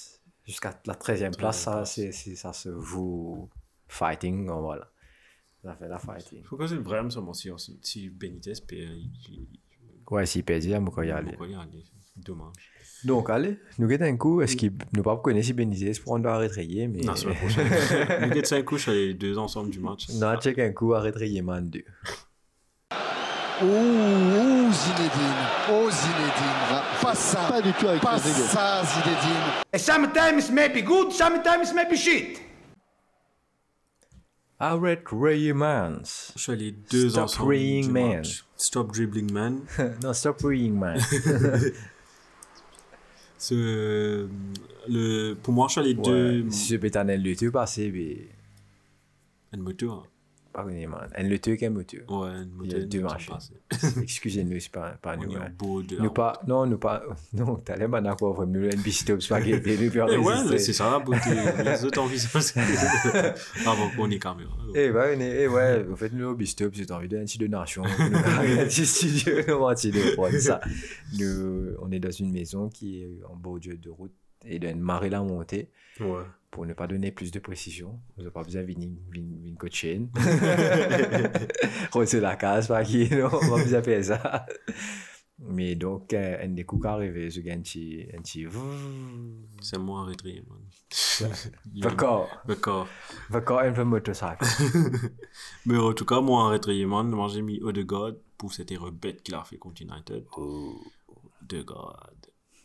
jusqu'à 0.50 0.78
la 0.86 0.94
13e 0.94 1.34
place, 1.36 1.60
ça, 1.60 1.84
c'est, 1.84 2.12
c'est- 2.12 2.36
ça 2.36 2.52
se 2.52 2.78
joue 2.80 3.48
fighting, 3.88 4.46
donc 4.46 4.62
voilà. 4.62 4.90
Ça 5.62 5.74
fait 5.76 5.88
la 5.88 5.98
fighting. 5.98 6.42
Faut 6.44 6.56
que 6.56 6.66
c'est 6.66 6.76
vraiment 6.76 7.10
ça, 7.10 7.20
si, 7.34 7.78
si 7.82 8.08
Benitez 8.08 8.52
il, 8.72 9.46
Ouais, 10.10 10.26
s'il 10.26 10.42
perd, 10.42 10.64
il 10.64 10.70
y 10.70 10.74
a 10.74 10.80
beaucoup 10.80 11.02
y 11.02 11.10
aller. 11.10 11.36
Dommage. 12.16 12.52
Donc, 13.04 13.30
allez, 13.30 13.58
nous 13.78 13.86
guettons 13.86 14.04
un 14.04 14.16
coup. 14.16 14.42
Est-ce 14.42 14.56
qu'il 14.56 14.72
ne 14.94 15.00
pas 15.02 15.16
connaître 15.18 15.46
si 15.46 15.52
Benitez 15.52 15.92
pour 16.02 16.12
on 16.14 16.18
doit 16.18 16.34
arrêter, 16.34 16.86
mais. 16.88 17.02
La 17.02 17.14
semaine 17.16 17.36
prochaine. 17.36 17.68
Nous 18.22 18.28
guettons 18.34 18.48
5 18.48 18.64
couches, 18.64 18.88
les 18.88 19.14
deux 19.14 19.38
ensemble 19.38 19.70
du 19.70 19.78
match. 19.80 20.08
Non, 20.10 20.36
check 20.38 20.58
un 20.58 20.72
coup, 20.72 20.92
arrêter, 20.94 21.40
man 21.42 21.68
2. 21.70 21.84
Ouh, 23.62 23.66
ouh, 23.66 24.72
Zinedine. 24.72 25.46
Oh, 25.70 25.90
Zinedine. 25.90 26.82
Pas 27.02 27.14
ça. 27.14 27.40
Pas 27.48 27.60
du 27.60 27.72
tout 27.72 27.88
avec 27.88 28.00
Pas 28.00 28.18
ça, 28.18 28.82
Zinedine. 28.84 29.76
Sometimes 29.76 30.50
maybe 30.50 30.82
good, 30.82 31.12
sometimes 31.12 31.74
maybe 31.74 31.96
shit. 31.96 32.40
Arrête 34.58 35.04
Raymans. 35.10 36.32
Je 36.36 36.42
suis 36.42 36.52
allé 36.52 36.72
deux 36.72 37.10
Stop 37.10 37.24
ensemble 37.24 37.46
praying 37.46 37.90
man. 37.90 38.22
Stop 38.56 38.92
dribbling 38.92 39.32
man. 39.32 39.60
non, 40.02 40.12
stop 40.12 40.36
praying, 40.38 40.78
man. 40.78 40.98
C'est, 43.38 43.54
euh, 43.54 44.28
le, 44.86 45.32
pour 45.32 45.54
moi, 45.54 45.66
je 45.68 45.72
suis 45.72 45.80
allé 45.80 45.94
deux. 45.94 46.42
Ouais, 46.42 46.50
si 46.50 46.68
ce 46.68 46.74
pétanel 46.74 47.22
le 47.22 47.34
tue 47.34 47.50
passé, 47.50 47.90
mais. 47.90 48.28
Une 49.54 49.62
moto. 49.62 50.04
Pas 50.52 50.64
moteur. 51.70 52.00
Ouais, 52.08 52.28
une 52.42 52.50
moto. 52.50 52.64
Il 52.64 52.72
y 52.72 52.74
a 52.74 52.84
deux 52.84 53.02
passée. 53.28 53.52
Excusez-nous, 54.02 54.58
c'est 54.58 54.72
pas, 54.72 54.90
pas 55.00 55.16
On 55.16 55.22
nous. 55.22 55.32
est 55.32 55.36
hein. 55.36 55.52
Nous 56.00 56.10
pas, 56.10 56.40
non, 56.48 56.66
nous 56.66 56.78
pas, 56.78 57.04
non, 57.32 57.56
maintenant 57.86 58.16
quoi, 58.16 58.32
vraiment, 58.32 58.52
nous, 58.52 58.64
une 58.64 58.80
bistop 58.82 59.20
nous, 59.20 59.60
puis 59.62 59.76
Eh 60.10 60.16
ouais, 60.16 60.58
c'est 60.58 60.72
ça 60.72 60.90
la 60.90 60.98
beauté. 60.98 61.30
Les 61.64 61.84
autres 61.84 62.00
envisagent. 62.00 62.54
Avant 63.66 63.90
qu'on 63.96 64.10
ait 64.10 64.18
caméra. 64.18 64.50
Eh 64.74 64.90
ouais, 64.90 65.14
on 65.16 65.20
est- 65.20 65.42
eh 65.42 65.48
ouais, 65.48 65.86
en 65.90 65.96
fait, 65.96 66.12
nous, 66.12 66.34
bistop, 66.34 66.74
c'est 66.74 66.90
envie 66.90 67.08
d'un 67.08 67.24
petit 67.24 67.38
de 67.38 67.46
nation, 67.46 67.84
un 67.84 68.64
petit 68.66 68.86
studio, 68.86 69.34
nous, 69.46 69.66
un 69.68 69.74
petit 69.74 69.90
de 69.92 70.14
prod, 70.14 70.32
ça. 70.38 70.60
Nous, 71.18 71.76
on 71.80 71.90
est 71.92 72.00
dans 72.00 72.10
une 72.10 72.32
maison 72.32 72.68
qui 72.68 73.02
est 73.02 73.20
en 73.28 73.36
bordure 73.36 73.76
de 73.80 73.90
route 73.90 74.12
et 74.44 74.58
d'une 74.58 74.80
marée 74.80 75.10
la 75.10 75.22
montée. 75.22 75.68
Ouais. 76.00 76.22
Pour 76.50 76.66
ne 76.66 76.74
pas 76.74 76.86
donner 76.88 77.12
plus 77.12 77.30
de 77.30 77.38
précision, 77.38 78.00
vous 78.16 78.22
n'avez 78.22 78.32
pas 78.32 78.42
besoin 78.42 78.62
de 78.62 78.66
venir 78.66 78.90
venir 79.08 79.56
coacher. 79.56 80.00
Retirer 81.92 82.20
la 82.20 82.36
case, 82.36 82.66
pas 82.66 82.82
qui, 82.84 83.08
non, 83.10 83.28
on 83.32 83.48
va 83.56 83.62
besoin 83.62 83.78
de 83.80 83.84
faire 83.84 84.04
ça. 84.04 84.46
Mais 85.42 85.74
donc, 85.74 86.12
euh, 86.12 86.44
un 86.44 86.48
des 86.48 86.64
coups 86.64 86.82
qui 86.82 86.88
arrivent, 86.88 87.30
je 87.30 87.40
gagne 87.40 87.60
un 87.60 87.62
petit, 87.62 88.06
un 88.14 88.20
petit, 88.20 88.46
C'est 89.62 89.78
moi 89.78 90.02
arrêté, 90.02 90.42
man. 90.48 90.58
D'accord, 91.76 92.28
D'accord. 92.46 92.88
d'accord, 93.30 93.60
un 93.60 93.72
peu 93.72 93.84
motocycle. 93.84 94.44
Mais 95.66 95.78
en 95.78 95.94
tout 95.94 96.04
cas, 96.04 96.20
moi, 96.20 96.42
en 96.44 96.48
rétréillement, 96.48 97.04
moi, 97.04 97.28
j'ai 97.28 97.42
mis 97.42 97.58
Odegaard 97.62 98.12
pour 98.36 98.52
cette 98.52 98.70
erreur 98.70 98.92
bête 98.92 99.22
qu'il 99.22 99.34
a 99.34 99.42
fait 99.44 99.56
contre 99.56 99.80
United. 99.82 100.24
Odegaard. 101.42 102.10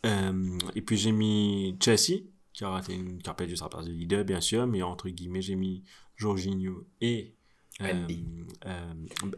Euh, 0.06 0.58
et 0.76 0.82
puis, 0.82 0.98
j'ai 0.98 1.12
mis 1.14 1.78
Chelsea, 1.82 2.24
qui 2.56 2.64
a, 2.64 2.70
raté 2.70 2.94
une, 2.94 3.20
a 3.26 3.34
perdu 3.34 3.56
sa 3.58 3.68
place 3.70 3.86
de 3.86 3.92
leader, 3.92 4.24
bien 4.26 4.42
sûr, 4.42 4.66
mais 4.68 4.82
entre 4.82 5.10
guillemets, 5.10 5.42
j'ai 5.42 5.56
mis 5.56 5.84
Jorginho 6.16 6.88
et. 7.02 7.36
euh, 7.82 7.94
Mendy. 7.94 8.26
euh, 8.66 8.94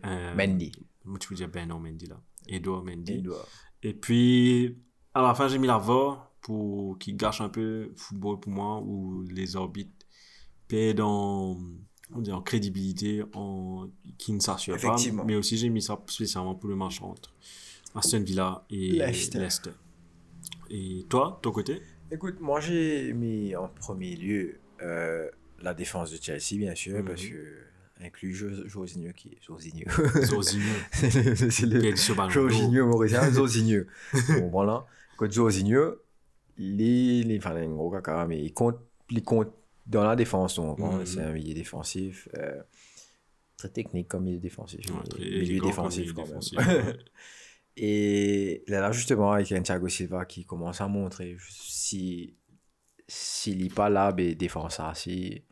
euh, 0.05 0.35
Mendy. 0.35 0.71
Moi, 1.05 1.17
tu 1.19 1.29
veux 1.29 1.35
dire 1.35 1.49
Ben, 1.49 1.67
non, 1.67 1.79
Mendy, 1.79 2.05
là. 2.07 2.21
Edouard 2.47 2.83
Mendy. 2.83 3.13
Edouard. 3.13 3.47
Et 3.83 3.93
puis, 3.93 4.77
à 5.13 5.21
la 5.21 5.33
fin, 5.33 5.47
j'ai 5.47 5.57
mis 5.57 5.67
la 5.67 5.77
VAR 5.77 6.31
pour 6.41 6.97
qui 6.99 7.13
gâche 7.13 7.41
un 7.41 7.49
peu 7.49 7.61
le 7.89 7.93
football 7.95 8.39
pour 8.39 8.51
moi, 8.51 8.79
où 8.81 9.23
les 9.23 9.55
orbites 9.55 10.05
perdent 10.67 11.01
en, 11.01 11.57
on 12.13 12.21
dit 12.21 12.31
en 12.31 12.41
crédibilité, 12.41 13.23
en, 13.33 13.87
qui 14.17 14.33
ne 14.33 14.39
s'assurent 14.39 14.79
pas. 14.79 14.95
Mais 15.25 15.35
aussi, 15.35 15.57
j'ai 15.57 15.69
mis 15.69 15.81
ça 15.81 15.99
spécialement 16.07 16.55
pour 16.55 16.69
le 16.69 16.75
match 16.75 17.01
entre 17.01 17.33
Aston 17.95 18.21
Villa 18.21 18.65
et. 18.69 18.91
Leicester. 19.39 19.71
Et 20.69 21.05
toi, 21.09 21.39
ton 21.41 21.51
côté? 21.51 21.81
Écoute, 22.11 22.39
moi 22.39 22.59
j'ai 22.59 23.13
mis 23.13 23.55
en 23.55 23.67
premier 23.67 24.15
lieu 24.15 24.59
euh, 24.81 25.29
la 25.61 25.73
défense 25.73 26.11
de 26.11 26.17
Chelsea, 26.21 26.57
bien 26.57 26.75
sûr, 26.75 26.99
Mhm. 26.99 27.05
parce 27.05 27.21
que 27.25 27.57
inclut 28.01 28.33
Jo- 28.33 28.67
Jorginho 28.67 29.11
qui 29.13 29.29
est 29.29 29.37
Jorginho. 29.45 29.85
Zorzinho. 30.23 30.63
c'est 30.91 31.65
le. 31.65 32.29
Jorginho 32.29 32.85
mauricien, 32.87 33.31
Jorginho. 33.31 33.83
bon, 34.39 34.47
voilà. 34.49 34.85
Quand 35.17 35.31
Jorginho, 35.31 35.95
il 36.57 36.81
est, 37.31 37.37
enfin, 37.39 37.55
un 37.55 37.67
gros 37.69 37.89
caca, 37.91 38.25
mais 38.27 38.41
il 38.41 38.53
compte, 38.53 38.79
il 39.09 39.23
compte 39.23 39.51
dans 39.85 40.03
la 40.03 40.15
défense. 40.15 40.55
Donc, 40.55 40.79
Mhm. 40.79 41.05
c'est 41.05 41.21
un 41.21 41.31
milieu 41.31 41.53
défensif, 41.55 42.29
euh, 42.37 42.61
très 43.57 43.69
technique 43.69 44.07
comme 44.07 44.23
milieu 44.25 44.39
défensif. 44.39 44.79
Ouais, 44.91 45.25
milieu 45.41 45.59
défensif 45.61 46.13
quand 46.13 46.23
défensif, 46.25 46.57
ouais. 46.59 46.65
Et 47.79 48.63
là, 48.67 48.91
justement, 48.91 49.31
avec 49.33 49.51
un 49.51 49.61
Thiago 49.61 49.87
Silva 49.87 50.25
qui 50.25 50.45
commence 50.45 50.81
à 50.81 50.87
montrer 50.87 51.37
si 51.49 52.35
s'il 53.07 53.63
n'est 53.63 53.69
pas 53.69 53.89
là, 53.89 54.11
ben, 54.11 54.33
défend 54.35 54.67
ça. 54.69 54.91
Si, 54.95 55.43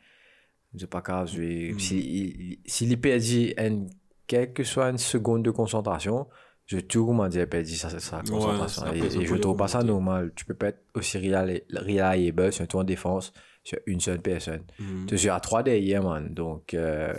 je 0.74 0.80
sais 0.80 0.88
pas 0.88 1.00
grave, 1.02 1.30
Mm. 1.40 1.80
si 1.80 2.00
il- 2.00 2.60
s'il 2.66 2.92
est 2.92 2.98
perdu 2.98 3.54
une, 3.58 3.88
quelle 4.28 4.52
que 4.52 4.64
soit 4.64 4.90
une 4.90 4.98
seconde 4.98 5.44
de 5.44 5.52
concentration, 5.52 6.28
je 6.66 6.80
comment 6.98 7.28
dire 7.30 7.48
perdu 7.48 7.76
sa, 7.76 7.90
sa 8.00 8.22
concentration. 8.24 8.82
ça 8.82 8.96
et, 8.96 9.00
et 9.22 9.26
je 9.26 9.36
trouve 9.36 9.56
pas 9.56 9.68
ça 9.68 9.84
normal. 9.84 10.32
Tu 10.36 10.44
peux 10.46 10.56
pas 10.56 10.70
être 10.70 10.84
aussi 10.96 11.18
reliable, 11.20 12.52
surtout 12.52 12.80
en 12.80 12.84
défense, 12.84 13.32
sur 13.64 13.78
une 13.86 14.00
seule 14.02 14.22
personne. 14.22 14.64
Mhm. 14.80 15.06
Tu 15.08 15.16
es 15.16 15.30
à 15.30 15.40
trois 15.40 15.64
derrière, 15.64 16.04
man. 16.04 16.34
Donc, 16.34 16.74
euh, 16.74 17.14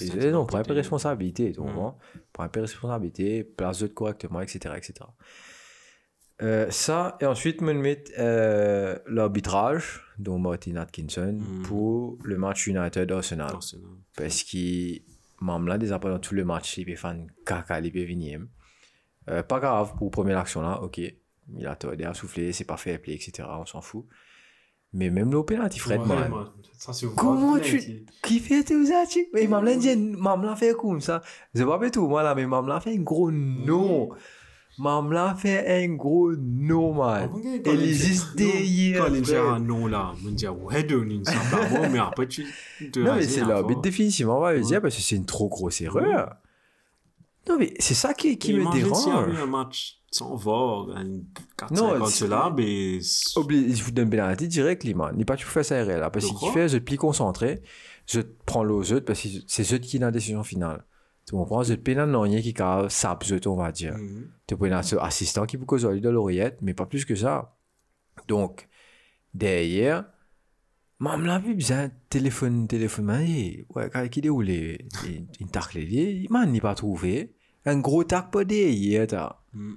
et 0.00 0.30
non, 0.30 0.46
prends 0.46 0.58
un 0.58 0.62
peu 0.62 0.68
côté. 0.68 0.80
responsabilité, 0.80 1.52
tu 1.52 1.60
comprends? 1.60 1.98
Prends 2.32 2.44
un 2.44 2.48
peu 2.48 2.60
responsabilité, 2.60 3.44
place-le 3.44 3.88
correctement, 3.88 4.40
etc., 4.40 4.74
etc. 4.76 4.94
Euh, 6.42 6.68
ça, 6.70 7.16
et 7.20 7.26
ensuite, 7.26 7.60
me 7.60 7.72
mettre 7.72 8.10
euh, 8.18 8.98
l'arbitrage, 9.06 10.02
dont 10.18 10.38
Martin 10.38 10.76
Atkinson, 10.76 11.38
Mm. 11.40 11.62
pour 11.62 12.18
le 12.24 12.36
match 12.36 12.66
United-Arsenal. 12.66 13.52
Arsenal. 13.52 13.86
Parce 14.16 14.42
qu'il 14.42 15.02
m'a 15.40 15.58
là 15.58 15.78
déjà 15.78 15.98
pendant 15.98 16.18
tout 16.18 16.34
le 16.34 16.44
match, 16.44 16.76
il 16.78 16.86
peut 16.86 16.96
faire 16.96 17.16
caca, 17.46 17.80
il 17.80 17.92
peut 17.92 18.04
venir. 18.04 18.40
Euh, 19.30 19.42
pas 19.42 19.60
grave 19.60 19.94
pour 19.96 20.10
première 20.10 20.38
action 20.38 20.60
là, 20.62 20.82
ok. 20.82 21.00
Il 21.56 21.66
a 21.66 21.76
tordé 21.76 22.04
à 22.04 22.14
souffler, 22.14 22.52
c'est 22.52 22.64
pas 22.64 22.76
fair 22.76 23.00
play, 23.00 23.14
etc. 23.14 23.46
On 23.48 23.66
s'en 23.66 23.80
fout. 23.80 24.06
Mais 24.94 25.10
même 25.10 25.28
penalty, 25.42 25.78
Fred, 25.80 26.00
Ouais, 26.00 26.06
man. 26.06 26.30
man. 26.30 26.46
Ça, 26.78 26.92
c'est 26.92 27.06
Comment 27.16 27.58
tu. 27.58 28.04
fait 28.40 28.62
tout 28.64 28.86
ça, 28.86 29.04
tu. 29.10 29.26
Mais 29.34 29.46
maman 29.46 29.74
dit, 29.76 29.96
maman 29.96 30.54
fait 30.54 30.72
comme 30.74 31.00
ça. 31.00 31.20
Vois 31.54 31.80
pas 31.80 31.90
tout, 31.90 32.06
moi 32.06 32.22
là, 32.22 32.34
mais 32.34 32.46
maman 32.46 32.78
fait 32.80 32.92
un 32.94 33.00
gros 33.02 33.30
non. 33.30 34.10
Maman 34.78 35.34
fait 35.36 35.84
un 35.84 35.94
gros 35.94 36.32
non, 36.36 36.94
man. 36.94 37.30
Ah, 37.32 37.36
ok, 37.36 37.42
quand 37.64 37.70
Elle 37.70 37.82
existe 37.84 38.38
hier. 38.40 39.04
Quand 39.04 39.14
il 39.14 39.22
dit 39.22 39.34
un 39.36 39.60
non 39.60 39.86
là, 39.86 40.12
on 40.26 40.30
dit 40.30 40.46
ouais, 40.48 40.82
donne 40.82 41.22
amour, 41.52 41.86
mais 41.92 41.98
après 42.00 42.26
tu 42.26 42.44
Non, 42.96 43.14
mais 43.14 43.22
c'est 43.22 43.40
la 43.44 43.62
fois. 43.62 43.74
définitivement, 43.82 44.38
on 44.38 44.42
va 44.42 44.52
le 44.52 44.60
dire, 44.62 44.82
parce 44.82 44.96
que 44.96 45.00
c'est 45.02 45.16
une 45.16 45.26
trop 45.26 45.48
grosse 45.48 45.80
erreur. 45.80 46.34
Non, 47.48 47.56
mais 47.58 47.74
c'est 47.78 47.94
ça 47.94 48.14
qui, 48.14 48.38
qui 48.38 48.52
Et 48.52 48.54
me 48.54 48.60
imagine 48.62 48.94
s'il 48.94 49.08
y 49.08 49.16
avait 49.16 49.32
dérange. 49.32 49.42
un 49.42 49.46
match 49.50 50.00
sans 50.10 50.34
VAR, 50.36 50.88
un 50.96 51.20
4 51.58 51.72
Non, 51.72 51.98
5 51.98 52.06
c'est- 52.06 52.24
cela, 52.24 52.52
mais. 52.56 53.00
c'est- 53.00 53.36
Obligé, 53.38 53.66
il 53.66 53.82
vous 53.82 53.90
donne 53.90 54.08
penalty 54.10 54.48
direct, 54.48 54.84
lui, 54.84 54.94
man. 54.94 55.14
Il 55.18 55.24
pas 55.26 55.36
tout 55.36 55.46
faire 55.46 55.64
ça 55.64 55.82
RL, 55.82 56.00
là. 56.00 56.10
Parce 56.10 56.26
De 56.32 56.38
qu'il 56.38 56.50
fait, 56.52 56.68
je 56.68 56.78
plie 56.78 56.96
concentré, 56.96 57.60
je 58.06 58.20
prends 58.46 58.62
l'eau, 58.64 58.82
je 58.82 58.94
te- 58.96 59.00
parce 59.00 59.20
que 59.22 59.28
c'est 59.46 59.74
eux 59.74 59.78
qui 59.78 59.98
ont 59.98 60.00
la 60.02 60.10
décision 60.10 60.42
finale. 60.42 60.84
Tu 61.26 61.32
comprends? 61.34 61.62
Je 61.62 61.74
pénal 61.74 62.10
non, 62.10 62.20
rien 62.20 62.40
qui 62.42 62.54
a 62.60 62.86
sap, 62.90 63.24
je 63.24 63.36
te, 63.36 63.48
on 63.48 63.56
va 63.56 63.72
dire. 63.72 63.94
Mhm. 63.94 64.30
Tu 64.46 64.56
peux 64.56 64.70
un 64.72 64.80
assistant 65.00 65.46
qui 65.46 65.56
peut 65.58 65.64
causer 65.64 66.00
de 66.00 66.08
l'oreillette, 66.10 66.58
mais 66.62 66.74
pas 66.74 66.86
plus 66.86 67.04
que 67.04 67.14
ça. 67.14 67.56
Donc, 68.28 68.68
derrière, 69.32 70.04
Mam 71.04 71.26
la 71.26 71.38
pi 71.38 71.52
bizan 71.52 71.90
telefon, 72.08 72.66
telefon 72.66 73.02
man 73.04 73.26
ye. 73.26 73.66
Ouais, 73.74 73.90
quand 73.92 74.02
il 74.10 74.22
déroule 74.22 74.48
une 74.48 75.50
tacle 75.52 75.78
lié, 75.78 76.26
man 76.30 76.50
n'y 76.50 76.62
pas 76.62 76.74
trouvé. 76.74 77.34
Un 77.66 77.78
gros 77.80 78.04
tac 78.04 78.30
pas 78.30 78.44
derrière, 78.44 79.06
ta. 79.06 79.42
Mm. 79.52 79.74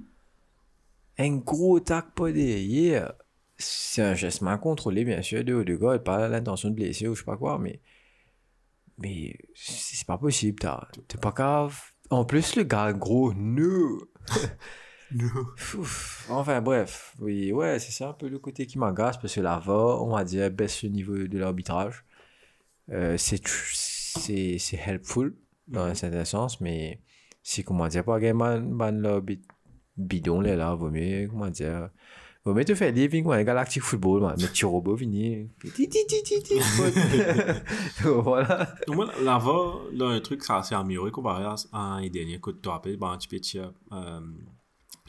Un 1.20 1.36
gros 1.38 1.82
tac 1.82 2.14
pas 2.16 2.32
derrière. 2.32 3.12
C'est 3.58 4.04
un 4.04 4.14
geste 4.14 4.42
mal 4.42 4.60
contrôlé, 4.60 5.04
bien 5.04 5.22
sûr, 5.22 5.44
de 5.44 5.54
haut 5.54 5.66
de 5.66 5.76
gars, 5.76 6.00
pas 6.00 6.30
l'intention 6.30 6.70
de 6.70 6.76
blesser 6.76 7.10
ou 7.10 7.16
je 7.16 7.20
sais 7.20 7.26
pas 7.26 7.36
quoi, 7.36 7.60
mais. 7.60 7.82
Mais 9.00 9.38
c'est 9.54 10.08
pas 10.08 10.18
possible, 10.18 10.60
t'as. 10.60 10.88
T'es 11.10 11.18
pas 11.18 11.32
grave. 11.32 11.78
En 12.10 12.24
plus, 12.24 12.56
le 12.56 12.64
gars, 12.64 12.94
gros, 12.94 13.34
no. 13.34 14.08
Enfin, 16.30 16.62
bref. 16.62 17.16
Oui, 17.20 17.52
ouais, 17.52 17.80
c'est 17.80 17.92
ça 17.92 18.10
un 18.10 18.14
peu 18.14 18.28
le 18.28 18.40
côté 18.40 18.66
qui 18.66 18.78
m'agace 18.78 19.18
parce 19.18 19.34
que 19.36 19.42
la 19.42 19.58
VAR, 19.60 20.04
on 20.04 20.16
va 20.16 20.24
dire, 20.24 20.52
baisse 20.52 20.84
le 20.84 20.90
niveau 20.90 21.16
de 21.16 21.38
l'arbitrage. 21.38 22.04
Euh, 22.92 23.18
c'est 23.18 24.78
helpful 24.86 25.36
dans 25.68 25.84
un 25.84 25.94
certain 25.94 26.26
sens, 26.26 26.62
mais 26.62 27.00
si, 27.44 27.64
comment 27.64 27.88
dire, 27.88 28.04
pas 28.04 28.20
gagner 28.20 28.34
le 28.34 29.20
bid- 29.22 29.46
bidon 29.98 30.42
là, 30.42 30.56
là, 30.56 30.76
vaut 30.76 30.90
mieux, 30.90 31.28
comment 31.30 31.50
dire, 31.50 31.90
vaut 32.46 32.54
mieux 32.54 32.64
te 32.66 32.76
faire 32.76 32.94
living, 32.94 33.26
ouais, 33.26 33.44
Galactic 33.44 33.84
Football, 33.84 34.22
man, 34.22 34.36
mais 34.40 34.48
tu 34.54 34.66
robot 34.66 34.96
vini. 34.96 35.50
Voilà. 38.04 38.74
Donc, 38.88 38.96
moi, 38.96 39.12
la 39.22 39.38
VAR, 39.38 39.82
là, 39.94 40.06
un 40.08 40.20
truc, 40.22 40.44
ça 40.44 40.64
s'est 40.64 40.76
amélioré 40.76 41.12
comparé 41.12 41.44
à 41.44 41.56
l'année 41.96 42.10
dernière. 42.10 42.40
Quand 42.42 42.54
tu 42.54 42.60
te 42.60 42.70
rappelles, 42.70 42.98
ben, 42.98 43.18
tu 43.18 43.28
peux 43.28 43.38
euh, 43.92 44.20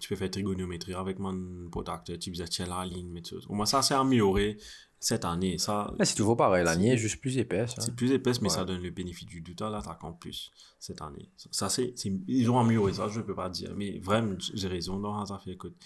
tu 0.00 0.08
peux 0.08 0.16
faire 0.16 0.30
trigonométrie 0.30 0.94
avec 0.94 1.18
mon 1.18 1.68
protecteur, 1.70 2.18
tu 2.18 2.30
peux 2.32 2.44
tirer 2.44 2.68
la 2.68 2.84
ligne, 2.84 3.10
mais 3.10 3.22
tout. 3.22 3.38
Au 3.48 3.54
moins, 3.54 3.66
ça 3.66 3.82
s'est 3.82 3.94
amélioré 3.94 4.56
cette 5.00 5.24
année. 5.24 5.58
Ça, 5.58 5.92
Là, 5.98 6.04
c'est 6.04 6.14
toujours 6.16 6.36
pareil, 6.36 6.64
la 6.64 6.74
nier 6.76 6.92
est 6.94 6.96
juste 6.96 7.20
plus 7.20 7.38
épaisse. 7.38 7.72
hein. 7.78 7.82
c'est 7.84 7.94
plus 7.94 8.10
épaisse, 8.12 8.40
mais 8.42 8.48
Ouais. 8.48 8.54
ça 8.56 8.64
donne 8.64 8.82
le 8.82 8.90
bénéfice 8.90 9.26
du 9.26 9.40
doute 9.40 9.62
à 9.62 9.70
l'attaquant 9.70 10.12
plus 10.12 10.50
cette 10.78 11.00
année. 11.02 11.30
Ça, 11.52 11.68
c'est, 11.68 11.94
ils 12.26 12.50
ont 12.50 12.58
amélioré 12.58 12.92
ça, 12.94 13.08
je 13.08 13.20
peux 13.20 13.34
pas 13.34 13.48
dire. 13.48 13.72
Mais 13.76 13.98
vraiment, 14.00 14.34
j'ai 14.38 14.68
raison 14.68 14.98
dans 14.98 15.24
ça 15.26 15.38
fait 15.38 15.52
écoute. 15.52 15.76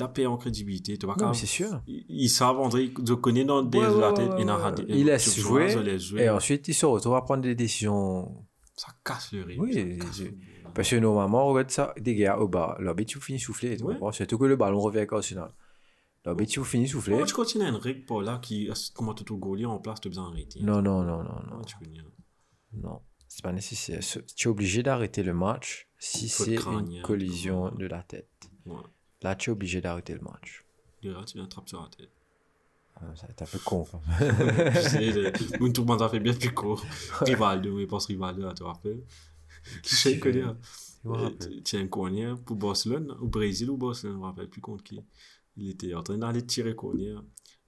A 0.00 0.08
payé 0.08 0.28
en 0.28 0.36
crédibilité. 0.36 0.96
Tu 0.96 1.06
vois, 1.06 1.16
Non, 1.16 1.24
quand 1.24 1.28
mais 1.30 1.34
c'est 1.36 1.46
sûr. 1.46 1.82
ils 1.88 2.04
ils 2.08 2.28
savent, 2.28 2.58
André, 2.60 2.84
ils 2.84 3.16
connaissent 3.16 3.46
dans 3.46 3.62
des 3.62 3.78
Ouais, 3.78 3.86
ouais, 3.88 4.14
tête, 4.14 4.30
et 4.38 4.44
dans. 4.44 4.84
Il 4.88 5.06
laisse 5.06 5.34
Tu 5.34 5.40
jouer, 5.40 5.72
ils. 5.98 6.22
Et 6.24 6.30
ensuite, 6.30 6.68
il 6.68 6.74
se 6.74 6.86
retrouve 6.86 7.16
à 7.16 7.22
prendre 7.22 7.42
des 7.42 7.56
décisions. 7.56 8.44
Ça 8.76 8.88
casse 9.04 9.32
le 9.32 9.42
rythme. 9.42 9.62
Oui, 9.62 9.98
je- 10.76 10.80
le- 10.80 10.82
Parce 10.82 10.90
que 10.90 10.96
normalement, 10.96 11.46
on 11.48 11.52
regarde 11.52 11.70
ça, 11.70 11.94
des 11.98 12.14
gars 12.14 12.38
au 12.38 12.48
bas, 12.48 12.76
l'arbitre 12.80 13.18
finit 13.20 13.38
souffler. 13.40 13.76
tu 13.76 13.84
Ouais. 13.84 13.94
comprends? 13.94 14.12
Surtout 14.12 14.38
que 14.38 14.44
le 14.44 14.56
ballon 14.56 14.80
revient 14.80 15.06
au 15.10 15.22
final. 15.22 15.50
L'arbitre 16.24 16.62
finit 16.64 16.88
souffler. 16.88 17.16
Moi, 17.16 17.26
tu 17.26 17.34
continues 17.34 17.64
une 17.68 17.76
règle 17.76 18.04
pour 18.04 18.20
là 18.22 18.38
qui, 18.42 18.68
comment 18.94 19.14
tu 19.14 19.24
te 19.24 19.32
goalier 19.32 19.64
en 19.66 19.78
place, 19.78 20.00
tu 20.00 20.08
as 20.08 20.10
besoin 20.10 20.28
d'arrêter. 20.30 20.60
Non, 20.60 20.82
non, 20.82 21.02
non, 21.02 21.22
non, 21.22 21.40
non. 21.50 21.56
Ouais, 21.58 21.64
connais. 21.78 22.00
Non, 22.72 23.00
c'est 23.28 23.42
pas 23.42 23.52
nécessaire. 23.52 24.02
Ce- 24.02 24.18
Tu 24.18 24.48
es 24.48 24.50
obligé 24.50 24.82
d'arrêter 24.82 25.22
le 25.22 25.32
match 25.34 25.88
si 25.98 26.28
c'est 26.28 26.56
une 26.56 27.00
collision 27.02 27.70
tout. 27.70 27.78
de 27.78 27.86
la 27.86 28.02
tête. 28.02 28.28
Ouais. 28.66 28.74
Là, 29.22 29.34
tu 29.36 29.50
es 29.50 29.52
obligé 29.52 29.80
d'arrêter 29.80 30.14
le 30.14 30.20
match. 30.20 30.64
Et 31.02 31.08
là, 31.08 31.22
tu 31.26 31.34
viens 31.34 31.44
attraper 31.44 31.68
sur 31.68 31.80
la 31.82 31.88
tête. 31.88 32.10
Ah, 32.96 33.02
Ça 33.14 33.26
va 33.26 33.30
être 33.30 33.42
un 33.42 33.46
peu 33.46 33.58
con. 33.64 33.84
tu 34.18 34.82
sais, 34.82 35.12
le- 35.12 35.72
tout 35.72 35.82
le 35.82 35.86
monde 35.86 36.02
a 36.02 36.08
fait 36.08 36.18
bien 36.18 36.32
plus 36.34 36.52
court. 36.52 36.82
Rivaldo, 37.20 37.76
oui, 37.76 37.86
pense 37.86 38.06
Rivaldo, 38.06 38.48
tu 38.48 38.54
te 38.56 38.62
rappelles. 38.64 39.02
As 39.84 41.74
un 41.76 41.86
corner 41.86 42.38
pour 42.40 42.56
Barcelone, 42.56 43.16
au 43.20 43.26
Brésil 43.26 43.70
ou 43.70 43.76
Barcelone, 43.76 44.14
je 44.14 44.18
ne 44.18 44.22
me 44.22 44.26
rappelle 44.26 44.48
plus 44.48 44.60
contre 44.60 44.82
qui. 44.82 45.00
Il 45.56 45.70
était 45.70 45.94
en 45.94 46.02
train 46.02 46.18
d'aller 46.18 46.44
tirer 46.44 46.74
corner. 46.74 47.22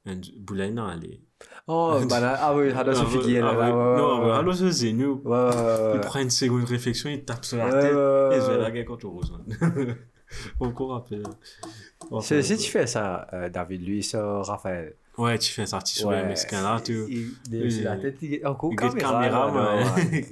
Un 0.07 0.21
Boulain 0.39 0.71
n'a 0.71 0.89
allé. 0.89 1.21
Oh, 1.67 1.99
bah 2.09 2.21
là, 2.21 2.39
ah 2.41 2.57
oui, 2.57 2.71
Ah, 2.75 2.79
ah, 2.81 2.85
là, 2.85 2.93
ouais. 3.53 3.59
ouais, 3.59 3.71
Non, 3.99 4.21
alors. 4.23 4.37
Ouais, 5.25 5.33
ouais, 5.33 5.37
ouais, 5.37 5.93
Il 5.97 6.01
prend 6.01 6.21
une 6.21 6.31
seconde 6.31 6.65
réflexion, 6.65 7.11
il 7.11 7.25
tape 7.25 7.45
sur 7.45 7.59
la 7.59 7.71
tête 7.71 7.93
et 7.93 8.41
je 8.41 8.51
vais 8.51 8.59
la 8.59 8.85
contre 8.85 9.07
Rosemont. 9.09 9.45
Encore 10.61 10.91
rappelé. 10.93 11.23
Si 12.21 12.43
si 12.43 12.57
tu 12.57 12.71
fais 12.71 12.87
ça, 12.87 13.27
euh, 13.33 13.49
David, 13.49 13.83
lui, 13.83 14.03
ça, 14.03 14.43
Raphaël. 14.43 14.95
Ouais, 15.19 15.39
tu 15.39 15.53
fais 15.53 15.67
ça, 15.67 15.81
tu 15.83 15.95
souviens, 15.95 16.25
mais 16.25 16.37
ce 16.37 16.47
là 16.53 16.81
tu. 16.81 17.05
Il, 17.09 17.35
il, 17.53 17.83
la 17.83 17.97
tête, 17.97 18.19
il 18.23 18.35
est 18.35 18.45
encore 18.47 18.71
Il 18.73 18.77
guette 18.77 18.95
caméra. 18.95 19.51
caméra, 19.51 19.95
ouais. 19.95 20.25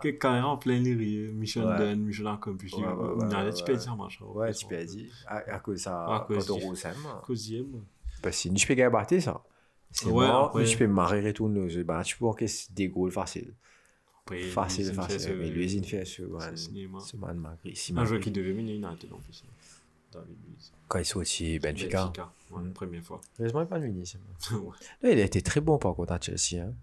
Que 0.00 0.08
carrément 0.18 0.52
en 0.52 0.56
plein 0.56 0.82
rire, 0.82 1.32
Michel 1.32 1.64
Ouais. 1.64 1.78
Dunn, 1.78 2.00
Michel. 2.00 2.26
Ouais, 2.26 2.32
ouais, 2.32 2.84
ouais, 2.84 3.26
Non, 3.26 3.44
ouais, 3.44 3.52
tu 3.52 3.62
ouais. 3.62 3.64
peux 3.66 3.76
dire, 3.76 3.96
machin. 3.96 4.24
Ouais, 4.26 4.52
tu 4.54 4.66
peux 4.66 4.84
dire. 4.84 5.10
À, 5.26 5.36
à 5.38 5.58
cause 5.58 5.74
de 5.78 5.80
ça, 5.82 6.04
À 6.04 6.24
cause 6.26 6.46
quand 6.46 6.54
on 6.54 6.58
rose, 6.58 6.86
hein, 6.86 6.92
moi. 7.02 7.22
Causième. 7.26 7.82
Parce 8.22 8.42
que 8.42 8.56
je 8.56 8.66
peux 8.66 8.74
gagner 8.74 9.20
ça. 9.20 9.42
C'est 9.90 10.06
Ouais, 10.06 10.26
mort, 10.28 10.56
je 10.64 10.76
peux 10.78 10.86
marrer 10.86 11.20
retourner 11.26 11.60
aux 11.60 11.84
bah, 11.84 12.02
tu 12.04 12.16
peux 12.16 12.26
encaisser 12.26 12.68
des 12.72 12.88
goals 12.88 13.10
faciles. 13.10 13.52
Facile, 14.52 14.86
il 14.86 14.94
facile. 14.94 15.36
Mais 15.40 15.50
lui, 15.50 15.72
il 15.72 15.84
fait 15.84 16.04
ce 16.04 16.22
man. 16.22 16.56
ce 16.56 16.66
cinéma. 16.66 17.00
Ce 17.00 17.16
man 17.16 17.36
malgré. 17.36 17.74
Un 17.96 18.04
joueur 18.04 18.20
qui 18.20 18.30
devait 18.30 18.52
mener 18.52 18.74
United 18.74 19.12
en 19.12 19.18
plus. 19.18 19.42
David 20.12 20.36
Luiz. 20.48 20.72
Quand 20.88 20.98
il 20.98 21.02
est 21.02 21.04
sorti 21.04 21.58
Benfica. 21.58 22.12
ouais, 22.50 22.62
Mm. 22.62 22.72
première 22.72 23.02
fois. 23.04 23.20
Heureusement, 23.38 23.62
il 23.62 23.66
pas 23.68 23.78
bon. 24.18 24.56
Ouais. 25.02 25.12
Il 25.12 25.20
a 25.20 25.24
été 25.24 25.40
très 25.42 25.60
bon 25.60 25.78
par 25.78 25.94
contre 25.94 26.12
à 26.12 26.20
Chelsea. 26.20 26.60
Hein. 26.62 26.74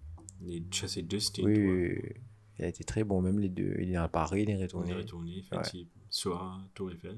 Les 0.42 0.64
Chelsea 0.72 1.02
deux 1.06 1.20
stints. 1.20 1.44
Oui, 1.44 1.54
ouais. 1.58 2.02
oui. 2.06 2.12
Il 2.60 2.66
a 2.66 2.68
été 2.70 2.84
très 2.84 3.04
bon, 3.04 3.22
même 3.22 3.38
les 3.40 3.50
deux. 3.50 3.76
Il 3.80 3.92
est 3.92 3.94
dans 3.94 4.08
Paris, 4.10 4.44
il 4.44 4.50
est 4.50 4.56
retourné. 4.60 4.92
est 4.92 4.96
retourné, 4.96 5.38
effectivement. 5.40 5.92
Soit 6.10 6.58
Tour 6.74 6.90
Eiffel, 6.92 7.18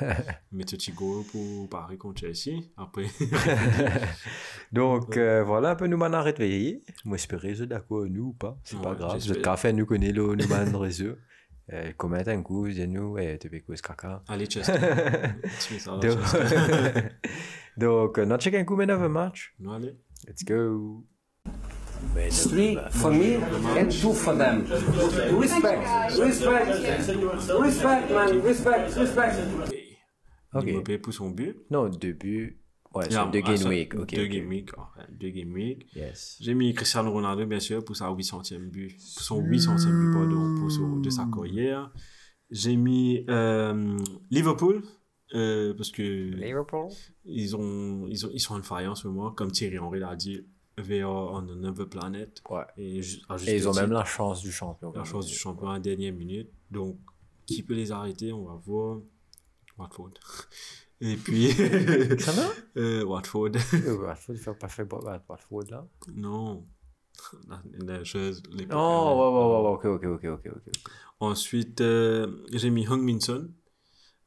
goal 0.92 1.22
pour 1.30 1.68
Paris 1.68 1.98
contre 1.98 2.20
Chelsea. 2.22 2.62
Après, 2.76 3.04
Donc 4.72 5.16
euh, 5.16 5.42
voilà 5.44 5.70
un 5.70 5.74
peu 5.76 5.86
nous 5.86 5.96
maintenant 5.96 6.22
réveillés. 6.22 6.82
Moi 7.04 7.16
j'espère 7.16 7.40
que 7.40 7.64
d'accord 7.64 8.06
nous 8.06 8.28
ou 8.28 8.32
pas. 8.32 8.58
C'est 8.64 8.80
pas 8.80 8.92
Ouais, 8.92 8.96
grave. 8.96 9.26
Notre 9.28 9.42
café 9.42 9.72
nous 9.72 9.86
connaît 9.86 10.12
le 10.12 10.34
nous 10.34 10.48
maintenant 10.48 10.78
réseau. 10.80 11.14
Euh, 11.72 11.92
commente 11.96 12.28
un 12.28 12.42
coup, 12.42 12.68
dis-nous, 12.68 13.18
et 13.18 13.38
tu 13.38 13.50
peux 13.50 13.58
cause 13.60 13.80
caca. 13.82 14.22
allez, 14.28 14.48
Chelsea. 14.48 14.72
Tu 15.60 15.74
mets 15.74 15.80
ça 15.80 15.98
là, 16.00 17.02
Donc, 17.76 18.18
notre 18.18 18.44
check 18.44 18.54
un 18.54 18.64
coup 18.64 18.76
maintenant 18.76 19.00
un 19.02 19.08
match. 19.08 19.52
Non, 19.58 19.72
allez. 19.72 19.96
Let's 20.26 20.44
go. 20.44 21.04
Three 22.30 22.78
for 22.90 23.10
me 23.10 23.36
and 23.78 23.88
two 23.88 24.12
for 24.12 24.36
them. 24.36 24.64
Respect, 25.40 25.80
respect, 26.18 26.66
respect, 27.58 28.10
man, 28.10 28.40
respect, 28.42 28.88
respect. 28.96 29.34
Et 29.72 29.96
Ok. 30.52 30.64
Il 30.66 30.76
m'a 30.76 30.82
payé 30.82 30.98
pour 30.98 31.12
son 31.12 31.30
but. 31.30 31.56
Non, 31.70 31.88
deux 31.88 32.12
buts. 32.12 32.60
Ouais, 32.96 33.08
deux 33.32 33.40
game 33.40 33.68
week. 33.68 33.94
Ok. 33.94 34.14
Deux 34.14 34.26
game 34.26 34.48
week. 34.48 34.70
enfin, 34.78 35.06
deux 35.10 35.30
game 35.30 35.52
week. 35.52 35.86
Yes. 35.94 36.36
J'ai 36.40 36.54
mis 36.54 36.72
Cristiano 36.74 37.10
Ronaldo, 37.12 37.46
bien 37.46 37.60
sûr, 37.60 37.84
pour 37.84 37.96
sa 37.96 38.10
800e 38.10 38.68
but. 38.70 38.96
Pour 38.96 39.22
son 39.22 39.40
800e 39.42 39.90
but, 39.90 40.12
pardon, 40.14 40.54
pour 40.60 40.70
son- 40.70 40.96
de 41.00 41.10
sa 41.10 41.26
carrière. 41.32 41.92
J'ai 42.50 42.76
mis 42.76 43.24
euh, 43.28 43.98
Liverpool, 44.30 44.82
euh, 45.34 45.74
parce 45.74 45.90
que 45.90 46.02
Liverpool? 46.02 46.88
ils, 47.24 47.56
ont, 47.56 48.06
ils, 48.08 48.24
ont, 48.26 48.30
ils 48.32 48.40
sont 48.40 48.54
on 48.56 48.62
fire 48.62 48.90
en 48.90 48.94
ce 48.94 49.08
moment, 49.08 49.32
comme 49.32 49.50
Thierry 49.50 49.78
Henry 49.78 49.98
l'a 49.98 50.14
dit, 50.14 50.40
they 50.86 51.00
are 51.00 51.32
on 51.32 51.48
another 51.48 51.88
planet. 51.88 52.40
Ouais. 52.48 52.62
Et, 52.76 53.02
ju- 53.02 53.18
Et 53.48 53.56
ils 53.56 53.68
ont 53.68 53.74
même 53.74 53.90
la 53.92 54.04
chance 54.04 54.42
du 54.42 54.52
champion. 54.52 54.92
la 54.94 55.02
chance 55.04 55.26
du 55.26 55.34
champion 55.34 55.70
à 55.70 55.74
la 55.74 55.80
dernière 55.80 56.12
minute. 56.12 56.48
Donc, 56.70 56.98
qui 57.46 57.62
peut 57.62 57.74
les 57.74 57.90
arrêter 57.92 58.32
On 58.32 58.44
va 58.44 58.54
voir. 58.64 59.00
Watford. 59.78 60.10
Et 61.00 61.16
puis, 61.16 61.50
Ça 62.18 62.32
va? 62.32 62.48
Euh, 62.76 63.04
Watford. 63.04 63.50
Euh, 63.74 63.96
Watford, 64.06 64.34
il 64.34 64.40
faut 64.40 64.54
pas 64.54 64.68
faire 64.68 64.86
Wat- 64.90 65.22
Watford 65.28 65.64
là. 65.70 65.86
Non. 66.14 66.66
La, 67.78 68.04
chose. 68.04 68.42
les- 68.52 68.66
Oh, 68.70 68.76
ouais, 68.76 69.88
ouais, 69.88 69.90
ouais, 69.90 70.00
ouais, 70.02 70.08
ok, 70.14 70.24
ok, 70.24 70.46
ok, 70.46 70.52
ok. 70.56 70.72
Ensuite, 71.20 71.80
euh, 71.80 72.44
j'ai 72.52 72.70
mis 72.70 72.86
Hung 72.86 73.02
Minson. 73.02 73.50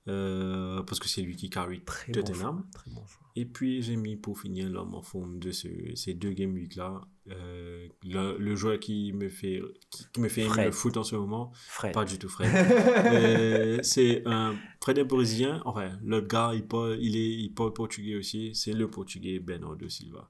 euh, 0.08 0.82
parce 0.84 1.00
que 1.00 1.08
c'est 1.08 1.22
lui 1.22 1.36
qui 1.36 1.50
carry 1.52 1.80
bon. 2.08 2.14
Tottenham. 2.14 2.66
Bon 2.88 3.06
choix. 3.06 3.28
Et 3.36 3.46
puis, 3.46 3.82
j'ai 3.84 3.96
mis 3.96 4.16
pour 4.16 4.40
finir 4.40 4.70
l'homme 4.70 4.96
en 4.96 5.02
forme 5.04 5.38
de 5.40 5.52
ce, 5.52 5.68
ces 5.96 6.14
deux 6.16 6.32
game 6.32 6.54
week 6.54 6.76
là. 6.76 7.00
Euh, 7.32 7.88
le, 8.04 8.38
le 8.38 8.56
joueur 8.56 8.80
qui 8.80 9.14
me 9.14 9.30
fait, 9.30 9.62
qui, 9.90 10.06
qui 10.12 10.22
me 10.22 10.30
fait 10.30 10.42
aimer 10.42 10.66
le 10.66 10.72
foot 10.72 10.98
en 10.98 11.04
ce 11.04 11.16
moment. 11.16 11.52
Fred. 11.54 11.94
Pas 11.94 12.06
du 12.06 12.18
tout 12.18 12.30
Fred. 12.30 12.50
Euh, 13.06 13.80
c'est 13.84 14.24
un 14.26 14.56
Fred 14.82 14.98
est 14.98 15.04
brésilien. 15.04 15.62
Enfin, 15.66 15.98
l'autre 16.04 16.28
gars, 16.28 16.52
il 16.54 16.66
parle, 16.66 16.98
il 17.00 17.16
est, 17.16 17.30
il 17.44 17.54
parle 17.54 17.74
portugais 17.74 18.16
aussi. 18.16 18.54
C'est 18.56 18.74
le 18.74 18.90
portugais 18.90 19.40
Bernardo 19.40 19.88
Silva. 19.90 20.30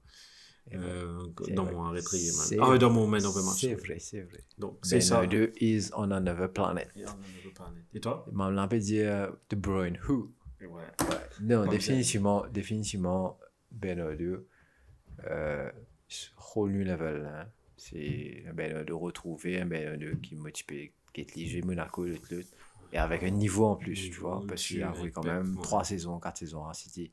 Euh, 0.73 1.19
C'est 1.45 1.53
dans 1.53 1.65
mon. 1.65 1.95
C'est 1.97 2.57
Ah 2.59 2.69
ouais, 2.69 2.79
dans 2.79 2.91
mon 2.91 3.07
man 3.07 3.25
of 3.25 3.33
the 3.33 3.43
match. 3.45 3.59
C'est 3.61 3.73
vrai, 3.75 3.97
c'est 3.99 4.21
vrai. 4.21 4.43
Donc, 4.57 4.77
c'est 4.83 5.01
ça. 5.01 5.21
Bernardo 5.25 5.51
is 5.59 5.89
on 5.95 6.11
another 6.11 6.51
planet. 6.51 6.89
Et 6.95 7.05
on 7.05 7.99
toi? 7.99 8.25
Là, 8.33 8.63
on 8.65 8.67
peut 8.67 8.79
dire 8.79 9.31
De 9.49 9.55
Bruyne, 9.55 9.97
who? 10.07 10.31
Ouais. 10.61 10.67
Non, 11.41 11.61
Comme 11.61 11.69
définitivement, 11.69 12.45
définitivement, 12.51 13.39
Bernardo, 13.71 14.45
euh, 15.29 15.71
new 16.55 16.83
level. 16.83 17.25
Hein. 17.25 17.47
C'est 17.77 18.43
un 18.49 18.53
Bernardo 18.53 18.97
retrouvé, 18.99 19.59
un 19.61 19.65
Bernardo 19.65 20.17
qui 20.21 20.35
motive, 20.35 20.65
qui 21.13 21.21
est 21.21 21.35
léger, 21.35 21.61
Monaco, 21.61 22.05
l'autre. 22.05 22.27
Et 22.91 22.97
avec 22.97 23.23
un 23.23 23.29
niveau 23.29 23.65
en 23.67 23.75
plus, 23.75 24.09
tu 24.09 24.19
vois, 24.19 24.43
parce 24.47 24.65
qu'il 24.65 24.83
a 24.83 24.93
joué 24.93 25.11
quand 25.11 25.23
même. 25.23 25.57
3 25.61 25.83
saisons, 25.83 26.19
4 26.19 26.37
saisons 26.37 26.65
à 26.65 26.73
City. 26.73 27.11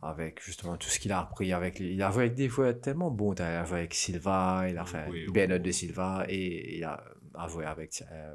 avec 0.00 0.40
justement 0.44 0.76
tout 0.76 0.88
ce 0.88 1.00
qu'il 1.00 1.10
a 1.10 1.18
appris 1.20 1.52
avec 1.52 1.80
les- 1.80 1.92
il 1.94 2.02
a 2.02 2.10
joué 2.12 2.24
avec 2.24 2.34
des 2.36 2.48
joueurs 2.48 2.80
tellement 2.80 3.10
bons 3.10 3.32
il 3.34 3.42
a 3.42 3.64
joué 3.64 3.78
avec 3.80 3.94
Silva 3.94 4.66
il 4.68 4.78
a 4.78 4.84
fait 4.84 5.08
Oui, 5.10 5.26
Bernard 5.32 5.58
oui. 5.58 5.64
de 5.64 5.72
Silva 5.72 6.24
et 6.28 6.76
il 6.76 6.84
a, 6.84 7.02
a 7.34 7.48
joué 7.48 7.64
avec 7.64 8.04
euh, 8.12 8.34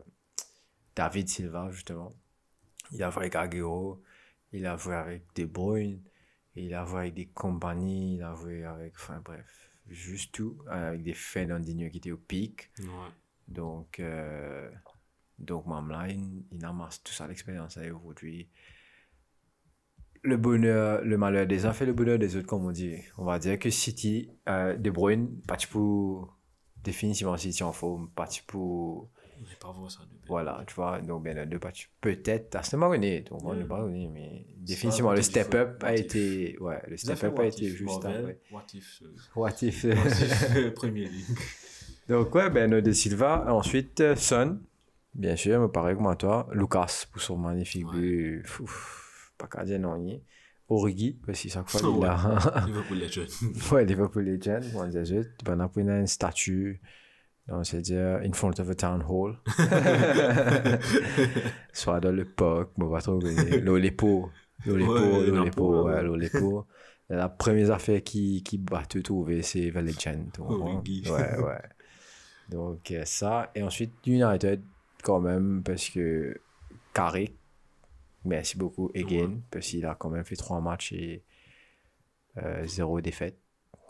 David 0.93 1.29
Silva 1.29 1.69
justement 1.71 2.13
il 2.91 3.01
a 3.01 3.09
joué 3.11 3.21
avec 3.21 3.35
Aguero 3.35 4.01
il 4.51 4.65
a 4.65 4.75
joué 4.75 4.95
avec 4.95 5.23
De 5.35 5.45
Bruyne 5.45 6.01
il 6.55 6.73
a 6.73 6.85
joué 6.85 6.99
avec 6.99 7.13
des 7.15 7.25
compagnies 7.27 8.15
il 8.15 8.23
a 8.23 8.35
joué 8.35 8.63
avec 8.65 8.93
enfin 8.95 9.21
bref 9.23 9.69
juste 9.89 10.33
tout 10.33 10.57
avec 10.67 11.03
des 11.03 11.13
Fernandinho 11.13 11.89
qui 11.89 11.97
étaient 11.97 12.11
au 12.11 12.17
pic 12.17 12.71
Ouais. 12.79 12.85
donc, 13.47 13.99
euh, 13.99 14.69
donc 15.39 15.65
il, 16.07 16.43
il 16.51 16.63
amasse 16.65 17.03
tout 17.03 17.11
ça 17.13 17.27
l'expérience 17.27 17.75
là, 17.77 17.93
aujourd'hui. 17.93 18.47
Le 20.21 20.37
bonheur, 20.37 21.01
le 21.03 21.17
malheur 21.17 21.45
des 21.47 21.65
uns 21.65 21.73
fait 21.73 21.85
le 21.85 21.91
bonheur 21.91 22.17
des 22.17 22.37
autres, 22.37 22.47
comme 22.47 22.65
on 22.65 22.71
dit. 22.71 22.95
On 23.17 23.25
va 23.25 23.39
dire 23.39 23.59
que 23.59 23.69
City, 23.69 24.29
euh, 24.47 24.77
De 24.77 24.89
Bruyne, 24.89 25.41
pas 25.45 25.57
pour 25.69 26.37
définitivement 26.81 27.35
City 27.35 27.61
en 27.63 27.73
forme, 27.73 28.09
pas 28.11 28.27
pour. 28.47 29.09
Ça. 29.89 29.99
Voilà, 30.27 30.63
tu 30.67 30.73
vois, 30.75 31.01
donc 31.01 31.23
ben, 31.23 31.47
deux 31.49 31.59
pas 31.59 31.71
peut-être 32.01 32.55
à 32.55 32.63
ce 32.63 32.75
moment 32.75 32.91
donné, 32.93 33.23
on 33.31 33.37
Mm. 33.53 33.67
donné, 33.81 34.07
mais 34.07 34.45
définitivement 34.57 35.11
le 35.11 35.15
peut-être 35.17 35.25
step 35.25 35.53
up 35.55 35.83
what 35.83 35.87
a 35.89 35.95
été. 35.95 36.57
Ouais, 36.59 36.81
le 36.87 36.91
Ils 36.91 36.93
ont 36.93 36.97
step 36.97 37.17
fait 37.17 37.27
up 37.27 37.39
a 37.39 37.45
été 37.45 37.67
juste 37.69 38.05
après. 38.05 38.39
What 38.51 38.63
if, 38.73 39.01
euh, 39.03 39.15
What 39.35 39.49
if. 39.61 39.83
if, 39.83 40.73
Premier 40.75 41.05
League? 41.07 41.37
Donc, 42.07 42.33
ouais, 42.35 42.49
ben, 42.49 42.69
de 42.81 42.91
Silva. 42.91 43.45
Ensuite, 43.51 44.01
euh, 44.01 44.15
Son, 44.15 44.59
bien 45.13 45.35
sûr, 45.35 45.59
me 45.59 45.67
paraît 45.69 45.95
comme 45.95 46.07
à 46.07 46.15
toi. 46.15 46.47
Lucas, 46.53 47.05
pour 47.11 47.21
son 47.21 47.37
magnifique 47.37 47.85
but. 47.87 48.43
Pas 49.37 49.47
qu'à 49.47 49.63
dire 49.65 49.79
non, 49.79 49.97
ni. 49.97 50.21
Origi, 50.69 51.19
parce 51.25 51.41
que 51.41 51.49
chaque 51.49 51.69
fois, 51.69 51.81
il 51.81 52.05
a. 52.05 52.65
Liverpool 52.65 52.97
Legend. 52.99 53.27
ouais, 53.71 53.85
Liverpool 53.85 54.23
Legend, 54.25 54.63
on 54.75 54.87
dit 54.87 55.05
juste. 55.05 55.31
Ben, 55.43 55.55
a 55.89 55.99
une 55.99 56.07
statue. 56.07 56.81
Donc, 57.47 57.65
c'est-à-dire, 57.65 58.19
in 58.23 58.31
front 58.33 58.53
of 58.59 58.69
a 58.69 58.75
town 58.75 59.03
hall. 59.07 59.37
Soit 61.73 61.99
dans 61.99 62.11
le 62.11 62.25
parc, 62.25 62.69
bon, 62.77 62.89
pas 62.89 63.01
trop 63.01 63.19
connu. 63.19 63.59
L'Olepo. 63.59 64.29
L'Olepo, 64.65 64.93
Ouais, 64.93 65.25
l'Olepo, 65.27 65.43
Napo, 65.45 65.83
ouais, 65.83 65.93
ouais. 65.93 66.03
l'Olepo. 66.03 66.67
La 67.09 67.27
première 67.29 67.71
affaire 67.71 68.01
qui, 68.01 68.43
qui 68.43 68.63
va 68.71 68.85
te 68.85 68.97
trouver, 68.99 69.41
c'est 69.41 69.71
tu 69.71 70.41
comprends? 70.41 70.77
Origi. 70.77 71.03
Ouais, 71.11 71.37
ouais. 71.37 71.61
Donc, 72.49 72.91
euh, 72.91 73.03
ça. 73.05 73.51
Et 73.55 73.61
ensuite, 73.61 73.93
United, 74.05 74.61
quand 75.03 75.19
même, 75.19 75.61
parce 75.63 75.89
que 75.89 76.39
Carrick, 76.93 77.35
merci 78.23 78.57
beaucoup, 78.57 78.89
again, 78.95 79.39
parce 79.51 79.67
qu'il 79.67 79.85
a 79.85 79.95
quand 79.95 80.09
même 80.09 80.23
fait 80.23 80.37
trois 80.37 80.61
matchs 80.61 80.93
et 80.93 81.23
euh, 82.37 82.65
zéro 82.65 83.01
défaite. 83.01 83.37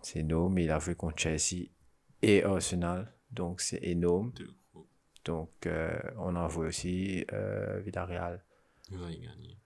C'est 0.01 0.19
énorme. 0.19 0.55
Mais 0.55 0.63
il 0.65 0.71
a 0.71 0.79
joué 0.79 0.95
contre 0.95 1.19
Chelsea 1.19 1.67
et 2.21 2.43
Arsenal. 2.43 3.13
Donc, 3.33 3.61
c'est 3.61 3.83
énorme. 3.83 4.31
Donc, 5.25 5.51
euh, 5.65 5.97
on 6.17 6.35
a 6.35 6.47
joué 6.49 6.67
aussi 6.67 7.25
euh, 7.31 7.79
Villarreal. 7.79 8.43
Ils. 8.91 9.57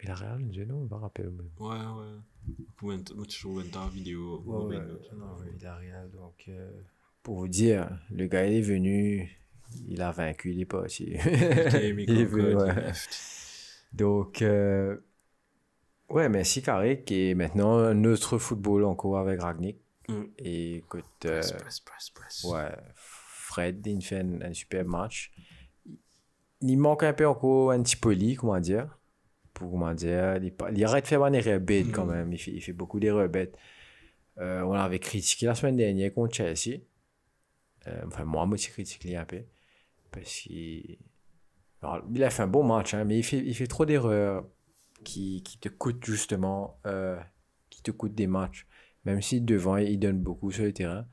Villarreal, 0.00 0.44
je 0.52 0.62
ne 0.62 0.72
me 0.72 0.94
rappelle 0.94 1.30
même. 1.30 1.50
Ouais, 1.58 1.76
ouais. 1.76 2.18
Vidéo. 3.88 4.42
Ouais, 4.44 4.78
on 5.12 5.50
Villarreal. 5.50 6.10
Donc, 6.10 6.44
euh, 6.48 6.70
pour 7.22 7.38
vous 7.38 7.48
dire, 7.48 7.88
le 8.10 8.26
gars, 8.26 8.46
il 8.46 8.54
est 8.54 8.60
venu, 8.60 9.30
il 9.88 10.00
a 10.02 10.12
vaincu, 10.12 10.52
il 10.52 10.60
est 10.60 10.66
parti. 10.66 11.04
Il 11.14 11.20
est 11.20 12.24
venu, 12.24 12.54
ouais. 12.54 12.92
Donc, 13.92 14.42
euh, 14.42 14.96
ouais, 16.10 16.28
merci 16.28 16.62
Carrick. 16.62 17.10
Et 17.10 17.34
maintenant, 17.34 17.78
un 17.78 18.04
autre 18.04 18.38
football 18.38 18.84
encore 18.84 19.18
avec 19.18 19.40
Ragnick. 19.40 19.78
Mm. 20.08 20.22
Et 20.38 20.76
écoute, 20.76 21.04
euh, 21.26 21.40
Press, 21.40 21.52
press, 21.52 21.80
press, 21.80 22.10
press. 22.10 22.44
ouais, 22.44 22.70
Fred, 22.94 23.86
il 23.86 24.02
fait 24.02 24.20
un, 24.20 24.40
un 24.42 24.52
super 24.54 24.84
match. 24.84 25.32
Il 26.60 26.76
manque 26.78 27.02
un 27.02 27.12
peu 27.12 27.26
encore 27.26 27.72
un 27.72 27.82
petit 27.82 27.96
poli, 27.96 28.34
comment 28.36 28.58
dire. 28.60 28.98
Pour 29.52 29.70
comment 29.70 29.94
dire, 29.94 30.36
il, 30.42 30.84
arrête 30.84 31.04
de 31.04 31.08
faire 31.08 31.30
des 31.30 31.38
erreurs 31.38 31.60
bêtes 31.60 31.92
quand 31.92 32.06
Mm. 32.06 32.10
même. 32.10 32.32
Il 32.32 32.38
fait, 32.38 32.50
il 32.52 32.60
fait 32.60 32.72
beaucoup 32.72 32.98
d'erreurs 33.00 33.28
bêtes. 33.28 33.56
Euh, 34.38 34.62
on 34.62 34.72
l'avait 34.72 34.98
critiqué 34.98 35.46
la 35.46 35.54
semaine 35.54 35.76
dernière 35.76 36.12
contre 36.12 36.34
Chelsea. 36.34 36.80
Euh, 37.86 38.02
enfin, 38.06 38.24
moi, 38.24 38.46
moi, 38.46 38.56
j'ai 38.56 38.70
critiqué 38.70 39.16
un 39.16 39.24
peu. 39.24 39.42
Parce 40.10 40.30
qu'il 40.40 40.98
il 42.14 42.24
a 42.24 42.30
fait 42.30 42.42
un 42.42 42.46
bon 42.46 42.64
match, 42.64 42.94
hein, 42.94 43.04
mais 43.04 43.18
il 43.18 43.22
fait, 43.22 43.38
il 43.38 43.54
fait 43.54 43.66
trop 43.66 43.84
d'erreurs 43.84 44.46
qui, 45.04 45.42
qui 45.42 45.58
te 45.58 45.68
coûtent 45.68 46.04
justement, 46.04 46.80
euh, 46.86 47.20
qui 47.68 47.82
te 47.82 47.90
coûtent 47.90 48.14
des 48.14 48.26
matchs. 48.26 48.66
Même 49.04 49.20
si 49.22 49.40
devant, 49.40 49.76
il 49.76 49.98
donne 49.98 50.18
beaucoup 50.18 50.50
sur 50.50 50.64
le 50.64 50.72
terrain, 50.72 51.06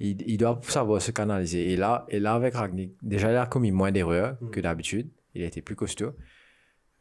il, 0.00 0.20
il 0.28 0.36
doit 0.36 0.60
savoir 0.64 1.00
se 1.00 1.10
canaliser. 1.10 1.72
Et 1.72 1.76
là, 1.76 2.04
et 2.08 2.18
là 2.18 2.34
avec 2.34 2.54
Ragnick, 2.54 2.92
déjà, 3.02 3.30
il 3.30 3.36
a 3.36 3.46
commis 3.46 3.70
moins 3.70 3.92
d'erreurs 3.92 4.36
que 4.50 4.60
d'habitude. 4.60 5.08
Il 5.34 5.42
a 5.42 5.46
été 5.46 5.62
plus 5.62 5.76
costaud. 5.76 6.12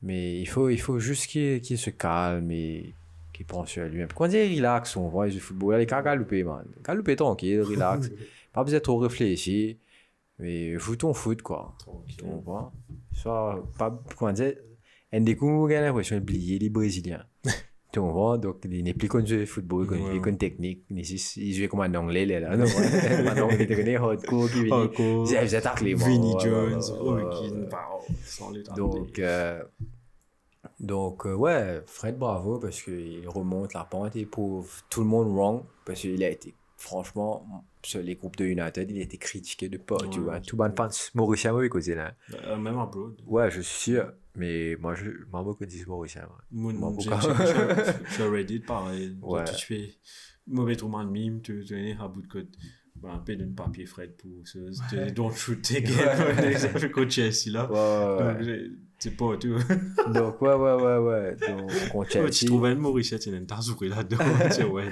Mais 0.01 0.39
il 0.39 0.45
faut, 0.45 0.69
il 0.69 0.79
faut 0.79 0.99
juste 0.99 1.27
qu'il 1.27 1.61
qu'il 1.61 1.77
se 1.77 1.89
calme 1.89 2.51
et 2.51 2.93
qu'il 3.31 3.45
pense 3.45 3.69
sur 3.69 3.85
lui-même. 3.85 4.09
Quand 4.13 4.25
on 4.25 4.27
dit 4.27 4.55
relax, 4.55 4.95
on 4.97 5.07
voit 5.07 5.29
du 5.29 5.39
football, 5.39 5.81
il 5.81 5.93
a 5.93 6.01
galouper, 6.01 6.43
man. 6.43 6.65
Galouper 6.83 7.15
tranquille, 7.15 7.61
relax. 7.71 8.11
pas 8.51 8.63
besoin 8.63 8.79
de 8.79 8.83
trop 8.83 8.97
réfléchir. 8.97 9.75
Mais 10.39 10.77
fout 10.77 10.99
ton 10.99 11.13
foot, 11.13 11.41
quoi. 11.41 11.75
Tu 12.07 12.23
comprends? 12.23 12.73
Soit, 13.13 13.63
pas, 13.77 14.03
comment 14.17 14.33
dire, 14.33 14.55
un 15.11 15.21
des 15.21 15.35
coups, 15.35 15.71
j'ai 15.71 15.79
l'impression 15.79 16.17
d'oublier 16.17 16.59
les 16.59 16.69
Brésiliens. 16.69 17.25
tu 17.93 17.99
comprends? 17.99 18.37
Donc, 18.37 18.57
il 18.69 18.83
n'est 18.83 18.93
plus 18.93 19.07
connu 19.07 19.27
le 19.37 19.45
football, 19.45 19.87
il 19.91 20.01
Ouais. 20.01 20.15
est 20.17 20.19
connu 20.19 20.37
technique. 20.37 20.83
Il 20.89 21.53
joue 21.53 21.67
comme 21.69 21.81
un 21.81 21.93
anglais, 21.95 22.25
là. 22.25 22.57
Non. 22.57 22.65
Un 22.65 23.41
anglais, 23.43 23.67
il 23.69 23.75
connaît 23.75 23.95
hardcore, 23.95 24.49
qui 24.49 24.63
vient. 24.63 24.75
Hardcore. 24.79 25.27
Taclé, 25.61 25.95
moi. 25.95 26.07
Vinnie 26.07 26.35
Jones, 26.39 26.81
ouais. 27.01 27.23
wow. 27.23 28.75
Donc, 28.75 29.19
euh, 29.19 29.63
donc 30.79 31.25
euh, 31.25 31.35
ouais, 31.35 31.81
Fred, 31.85 32.17
bravo, 32.17 32.57
parce 32.59 32.81
qu'il 32.81 33.27
remonte 33.27 33.73
la 33.73 33.83
pente 33.83 34.15
et 34.15 34.25
prouve 34.25 34.81
tout 34.89 35.01
le 35.01 35.07
monde 35.07 35.33
wrong, 35.35 35.61
parce 35.85 36.01
qu'il 36.01 36.23
a 36.23 36.29
été, 36.29 36.53
franchement, 36.77 37.45
sur 37.85 38.01
les 38.01 38.15
groupes 38.15 38.35
de 38.37 38.45
United, 38.45 38.89
il 38.89 38.97
a 38.99 39.01
été 39.03 39.17
critiqué 39.17 39.69
de 39.69 39.77
pas, 39.77 39.97
tu 40.09 40.19
Ouais, 40.19 40.23
vois. 40.25 40.33
ouais. 40.33 40.41
Tout 40.41 40.55
le 40.57 40.63
monde 40.63 40.75
pense 40.75 41.13
Maurice 41.15 41.45
Mauvais 41.45 41.69
côté 41.69 41.95
là. 41.95 42.15
Euh, 42.45 42.57
même 42.57 42.77
abroad. 42.79 43.15
Ouais, 43.25 43.51
je 43.51 43.61
suis 43.61 43.91
sûr, 43.91 44.13
mais 44.35 44.75
moi, 44.79 44.95
je 44.95 45.09
m'en 45.31 45.43
beaucoup 45.43 45.65
dit 45.65 45.83
Maurice 45.87 46.17
Mon, 46.51 46.71
Moi, 46.73 46.93
j'ai- 46.99 48.15
Sur 48.15 48.31
Reddit, 48.31 48.59
pareil. 48.59 49.17
Ouais. 49.21 49.43
Tu 49.45 49.65
fais 49.65 49.89
mauvais 50.47 50.75
tourment 50.75 51.03
de 51.03 51.09
mime, 51.09 51.41
tu 51.41 51.63
tu 51.65 51.73
es 51.77 51.95
à 51.99 52.07
bout 52.07 52.21
de 52.21 52.27
code. 52.27 52.55
Un 53.05 53.17
peu 53.19 53.35
d'un 53.35 53.51
papier 53.51 53.85
Fred 53.85 54.11
pour 54.17 54.29
ce. 54.45 54.59
tu- 54.89 55.11
Don't 55.11 55.31
shoot 55.33 55.61
games. 55.81 56.35
L'exemple 56.41 56.89
contre 56.89 57.11
Chelsea 57.11 57.51
là. 57.51 57.69
Ouais, 57.71 58.69
c'est 58.99 59.17
pas 59.17 59.35
tout. 59.37 59.49
ouais. 59.49 59.63
Donc, 60.13 60.41
ouais, 60.41 60.53
ouais, 60.53 60.73
ouais, 60.75 60.97
ouais. 60.97 61.35
Donc, 61.47 61.69
contre 61.91 61.95
Ouais, 62.21 62.29
tu 62.29 62.37
Chelsea. 62.37 62.45
trouves 62.47 62.65
un 62.65 62.75
Maurice, 62.75 63.11
une 63.27 63.45
là-dedans. 63.89 64.17
Ouais. 64.71 64.89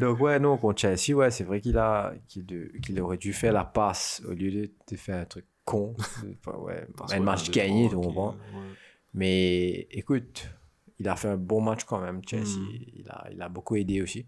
Donc, 0.00 0.20
ouais, 0.20 0.40
non, 0.40 0.56
contre 0.58 0.80
Chelsea, 0.80 1.16
ouais, 1.16 1.30
c'est 1.30 1.44
vrai 1.44 1.60
qu'il 1.60 1.78
a, 1.78 2.12
qu'il, 2.26 2.44
qu'il 2.82 3.00
aurait 3.00 3.18
dû 3.18 3.32
faire 3.32 3.52
la 3.52 3.64
passe 3.64 4.20
au 4.28 4.32
lieu 4.32 4.50
de, 4.50 4.70
de 4.90 4.96
faire 4.96 5.18
un 5.20 5.24
truc 5.26 5.44
con. 5.64 5.94
Enfin, 6.44 6.58
ouais, 6.58 6.86
un 7.12 7.20
match 7.20 7.50
gagné, 7.52 7.88
tu 7.88 7.94
comprends. 7.94 8.36
Mais 9.14 9.86
écoute, 9.90 10.48
il 10.98 11.08
a 11.08 11.16
fait 11.16 11.28
un 11.28 11.36
bon 11.36 11.60
match 11.60 11.84
quand 11.84 12.00
même, 12.00 12.20
Chelsea. 12.28 12.58
Mm. 12.58 12.68
Il, 12.96 13.08
a, 13.10 13.28
il 13.32 13.42
a 13.42 13.48
beaucoup 13.48 13.76
aidé 13.76 14.02
aussi. 14.02 14.26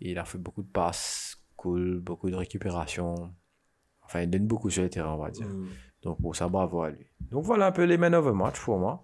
Et 0.00 0.10
il 0.10 0.18
a 0.18 0.24
fait 0.24 0.38
beaucoup 0.38 0.62
de 0.62 0.68
passes 0.68 1.36
cool, 1.64 2.00
beaucoup 2.00 2.28
de 2.28 2.36
récupération. 2.36 3.32
Enfin, 4.02 4.20
il 4.20 4.30
donne 4.30 4.46
beaucoup 4.46 4.68
sur 4.68 4.82
le 4.82 4.90
terrain, 4.90 5.14
on 5.14 5.18
va 5.18 5.30
dire. 5.30 5.48
Donc, 6.02 6.20
pour 6.20 6.36
ça, 6.36 6.46
bravo 6.48 6.82
à 6.82 6.90
lui. 6.90 7.06
Donc, 7.30 7.44
voilà 7.44 7.68
un 7.68 7.72
peu 7.72 7.84
les 7.84 7.96
men 7.96 8.14
of 8.14 8.26
the 8.26 8.34
match 8.34 8.60
pour 8.60 8.78
moi. 8.78 9.02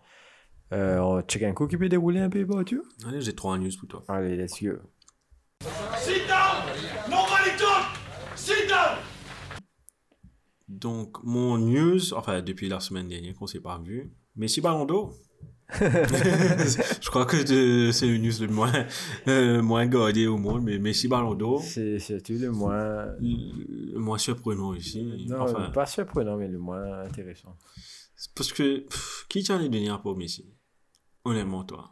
Euh, 0.72 0.98
on 0.98 1.22
check 1.22 1.42
un 1.42 1.54
coup 1.54 1.66
qui 1.66 1.78
peut 1.78 1.88
dérouler 1.88 2.20
un 2.20 2.28
peu, 2.28 2.44
bah, 2.44 2.62
tu 2.64 2.76
vois. 2.76 3.08
Allez, 3.08 3.22
j'ai 3.22 3.34
trois 3.34 3.56
news 3.56 3.70
pour 3.78 3.88
toi. 3.88 4.04
Allez, 4.08 4.36
let's 4.36 4.62
go. 4.62 4.72
Sit 5.96 6.28
down! 6.28 6.66
Nobody 7.08 7.56
talk! 7.58 7.86
Sit 8.36 8.68
down! 8.68 8.98
Donc, 10.68 11.16
mon 11.24 11.56
news, 11.56 12.12
enfin, 12.12 12.42
depuis 12.42 12.68
la 12.68 12.78
semaine 12.78 13.08
dernière 13.08 13.34
qu'on 13.34 13.46
s'est 13.46 13.60
pas 13.60 13.78
vu, 13.78 14.12
Messi 14.36 14.60
Ballon 14.60 14.84
d'Or. 14.84 15.14
Je 15.80 17.08
crois 17.10 17.26
que 17.26 17.36
c'est 17.92 18.06
le 18.06 18.18
news 18.18 18.32
le 18.40 18.48
moins, 18.48 18.72
euh, 19.28 19.62
moins 19.62 19.86
gardé 19.86 20.26
au 20.26 20.36
monde, 20.38 20.62
mais 20.64 20.78
Messi 20.78 21.08
Ballon 21.08 21.34
d'Or, 21.34 21.62
C'est 21.62 21.98
surtout 21.98 22.34
le 22.38 22.50
moins. 22.50 23.06
le 23.20 23.98
moins 23.98 24.18
surprenant 24.18 24.74
ici. 24.74 25.26
Non, 25.28 25.40
enfin, 25.42 25.70
pas 25.70 25.86
surprenant, 25.86 26.36
mais 26.36 26.48
le 26.48 26.58
moins 26.58 27.02
intéressant. 27.02 27.56
parce 28.34 28.52
que, 28.52 28.80
pff, 28.80 29.26
qui 29.28 29.42
tient 29.42 29.58
les 29.58 29.68
données 29.68 29.94
pour 30.02 30.16
Messi? 30.16 30.52
Honnêtement, 31.24 31.64
toi. 31.64 31.90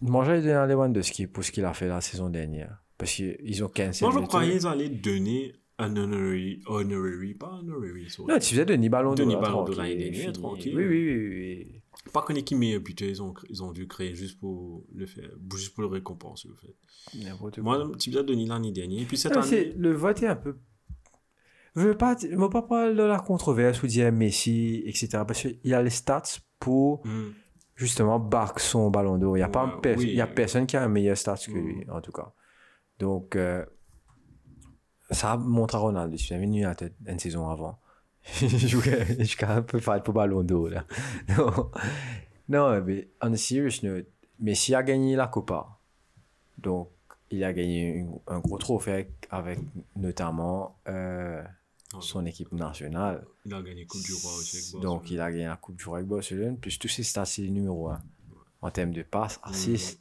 Moi, 0.00 0.24
j'allais 0.24 0.42
donner 0.42 0.54
à 0.54 0.66
Lewandowski 0.66 1.26
pour 1.26 1.42
ce 1.42 1.50
qu'il 1.50 1.64
a 1.64 1.74
fait 1.74 1.88
la 1.88 2.00
saison 2.00 2.30
dernière. 2.30 2.84
Parce 2.96 3.12
qu'ils 3.12 3.64
ont 3.64 3.68
15 3.68 4.02
Moi, 4.02 4.12
je 4.12 4.18
croyais 4.26 4.52
qu'ils 4.58 4.66
allaient 4.66 4.88
donner 4.88 5.54
un 5.78 5.96
honorary, 5.96 6.60
honorary 6.66 7.34
pas 7.34 7.52
honorary, 7.60 8.10
sorry. 8.10 8.32
Non, 8.32 8.38
tu 8.38 8.50
faisais 8.50 8.64
Denis 8.64 8.88
Ballon 8.88 9.14
d'Or. 9.14 9.26
Denis 9.26 9.36
Ballon 9.36 9.64
d'Or 9.64 9.76
l'année 9.76 10.10
dernière, 10.10 10.32
tranquille. 10.32 10.76
Oui, 10.76 10.84
oui, 10.84 11.14
oui. 11.14 11.64
oui. 11.64 11.77
Pas 12.12 12.22
qu'on 12.22 12.34
est 12.34 12.42
qui 12.42 12.54
meilleur 12.54 12.80
buteur, 12.80 13.08
ils 13.08 13.22
ont, 13.22 13.34
ils 13.50 13.62
ont 13.62 13.72
dû 13.72 13.86
créer 13.86 14.14
juste 14.14 14.38
pour 14.40 14.84
le 14.94 15.04
faire, 15.06 15.28
juste 15.54 15.74
pour 15.74 15.82
le 15.82 15.88
récompenser, 15.88 16.48
au 16.48 16.54
fait. 16.54 17.60
Moi, 17.60 17.90
tu 17.98 18.10
l'as 18.10 18.22
donné 18.22 18.46
l'année 18.46 18.72
dernière, 18.72 19.02
et 19.02 19.04
puis 19.04 19.18
cette 19.18 19.36
année. 19.36 19.72
le 19.76 19.92
vote 19.92 20.22
est 20.22 20.26
un 20.28 20.36
peu. 20.36 20.56
Je 21.76 21.82
veux 21.82 21.96
pas, 21.96 22.16
je 22.20 22.34
veux 22.34 22.48
pas 22.48 22.62
parler 22.62 22.94
de 22.94 23.02
la 23.02 23.18
controverse 23.18 23.82
ou 23.82 23.86
dire 23.86 24.10
Messi, 24.10 24.82
etc. 24.86 25.08
Parce 25.26 25.42
qu'il 25.42 25.74
a 25.74 25.82
les 25.82 25.90
stats 25.90 26.22
pour 26.58 27.06
Hmm. 27.06 27.30
justement 27.76 28.18
back 28.18 28.58
son 28.58 28.90
ballon 28.90 29.18
d'or. 29.18 29.36
Il 29.36 29.40
n'y 29.40 29.44
a, 29.44 29.48
pas 29.48 29.66
Ouais, 29.66 29.80
pers- 29.82 29.98
oui. 29.98 30.06
il 30.08 30.14
y 30.16 30.20
a 30.20 30.26
personne 30.26 30.66
qui 30.66 30.76
a 30.76 30.82
un 30.82 30.88
meilleur 30.88 31.16
stats 31.16 31.36
que 31.36 31.50
Mm. 31.52 31.66
lui, 31.66 31.90
en 31.90 32.00
tout 32.00 32.10
cas. 32.12 32.32
Donc, 32.98 33.36
euh, 33.36 33.64
ça 35.10 35.36
montre 35.36 35.76
à 35.76 35.78
Ronaldo. 35.78 36.16
Je 36.16 36.22
suis 36.24 36.36
venu 36.38 36.64
à 36.64 36.74
tête 36.74 36.94
une 37.06 37.18
saison 37.18 37.48
avant. 37.48 37.78
je 38.40 38.66
jouais- 38.66 39.16
je 39.18 39.24
suis 39.24 39.44
un 39.44 39.62
peu 39.62 39.80
fan 39.80 40.02
pour 40.02 40.14
ballon 40.14 40.42
d'or, 40.42 40.68
là. 40.68 40.84
non, 41.36 41.70
non, 42.48 42.82
mais 42.84 43.08
on 43.20 43.32
a 43.32 43.36
serious 43.36 43.80
note, 43.82 44.06
Messi 44.40 44.74
a 44.74 44.82
gagné 44.82 45.16
la 45.16 45.26
Copa. 45.26 45.78
Donc, 46.58 46.90
il 47.30 47.44
a 47.44 47.52
gagné 47.52 48.06
un 48.26 48.38
gros 48.40 48.58
trophée 48.58 49.08
avec, 49.30 49.58
notamment 49.96 50.78
euh, 50.88 51.42
Ah, 51.94 51.98
son 52.00 52.24
équipe 52.26 52.52
nationale. 52.52 53.24
Il 53.44 53.54
a 53.54 53.62
gagné 53.62 53.84
Coupe 53.86 54.02
du 54.02 54.12
Roi 54.14 54.32
aussi 54.34 54.56
avec 54.74 54.82
Donc, 54.82 55.10
il 55.10 55.20
a 55.20 55.30
gagné 55.30 55.46
la 55.46 55.56
Coupe 55.56 55.76
du 55.76 55.84
Roi 55.84 55.98
avec 55.98 56.08
Barcelone, 56.08 56.56
plus 56.58 56.78
tous 56.78 56.88
ses 56.88 57.02
stats, 57.02 57.24
c'est 57.26 57.42
le 57.42 57.48
numéro 57.48 57.88
1. 57.88 58.00
En 58.60 58.70
termes 58.70 58.92
de 58.92 59.02
passes, 59.02 59.38
assists, 59.44 60.00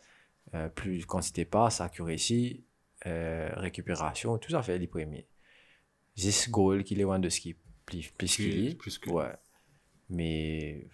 euh, 0.56 0.68
plus 0.70 1.06
quantité 1.06 1.44
de 1.44 1.49
passes, 1.49 1.80
accuracy, 1.82 2.64
euh, 3.06 3.49
récupération, 3.56 4.38
tout 4.40 4.52
ça 4.52 4.64
fait 4.64 4.78
les 4.80 4.88
premiers. 4.88 5.28
10 6.16 6.49
goals 6.49 6.84
qu'il 6.84 6.99
est 6.99 7.04
Lewandowski, 7.04 7.56
plus, 7.88 8.12
plus 8.12 8.36
qu'il 8.36 8.78
Plus- 8.78 9.00
que- 9.00 9.10
Ouais. 9.10 9.34
Mais, 10.10 10.88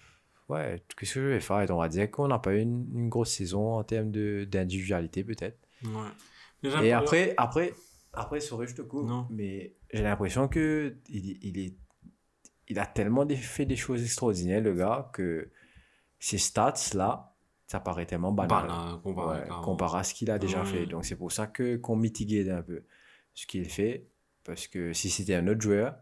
ouais, 0.49 0.81
qu'est-ce 0.97 1.15
que 1.15 1.21
je 1.21 1.27
vais 1.27 1.39
faire? 1.41 1.65
On 1.71 1.77
va 1.79 1.89
dire 1.89 2.09
qu'on 2.09 2.27
n'a 2.29 2.39
pas 2.39 2.53
eu 2.55 2.61
une, 2.61 2.87
une 2.93 3.09
grosse 3.09 3.31
saison 3.31 3.73
en 3.73 3.83
termes 3.83 4.11
d'individualité, 4.45 5.23
peut-être. 5.25 5.59
Ouais. 5.83 6.71
Et 6.83 6.93
après, 6.93 7.33
après, 7.37 7.73
après, 8.13 8.39
sorry, 8.39 8.67
je 8.67 8.75
te 8.75 8.81
coupe, 8.81 9.07
Non. 9.07 9.27
mais 9.29 9.75
j'ai 9.91 10.01
l'impression 10.03 10.47
que 10.47 10.95
il, 11.09 11.37
il 11.45 11.59
est, 11.59 11.75
il 12.69 12.79
a 12.79 12.85
tellement 12.85 13.27
fait 13.27 13.65
des 13.65 13.75
choses 13.75 14.01
extraordinaires, 14.01 14.61
le 14.61 14.73
gars, 14.73 15.09
que 15.13 15.49
ces 16.19 16.37
stats-là, 16.37 17.35
ça 17.67 17.79
paraît 17.81 18.05
tellement 18.05 18.31
banal. 18.31 18.67
Banal, 18.67 19.01
comparé 19.01 19.41
Ouais, 19.41 19.47
à- 19.49 19.61
comparé 19.63 19.99
à 19.99 20.03
ce 20.03 20.13
qu'il 20.13 20.31
a 20.31 20.39
déjà 20.39 20.61
Ouais. 20.61 20.65
fait. 20.65 20.85
Donc 20.85 21.03
c'est 21.05 21.17
pour 21.17 21.31
ça 21.31 21.47
que 21.47 21.75
qu'on 21.77 21.97
mitiguait 21.97 22.49
un 22.49 22.61
peu 22.61 22.83
ce 23.33 23.45
qu'il 23.45 23.65
fait, 23.65 24.07
parce 24.45 24.67
que 24.67 24.93
si 24.93 25.09
c'était 25.09 25.35
un 25.35 25.47
autre 25.47 25.61
joueur, 25.61 25.95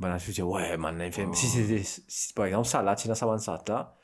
me 0.00 0.32
dis, 0.32 0.42
ouais, 0.42 0.76
man. 0.76 0.98
Ouais. 0.98 1.10
Si 1.32 1.46
c'était, 1.46 1.82
si, 1.82 2.32
par 2.32 2.46
exemple, 2.46 2.66
ça 2.68 2.82
là, 2.82 2.94
tu 2.96 3.08
bande 3.08 3.40
ça 3.40 3.62
là, 3.68 3.94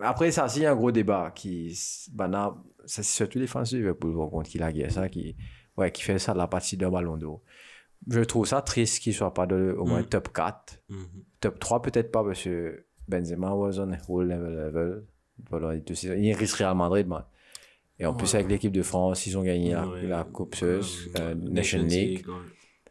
après, 0.00 0.30
ça, 0.32 0.48
c'est 0.48 0.66
un 0.66 0.74
gros 0.74 0.90
débat 0.92 1.30
qui, 1.34 1.74
ça, 1.74 2.54
c'est 2.86 3.02
surtout 3.04 3.38
les 3.38 3.46
fans 3.46 3.62
de 3.62 3.76
Liverpool 3.76 4.12
vont 4.12 4.28
compte 4.28 4.46
qu'il 4.48 4.62
a 4.62 4.72
gagné 4.72 4.90
ça, 4.90 5.08
qui, 5.08 5.36
ouais, 5.76 5.90
qui 5.92 6.02
fait 6.02 6.18
ça 6.18 6.34
la 6.34 6.46
partie 6.48 6.76
d'un 6.76 6.90
ballon 6.90 7.16
d'eau. 7.16 7.42
Je 8.08 8.20
trouve 8.20 8.46
ça 8.46 8.62
triste 8.62 9.00
qu'il 9.02 9.14
soit 9.14 9.32
pas 9.32 9.46
de, 9.46 9.74
au 9.78 9.84
moins 9.86 10.02
Mm. 10.02 10.06
top 10.06 10.32
4. 10.32 10.82
Mhm. 10.88 11.06
Top 11.40 11.58
3, 11.58 11.82
peut-être 11.82 12.10
pas, 12.12 12.22
parce 12.24 12.42
que 12.42 12.84
Benzema 13.08 13.52
was 13.54 13.78
on 13.78 13.92
a 13.92 13.96
whole 14.08 14.28
level 14.28 14.54
level. 14.54 15.04
Voilà, 15.50 15.74
il, 15.76 16.32
risque 16.34 16.56
Real 16.56 16.76
Madrid, 16.76 17.06
man. 17.06 17.24
Et 17.98 18.06
en 18.06 18.14
plus, 18.14 18.32
Ouais. 18.32 18.40
avec 18.40 18.50
l'équipe 18.50 18.72
de 18.72 18.82
France, 18.82 19.26
ils 19.26 19.38
ont 19.38 19.42
gagné 19.42 19.72
la, 19.72 19.86
Ouais. 19.88 20.02
la 20.06 20.24
Coupe 20.24 20.54
Seuse, 20.54 21.10
Euh, 21.18 21.30
euh, 21.30 21.34
Nation 21.34 21.82
League. 21.82 22.26
ouais. 22.28 22.34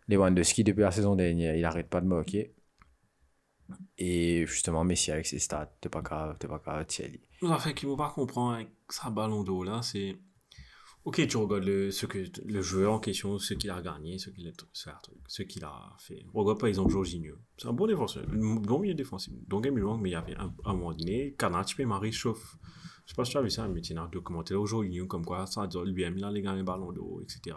Lewandowski, 0.07 0.63
depuis 0.63 0.81
la 0.81 0.91
saison 0.91 1.15
dernière, 1.15 1.55
il 1.55 1.65
arrête 1.65 1.89
pas 1.89 2.01
de 2.01 2.07
moquer. 2.07 2.53
Et 3.97 4.45
justement, 4.45 4.83
Messi 4.83 5.11
avec 5.11 5.25
ses 5.25 5.39
stats, 5.39 5.71
t'es 5.81 5.89
pas 5.89 6.01
grave, 6.01 6.37
t'es 6.39 6.47
pas 6.47 6.59
grave, 6.59 6.85
Thierry. 6.85 7.21
La 7.41 7.57
fait 7.57 7.73
qu'il 7.73 7.87
ne 7.87 7.93
faut 7.93 7.97
pas 7.97 8.09
comprendre 8.09 8.55
avec 8.55 8.69
sa 8.89 9.09
ballon 9.09 9.43
d'eau 9.43 9.63
là, 9.63 9.81
c'est. 9.81 10.15
Ok, 11.03 11.25
tu 11.27 11.37
regardes 11.37 11.65
le, 11.65 11.91
ce 11.91 12.07
que, 12.07 12.25
le 12.45 12.61
joueur 12.61 12.93
en 12.93 12.99
question, 12.99 13.37
ce 13.37 13.53
qu'il 13.53 13.69
a 13.69 13.79
gagné, 13.79 14.17
ce 14.17 14.31
qu'il 14.31 14.47
a, 14.47 14.51
ce, 14.73 15.43
qu'il 15.43 15.63
a 15.63 15.95
fait. 15.99 16.25
Regarde 16.33 16.59
par 16.59 16.67
exemple 16.67 16.91
Jorginho. 16.91 17.35
C'est 17.57 17.67
un 17.67 17.73
bon 17.73 17.85
défenseur, 17.85 18.23
un 18.27 18.55
bon 18.55 18.79
milieu 18.79 18.95
défensif. 18.95 19.31
Donc, 19.47 19.67
il 19.67 19.71
mais 19.71 20.09
il 20.09 20.13
y 20.13 20.15
avait 20.15 20.35
un, 20.35 20.51
à 20.65 20.71
un 20.71 20.73
moment 20.73 20.93
donné, 20.93 21.35
Kanach 21.37 21.79
et 21.79 21.85
Marie 21.85 22.11
chauffe. 22.11 22.57
Je 23.05 23.11
sais 23.11 23.15
pas 23.15 23.23
si 23.23 23.31
tu 23.33 23.37
as 23.37 23.41
vu 23.43 23.51
ça, 23.51 23.67
mais 23.67 23.81
tu 23.81 23.95
as 23.95 24.01
un 24.01 24.07
documentaire 24.07 24.59
au 24.59 24.65
Jorginho, 24.65 25.05
comme 25.05 25.23
quoi 25.23 25.45
ça, 25.45 25.67
lui-même, 25.85 26.17
il 26.17 26.23
a 26.23 26.33
gagné 26.33 26.57
le 26.57 26.63
ballon 26.63 26.91
d'eau, 26.91 27.21
etc. 27.21 27.55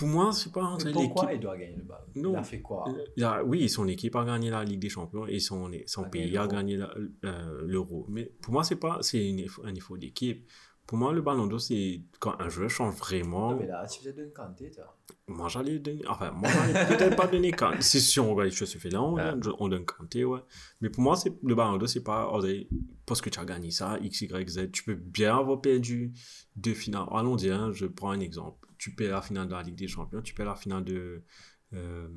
Pour 0.00 0.08
moi, 0.08 0.32
c'est 0.32 0.50
pas 0.50 0.64
entre 0.64 0.86
l'équipe. 0.88 1.28
il 1.34 1.40
doit 1.40 1.58
gagner 1.58 1.76
le 1.76 1.82
ballon? 1.82 2.04
Non. 2.14 2.32
Il 2.32 2.36
a 2.36 2.42
fait 2.42 2.62
quoi? 2.62 2.84
Il 3.16 3.22
a- 3.22 3.44
oui, 3.44 3.68
son 3.68 3.86
équipe 3.86 4.16
a 4.16 4.24
gagné 4.24 4.48
la 4.48 4.64
Ligue 4.64 4.80
des 4.80 4.88
Champions 4.88 5.26
et 5.26 5.40
son, 5.40 5.70
son 5.86 6.04
pays 6.04 6.38
a 6.38 6.46
gagné 6.46 6.78
euh, 7.24 7.60
l'Euro. 7.66 8.06
Mais 8.08 8.24
pour 8.40 8.54
moi, 8.54 8.64
c'est 8.64 8.76
pas 8.76 8.98
c'est 9.02 9.30
un 9.30 9.74
effort 9.74 9.98
d'équipe. 9.98 10.48
Pour 10.86 10.96
moi, 10.96 11.12
le 11.12 11.20
ballon 11.20 11.46
d'or, 11.46 11.60
c'est 11.60 12.00
quand 12.18 12.34
un 12.40 12.48
joueur 12.48 12.70
change 12.70 12.94
vraiment. 12.96 13.52
là, 13.52 13.86
tu 13.86 13.98
faisais 14.00 14.14
d'une 14.14 14.32
quantité, 14.32 14.70
toi. 14.70 14.96
Moi, 15.28 15.48
j'allais 15.48 15.78
donner. 15.78 16.02
Enfin, 16.08 16.32
moi, 16.32 16.48
j'allais 16.50 16.86
peut-être 16.86 17.14
pas 17.14 17.28
donner 17.28 17.52
Kanté. 17.52 17.76
C'est 17.80 18.00
si 18.00 18.18
on 18.18 18.30
regarde 18.34 18.50
les 18.50 18.56
choses 18.56 18.76
là, 18.86 19.02
on, 19.02 19.14
donne- 19.14 19.54
on 19.60 19.68
donne 19.68 19.84
Kanté, 19.84 20.24
ouais. 20.24 20.40
Mais 20.80 20.88
pour 20.90 21.02
moi, 21.04 21.14
c'est 21.14 21.32
le 21.44 21.54
ballon 21.54 21.76
d'or, 21.76 21.88
c'est 21.88 22.02
pas 22.02 22.28
oh, 22.32 22.40
parce 23.06 23.20
que 23.20 23.30
tu 23.30 23.38
as 23.38 23.44
gagné 23.44 23.70
ça, 23.70 23.98
X, 24.02 24.22
Y, 24.22 24.48
Z. 24.48 24.70
Tu 24.72 24.82
peux 24.82 24.94
bien 24.94 25.36
avoir 25.36 25.60
perdu 25.60 26.12
deux 26.56 26.74
finales. 26.74 27.06
Allons 27.12 27.36
dire, 27.36 27.60
hein, 27.60 27.70
je 27.72 27.86
prends 27.86 28.10
un 28.10 28.20
exemple. 28.20 28.66
Tu 28.80 28.94
perds 28.94 29.12
la 29.12 29.20
finale 29.22 29.46
de 29.46 29.52
la 29.52 29.62
Ligue 29.62 29.74
des 29.76 29.88
Champions, 29.88 30.22
tu 30.22 30.34
perds 30.34 30.46
la 30.46 30.54
finale 30.56 30.84
de. 30.84 31.22
Euh, 31.74 32.08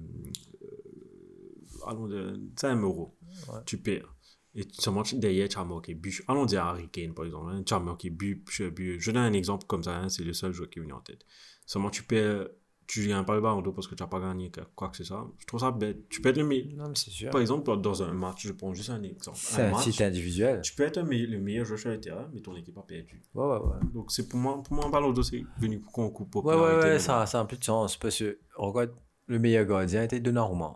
euh, 0.64 1.88
allons 1.88 2.08
dire, 2.08 2.34
c'est 2.56 2.68
un 2.68 2.82
euro. 2.82 3.18
Ouais. 3.50 3.60
Tu 3.66 3.78
perds. 3.78 4.16
Et 4.56 4.66
seulement 4.72 5.04
tu- 5.04 5.18
derrière, 5.18 5.50
tu 5.50 5.58
as 5.58 5.66
marqué 5.66 5.94
but. 5.96 6.24
Allons 6.28 6.46
dire 6.46 6.64
Harry 6.64 6.88
Kane, 6.90 7.14
par 7.14 7.26
exemple. 7.26 7.52
hein. 7.52 7.64
Tu 7.64 7.74
as 7.74 7.80
marqué 7.80 8.10
but, 8.10 8.44
but. 8.72 9.00
Je 9.00 9.12
donne 9.12 9.24
un 9.24 9.34
exemple 9.34 9.66
comme 9.68 9.84
ça, 9.84 9.98
hein, 9.98 10.10
c'est 10.10 10.24
le 10.24 10.34
seul 10.34 10.54
joueur 10.54 10.70
qui 10.70 10.80
est 10.80 10.82
venu 10.82 10.94
en 10.94 11.02
tête. 11.02 11.26
Seulement 11.66 11.90
tu 11.90 12.04
perds, 12.04 12.48
tu 12.88 13.08
gagnes 13.08 13.24
pas 13.26 13.36
le 13.36 13.42
ballon 13.42 13.62
d'or 13.62 13.74
parce 13.74 13.88
que 13.88 13.96
tu 13.96 14.04
n'as 14.04 14.08
pas 14.08 14.20
gagné 14.20 14.52
quoi 14.76 14.90
que 14.90 14.98
ce 14.98 15.04
soit. 15.04 15.32
Je 15.40 15.46
trouve 15.46 15.60
ça 15.60 15.72
bête. 15.72 16.08
Tu 16.10 16.22
peux 16.22 16.30
être 16.30 16.38
le 16.38 16.46
meilleur. 16.46 16.74
Non, 16.78 16.90
mais 16.90 16.96
c'est 16.96 17.10
sûr. 17.12 17.30
Par 17.32 17.42
exemple, 17.42 17.76
dans 17.82 18.04
un 18.04 18.14
match, 18.14 18.46
je 18.48 18.52
prends 18.54 18.74
juste 18.74 18.90
un 18.90 19.02
exemple. 19.04 19.38
C'est 19.40 19.62
Un 19.62 19.68
un 19.68 19.72
match, 19.72 19.84
site 19.84 20.02
individuel. 20.02 20.62
tu 20.62 20.74
peux 20.76 20.84
être 20.84 21.02
le 21.02 21.40
meilleur 21.40 21.66
joueur 21.66 21.80
sur 21.80 21.90
le 21.90 22.00
terrain, 22.00 22.30
mais 22.34 22.42
ton 22.42 22.56
équipe 22.56 22.78
a 22.78 22.82
perdu. 22.82 23.22
Ouais, 23.34 23.46
ouais, 23.46 23.58
ouais. 23.58 23.80
Donc 23.94 24.12
c'est 24.12 24.28
pour 24.28 24.40
moi, 24.40 24.62
pour 24.62 24.74
moi, 24.76 24.86
un 24.86 24.90
ballon 24.90 25.12
d'or, 25.12 25.24
c'est 25.26 25.44
venu 25.58 25.80
pour 25.80 25.92
qu'on 25.94 26.10
coupe 26.10 26.36
Ouais, 26.36 26.56
ouais, 26.56 26.76
ouais, 26.80 27.00
ça, 27.00 27.26
ça 27.26 27.40
a 27.40 27.42
un 27.42 27.46
peu 27.46 27.58
de 27.58 27.64
sens. 27.64 27.98
Parce 27.98 28.20
que, 28.20 28.40
regarde, 28.56 28.92
le 29.28 29.40
meilleur 29.40 29.66
gardien 29.66 30.04
était 30.04 30.20
Donnarumma. 30.20 30.76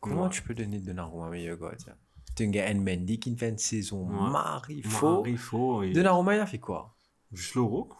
Comment 0.00 0.24
Ouais. 0.24 0.28
tu 0.30 0.42
peux 0.42 0.54
donner 0.54 0.80
Donnarumma 0.80 1.28
meilleur 1.30 1.58
gardien? 1.58 1.94
Tu 2.34 2.44
as 2.44 2.46
un 2.46 2.50
gars 2.50 2.72
Mendy 2.74 3.18
qui 3.20 3.36
fait 3.36 3.50
une 3.50 3.58
saison 3.58 4.06
Ouais. 4.08 4.30
marifaux. 4.30 5.18
Marie 5.18 5.36
faut. 5.36 5.82
et- 5.82 5.92
Donnarumma, 5.92 6.34
il 6.36 6.40
a 6.40 6.46
fait 6.46 6.58
quoi? 6.58 6.94
Juste 7.30 7.54
l'euro. 7.54 7.90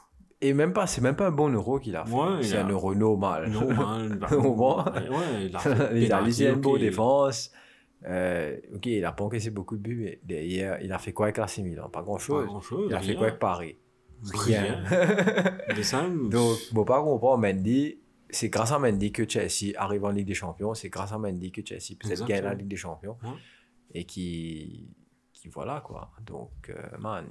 Et 0.44 0.52
même 0.54 0.72
pas, 0.72 0.86
c'est 0.86 1.00
même 1.00 1.14
pas 1.16 1.28
un 1.28 1.30
bon 1.32 1.48
euro 1.54 1.78
qu'il 1.78 1.94
a 1.96 2.04
fait. 2.04 2.12
Ouais, 2.12 2.42
c'est 2.42 2.56
a- 2.56 2.66
un 2.66 2.68
euro 2.68 2.94
normal. 2.94 3.48
Normal. 3.48 4.18
bah. 4.20 4.28
Ouais, 4.36 5.08
ouais, 5.08 5.50
il 5.94 6.12
a 6.12 6.20
laissé 6.20 6.46
une 6.48 6.56
bonne 6.60 6.80
défense. 6.80 7.50
Euh, 8.04 8.56
ok, 8.74 8.86
il 8.86 9.04
a 9.04 9.12
pas 9.12 9.22
encaissé 9.24 9.50
beaucoup 9.50 9.76
de 9.76 9.82
buts, 9.82 10.00
mais 10.02 10.18
derrière, 10.24 10.80
il 10.82 10.92
a 10.92 10.98
fait 10.98 11.12
quoi 11.12 11.26
avec 11.26 11.36
l'AC 11.38 11.58
Milan? 11.58 11.88
Pas 11.88 12.02
grand 12.02 12.14
Pas 12.16 12.18
chose. 12.22 12.46
grand-chose. 12.46 12.86
Il 12.90 12.94
a 12.96 12.98
fait 13.00 13.06
rien. 13.10 13.16
quoi 13.16 13.26
avec 13.28 13.38
Paris? 13.38 13.76
Rien. 14.34 14.84
Ça, 15.82 16.08
Donc, 16.30 16.58
bon, 16.72 16.84
pas 16.84 17.00
comprendre, 17.02 17.38
Mendy, 17.42 17.98
c'est 18.30 18.48
grâce 18.48 18.72
à 18.72 18.78
Mendy 18.80 19.12
que 19.12 19.28
Chelsea 19.28 19.72
arrive 19.76 20.04
en 20.04 20.10
Ligue 20.10 20.26
des 20.26 20.34
Champions. 20.34 20.74
C'est 20.74 20.88
grâce 20.88 21.12
à 21.12 21.18
Mendy 21.18 21.52
que 21.52 21.60
Chelsea 21.64 21.96
peut-être 21.98 22.24
gagne 22.26 22.42
la 22.44 22.54
Ligue 22.54 22.68
des 22.68 22.76
Champions. 22.76 23.16
Et 23.94 24.04
qui, 24.04 24.88
qui, 25.32 25.48
voilà 25.48 25.80
quoi. 25.84 26.10
Donc, 26.26 26.50
euh, 26.70 26.74
man, 26.98 27.26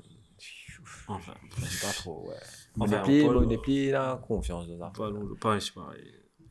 Enfin, 1.08 1.34
je 1.58 1.66
sais 1.66 1.86
pas 1.88 1.94
trop, 1.94 2.28
ouais. 2.30 2.36
Enfin, 2.80 3.02
Bonépli, 3.04 3.24
Paul- 3.26 3.34
Bonépli, 3.44 3.88
il 3.90 3.96
a 3.96 4.20
confiance 4.26 4.68
dans 4.68 4.78
ça. 4.80 4.92
pas 4.98 5.10
long- 5.10 5.36
pas 5.40 5.60
c'est 5.60 5.74
pareil. 5.74 6.02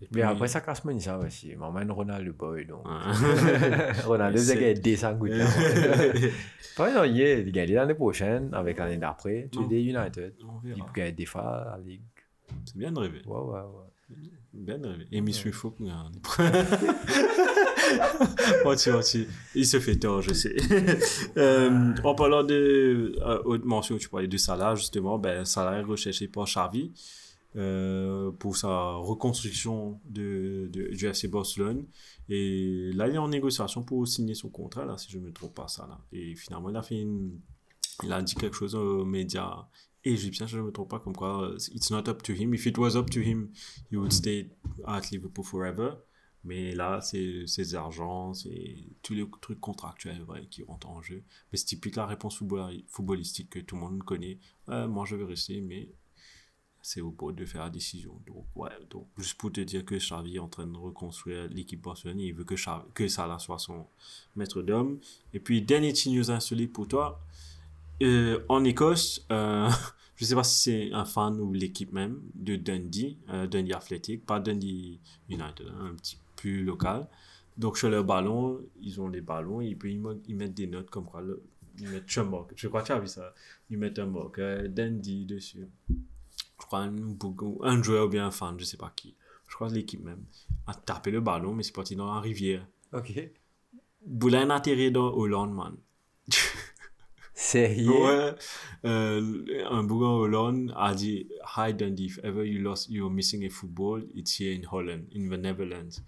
Et 0.03 0.05
Mais 0.05 0.09
puis- 0.12 0.23
après, 0.23 0.49
ça 0.49 0.61
casse 0.62 0.83
mon 0.85 0.99
ça 0.99 1.19
aussi. 1.19 1.55
M'emmène 1.57 1.91
Ronaldo 1.91 2.33
Boy, 2.33 2.65
donc. 2.67 2.87
Ronaldo, 4.05 4.39
C'est- 4.39 4.55
c'est 4.55 4.61
gagné 4.61 4.75
200 4.75 5.12
gouttes. 5.15 5.33
Par 6.77 6.87
exemple, 6.89 7.09
il 7.09 7.21
est 7.21 7.41
il 7.43 7.53
gagne 7.53 7.73
l'année 7.75 7.95
prochaine, 7.95 8.53
avec 8.55 8.79
l'année 8.79 8.97
d'après, 8.97 9.49
tu 9.53 9.59
es 9.59 9.62
Non. 9.62 9.69
des 9.69 9.83
United. 9.83 10.35
On 10.43 10.61
Il 10.67 10.75
peut 10.85 10.93
gagner 10.95 11.12
des 11.12 11.27
fois 11.27 11.65
la 11.77 11.79
Ligue. 11.85 12.03
C'est 12.65 12.77
bien 12.79 12.93
de 12.93 12.99
rêver. 12.99 13.21
Ouais, 13.27 13.41
ouais, 13.41 13.61
ouais. 13.61 14.17
Fufo, 15.32 15.74
regarde. 15.78 16.16
Moitié, 18.64 18.93
moitié. 18.93 19.28
Il 19.55 19.66
se 19.66 19.81
fait 19.81 19.97
tort, 19.97 20.22
je 20.22 20.32
sais. 20.32 20.56
euh, 21.36 21.94
en 22.05 22.14
parlant 22.14 22.43
de. 22.44 23.14
Euh, 23.20 23.43
autre 23.44 23.64
mention, 23.66 23.97
tu 23.97 24.09
parlais 24.09 24.28
de 24.28 24.36
Salah, 24.36 24.74
justement. 24.74 25.18
Ben, 25.18 25.44
Salah 25.44 25.78
est 25.78 25.82
recherché 25.82 26.28
par 26.28 26.44
Xavi 26.44 26.93
euh, 27.56 28.31
pour 28.32 28.56
sa 28.56 28.94
reconstruction 28.94 30.01
de, 30.05 30.68
de, 30.72 30.89
du 30.89 31.06
FC 31.06 31.28
Barcelone. 31.28 31.86
Et 32.28 32.90
là, 32.94 33.09
il 33.09 33.14
est 33.14 33.18
en 33.18 33.28
négociation 33.28 33.82
pour 33.82 34.06
signer 34.06 34.35
son 34.35 34.51
contrat, 34.51 34.85
là, 34.85 34.97
si 34.98 35.10
je 35.10 35.18
ne 35.18 35.24
me 35.24 35.32
trompe 35.32 35.55
pas. 35.55 35.66
Là. 35.78 35.98
Et 36.12 36.35
finalement, 36.35 36.70
il 36.70 36.77
a 36.77 36.82
fait 36.82 37.01
une. 37.01 37.40
Il 38.02 38.12
a 38.12 38.22
dit 38.22 38.35
quelque 38.35 38.56
chose 38.56 38.74
aux 38.74 39.05
médias 39.05 39.66
égyptiens, 40.05 40.47
si 40.47 40.55
je 40.55 40.59
ne 40.59 40.64
me 40.64 40.72
trompe 40.72 40.90
pas, 40.90 41.01
comme 41.01 41.14
quoi, 41.16 41.52
uh, 41.52 41.56
it's 41.74 41.90
not 41.90 42.09
up 42.09 42.22
to 42.22 42.32
him. 42.32 42.55
If 42.55 42.66
it 42.66 42.78
was 42.78 42.97
up 42.97 43.10
to 43.10 43.20
him, 43.20 43.51
he 43.90 43.97
would 43.97 44.12
stay 44.12 44.51
at 44.86 45.02
Liverpool 45.10 45.44
forever. 45.44 45.93
Mais 46.43 46.74
là, 46.74 47.02
c'est 47.02 47.47
ces 47.47 47.74
argents, 47.74 48.32
c'est 48.32 48.77
tous 49.02 49.12
les 49.12 49.27
trucs 49.43 49.60
contractuels 49.60 50.22
ouais, 50.22 50.47
qui 50.47 50.62
rentrent 50.62 50.89
en 50.89 51.02
jeu. 51.02 51.22
Mais 51.52 51.59
c'est 51.59 51.66
typique 51.66 51.97
la 51.97 52.06
réponse 52.06 52.39
football- 52.39 52.82
footballistique 52.89 53.51
que 53.51 53.59
tout 53.59 53.74
le 53.74 53.82
monde 53.82 54.02
connaît. 54.02 54.39
Ouais, 54.66 54.89
moi, 54.89 55.05
je 55.05 55.16
vais 55.16 55.24
rester, 55.24 55.60
mais 55.60 55.90
c'est 56.81 57.02
au 57.02 57.10
board 57.10 57.36
de 57.36 57.44
faire 57.44 57.64
la 57.64 57.68
décision. 57.68 58.18
Donc, 58.27 58.47
ouais, 58.55 58.70
donc 58.89 59.06
juste 59.18 59.36
pour 59.36 59.52
te 59.52 59.60
dire 59.60 59.85
que 59.85 59.97
Xavi 59.97 60.36
est 60.36 60.39
en 60.39 60.48
train 60.48 60.66
de 60.66 60.78
reconstruire 60.78 61.47
l'équipe 61.51 61.82
Barcelone, 61.82 62.20
il 62.20 62.32
veut 62.32 62.44
que, 62.44 62.55
Xavi- 62.55 62.90
que 62.94 63.06
Salah 63.06 63.39
soit 63.39 63.59
son 63.59 63.86
maître 64.35 64.62
d'homme. 64.62 64.98
Et 65.35 65.40
puis, 65.40 65.60
dernier 65.60 65.93
petit 65.93 66.10
news 66.10 66.31
insolite 66.31 66.72
pour 66.72 66.89
toi. 66.89 67.20
Euh, 68.02 68.40
en 68.48 68.64
Écosse, 68.64 69.27
euh, 69.31 69.68
je 70.16 70.24
sais 70.24 70.35
pas 70.35 70.44
si 70.44 70.60
c'est 70.60 70.93
un 70.93 71.05
fan 71.05 71.39
ou 71.40 71.52
l'équipe 71.52 71.93
même 71.93 72.20
de 72.35 72.56
Dundee, 72.56 73.18
euh, 73.28 73.47
Dundee 73.47 73.74
Athletic, 73.74 74.24
pas 74.24 74.40
Dundee 74.40 75.01
United, 75.28 75.66
hein, 75.68 75.90
un 75.90 75.94
petit 75.94 76.18
peu 76.36 76.62
local. 76.62 77.09
Donc 77.56 77.77
sur 77.77 77.90
leur 77.90 78.05
ballon, 78.05 78.60
ils 78.81 79.01
ont 79.01 79.10
des 79.10 79.20
ballons 79.20 79.60
et 79.60 79.74
puis 79.74 80.01
ils, 80.28 80.36
mettent 80.36 80.55
des 80.55 80.66
notes 80.66 80.89
comme 80.89 81.05
quoi, 81.05 81.20
le- 81.20 81.43
ils 81.78 81.89
mettent 81.89 82.05
je 82.06 82.20
moque. 82.20 82.52
Je 82.56 82.68
crois 82.68 82.81
que 82.82 82.86
tu 82.86 82.93
as 82.93 82.98
vu 82.98 83.06
ça. 83.06 83.35
Ils 83.68 83.77
mettent 83.78 83.98
un 83.98 84.06
moque, 84.06 84.39
euh, 84.39 84.66
Dundee 84.68 85.27
dessus. 85.27 85.66
Je 85.89 86.66
crois 86.66 86.81
un, 86.81 86.94
un 87.62 87.82
joueur 87.82 88.06
ou 88.06 88.09
bien 88.09 88.27
un 88.27 88.31
fan, 88.31 88.59
je 88.59 88.64
sais 88.64 88.77
pas 88.77 88.93
qui. 88.97 89.14
Je 89.48 89.55
crois 89.55 89.68
que 89.68 89.74
l'équipe 89.74 90.02
même 90.02 90.24
a 90.66 90.74
tapé 90.74 91.10
le 91.10 91.20
ballon, 91.20 91.55
mais 91.55 91.62
c'est 91.62 91.72
parti 91.74 91.97
dans 91.97 92.14
la 92.14 92.20
rivière. 92.20 92.66
Ok. 92.93 93.12
Boulain 94.06 94.48
a 94.51 94.55
atterri 94.56 94.90
dans 94.90 95.12
Hollande, 95.12 95.52
man. 95.52 95.77
Sérieux? 97.41 97.91
Ouais, 97.91 98.35
euh, 98.85 99.65
un 99.71 99.83
bougon 99.83 100.17
Hollande 100.19 100.73
a 100.77 100.95
dit 100.95 101.27
Hi 101.57 101.73
Dundee, 101.73 102.05
if 102.07 102.19
ever 102.23 102.47
you 102.47 102.61
lost, 102.61 102.91
you're 102.91 103.11
missing 103.11 103.45
a 103.47 103.49
football, 103.49 104.03
it's 104.15 104.39
here 104.39 104.55
in 104.55 104.62
Holland, 104.71 105.05
in 105.15 105.31
the 105.31 105.39
Netherlands. 105.41 106.03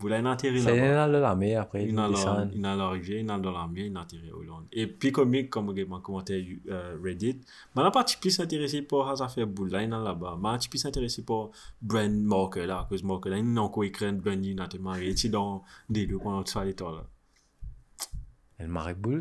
A 0.00 0.30
atterri 0.30 0.62
C'est 0.62 0.76
là-bas? 0.76 1.06
là 1.06 1.08
de 1.08 1.22
la 1.22 1.34
mer 1.34 1.62
après. 1.62 1.84
Il 1.84 1.90
il 1.90 1.98
a 1.98 2.08
descend. 2.08 2.50
il 2.54 2.64
a 2.64 2.76
l'arrivée, 2.76 3.20
il 3.20 3.30
a 3.30 3.38
dans 3.38 3.50
la 3.50 3.66
mer, 3.66 3.84
il 3.86 3.96
à 3.96 4.06
Hollande. 4.36 4.66
Et 4.72 4.86
puis 4.86 5.10
comique, 5.10 5.50
comme 5.50 5.74
mon 5.88 6.00
commentaire 6.00 6.42
euh, 6.70 6.96
Reddit, 7.02 7.40
mais 7.74 7.82
n'a 7.82 7.90
pas 7.90 8.04
plus 8.20 8.38
intéressé 8.38 8.82
par 8.82 9.12
les 9.12 9.20
affaires 9.22 9.46
Boulain 9.46 9.88
là-bas. 9.88 10.38
Je 10.62 10.68
plus 10.68 10.86
intéressé 10.86 11.24
par 11.24 11.50
Brand 11.82 12.12
Marker 12.12 12.66
là, 12.66 12.86
parce 12.88 13.02
que 13.02 13.06
Marker 13.06 13.30
là, 13.30 13.38
il 13.38 13.52
n'a 13.52 13.62
encore 13.62 13.84
écrit 13.84 14.12
Brand 14.12 14.42
United, 14.42 14.80
mais 14.80 15.04
il 15.04 15.08
est 15.08 15.28
dans 15.28 15.64
des 15.90 16.06
deux 16.06 16.18
pendant 16.18 16.42
tout 16.44 16.52
ça, 16.52 16.64
les 16.64 16.74
temps 16.74 16.92
là. 16.92 17.04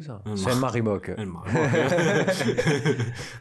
Ça. 0.02 0.22
Elle 0.26 0.38
C'est 0.38 0.50
un 0.50 0.56
marie 0.56 0.82
moque. 0.82 1.12
Elle 1.16 1.28
m'a. 1.28 1.44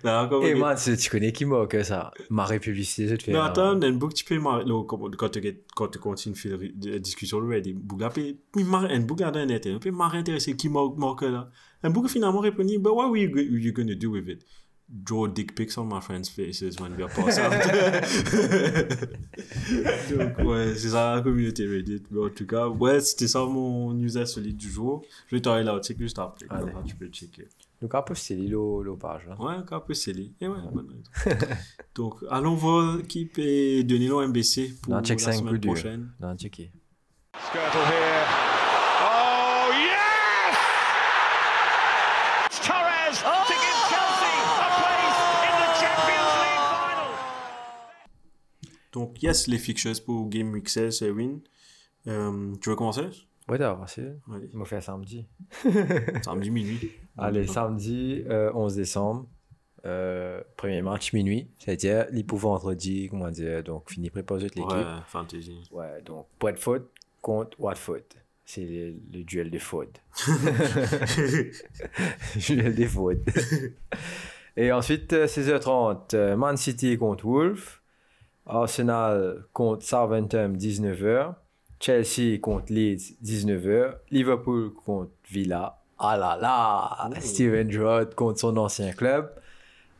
Là, 0.05 0.27
comme 0.28 0.43
Et 0.44 0.55
on- 0.55 0.59
man, 0.59 0.77
tu 0.77 1.10
connais 1.10 1.32
qui 1.32 1.44
moque 1.44 1.77
ça? 1.82 2.10
Marie 2.31 2.59
publicité, 2.60 3.09
je 3.09 3.16
te 3.16 3.23
fais. 3.24 3.32
Non, 3.32 3.40
attends, 3.43 3.81
un 3.81 3.93
bouc, 3.93 4.12
tu 4.14 4.24
peux 4.24 4.39
marrer, 4.39 4.64
là, 4.66 4.82
quand 4.86 5.28
tu, 5.31 5.98
continues 5.98 6.36
la 6.85 6.98
discussion, 6.98 7.40
le 7.40 7.48
Reddit, 7.48 7.73
bouc, 7.73 8.01
là, 8.01 8.10
puis, 8.10 8.39
il 8.56 8.64
marre, 8.66 8.85
un 8.90 9.01
bouc, 9.01 9.20
là, 9.20 9.31
dans 9.31 9.47
net, 9.47 9.66
un 9.66 9.78
peu 9.78 9.90
marre 9.90 10.14
intéressé, 10.14 10.55
qui 10.55 10.68
marque, 10.68 11.23
là. 11.23 11.51
Un 11.82 11.90
bouc, 11.90 12.09
finalement, 12.09 12.40
répondit, 12.40 12.78
but 12.78 12.90
what 12.93 13.09
were 13.09 13.16
you, 13.18 13.31
go- 13.31 13.40
you 13.40 13.73
gonna 13.73 13.94
do 13.94 14.10
with 14.10 14.28
it? 14.28 14.44
Draw 14.88 15.26
dick 15.28 15.54
pics 15.56 15.76
on 15.78 15.84
my 15.86 16.00
friends' 16.00 16.28
faces 16.28 16.78
when 16.80 16.94
we 16.96 17.02
are 17.02 17.08
pass 17.08 17.38
out. 17.38 17.52
Donc, 20.10 20.38
ouais, 20.46 20.74
c'est 20.76 20.90
ça 20.90 21.16
la 21.16 21.22
communauté 21.22 21.66
Reddit. 21.66 22.04
Mais 22.10 22.20
en 22.26 22.30
tout 22.30 22.46
cas, 22.46 22.68
ouais, 22.68 23.00
c'était 23.00 23.26
ça 23.26 23.40
mon 23.44 23.92
news 23.92 24.16
insolite 24.16 24.56
du 24.56 24.70
jour. 24.70 25.02
Je 25.28 25.34
vais 25.36 25.42
t'envoyer 25.42 25.64
l'article 25.64 26.02
juste 26.02 26.18
après. 26.20 26.46
Allez. 26.50 26.70
ça, 26.72 26.82
tu 26.86 26.94
peux 26.94 27.08
checker. 27.08 27.48
Donc, 27.82 27.92
un 27.94 28.02
peu 28.02 28.14
le, 28.30 28.82
le 28.84 28.96
page. 28.96 29.26
Là. 29.26 29.34
Ouais, 29.40 29.56
un 29.70 29.80
peu 29.80 29.92
scellé. 29.94 30.30
Et 30.40 30.46
ouais, 30.46 30.56
bonne 30.72 30.86
raison. 30.88 31.02
Donc, 31.94 32.14
allons 32.30 32.54
voir 32.54 33.02
qui 33.08 33.26
peut 33.26 33.82
donner 33.82 34.06
l'OMBC 34.06 34.76
pour 34.82 34.94
Non, 34.94 35.00
la 35.00 35.18
semaine 35.18 35.60
prochaine. 35.60 36.12
Non, 36.20 36.36
checké. 36.36 36.70
Skirtle 37.34 37.80
here. 37.90 38.24
Oh, 39.02 39.68
yes! 39.74 40.54
It's 42.46 42.60
Torres 42.66 43.20
to 43.20 43.52
give 43.52 43.78
Chelsea 43.90 44.34
a 44.56 44.68
place 44.80 45.20
in 45.44 45.52
the 45.60 45.68
Champions 45.76 46.32
League 46.40 46.64
final. 46.80 47.12
Donc, 48.97 49.23
yes, 49.23 49.47
les 49.47 49.59
fixtures 49.59 49.93
pour 50.06 50.27
Game 50.31 50.51
Week 50.55 50.66
16, 50.70 50.98
c'est 51.01 51.10
win. 51.10 51.40
Euh, 52.06 52.55
tu 52.62 52.70
veux 52.70 52.77
commencer? 52.77 53.02
Ouais, 53.47 53.59
d'accord, 53.59 53.86
c'est. 53.86 54.16
Il 54.51 54.59
m'a 54.59 54.64
fait 54.64 54.81
samedi. 54.81 55.27
samedi 56.24 56.51
minuit. 56.51 56.93
Allez, 57.18 57.47
samedi 57.47 58.24
euh, 58.31 58.51
11 58.55 58.74
décembre. 58.74 59.27
euh, 59.85 60.40
premier 60.56 60.81
match 60.81 61.12
minuit. 61.12 61.47
C'est-à-dire, 61.59 62.06
vendredi, 62.32 63.09
comment 63.10 63.28
dire, 63.31 63.62
donc 63.62 63.90
fini 63.90 64.09
préposé 64.09 64.47
de 64.48 64.55
l'équipe. 64.55 64.73
Ouais, 64.73 65.02
fantasy. 65.06 65.60
Ouais, 65.70 66.01
donc 66.02 66.27
Watford 66.43 66.81
contre 67.20 67.60
Watford. 67.60 68.01
C'est 68.47 68.64
le, 68.64 68.94
le 69.12 69.24
duel 69.24 69.51
des 69.51 69.59
Ford. 69.68 69.85
duel 72.36 72.74
des 72.74 72.86
Ford. 72.86 73.12
Et 74.56 74.73
ensuite, 74.73 75.12
euh, 75.12 75.27
16h30, 75.27 76.14
euh, 76.14 76.35
Man 76.36 76.56
City 76.56 76.97
contre 76.97 77.27
Wolves. 77.27 77.81
Arsenal 78.47 79.44
contre 79.52 79.85
Southampton, 79.85 80.55
19h. 80.56 81.35
Chelsea 81.81 82.39
contre 82.40 82.73
Leeds, 82.73 83.14
19h. 83.23 83.97
Liverpool 84.10 84.73
contre 84.73 85.10
Villa. 85.31 85.78
Ah 85.98 86.16
là 86.16 86.36
là! 86.40 87.10
Steven 87.20 87.70
Gerrard 87.70 88.14
contre 88.14 88.40
son 88.40 88.56
ancien 88.56 88.93
club. 88.93 89.31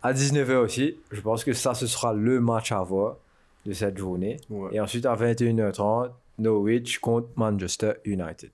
À 0.02 0.12
19h 0.12 0.56
aussi. 0.56 0.97
Je 1.10 1.20
pense 1.20 1.43
que 1.43 1.52
ça, 1.52 1.74
ce 1.74 1.86
sera 1.86 2.12
le 2.12 2.40
match 2.40 2.73
à 2.73 2.82
voir 2.82 3.16
de 3.64 3.73
cette 3.73 3.98
journée. 3.98 4.39
Ouais. 4.48 4.74
Et 4.74 4.81
ensuite, 4.81 5.06
à 5.06 5.16
21h30, 5.16 6.10
Norwich 6.39 6.98
contre 6.98 7.28
Manchester 7.36 7.94
United. 8.05 8.51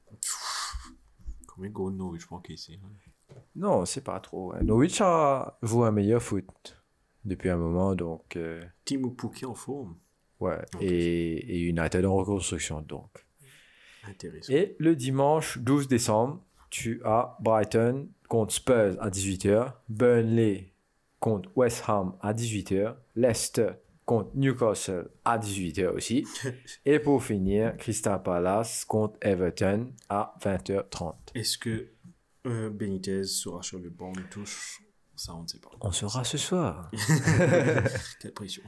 Combien 1.47 1.69
de 1.69 1.75
goals 1.75 1.95
Norwich 1.95 2.31
manque 2.31 2.49
ici 2.49 2.79
hein? 2.83 2.89
Non, 3.55 3.85
c'est 3.85 4.03
pas 4.03 4.19
trop. 4.21 4.55
Norwich 4.63 5.01
a 5.01 5.59
joué 5.63 5.89
un 5.89 5.91
meilleur 5.91 6.23
foot 6.23 6.82
depuis 7.25 7.49
un 7.51 7.57
moment, 7.57 7.95
donc 7.95 8.37
euh, 8.37 8.63
Pukki 9.17 9.45
en 9.45 9.55
forme. 9.55 9.97
ouais. 10.41 10.59
Et, 10.81 11.57
et 11.57 11.61
United 11.61 12.05
en 12.05 12.15
reconstruction, 12.17 12.81
donc. 12.83 13.25
Intéressant. 14.05 14.53
Et 14.53 14.75
le 14.79 14.97
dimanche 14.97 15.59
12 15.59 15.87
décembre, 15.89 16.43
tu 16.71 17.01
as 17.05 17.37
Brighton 17.41 18.09
contre 18.29 18.53
Spurs 18.55 18.97
à 19.01 19.11
18h, 19.11 19.73
Burnley 19.89 20.73
contre 21.21 21.51
West 21.55 21.85
Ham 21.87 22.17
à 22.21 22.33
18h, 22.35 22.97
Leicester 23.15 23.73
contre 24.05 24.31
Newcastle 24.35 25.09
à 25.25 25.39
18h 25.39 25.89
aussi. 25.91 26.27
Et 26.85 26.99
pour 26.99 27.23
finir, 27.23 27.77
Crystal 27.77 28.21
Palace 28.21 28.85
contre 28.85 29.17
Everton 29.21 29.93
à 30.09 30.35
20h30. 30.43 31.15
Est-ce 31.35 31.59
que 31.59 31.93
euh, 32.47 32.71
Benitez 32.71 33.25
sera 33.25 33.63
sur 33.63 33.79
le 33.79 33.91
banc 33.91 34.11
de 34.13 34.23
touche 34.23 34.83
Ça, 35.23 35.37
on 35.37 35.43
ne 35.43 35.47
sait 35.47 35.61
pas. 35.61 35.71
On 35.81 35.93
sera 35.93 36.25
ce 36.25 36.37
soir. 36.37 36.91
Quelle 38.21 38.33
pression. 38.35 38.65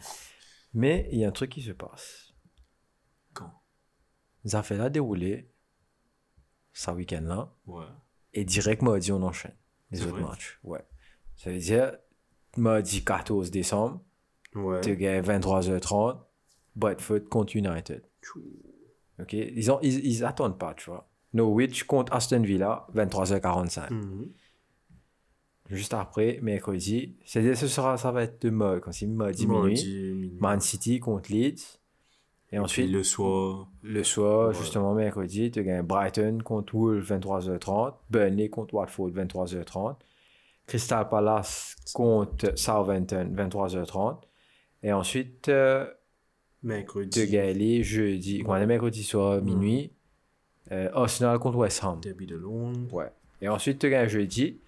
Mais 0.73 1.09
il 1.11 1.19
y 1.19 1.25
a 1.25 1.29
un 1.29 1.33
truc 1.33 1.51
qui 1.51 1.63
se 1.63 1.73
passe. 1.73 2.33
Quand? 3.33 3.51
Ça 4.45 4.63
fait 4.63 4.77
là 4.77 4.89
dérouler 4.89 5.51
ça 6.73 6.95
week-end-là. 6.95 7.53
Ouais. 7.67 7.87
Et 8.35 8.45
direct 8.45 8.83
mardi, 8.83 9.11
on 9.11 9.21
enchaîne 9.25 9.57
les 9.91 10.03
autres 10.03 10.13
vrai? 10.13 10.23
matchs. 10.23 10.61
Ouais. 10.63 10.85
Ça 11.35 11.51
veut 11.51 11.59
dire, 11.59 11.97
mardi 12.57 13.05
14 13.05 13.51
décembre, 13.51 14.01
Ouais. 14.55 14.81
tu 14.81 14.97
gagnes 14.97 15.23
23h30, 15.25 16.21
Brentford 16.77 17.29
contre 17.29 17.57
United. 17.57 18.07
OK? 19.19 19.33
Ils, 19.33 19.73
ont, 19.73 19.81
ils, 19.83 20.07
ils 20.07 20.25
attendent 20.25 20.59
pas, 20.59 20.75
tu 20.75 20.89
vois. 20.89 21.11
Norwich 21.33 21.83
contre 21.83 22.13
Aston 22.13 22.43
Villa, 22.43 22.87
23h45. 22.95 23.93
Mhm. 23.93 24.33
Juste 25.70 25.95
après, 25.95 26.39
mercredi, 26.43 27.16
c'est-à-dire 27.24 27.57
ce 27.57 27.69
sera, 27.69 27.97
ça 27.97 28.12
va 28.12 28.23
être 28.24 28.43
de 28.43 28.51
mode, 28.51 28.81
quand 28.81 28.93
c'est 28.93 29.07
mardi 29.07 29.47
minuit. 29.47 30.32
Man 30.39 30.61
City 30.61 31.01
contre 31.01 31.32
Leeds. 31.32 31.78
Et 32.53 32.59
ensuite, 32.59 32.91
le 32.91 33.03
soir. 33.03 33.69
Le 33.82 34.05
soir, 34.05 34.49
Ouais. 34.49 34.55
justement, 34.55 34.95
mercredi, 34.95 35.51
tu 35.51 35.65
gagnes 35.65 35.82
Brighton 35.82 36.39
contre 36.45 36.74
Wolves 36.74 37.05
23h30, 37.11 37.95
Burnley 38.11 38.49
contre 38.51 38.74
Watford 38.74 39.11
23h30, 39.11 39.97
Crystal 40.66 41.09
Palace 41.09 41.77
contre 41.95 42.53
Southampton 42.57 43.31
23h30, 43.35 44.19
et 44.82 44.93
ensuite, 44.93 45.49
euh, 45.49 45.86
Mercredi. 46.62 47.09
tu 47.23 47.27
gagnes 47.27 47.82
jeudi, 47.82 48.43
quand 48.45 48.53
on 48.53 48.57
est 48.57 48.66
mercredi 48.66 49.03
soir, 49.03 49.41
minuit, 49.43 49.93
euh, 50.70 50.91
Arsenal 50.93 51.39
contre 51.39 51.57
West 51.57 51.82
Ham. 51.82 52.01
Derby 52.03 52.27
de 52.27 52.36
Londres. 52.36 52.93
Ouais. 52.93 53.11
Et 53.41 53.49
ensuite, 53.49 53.78
tu 53.81 53.91
gagnes 53.91 54.09
jeudi, 54.09 54.61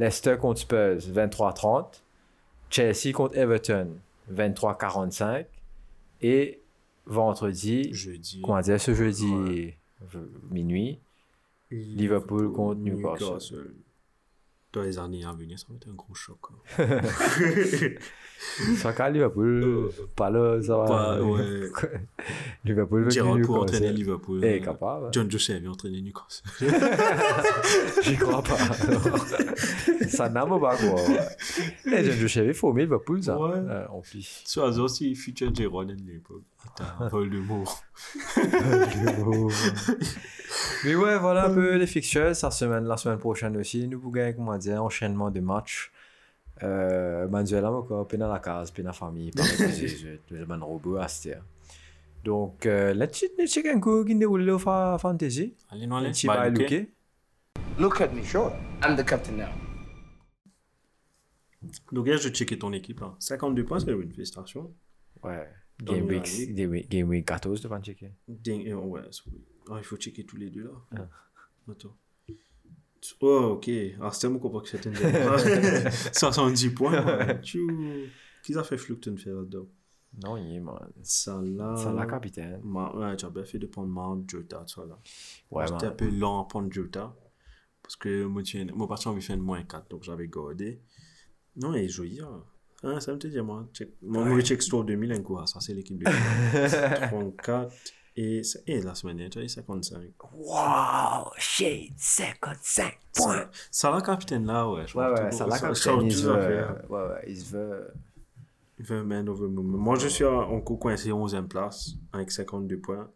Leicester 0.00 0.36
contre 0.38 0.60
Spurs 0.60 0.98
23h30, 1.12 2.00
Chelsea 2.70 3.12
contre 3.12 3.36
Everton 3.36 3.88
23h45, 4.32 5.44
et 6.22 6.60
vendredi, 7.04 7.92
Jeudi. 7.92 8.40
comment 8.42 8.60
dire, 8.62 8.80
ce 8.80 8.94
jeudi 8.94 9.26
Ouais. 9.30 9.76
minuit, 10.50 10.98
Liverpool 11.70 12.50
contre 12.52 12.80
Newcastle. 12.80 13.74
Dans 14.72 14.82
les 14.82 14.98
années 14.98 15.24
à 15.24 15.32
venir, 15.32 15.58
ça 15.58 15.66
va 15.68 15.76
être 15.76 15.88
un 15.88 15.94
gros 15.94 16.14
choc. 16.14 16.38
hein. 16.78 17.00
Ça 18.78 18.94
qu'à 18.94 19.10
Liverpool, 19.10 19.90
pas 20.16 20.30
là, 20.30 20.62
ça 20.62 20.78
va. 20.78 20.84
Pas- 20.86 21.20
ouais. 21.22 21.68
Liverpool 22.64 23.02
veut 23.04 23.10
qu'il 23.10 23.42
pour 23.42 23.60
entraîner 23.60 23.92
Liverpool. 23.92 24.40
Eh, 24.42 24.60
euh, 24.60 24.64
capable. 24.64 25.06
hein. 25.06 25.10
John 25.12 25.30
Joseph 25.30 25.60
vient 25.60 25.72
entraîner 25.72 26.00
Newcastle. 26.00 26.48
J'y 28.02 28.16
crois 28.16 28.42
pas. 28.42 28.56
ça 30.08 30.30
n'a 30.30 30.46
pas 30.46 30.58
quoi. 30.58 30.96
Eh, 31.84 32.02
je 32.12 32.26
savais 32.26 32.54
faut 32.54 32.74
Liverpool, 32.74 33.22
ça. 33.22 33.38
Ouais. 33.38 33.58
Euh, 33.58 33.86
en 33.88 34.00
plus. 34.00 34.40
Soit 34.46 34.68
aussi 34.78 35.14
feature 35.14 35.54
Gerrard 35.54 35.82
à 35.82 35.92
l'époque. 35.92 36.42
Attends, 36.78 37.08
vol 37.08 37.28
de 37.28 37.40
mots. 37.40 37.64
Mais 40.84 40.94
ouais, 40.94 41.18
voilà 41.18 41.46
un 41.46 41.54
peu 41.54 41.76
les 41.76 41.86
fixtures. 41.86 42.24
La 42.42 42.50
semaine, 42.50 42.84
la 42.84 42.96
semaine 42.96 43.18
prochaine 43.18 43.56
aussi, 43.56 43.86
nous 43.86 43.98
pouvons 43.98 44.12
gagner, 44.12 44.34
comment 44.34 44.52
dire, 44.60 44.82
enchaînement 44.84 45.30
de 45.30 45.40
matchs. 45.40 45.90
Euh, 46.62 47.26
Manuel 47.28 47.64
a 47.64 47.72
encore, 47.72 48.06
puis 48.06 48.18
dans 48.18 48.30
la 48.30 48.38
case, 48.38 48.70
puis 48.70 48.82
dans 48.82 48.90
la 48.90 48.92
famille, 48.92 49.30
par 49.30 49.46
exemple, 49.60 50.18
le 50.30 50.64
robot 50.64 50.96
à. 50.96 51.06
Donc, 52.22 52.66
euh, 52.66 52.92
let's 52.92 53.18
check 53.18 53.32
let's 53.38 53.52
check 53.52 53.66
un 53.66 53.80
coup 53.80 54.04
qui 54.04 54.14
déroule 54.14 54.42
le 54.44 54.58
fa- 54.58 54.98
fantasy. 55.00 55.54
Bah, 56.26 56.50
by 56.50 56.58
Luke. 56.58 56.70
Luke. 56.70 56.88
Look 57.78 58.00
at 58.02 58.08
me, 58.08 58.22
sure. 58.22 58.52
I'm 58.84 58.94
the 58.94 59.04
captain 59.04 59.36
now. 59.36 59.48
Donc, 61.92 62.06
hier, 62.06 62.18
je 62.18 62.28
checké 62.28 62.58
ton 62.58 62.72
équipe. 62.72 63.00
Hein. 63.02 63.16
52 63.18 63.64
points, 63.64 63.80
c'est 63.80 63.90
une 63.90 64.12
félicitation. 64.12 64.72
Ouais. 65.22 65.48
Game 65.82 66.06
la 66.10 66.18
week, 66.18 66.54
game 66.54 66.70
week, 66.70 66.90
game 66.90 67.08
week 67.08 67.26
14 67.26 67.62
devant 67.62 67.80
checker. 67.82 68.12
Ding, 68.28 68.68
euh, 68.68 68.74
ouais, 68.74 69.00
ah, 69.70 69.76
il 69.78 69.84
faut 69.84 69.96
checker 69.96 70.24
tous 70.24 70.36
les 70.36 70.50
deux 70.50 70.64
là. 70.64 70.70
Ah. 70.94 71.70
Attends. 71.70 71.96
Oh, 73.22 73.52
ok. 73.56 73.70
Ah, 74.00 74.10
c'était 74.12 74.28
mon 74.28 74.38
comprends 74.38 74.60
que 74.60 74.68
c'était 74.68 74.90
une 74.90 75.90
70 76.12 76.70
points. 76.70 77.00
man. 77.02 77.40
Qui 78.42 78.56
a 78.56 78.62
fait 78.64 78.76
faire 79.18 79.34
là-dedans 79.36 79.66
Non, 80.22 80.36
il 80.36 80.56
est, 80.56 80.60
man. 80.60 80.76
C'est 81.02 81.92
la 81.92 82.06
capitaine. 82.06 82.60
Ma- 82.64 82.92
Ouais, 82.94 83.16
tu 83.16 83.24
as 83.26 83.30
bien 83.30 83.44
fait 83.44 83.58
de 83.58 83.66
prendre 83.66 83.88
Mount 83.88 84.24
Jota, 84.28 84.64
ça 84.66 84.82
là. 84.86 84.98
Ouais, 85.50 85.66
J'étais 85.66 85.86
un 85.86 85.90
peu 85.92 86.08
lent 86.10 86.42
à 86.42 86.48
prendre 86.48 86.70
Jota. 86.72 87.14
Parce 87.82 87.96
que 87.96 88.24
moi, 88.24 88.42
tiens, 88.42 88.66
moi 88.74 88.86
parti 88.86 89.08
de 89.12 89.20
faire 89.20 89.36
une 89.36 89.42
moins 89.42 89.62
4, 89.62 89.88
donc 89.90 90.02
j'avais 90.04 90.28
gardé. 90.28 90.80
Non, 91.56 91.74
il 91.74 91.84
est 91.84 91.88
joli. 91.88 92.20
Hein. 92.20 92.44
Hein, 92.82 93.00
ça 93.00 93.12
me 93.12 93.18
te 93.18 93.26
dit, 93.26 93.40
moi. 93.40 93.68
Check. 93.74 93.90
Moi, 94.02 94.24
moi, 94.24 94.40
check 94.42 94.62
Store 94.62 94.84
2000, 94.84 95.12
un 95.12 95.22
coup. 95.22 95.36
ah, 95.38 95.46
Ça, 95.46 95.60
c'est 95.60 95.74
l'équipe 95.74 95.98
de 95.98 96.04
34. 97.08 97.74
Et, 98.16 98.42
et 98.66 98.80
la 98.82 98.94
semaine 98.94 99.16
dernière, 99.16 99.30
as 99.38 99.44
eu 99.44 99.48
55. 99.48 99.98
Wow, 100.34 101.30
shit, 101.38 101.92
55 101.96 102.98
Ça, 103.12 103.50
ça 103.70 103.90
la 103.90 104.00
capitaine 104.02 104.46
là, 104.46 104.68
ouais. 104.68 104.86
je 104.86 104.96
Ouais, 104.98 105.08
ouais, 105.10 105.30
tout- 105.30 105.36
ça 105.36 105.46
la 105.46 105.56
ça- 105.56 105.68
capitaine, 105.68 106.02
il 106.02 106.12
se 106.12 106.26
veut. 106.26 106.66
Ouais, 106.88 107.02
ouais, 107.08 107.24
il 107.28 107.36
se 107.38 107.52
veut. 107.56 107.88
Il 108.78 108.84
un 108.94 109.04
man 109.04 109.28
over 109.28 109.46
moment. 109.48 109.78
Moi, 109.78 109.96
je 109.98 110.08
suis 110.08 110.24
en 110.24 110.40
en 110.40 110.60
coincé 110.60 111.10
11e 111.12 111.46
place 111.48 111.90
avec 112.12 112.30
52 112.32 112.78
points. 112.78 113.10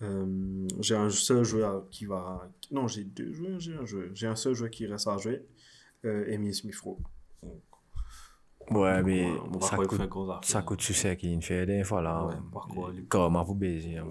Euh, 0.00 0.66
j'ai 0.80 0.96
un 0.96 1.10
seul 1.10 1.44
joueur 1.44 1.88
qui 1.90 2.06
va. 2.06 2.48
Non, 2.70 2.88
j'ai 2.88 3.04
deux 3.04 3.32
joueurs, 3.32 3.60
j'ai 3.60 3.74
un 3.74 3.84
joueur. 3.84 4.08
J'ai 4.14 4.26
un 4.28 4.36
seul 4.36 4.54
joueur 4.54 4.70
qui 4.70 4.86
reste 4.86 5.06
à 5.08 5.16
jouer. 5.18 5.44
Euh, 6.04 6.24
Emile 6.28 6.54
Smith-Rowe. 6.54 6.98
Ouais, 8.70 9.02
mais 9.02 9.26
on 9.52 9.58
va 9.58 9.66
ça 9.66 9.76
coûte, 9.76 10.00
ça 10.42 10.62
coûte 10.62 10.80
succès 10.80 11.16
qu'il 11.16 11.42
fait 11.42 11.66
des 11.66 11.84
fois 11.84 12.02
là. 12.02 12.28
Lui. 12.92 13.06
Comment 13.08 13.42
vous 13.42 13.54
baiser 13.54 13.98
hein? 13.98 14.06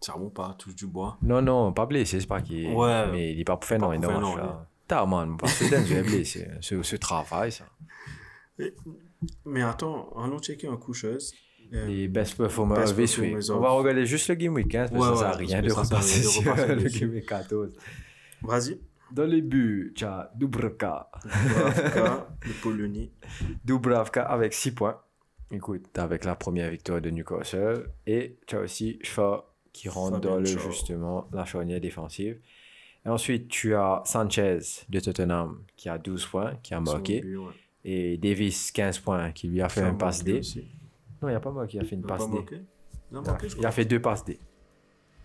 Ça 0.00 0.16
monte 0.16 0.34
pas, 0.34 0.54
touche 0.56 0.76
du 0.76 0.86
bois. 0.86 1.18
Non, 1.22 1.42
non, 1.42 1.72
pas 1.72 1.86
blessé, 1.86 2.20
c'est 2.20 2.26
pas 2.26 2.40
qu'il. 2.40 2.72
Ouais. 2.72 3.10
Mais 3.10 3.32
il 3.32 3.40
est 3.40 3.44
pas 3.44 3.56
pour 3.56 3.64
faire 3.64 3.80
non, 3.80 3.92
il 3.92 4.00
non, 4.00 4.36
là. 4.36 4.66
T'as, 4.86 5.04
man, 5.04 5.36
parce 5.36 5.58
que 5.58 5.70
Denzel 5.70 5.98
est 5.98 6.02
blessé. 6.02 6.48
Ce, 6.60 6.82
ce 6.82 6.96
travail, 6.96 7.52
ça. 7.52 7.64
Mais 9.44 9.62
attends, 9.62 10.10
allons 10.16 10.38
checker 10.38 10.68
un 10.68 10.76
coucheuse. 10.76 11.34
Euh, 11.74 11.86
Les 11.86 12.08
best 12.08 12.36
performers 12.36 12.94
Best 12.94 13.20
On 13.50 13.60
va 13.60 13.70
regarder 13.70 14.06
juste 14.06 14.28
le 14.28 14.36
game 14.36 14.54
week 14.54 14.68
15 14.68 14.90
parce 14.90 15.10
que 15.10 15.16
ça 15.16 15.30
à 15.30 15.36
ouais, 15.36 15.44
rien 15.44 15.60
de 15.60 15.70
repasser 15.70 16.48
à 16.48 16.66
le 16.74 16.88
game 16.88 17.10
week 17.10 17.26
14. 17.26 17.76
Vas-y. 18.42 18.80
Dans 19.12 19.24
les 19.24 19.42
buts, 19.42 19.92
tu 19.96 20.04
as 20.04 20.30
Dubravka. 20.34 21.10
Dubravka, 21.24 22.28
le 22.46 22.52
Polonais. 22.62 23.10
Dubravka 23.64 24.22
avec 24.24 24.52
6 24.52 24.72
points. 24.72 25.00
Écoute, 25.50 25.96
avec 25.96 26.24
la 26.24 26.34
première 26.36 26.70
victoire 26.70 27.00
de 27.00 27.08
Newcastle. 27.10 27.88
Et 28.06 28.38
tu 28.46 28.56
as 28.56 28.60
aussi 28.60 28.98
Shaw 29.02 29.42
qui 29.72 29.88
rentre 29.88 30.20
dans 30.20 30.36
le, 30.38 30.44
justement 30.44 31.28
la 31.32 31.44
charnière 31.44 31.80
défensive. 31.80 32.38
Et 33.06 33.08
ensuite, 33.08 33.48
tu 33.48 33.74
as 33.74 34.02
Sanchez 34.04 34.58
de 34.88 35.00
Tottenham 35.00 35.62
qui 35.76 35.88
a 35.88 35.96
12 35.96 36.26
points, 36.26 36.54
qui 36.62 36.74
a 36.74 36.80
marqué. 36.80 37.20
Son 37.20 37.26
but, 37.26 37.36
ouais. 37.38 37.52
Et 37.84 38.18
Davis, 38.18 38.70
15 38.72 38.98
points, 38.98 39.32
qui 39.32 39.48
lui 39.48 39.62
a 39.62 39.68
fait 39.68 39.80
un 39.80 39.94
passe 39.94 40.22
D. 40.22 40.40
aussi. 40.40 40.68
Non, 41.22 41.28
il 41.28 41.32
n'y 41.32 41.36
a 41.36 41.40
pas 41.40 41.50
moi 41.50 41.66
qui 41.66 41.78
a 41.78 41.84
fait 41.84 41.94
une 41.94 42.02
passe 42.02 42.26
pas 42.26 42.30
D. 42.30 42.34
marqué 42.34 42.60
Il 43.10 43.64
a 43.64 43.70
Il 43.70 43.72
fait 43.72 43.84
deux 43.86 44.02
passes 44.02 44.24
D. 44.24 44.38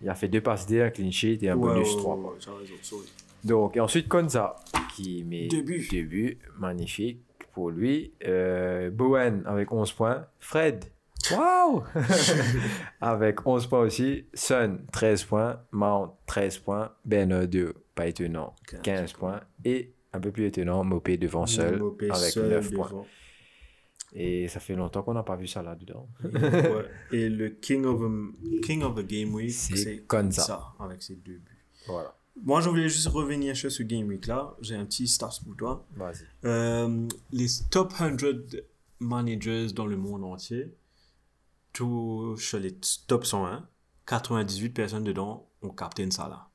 Il 0.00 0.08
a 0.08 0.14
fait 0.14 0.28
deux 0.28 0.40
passes 0.40 0.66
D, 0.66 0.80
un 0.80 0.90
clean 0.90 1.10
sheet 1.10 1.38
et 1.42 1.50
un 1.50 1.56
Ouais, 1.56 1.74
bonus 1.74 1.94
ouais, 1.94 2.00
3 2.00 2.36
points. 3.44 3.48
Donc, 3.48 3.76
et 3.76 3.80
ensuite, 3.80 4.08
Konza, 4.08 4.56
qui 4.94 5.24
met 5.24 5.48
Deux 5.48 5.62
buts. 5.62 5.86
deux 5.90 6.02
buts. 6.04 6.38
Magnifique 6.58 7.20
pour 7.52 7.70
lui. 7.70 8.12
Euh, 8.26 8.90
Bowen 8.90 9.42
avec 9.46 9.70
11 9.72 9.92
points. 9.92 10.26
Fred, 10.40 10.84
waouh 11.30 11.82
Avec 13.00 13.46
11 13.46 13.66
points 13.66 13.80
aussi. 13.80 14.26
Sun, 14.34 14.80
13 14.92 15.24
points. 15.24 15.60
Mount, 15.72 16.12
13 16.26 16.58
points. 16.58 16.92
Ben 17.04 17.46
2, 17.46 17.74
pas 17.94 18.06
étonnant, 18.06 18.54
15 18.68 18.80
15 18.82 19.12
points. 19.14 19.40
Et 19.64 19.92
un 20.12 20.20
peu 20.20 20.30
plus 20.30 20.46
étonnant, 20.46 20.84
Mopé 20.84 21.16
devant 21.16 21.46
seul, 21.46 21.78
Mbappé 21.80 22.06
avec 22.10 22.30
seul 22.32 22.48
9 22.50 22.72
points. 22.72 22.88
devant. 22.88 23.06
Et 24.16 24.46
ça 24.46 24.60
fait 24.60 24.76
longtemps 24.76 25.02
qu'on 25.02 25.14
n'a 25.14 25.24
pas 25.24 25.34
vu 25.34 25.48
ça 25.48 25.60
là-dedans. 25.62 26.08
Ouais. 26.22 26.86
Et 27.10 27.28
le 27.28 27.48
King 27.48 27.84
of, 27.84 28.00
a, 28.00 28.60
King 28.62 28.84
of 28.84 28.94
the 28.94 29.04
Game 29.04 29.34
Week, 29.34 29.50
C'est 29.50 30.06
Konza. 30.06 30.72
avec 30.78 31.02
ses 31.02 31.16
deux 31.16 31.38
buts. 31.38 31.64
Voilà. 31.88 32.16
Moi, 32.42 32.60
je 32.60 32.68
voulais 32.68 32.88
juste 32.88 33.08
revenir 33.08 33.56
sur 33.56 33.70
ce 33.70 33.82
Game 33.82 34.08
Week 34.08 34.26
là. 34.26 34.56
J'ai 34.60 34.74
un 34.74 34.84
petit 34.84 35.06
stats 35.06 35.38
pour 35.44 35.56
toi. 35.56 35.86
Vas-y. 35.96 36.26
Euh, 36.44 37.08
les 37.30 37.46
top 37.70 37.92
100 37.92 38.58
managers 39.00 39.68
dans 39.72 39.86
le 39.86 39.96
monde 39.96 40.24
entier, 40.24 40.74
sur 41.74 42.60
les 42.60 42.76
top 43.06 43.24
101, 43.24 43.68
98 44.06 44.70
personnes 44.70 45.04
dedans 45.04 45.48
ont 45.62 45.70
Captain 45.70 46.10
Salah. 46.10 46.50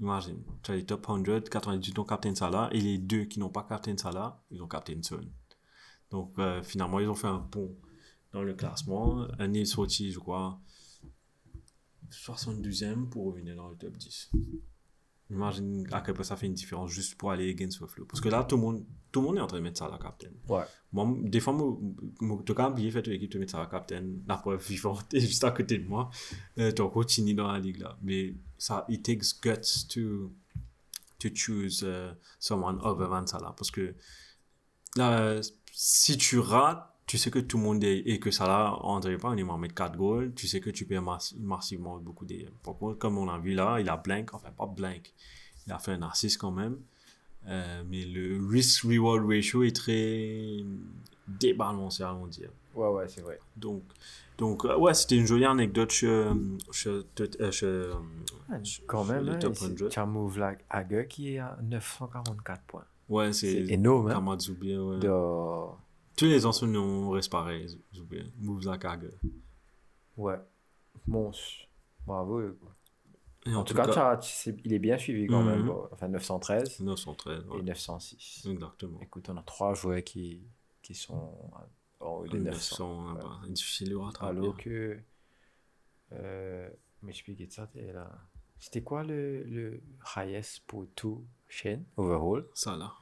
Imagine, 0.00 0.42
tu 0.62 0.70
as 0.70 0.76
les 0.76 0.84
top 0.84 1.06
100, 1.06 1.50
98 1.50 1.98
ont 1.98 2.04
Captain 2.04 2.34
Salah, 2.34 2.68
et 2.72 2.80
les 2.80 2.98
deux 2.98 3.24
qui 3.24 3.40
n'ont 3.40 3.48
pas 3.48 3.64
Captain 3.68 3.96
Salah, 3.96 4.42
ils 4.50 4.62
ont 4.62 4.68
Captain 4.68 5.00
Son. 5.02 5.20
Donc, 6.10 6.32
euh, 6.38 6.62
finalement, 6.62 7.00
ils 7.00 7.08
ont 7.08 7.14
fait 7.14 7.26
un 7.26 7.40
pont 7.40 7.76
dans 8.32 8.42
le 8.42 8.54
classement. 8.54 9.26
Un 9.38 9.52
est 9.54 9.64
sorti, 9.64 10.12
je 10.12 10.18
crois, 10.18 10.60
72e 12.10 13.08
pour 13.08 13.26
revenir 13.26 13.56
dans 13.56 13.68
le 13.68 13.76
top 13.76 13.96
10. 13.96 14.30
Imagine 15.30 15.86
à 15.92 16.00
quel 16.00 16.14
point 16.14 16.24
ça 16.24 16.36
fait 16.36 16.46
une 16.46 16.54
différence 16.54 16.90
juste 16.90 17.16
pour 17.16 17.30
aller 17.30 17.50
against 17.50 17.80
the 17.80 17.86
flow. 17.86 18.06
Parce 18.06 18.20
que 18.20 18.30
là, 18.30 18.44
tout 18.44 18.56
le 18.56 18.62
monde, 18.62 18.84
tout 19.12 19.20
le 19.20 19.26
monde 19.26 19.36
est 19.36 19.40
en 19.40 19.46
train 19.46 19.58
de 19.58 19.62
mettre 19.62 19.78
ça 19.78 19.84
à 19.84 19.90
la 19.90 19.98
captain. 19.98 20.30
Ouais. 20.48 20.64
Moi, 20.92 21.06
des 21.20 21.40
fois, 21.40 21.54
tu 22.46 22.52
as 22.56 22.68
oublié, 22.68 22.90
fait 22.90 23.06
l'équipe 23.06 23.30
te 23.30 23.36
mettre 23.36 23.52
ça 23.52 23.58
à 23.58 23.62
la 23.62 23.66
captain. 23.66 24.04
La 24.26 24.38
preuve 24.38 24.66
vivante 24.66 25.12
est 25.12 25.20
juste 25.26 25.44
à 25.44 25.50
côté 25.50 25.76
de 25.76 25.86
moi. 25.86 26.08
Euh, 26.58 26.72
tu 26.72 26.82
continues 26.88 27.34
dans 27.34 27.52
la 27.52 27.58
ligue 27.58 27.78
là. 27.78 27.98
Mais 28.02 28.36
ça, 28.56 28.86
it 28.88 29.04
takes 29.04 29.38
guts 29.42 29.86
to, 29.88 30.32
to 31.18 31.28
choose 31.34 31.82
uh, 31.82 32.14
someone 32.38 32.78
other 32.82 33.10
than 33.10 33.26
Salah. 33.26 33.54
Parce 33.54 33.70
que 33.70 33.94
là, 34.96 35.40
si 35.72 36.16
tu 36.16 36.38
rates, 36.38 36.88
tu 37.08 37.18
sais 37.18 37.30
que 37.32 37.40
tout 37.40 37.56
le 37.56 37.64
monde 37.64 37.82
est, 37.82 37.98
et 38.06 38.20
que 38.20 38.30
Salah, 38.30 38.76
André 38.82 39.16
pas, 39.16 39.34
il 39.36 39.44
va 39.44 39.56
mettre 39.56 39.74
4 39.74 39.96
goals, 39.96 40.32
tu 40.34 40.46
sais 40.46 40.60
que 40.60 40.70
tu 40.70 40.84
perds 40.84 41.02
mass- 41.02 41.34
massivement 41.40 41.96
beaucoup 41.98 42.24
contre, 42.78 42.98
comme 42.98 43.18
on 43.18 43.28
a 43.28 43.38
vu 43.38 43.54
là, 43.54 43.80
il 43.80 43.88
a 43.88 43.96
blank, 43.96 44.34
enfin 44.34 44.50
pas 44.56 44.66
blank, 44.66 45.12
il 45.66 45.72
a 45.72 45.78
fait 45.80 45.92
un 45.92 46.02
assist 46.02 46.38
quand 46.38 46.52
même. 46.52 46.76
Euh, 47.46 47.82
mais 47.88 48.04
le 48.04 48.46
risk-reward 48.46 49.24
ratio 49.26 49.62
est 49.62 49.74
très 49.74 50.58
débalancé, 51.26 52.02
allons 52.02 52.26
dire. 52.26 52.50
Ouais, 52.74 52.88
ouais, 52.88 53.08
c'est 53.08 53.22
vrai. 53.22 53.38
Donc, 53.56 53.82
donc 54.36 54.64
euh, 54.64 54.76
ouais, 54.76 54.92
c'était 54.94 55.16
une 55.16 55.26
jolie 55.26 55.44
anecdote 55.46 55.90
chez, 55.90 56.30
chez, 56.72 56.90
euh, 56.90 57.02
euh, 57.62 57.94
Quand 58.86 59.04
même, 59.04 59.24
les 59.26 59.32
hein, 59.32 59.38
top 59.38 59.54
ici, 59.54 59.74
100. 59.78 59.88
tu 59.88 59.98
as 59.98 60.06
Move 60.06 60.38
like 60.38 60.58
Hager 60.70 61.06
qui 61.08 61.34
est 61.34 61.38
à 61.38 61.58
944 61.62 62.62
points. 62.62 62.84
Ouais, 63.08 63.32
C'est 63.32 63.64
énorme, 63.68 64.08
hein? 64.08 64.14
Ouais. 64.78 64.98
De... 64.98 65.08
Tous 66.18 66.24
les 66.26 66.44
anciens 66.46 66.66
noms 66.68 67.10
restent 67.10 67.30
pareils, 67.30 67.80
Zubi. 67.94 68.32
Moves 68.38 68.66
like 68.66 68.84
Hager. 68.84 69.14
Ouais. 70.16 70.38
Monstre. 71.06 71.68
Bravo. 72.06 72.42
Et 73.46 73.54
En, 73.54 73.62
tout, 73.64 73.72
cas, 73.74 74.18
il 74.64 74.72
est 74.72 74.78
bien 74.80 74.98
suivi 74.98 75.26
quand 75.28 75.42
Mhm. 75.42 75.46
même. 75.48 75.66
bon. 75.66 75.88
Enfin, 75.92 76.08
913 76.08 76.80
913, 76.80 77.46
ouais. 77.48 77.60
et 77.60 77.62
906. 77.62 78.46
Exactement. 78.50 78.98
Écoute, 79.00 79.28
on 79.30 79.36
a 79.36 79.42
trois 79.42 79.74
joueurs 79.74 80.02
qui, 80.02 80.42
qui 80.82 80.94
sont 80.94 81.34
en 82.00 82.06
haut 82.16 82.26
de 82.26 82.36
900. 82.38 83.04
900, 83.04 83.14
ouais. 83.14 83.20
bah, 83.22 83.40
difficile 83.48 83.90
de 83.90 83.96
rattraper. 83.96 84.36
Alors 84.38 84.56
que. 84.56 84.98
Euh, 86.12 86.68
mais 87.02 87.12
je 87.12 87.24
peux 87.24 87.32
ça, 87.48 87.66
t'es 87.68 87.92
là. 87.92 88.10
C'était 88.58 88.82
quoi 88.82 89.04
le, 89.04 89.44
le 89.44 89.80
highest 90.16 90.64
pour 90.66 90.86
tout 90.96 91.24
Shane, 91.46 91.84
overall? 91.96 92.44
Salah. 92.54 92.92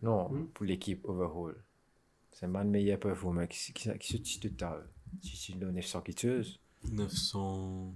Non, 0.00 0.46
pour 0.54 0.64
l'équipe 0.64 1.04
overall. 1.08 1.56
C'est 2.32 2.46
ma 2.46 2.64
meilleure 2.64 2.98
performance. 2.98 3.48
Qui, 3.48 3.72
qui, 3.72 3.98
qui 3.98 4.12
se 4.12 4.16
tue 4.18 4.50
tout 4.50 4.64
à 4.64 4.70
l'heure? 4.70 4.88
Si 5.22 5.52
tu 5.52 5.58
le 5.58 5.70
900 5.70 6.00
qui 6.00 6.14
tueuse. 6.14 6.58
900. 6.90 7.94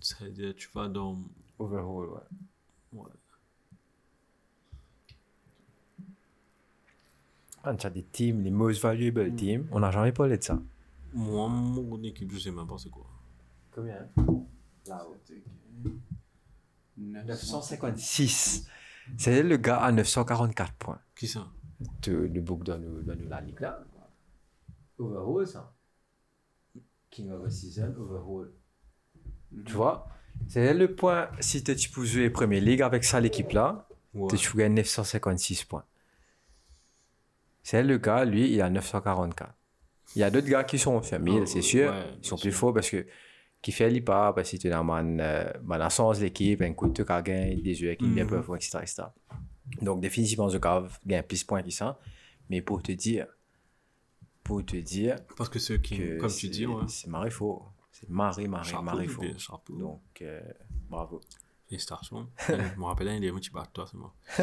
C'est-à-dire, 0.00 0.54
tu 0.54 0.68
vas 0.74 0.88
dans. 0.88 1.18
Overall, 1.58 2.08
ouais. 2.08 3.00
Ouais. 3.00 3.10
Ah, 7.62 7.74
tu 7.74 7.86
as 7.86 7.90
des 7.90 8.02
teams, 8.04 8.42
les 8.42 8.50
most 8.50 8.80
valuable 8.80 9.34
teams. 9.34 9.68
On 9.70 9.80
n'a 9.80 9.90
jamais 9.90 10.12
parlé 10.12 10.38
de 10.38 10.42
ça. 10.42 10.58
Moi, 11.12 11.48
mon 11.48 12.02
équipe, 12.02 12.32
je 12.32 12.38
sais 12.38 12.50
même 12.50 12.66
pas 12.66 12.78
c'est 12.78 12.88
quoi. 12.88 13.06
Combien? 13.70 14.08
Là-haut. 14.86 15.16
956. 16.96 18.66
C'est 19.18 19.42
le 19.42 19.56
gars 19.56 19.78
à 19.78 19.92
944 19.92 20.72
points. 20.74 21.00
Qui 21.14 21.28
ça? 21.28 21.46
De, 22.02 22.12
le 22.12 22.40
book 22.40 22.64
dans, 22.64 22.78
nous- 22.78 23.02
dans 23.02 23.16
la 23.28 23.40
ligue 23.40 23.60
là. 23.60 23.82
Overall, 24.98 25.46
ça. 25.46 25.72
King 27.10 27.30
of 27.32 27.42
the 27.46 27.50
season, 27.50 27.94
overall. 27.98 28.50
Tu 29.64 29.72
vois? 29.72 30.06
C'est 30.46 30.74
le 30.74 30.94
point, 30.94 31.30
si 31.40 31.64
tu 31.64 31.88
peux 31.90 32.04
jouer 32.04 32.30
Premier 32.30 32.60
League 32.60 32.82
avec 32.82 33.02
ça, 33.04 33.18
l'équipe 33.20 33.50
là, 33.52 33.86
Ouais. 34.14 34.28
tu 34.36 34.56
gagnes 34.56 34.74
956 34.74 35.64
points. 35.64 35.84
C'est 37.62 37.82
le 37.82 37.98
gars, 37.98 38.24
lui, 38.24 38.52
il 38.52 38.60
a 38.62 38.70
944. 38.70 39.54
Il 40.16 40.18
y 40.20 40.22
a 40.24 40.30
d'autres 40.30 40.48
gars 40.48 40.64
qui 40.64 40.78
sont 40.78 41.00
fermés, 41.02 41.40
Oh, 41.42 41.46
c'est 41.46 41.62
sûr. 41.62 41.90
ouais, 41.90 42.14
ils 42.22 42.26
sont 42.26 42.36
bien 42.36 42.42
plus 42.42 42.50
sûr. 42.50 42.58
forts 42.60 42.74
parce 42.74 42.90
que 42.90 43.06
qui 43.62 43.72
fait 43.72 43.90
l'IPA, 43.90 44.32
parce 44.34 44.50
que 44.50 44.56
tu 44.56 44.66
es 44.66 44.70
dans 44.70 44.82
mon, 44.84 45.18
euh, 45.18 45.50
mon 45.62 45.90
sens 45.90 46.20
l'équipe, 46.20 46.62
un 46.62 46.72
coup 46.72 46.88
de 46.88 47.02
gagner 47.02 47.56
des 47.56 47.74
jeux 47.74 47.94
qui 47.94 48.08
bien 48.08 48.24
Mhm. 48.24 48.30
performent, 48.30 48.56
etc., 48.56 48.78
etc. 48.82 49.02
Donc, 49.82 50.00
définitivement, 50.00 50.48
je 50.48 50.58
gagne 50.58 51.22
plus 51.22 51.40
de 51.40 51.46
points 51.46 51.62
que 51.62 51.70
ça. 51.70 51.98
Mais 52.48 52.60
pour 52.60 52.82
te 52.82 52.92
dire, 52.92 53.26
pour 54.42 54.64
te 54.64 54.76
dire 54.76 55.16
Parce 55.36 55.48
que 55.48 55.58
ceux 55.58 55.78
qui, 55.78 55.98
que 55.98 56.18
comme 56.18 56.30
tu 56.30 56.48
dis, 56.48 56.66
ouais. 56.66 56.82
c'est 56.88 57.08
marré 57.08 57.30
faux. 57.30 57.62
C'est 57.92 58.08
marré, 58.08 58.48
marré, 58.48 58.68
Chapeau, 58.70 58.82
marré 58.82 59.06
faux. 59.06 59.22
chapeau. 59.38 59.76
Donc, 59.76 60.00
euh, 60.22 60.40
bravo. 60.88 61.20
Félicitations. 61.68 62.26
je 62.48 62.54
me 62.54 62.84
rappelle, 62.84 63.22
il 63.22 63.24
est 63.24 63.40
tu 63.40 63.52
bats 63.52 63.64
toi, 63.72 63.86
c'est 63.88 63.96
moi. 63.96 64.12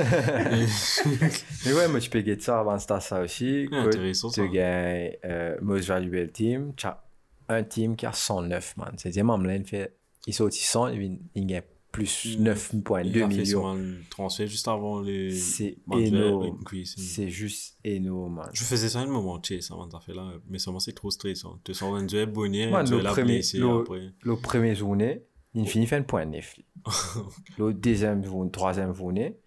Mais 1.65 1.73
ouais, 1.73 1.87
moi, 1.89 1.99
tu 1.99 2.09
peux 2.09 2.21
gagner 2.21 2.39
ça 2.39 2.61
avant 2.61 2.79
ça, 2.79 3.01
ça 3.01 3.21
aussi. 3.21 3.67
Ouais, 3.69 3.77
intéressant. 3.79 4.29
Tu 4.29 4.47
gagnes 4.49 5.11
euh, 5.25 5.57
Most 5.61 5.87
Valuable 5.89 6.31
Team. 6.31 6.73
Tu 6.75 6.87
as 6.87 7.03
un 7.49 7.63
team 7.63 7.97
qui 7.97 8.05
a 8.05 8.13
109, 8.13 8.77
man. 8.77 8.93
C'est-à-dire, 8.97 9.25
là, 9.25 9.55
il 9.55 9.65
fait, 9.65 9.97
il 10.25 10.33
saute 10.33 10.53
100, 10.53 10.87
il, 10.89 11.19
il 11.35 11.45
gagne 11.45 11.63
plus 11.97 12.37
9,2 12.39 13.01
Il 13.05 13.23
a 13.23 13.29
fait 13.29 13.35
millions. 13.37 13.73
le 13.73 13.97
transfert 14.09 14.47
juste 14.47 14.67
avant 14.67 15.01
les. 15.01 15.31
C'est 15.31 15.77
énorme. 15.91 16.57
C'est 16.85 17.29
juste 17.29 17.77
énorme. 17.83 18.43
Je 18.53 18.63
faisais 18.63 18.89
ça 18.89 18.99
un 18.99 19.07
moment, 19.07 19.41
chase 19.41 19.71
avant 19.71 19.87
de 19.87 19.97
faire 20.05 20.15
là, 20.15 20.31
mais 20.47 20.59
seulement 20.59 20.79
c'est 20.79 20.93
trop 20.93 21.09
stressant. 21.11 21.59
Tu 21.63 21.73
sors 21.73 21.95
un 21.95 22.07
jeu 22.07 22.25
bonnier, 22.25 22.69
Man, 22.69 22.85
tu 22.85 22.91
le 22.93 22.99
la 23.01 23.11
premier- 23.11 23.35
blessé 23.35 23.57
le- 23.57 23.79
après. 23.81 24.11
Le 24.21 24.35
premier 24.35 24.75
journée, 24.75 25.23
il 25.55 25.67
finit 25.67 25.87
fait 25.87 25.95
un 25.95 26.03
point 26.03 26.25
neuf. 26.25 26.55
le 27.57 27.73
deuxième 27.73 28.23
journée, 28.23 28.51
troisième 28.51 28.93
journée. 28.93 29.37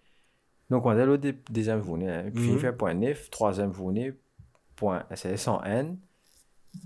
Donc, 0.69 0.85
on 0.85 0.89
a 0.89 1.05
le 1.05 1.17
deuxième 1.17 1.83
journée, 1.83 2.09
hein, 2.09 2.23
il 2.33 2.39
finit 2.41 2.53
Mhm. 2.53 2.59
fait 2.59 2.73
point 2.73 2.93
neuf. 2.93 3.29
Troisième 3.29 3.73
journée, 3.73 4.13
point, 4.75 5.03
c'est 5.15 5.35
100N. 5.37 5.97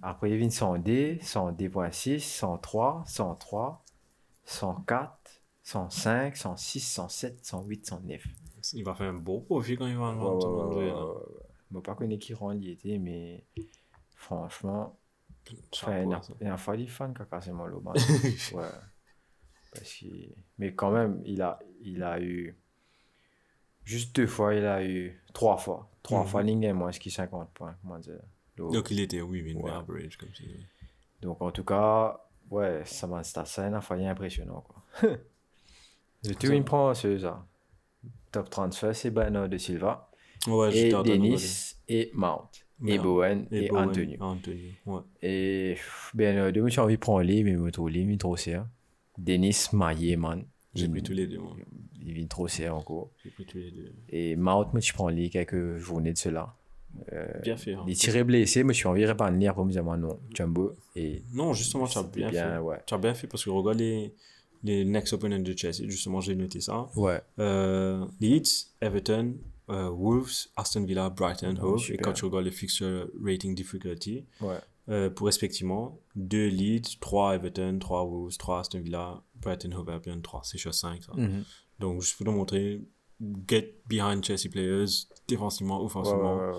Après, 0.02 0.30
il 0.32 0.38
vient 0.38 0.50
100D, 0.50 1.20
100D.6, 1.22 2.20
103, 2.20 3.04
103, 3.08 3.84
104, 4.44 5.25
105, 5.66 6.38
106, 6.38 6.80
107, 6.80 7.44
108, 7.44 7.86
109. 7.88 8.24
Il 8.74 8.84
va 8.84 8.94
faire 8.94 9.10
un 9.10 9.14
beau 9.14 9.42
profit 9.42 9.76
quand 9.78 9.88
il 9.88 9.98
va 9.98 10.12
Ouais, 10.12 10.16
vendre 10.16 10.48
ouais, 10.48 10.76
ouais, 10.76 10.94
ouais, 11.72 11.82
pas 11.82 11.96
connais 11.96 12.20
qui 12.20 12.34
rend 12.36 12.52
l'été, 12.52 13.00
mais 13.00 13.44
franchement, 14.16 15.00
il 15.50 15.58
y 15.58 16.14
a- 16.14 16.22
il 16.42 16.48
un 16.52 16.58
fallu 16.58 16.88
fan 16.88 17.14
qui 17.16 17.22
a 17.24 17.26
ouais. 18.54 18.64
Parce 19.74 19.94
que... 19.96 20.06
Mais 20.60 20.76
quand 20.76 20.92
même, 20.92 21.22
il 21.26 21.42
a, 21.42 21.60
il 21.82 22.04
a 22.04 22.22
eu. 22.22 22.56
Juste 23.84 24.16
deux 24.16 24.28
fois, 24.28 24.54
il 24.54 24.66
a 24.66 24.84
eu. 24.86 25.20
Trois 25.34 25.58
fois. 25.58 25.90
Trois 26.04 26.22
Mhm. 26.22 26.28
fois, 26.28 26.44
il 26.44 26.60
gagne 26.60 26.74
moins 26.76 26.92
que 26.92 27.10
50 27.10 27.50
points. 27.54 27.76
Comment 27.82 27.98
dire. 28.00 28.22
Donc, 28.56 28.72
Donc 28.72 28.92
il 28.92 29.00
était, 29.00 29.22
oui, 29.22 29.40
une 29.52 29.62
Ouais. 29.64 29.72
average 29.72 30.18
comme 30.18 30.34
si. 30.34 30.48
donc, 31.22 31.42
en 31.42 31.52
tout 31.52 31.64
cas, 31.66 32.20
ouais, 32.52 32.84
ça 32.86 33.08
m'a 33.08 33.20
assez 33.20 33.62
un 33.62 33.82
fallu 33.82 34.06
impressionnant. 34.06 34.62
Quoi. 34.62 35.10
Le 36.30 36.36
tout, 36.36 36.52
il 36.52 36.64
prend 36.64 36.94
ce 36.94 37.18
ça. 37.20 37.46
Top 38.32 38.50
transfert, 38.50 38.96
c'est 38.96 39.12
Bernard 39.12 39.50
de 39.50 39.58
Silva. 39.58 40.10
Ouais, 40.48 40.76
et 40.78 40.90
Denis 40.92 41.76
et 41.88 42.12
Mount. 42.14 42.50
Et. 42.86 42.98
Bowen 43.00 43.48
regarder. 43.50 43.66
et, 43.66 43.70
Bowen, 43.70 43.90
Antonio. 43.90 44.18
Antonio, 44.20 44.70
ouais. 44.86 45.00
Et 45.22 45.78
ben, 46.14 46.52
de 46.52 46.68
j'ai 46.68 46.82
envie 46.82 46.96
de 46.96 47.00
prendre 47.00 47.22
les, 47.24 47.44
mais 47.44 47.54
je 47.54 47.70
trouve 47.70 47.90
les, 47.90 48.04
mais 48.04 48.18
trop 48.18 48.36
serre. 48.36 48.68
Denis 49.18 49.56
Maillé, 49.72 50.18
man. 50.18 50.44
J'ai 50.74 50.86
Il- 50.86 50.92
pris 50.92 51.02
tous 51.04 51.14
les 51.14 51.26
deux, 51.28 51.38
moi. 51.40 51.56
Il 52.06 52.14
vient 52.14 52.28
trop 52.28 52.48
serre 52.50 52.76
encore. 52.76 53.10
J'ai 53.24 53.32
pris 53.32 53.46
tous 53.46 53.58
les 53.58 53.72
deux. 53.72 53.94
Et 54.10 54.36
Mount, 54.36 54.68
moi, 54.74 54.82
je 54.82 54.92
prends 54.94 55.08
les 55.08 55.30
quelques 55.30 55.78
journées 55.78 56.12
de 56.14 56.18
cela. 56.18 56.54
Bien 57.44 57.58
fait. 57.58 57.74
hein. 57.74 57.84
Les 57.88 57.94
tirés 57.96 58.24
blessés, 58.24 58.64
moi, 58.64 58.74
je 58.74 58.78
suis 58.78 58.88
envie 58.88 59.02
de 59.02 59.08
répandre 59.08 59.38
lire 59.38 59.54
pour 59.56 59.66
me 59.66 59.72
dire, 59.72 59.84
moi, 59.84 59.98
non, 59.98 60.20
Jumbo. 60.34 60.76
Et 60.96 61.24
Non, 61.34 61.54
justement, 61.54 61.88
tu 61.88 61.98
as 61.98 62.04
bien, 62.04 62.30
bien, 62.30 62.54
fait. 62.56 62.60
ouais. 62.60 62.78
Tu 62.86 62.94
as 62.94 62.98
bien 62.98 63.14
fait 63.14 63.28
parce 63.28 63.44
que 63.44 63.50
regarde 63.50 63.80
les, 63.80 64.14
les 64.66 64.84
next 64.86 65.14
opponents 65.14 65.40
de 65.40 65.54
Chelsea. 65.58 65.88
Justement, 65.88 66.22
j'ai 66.22 66.36
noté 66.36 66.60
ça. 66.62 66.88
ouais, 66.96 67.22
Euh, 67.40 68.06
Leeds, 68.20 68.72
Everton, 68.82 69.36
euh, 69.70 69.90
Wolves, 69.90 70.48
Aston 70.58 70.84
Villa, 70.86 71.10
Brighton, 71.10 71.56
Oh, 71.62 71.66
Hove. 71.76 71.92
Et 71.92 71.98
quand 71.98 72.14
tu 72.14 72.26
regardes 72.26 72.46
les 72.46 72.52
fixture 72.52 73.08
rating 73.24 73.56
difficulty, 73.56 74.26
ouais. 74.42 74.58
euh, 74.90 75.10
pour 75.10 75.28
respectivement 75.28 76.00
2 76.16 76.48
Leeds, 76.48 76.98
3 77.00 77.36
Everton, 77.36 77.78
3 77.80 78.04
Wolves, 78.06 78.38
3 78.38 78.60
Aston 78.62 78.80
Villa, 78.82 79.22
Brighton, 79.42 79.72
Hove 79.74 79.90
Albion, 79.90 80.20
3. 80.22 80.42
C'est 80.44 80.58
sur 80.58 80.74
5 80.74 81.04
ça. 81.04 81.14
Mhm. 81.16 81.44
Donc, 81.80 82.02
juste 82.02 82.16
pour 82.18 82.26
te 82.26 82.32
montrer, 82.32 82.82
get 83.50 83.76
behind 83.88 84.24
Chelsea 84.24 84.50
players, 84.52 84.86
défensivement, 85.28 85.84
offensivement. 85.84 86.38
ouais. 86.38 86.54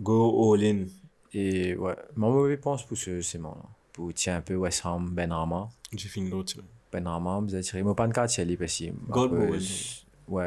Go 0.00 0.54
all 0.54 0.64
in. 0.64 0.84
Et 1.32 1.76
ouais, 1.76 1.96
ma 2.16 2.28
mauvaise 2.28 2.58
pense 2.62 2.84
pour 2.86 2.96
ce, 2.96 3.20
c'est 3.20 3.38
moi. 3.38 3.56
là. 3.62 3.68
Pour 3.92 4.12
tirer 4.14 4.36
un 4.36 4.40
peu 4.42 4.54
West 4.54 4.82
Ham, 4.84 5.10
Ben 5.14 5.32
Rama. 5.32 5.68
J'ai 5.96 6.08
fini 6.08 6.28
l'autre. 6.30 6.54
Ben 7.02 7.06
Rama, 7.08 7.40
vous 7.40 7.54
avez 7.54 7.62
tiré. 7.64 7.82
Moi, 7.82 7.94
pas 7.96 8.06
de 8.06 8.12
carte, 8.12 8.30
c'est 8.30 8.44
lui, 8.44 8.56
parce 8.56 8.78
que. 8.78 8.84
God 9.08 9.30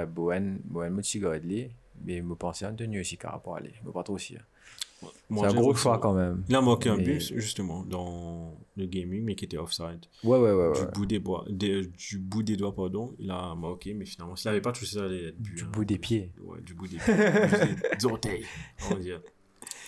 Bowen. 0.07 0.59
Ouais, 0.73 0.89
moi, 0.89 1.01
tu 1.03 1.19
gardes 1.19 1.43
lui. 1.43 1.69
Mais 2.05 2.17
je 2.19 2.33
pensais 2.35 2.65
à 2.65 2.69
Antonio 2.69 3.01
aussi, 3.01 3.17
car 3.17 3.31
rapport 3.33 3.59
lui. 3.59 3.71
Mais 3.85 3.91
pas 3.91 4.03
trop 4.03 4.13
aussi. 4.13 4.35
hein. 4.37 5.07
C'est 5.29 5.45
un 5.45 5.53
gros 5.53 5.75
choix 5.75 5.99
quand 5.99 6.13
même. 6.13 6.43
Il 6.49 6.55
a 6.55 6.61
marqué 6.61 6.89
un 6.89 6.97
but, 6.97 7.19
justement, 7.35 7.83
dans 7.83 8.55
le 8.75 8.85
gaming, 8.87 9.23
mais 9.23 9.35
qui 9.35 9.45
était 9.45 9.57
offside. 9.57 9.99
Ouais, 10.23 10.39
ouais, 10.39 10.51
ouais. 10.53 10.73
Du, 10.73 10.79
ouais. 10.79 10.91
bout 10.93 11.05
des 11.05 11.19
bois, 11.19 11.45
des- 11.49 11.85
du 11.85 12.17
bout 12.17 12.41
des 12.43 12.55
doigts, 12.55 12.73
pardon, 12.73 13.13
il 13.19 13.29
a 13.29 13.53
marqué, 13.55 13.93
mais 13.93 14.05
finalement, 14.05 14.35
s'il 14.35 14.49
n'avait 14.49 14.61
pas 14.61 14.71
touché 14.71 14.95
ça, 14.97 15.05
allait 15.05 15.25
être 15.29 15.37
but. 15.39 15.55
Du 15.55 15.63
hein. 15.63 15.69
bout 15.71 15.85
des 15.85 15.99
pieds. 15.99 16.31
Ouais, 16.43 16.59
du 16.61 16.73
bout 16.73 16.87
des 16.87 16.97
pieds. 16.97 17.13
des 17.15 18.05
orteils, 18.11 18.45
on 18.89 18.95
va 18.95 18.99
dire. 18.99 19.21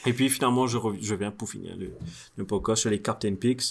Et 0.06 0.14
puis, 0.14 0.30
finalement, 0.30 0.68
je, 0.68 0.78
rev- 0.78 1.00
je 1.02 1.16
viens 1.16 1.32
pour 1.32 1.50
finir 1.50 1.76
le, 1.76 1.92
le 2.36 2.46
podcast 2.46 2.82
sur 2.82 2.92
les 2.92 3.02
Captain 3.02 3.34
Picks. 3.34 3.64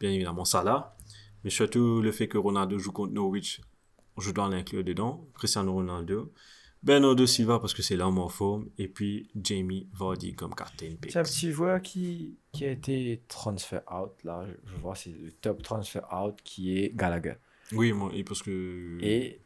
Bien 0.00 0.10
évidemment, 0.10 0.44
Salah. 0.44 0.96
Mais 1.44 1.50
surtout, 1.50 2.00
le 2.00 2.12
fait 2.12 2.28
que 2.28 2.38
Ronaldo 2.38 2.78
joue 2.78 2.92
contre 2.92 3.12
Norwich, 3.12 3.60
je 4.18 4.30
dois 4.30 4.48
l'inclure 4.48 4.84
dedans. 4.84 5.26
Cristiano 5.34 5.72
Ronaldo. 5.72 6.32
Bernardo 6.82 7.26
Silva, 7.26 7.60
parce 7.60 7.74
que 7.74 7.82
c'est 7.82 7.96
l'homme 7.96 8.18
en 8.18 8.28
forme. 8.28 8.68
Et 8.76 8.88
puis, 8.88 9.30
Jamie 9.40 9.88
Vardy 9.92 10.34
comme 10.34 10.54
Captain 10.54 10.96
Picks. 11.00 11.12
C'est 11.12 11.18
un 11.18 11.22
petit 11.22 11.52
joueur 11.52 11.80
qui, 11.80 12.36
qui 12.50 12.64
a 12.64 12.70
été 12.72 13.22
transfer 13.28 13.80
out, 13.92 14.12
là. 14.24 14.44
Je, 14.66 14.76
vois, 14.78 14.96
c'est 14.96 15.10
le 15.10 15.30
top 15.30 15.62
transfer 15.62 16.02
out 16.12 16.40
qui 16.42 16.78
est 16.78 16.94
Gallagher. 16.94 17.34
Oui, 17.72 17.92
moi, 17.92 18.10
et 18.14 18.24
parce 18.24 18.42
que... 18.42 18.98
Et 19.00 19.40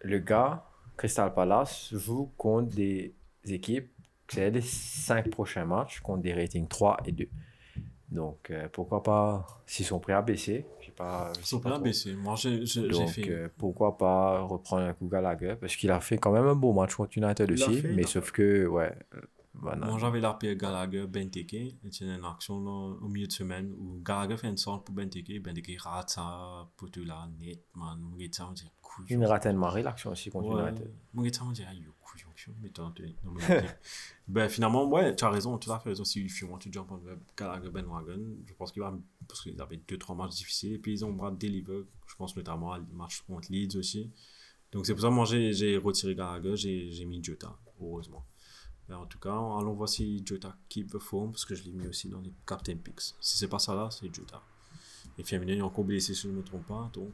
le 0.00 0.18
gars, 0.18 0.64
Crystal 0.96 1.32
Palace, 1.34 1.94
joue 1.94 2.32
contre 2.38 2.74
des 2.74 3.14
équipes, 3.46 3.90
c'est 4.28 4.50
les 4.50 4.62
5 4.62 5.28
prochains 5.30 5.66
matchs, 5.66 6.00
contre 6.00 6.22
des 6.22 6.32
ratings 6.32 6.66
3 6.66 7.02
et 7.04 7.12
2. 7.12 7.28
Donc, 8.08 8.50
euh, 8.50 8.68
pourquoi 8.72 9.02
pas, 9.02 9.46
s'ils 9.66 9.84
sont 9.84 10.00
prêts 10.00 10.12
à 10.14 10.22
baisser, 10.22 10.66
pas. 11.02 11.32
je 11.34 11.40
Ils 11.40 11.46
sont 11.46 11.60
pas 11.60 11.78
baissés. 11.78 12.14
Moi, 12.14 12.34
j'ai 12.36 12.66
fait... 13.06 13.28
euh, 13.30 13.48
pourquoi 13.56 13.96
pas 13.98 14.40
reprendre 14.40 14.82
un 14.84 14.92
coup 14.92 15.08
Gallagher, 15.08 15.56
parce 15.60 15.76
qu'il 15.76 15.90
a 15.90 16.00
fait 16.00 16.18
quand 16.18 16.32
même 16.32 16.46
un 16.46 16.54
beau 16.54 16.72
match 16.72 16.94
contre 16.94 17.16
United 17.18 17.46
Il 17.48 17.54
aussi, 17.54 17.80
fait, 17.80 17.92
mais 17.92 18.02
il 18.02 18.08
sauf 18.08 18.30
que, 18.30 18.66
ouais. 18.66 18.92
euh, 19.14 19.20
voilà. 19.54 19.86
Moi, 19.86 19.98
j'avais 19.98 20.20
l'appelé 20.20 20.56
Gallagher 20.56 21.06
Benteke. 21.06 21.76
C'est 21.90 22.04
une 22.06 22.24
action 22.24 22.62
là, 22.64 22.96
au 23.02 23.08
milieu 23.08 23.26
de 23.26 23.32
semaine 23.32 23.72
où 23.78 24.00
Gallagher 24.02 24.36
fait 24.38 24.48
une 24.48 24.56
sorte 24.56 24.86
pour 24.86 24.94
Benteke. 24.94 25.42
Benteke 25.42 25.78
rate 25.78 26.10
ça 26.10 26.68
pour 26.76 26.90
tout 26.90 27.04
là, 27.04 27.28
net, 27.38 27.62
man. 27.74 27.98
On 28.12 28.16
dit 28.16 28.30
couillon. 28.80 29.06
Une 29.20 29.26
ratine 29.26 29.56
marée, 29.56 29.82
l'action 29.82 30.10
aussi 30.10 30.30
contre 30.30 30.54
Ouais. 30.54 30.70
United. 30.70 31.34
Ça, 31.34 31.42
on 31.46 31.52
dit 31.52 31.64
aïe, 31.64 31.86
Mais 32.60 32.70
t'as 32.70 32.84
ok. 32.84 33.02
Ben, 34.28 34.48
finalement, 34.48 34.88
ouais, 34.88 35.14
tu 35.14 35.24
as 35.24 35.30
raison, 35.30 35.58
tu 35.58 35.70
as 35.70 35.78
fait 35.78 35.90
raison. 35.90 36.04
Si 36.04 36.20
you 36.20 36.48
want 36.48 36.58
to 36.58 36.70
jump 36.70 36.90
on 36.90 36.98
the 36.98 37.18
Gallagher 37.36 37.70
Ben 37.70 37.86
Wagon, 37.86 38.20
je 38.46 38.54
pense 38.54 38.72
qu'il 38.72 38.82
va. 38.82 38.96
Parce 39.28 39.42
qu'ils 39.42 39.60
avaient 39.60 39.80
2-3 39.88 40.16
matchs 40.16 40.36
difficiles. 40.36 40.74
Et 40.74 40.78
puis, 40.78 40.92
ils 40.92 41.04
ont 41.04 41.12
bras 41.12 41.30
deliver. 41.30 41.84
Je 42.06 42.14
pense 42.16 42.36
notamment 42.36 42.72
à 42.72 42.78
le 42.78 42.86
match 42.92 43.22
contre 43.22 43.50
Leeds 43.50 43.76
aussi. 43.76 44.10
Donc 44.72 44.86
c'est 44.86 44.94
pour 44.94 45.02
ça 45.02 45.08
que 45.08 45.14
moi 45.14 45.26
j'ai 45.26 45.76
retiré 45.76 46.14
Gallagher, 46.14 46.56
j'ai 46.56 46.90
j'ai 46.90 47.04
mis 47.04 47.22
Jota, 47.22 47.54
heureusement. 47.80 48.24
Mais 48.88 48.94
en 48.94 49.06
tout 49.06 49.18
cas, 49.18 49.30
allons 49.30 49.74
voir 49.74 49.88
si 49.88 50.22
Jota 50.24 50.56
keep 50.68 50.90
the 50.90 50.98
form, 50.98 51.30
parce 51.30 51.44
que 51.44 51.54
je 51.54 51.62
l'ai 51.64 51.72
mis 51.72 51.86
aussi 51.86 52.08
dans 52.08 52.20
les 52.20 52.32
Captain 52.46 52.76
Picks. 52.76 53.14
Si 53.20 53.38
c'est 53.38 53.48
pas 53.48 53.58
ça 53.58 53.74
là, 53.74 53.90
c'est 53.90 54.12
Jota. 54.12 54.42
Et 55.18 55.24
Firmino 55.24 55.52
est 55.52 55.60
encore 55.60 55.84
blessé 55.84 56.14
si 56.14 56.22
je 56.22 56.28
ne 56.28 56.38
me 56.38 56.42
trompe 56.42 56.66
pas, 56.66 56.90
donc 56.94 57.12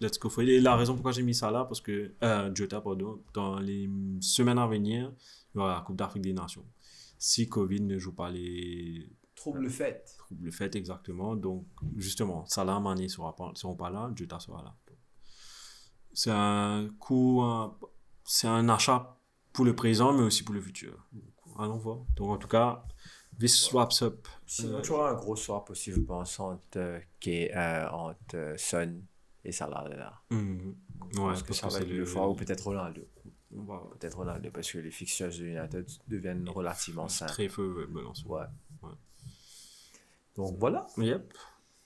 let's 0.00 0.18
go 0.18 0.28
for 0.28 0.42
it. 0.44 0.48
Et 0.50 0.60
la 0.60 0.76
raison 0.76 0.94
pourquoi 0.94 1.12
j'ai 1.12 1.22
mis 1.22 1.34
ça 1.34 1.50
là, 1.50 1.64
parce 1.64 1.80
que 1.80 2.14
euh, 2.22 2.54
Jota, 2.54 2.80
pardon, 2.80 3.22
dans 3.34 3.58
les 3.58 3.88
semaines 4.20 4.58
à 4.58 4.66
venir, 4.66 5.12
il 5.54 5.58
y 5.58 5.60
aura 5.60 5.74
la 5.74 5.80
Coupe 5.80 5.96
d'Afrique 5.96 6.22
des 6.22 6.32
Nations. 6.32 6.64
Si 7.18 7.48
Covid 7.48 7.80
ne 7.80 7.98
joue 7.98 8.12
pas 8.12 8.30
les 8.30 9.08
Trouble 9.34 9.60
le 9.60 9.68
fait. 9.68 10.02
troubles 10.18 10.50
faits 10.50 10.76
exactement, 10.76 11.36
donc 11.36 11.66
justement, 11.96 12.46
Salah, 12.46 12.80
Mané 12.80 13.02
ne 13.04 13.08
seront 13.08 13.76
pas, 13.76 13.90
là, 13.90 14.10
Jota 14.14 14.40
sera 14.40 14.62
là. 14.62 14.74
C'est 16.14 16.30
un 16.32 16.88
coup, 16.98 17.42
c'est 18.24 18.48
un 18.48 18.66
achat 18.70 19.18
pour 19.52 19.64
le 19.66 19.76
présent, 19.76 20.12
mais 20.14 20.22
aussi 20.22 20.42
pour 20.42 20.54
le 20.54 20.60
futur. 20.62 21.06
Donc, 21.12 21.54
allons 21.58 21.76
voir. 21.76 21.98
Donc 22.16 22.30
en 22.30 22.38
tout 22.38 22.48
cas, 22.48 22.82
this 23.38 23.54
swaps 23.60 24.00
up. 24.02 24.26
Sinon, 24.46 24.78
Euh, 24.78 24.80
tu 24.80 24.92
auras 24.92 25.10
un 25.10 25.14
gros 25.14 25.36
soir 25.36 25.64
possible, 25.64 25.96
je 25.96 26.02
pense, 26.02 26.40
entre, 26.40 27.00
qui 27.20 27.32
est, 27.32 27.54
euh, 27.54 27.88
entre 27.90 28.54
Son 28.56 29.02
et 29.46 29.52
Salah. 29.52 29.84
Là. 29.88 30.12
mhm. 30.30 30.74
Je 31.12 31.18
Ouais, 31.20 31.26
pense 31.28 31.42
que 31.42 31.54
ça 31.54 31.66
va 31.68 31.72
c'est 31.72 31.82
être 31.82 31.88
le 31.90 32.04
choix, 32.04 32.28
ou 32.28 32.34
peut-être 32.34 32.64
Ronaldo. 32.64 33.02
on 33.56 33.62
va- 33.64 33.82
Peut-être 33.98 34.16
Ronaldo, 34.16 34.50
parce 34.52 34.70
que 34.72 34.78
les 34.78 34.90
fixtures 34.90 35.28
de 35.28 35.44
United 35.44 35.86
deviennent 36.08 36.48
relativement 36.48 37.08
simples. 37.08 37.32
Très 37.32 37.48
feu, 37.48 37.86
balance. 37.90 38.24
Ouais. 38.26 38.40
Ouais. 38.82 38.90
Donc 40.36 40.56
voilà, 40.58 40.86
Yep, 40.98 41.32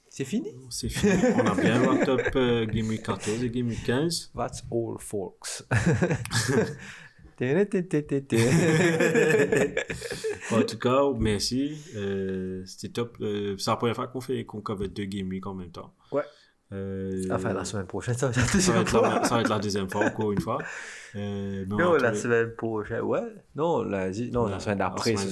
c'est 0.09 0.25
fini? 0.25 0.51
c'est 0.71 0.89
fini. 0.89 1.13
On 1.37 1.47
a 1.47 1.55
bien 1.55 1.81
wrapped 1.83 2.09
up 2.09 2.35
euh, 2.37 2.67
Game 2.67 2.89
Week 2.89 3.03
14 3.05 3.45
et 3.45 3.51
Game 3.51 3.69
Week 3.69 3.85
15. 3.85 4.33
That's 4.35 4.63
all, 4.73 4.97
folks. 4.99 5.65
En 10.53 10.63
tout 10.63 10.79
cas, 10.79 11.03
merci. 11.19 11.79
Euh, 11.97 12.63
C'était 12.67 12.93
top. 12.93 13.17
Euh, 13.21 13.57
c'est 13.59 13.71
la 13.71 13.77
première 13.77 13.95
fois 13.97 14.09
qu'on 14.09 14.21
fait 14.21 14.45
qu'on 14.45 14.61
cover 14.61 14.89
deux 14.89 15.05
Game 15.05 15.29
Week 15.29 15.47
en 15.47 15.55
même 15.55 15.71
temps. 15.71 15.95
Ouais. 16.13 16.23
Euh, 16.73 17.25
Enfin, 17.33 17.53
la 17.53 17.65
semaine 17.65 17.87
prochaine, 17.87 18.15
ça 18.15 18.29
va 18.29 18.33
être 18.33 18.37
la 18.39 18.45
ça 18.45 18.73
va, 18.73 18.79
deuxième 18.79 18.81
être 18.83 18.93
la, 19.03 19.11
fois. 19.11 19.25
ça 19.25 19.35
va 19.35 19.41
être 19.41 19.49
la 19.51 19.59
deuxième 19.59 19.91
fois, 19.91 20.05
encore 20.07 20.33
une 20.33 20.41
fois. 20.41 20.59
Euh, 21.17 21.65
Non, 21.67 21.95
la 21.95 21.99
trouvé- 22.13 22.15
semaine 22.15 22.51
prochaine, 22.57 23.01
ouais. 23.01 23.21
Non, 23.57 23.83
la, 23.83 24.11
non, 24.31 24.47
la 24.47 24.61
semaine 24.61 24.79
d'après, 24.79 25.13
la 25.13 25.17
semaine 25.19 25.31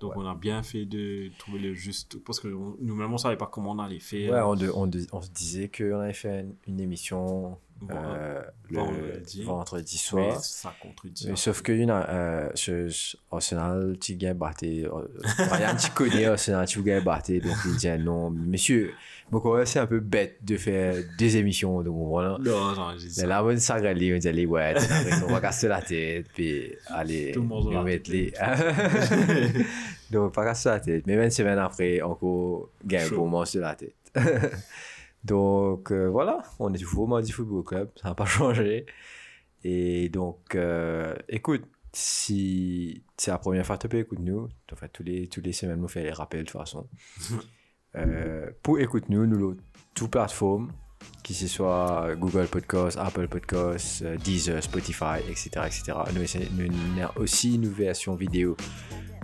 Donc 0.00 0.14
ouais. 0.16 0.22
on 0.22 0.26
a 0.28 0.34
bien 0.36 0.62
fait 0.62 0.84
de 0.86 1.30
trouver 1.38 1.58
le 1.58 1.74
juste. 1.74 2.22
Parce 2.24 2.38
que 2.38 2.46
on- 2.48 2.76
nous-mêmes, 2.80 3.12
on 3.12 3.18
savait 3.18 3.36
pas 3.36 3.48
comment 3.52 3.72
on 3.72 3.78
allait 3.80 3.98
faire. 3.98 4.32
Ouais, 4.32 4.40
on, 4.40 4.54
de- 4.54 4.70
on, 4.72 4.86
de- 4.86 5.06
on 5.12 5.20
se 5.20 5.30
disait 5.30 5.68
qu'on 5.68 5.98
avait 6.00 6.12
fait 6.12 6.42
une, 6.42 6.54
une 6.68 6.80
émission 6.80 7.58
Euh, 7.90 8.42
le 8.70 8.76
Vendredi. 8.76 9.42
vendredi 9.44 9.92
Mais 9.94 9.98
soir. 10.30 10.44
ça 10.44 10.74
contredit. 10.82 11.26
Mais 11.28 11.36
sauf 11.36 11.62
que 11.62 11.72
une, 11.72 11.90
euh, 11.90 12.48
Arsenal, 13.30 13.96
tu 14.00 14.14
gagnes 14.16 14.34
batté. 14.36 14.84
euh, 14.84 15.08
Ryan, 15.38 15.76
tu 15.76 15.90
connais 15.92 16.24
Arsenal, 16.26 16.66
tu 16.66 16.82
gagnes 16.82 17.04
batté. 17.04 17.40
Donc 17.40 17.56
il 17.66 17.76
dit 17.76 17.88
non, 17.98 18.30
monsieur, 18.30 18.92
c'est 19.64 19.78
un 19.78 19.86
peu 19.86 20.00
bête 20.00 20.44
de 20.44 20.56
faire 20.56 20.96
deux 21.18 21.36
émissions. 21.36 21.82
Donc 21.82 22.08
voilà. 22.08 22.36
Non, 22.40 22.74
non, 22.74 22.90
j'ai 22.98 23.08
dit 23.08 23.14
ça. 23.14 23.26
là, 23.26 23.44
on 23.44 24.18
dit 24.18 24.28
allez, 24.28 24.46
ouais, 24.46 24.74
on 25.26 25.32
va 25.32 25.40
casser 25.40 25.68
la 25.68 25.80
tête, 25.80 26.26
puis 26.34 26.72
allez, 26.88 27.32
Tout 27.32 27.42
le 27.42 27.46
monde 27.46 27.72
la 27.72 27.82
mettre 27.82 28.10
les. 28.10 28.32
Donc, 30.10 30.32
pas 30.34 30.44
casser 30.44 30.68
la 30.68 30.80
tête. 30.80 31.06
Mais 31.06 31.16
même 31.16 31.30
semaine 31.30 31.58
après, 31.58 32.02
encore, 32.02 32.70
gagne 32.84 33.08
pour 33.10 33.28
manger 33.28 33.60
la 33.60 33.74
tête. 33.74 33.94
donc, 35.24 35.92
euh, 35.92 36.08
voilà, 36.08 36.42
on 36.58 36.72
est 36.72 36.78
toujours 36.78 37.04
au 37.04 37.06
Mardi 37.06 37.32
Football 37.32 37.64
Club, 37.64 37.90
ça 38.00 38.08
n'a 38.08 38.14
pas 38.14 38.24
changé. 38.26 38.86
Et 39.64 40.08
donc, 40.08 40.54
euh, 40.54 41.14
écoute, 41.28 41.64
si 41.92 43.02
c'est 43.16 43.30
la 43.30 43.38
première 43.38 43.66
fois 43.66 43.76
que 43.76 43.82
tu 43.82 43.88
peux 43.88 43.98
écouter 43.98 44.22
nous, 44.22 44.48
enfin, 44.72 44.86
tous 44.92 45.02
les, 45.02 45.26
tous 45.26 45.40
les 45.40 45.52
semaines, 45.52 45.80
nous 45.80 45.88
fait 45.88 46.02
les 46.02 46.12
rappels 46.12 46.44
de 46.44 46.50
toute 46.50 46.60
façon. 46.60 46.88
Euh, 47.96 48.50
pour 48.62 48.78
écouter 48.78 49.06
nous, 49.08 49.26
nous, 49.26 49.38
l'autre, 49.38 49.62
toute 49.94 50.10
plateforme, 50.10 50.70
qui 51.24 51.32
ce 51.32 51.48
soit 51.48 52.14
Google 52.16 52.46
Podcast, 52.46 52.98
Apple 52.98 53.26
Podcast, 53.28 54.04
Deezer, 54.04 54.62
Spotify, 54.62 55.20
etc. 55.26 55.48
etc. 55.64 55.92
Nous 56.12 57.02
avons 57.02 57.12
aussi 57.16 57.54
une 57.54 57.66
version 57.66 58.14
vidéo 58.14 58.58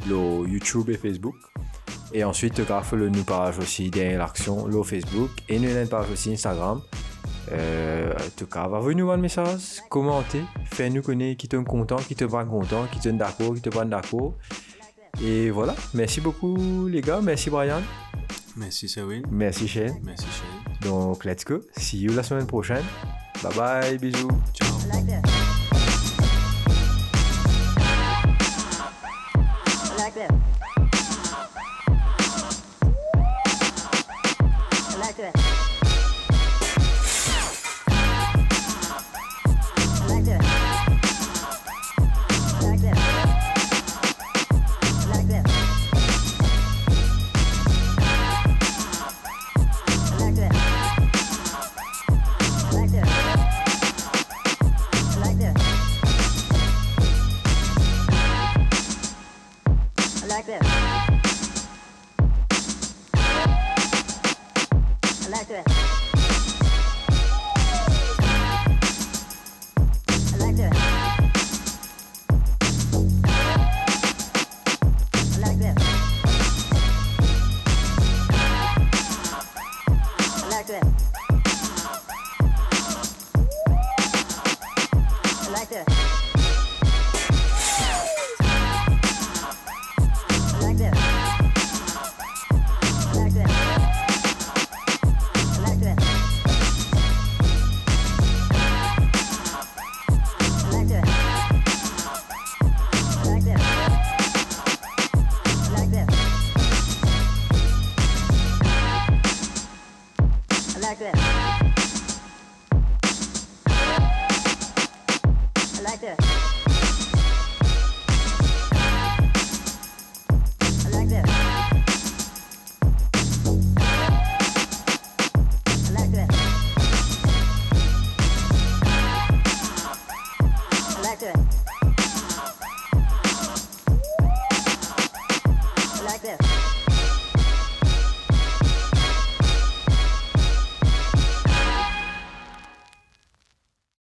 le 0.09 0.49
YouTube 0.49 0.89
et 0.91 0.97
Facebook. 0.97 1.37
Et 2.17 2.23
ensuite, 2.23 2.55
tu 2.55 2.73
as 2.73 2.83
le 2.93 3.09
nous 3.09 3.25
page 3.25 3.59
aussi 3.59 3.91
derrière 3.91 4.21
l'action, 4.21 4.67
le 4.67 4.83
Facebook. 4.85 5.31
Et 5.49 5.59
nous 5.59 5.69
avons 5.69 5.83
une 5.83 5.89
page 5.89 6.07
aussi 6.13 6.33
Instagram. 6.33 6.81
Euh, 7.53 8.13
en 8.15 8.31
tout 8.37 8.47
cas, 8.47 8.69
va 8.69 8.79
venir 8.81 9.05
voir 9.05 9.17
le 9.17 9.23
message, 9.23 9.83
commentez, 9.91 10.43
fais-nous 10.73 11.03
connaître 11.03 11.37
qui 11.37 11.49
t'est 11.49 11.63
content, 11.63 11.97
qui 11.97 12.15
t'est 12.15 12.27
pas 12.27 12.45
content, 12.45 12.87
qui 12.91 13.01
t'est 13.01 13.13
d'accord, 13.13 13.55
qui 13.55 13.61
t'est 13.61 13.69
pas 13.69 13.85
d'accord. 13.85 14.35
Et 15.23 15.51
voilà, 15.51 15.75
merci 15.93 16.21
beaucoup 16.23 16.87
les 16.89 17.03
gars, 17.03 17.21
merci 17.21 17.51
Brian, 17.51 17.83
Merci, 18.57 18.89
Sewin. 18.89 19.23
merci 19.31 19.67
Shane. 19.69 19.97
Merci, 20.05 20.27
Shane. 20.27 20.89
Donc, 20.89 21.25
let's 21.25 21.45
go. 21.45 21.61
See 21.77 21.99
you 21.99 22.13
la 22.15 22.23
semaine 22.23 22.47
prochaine. 22.47 22.85
Bye 23.43 23.55
bye, 23.57 23.99
bisous. 23.99 24.29
Ciao. 24.55 25.54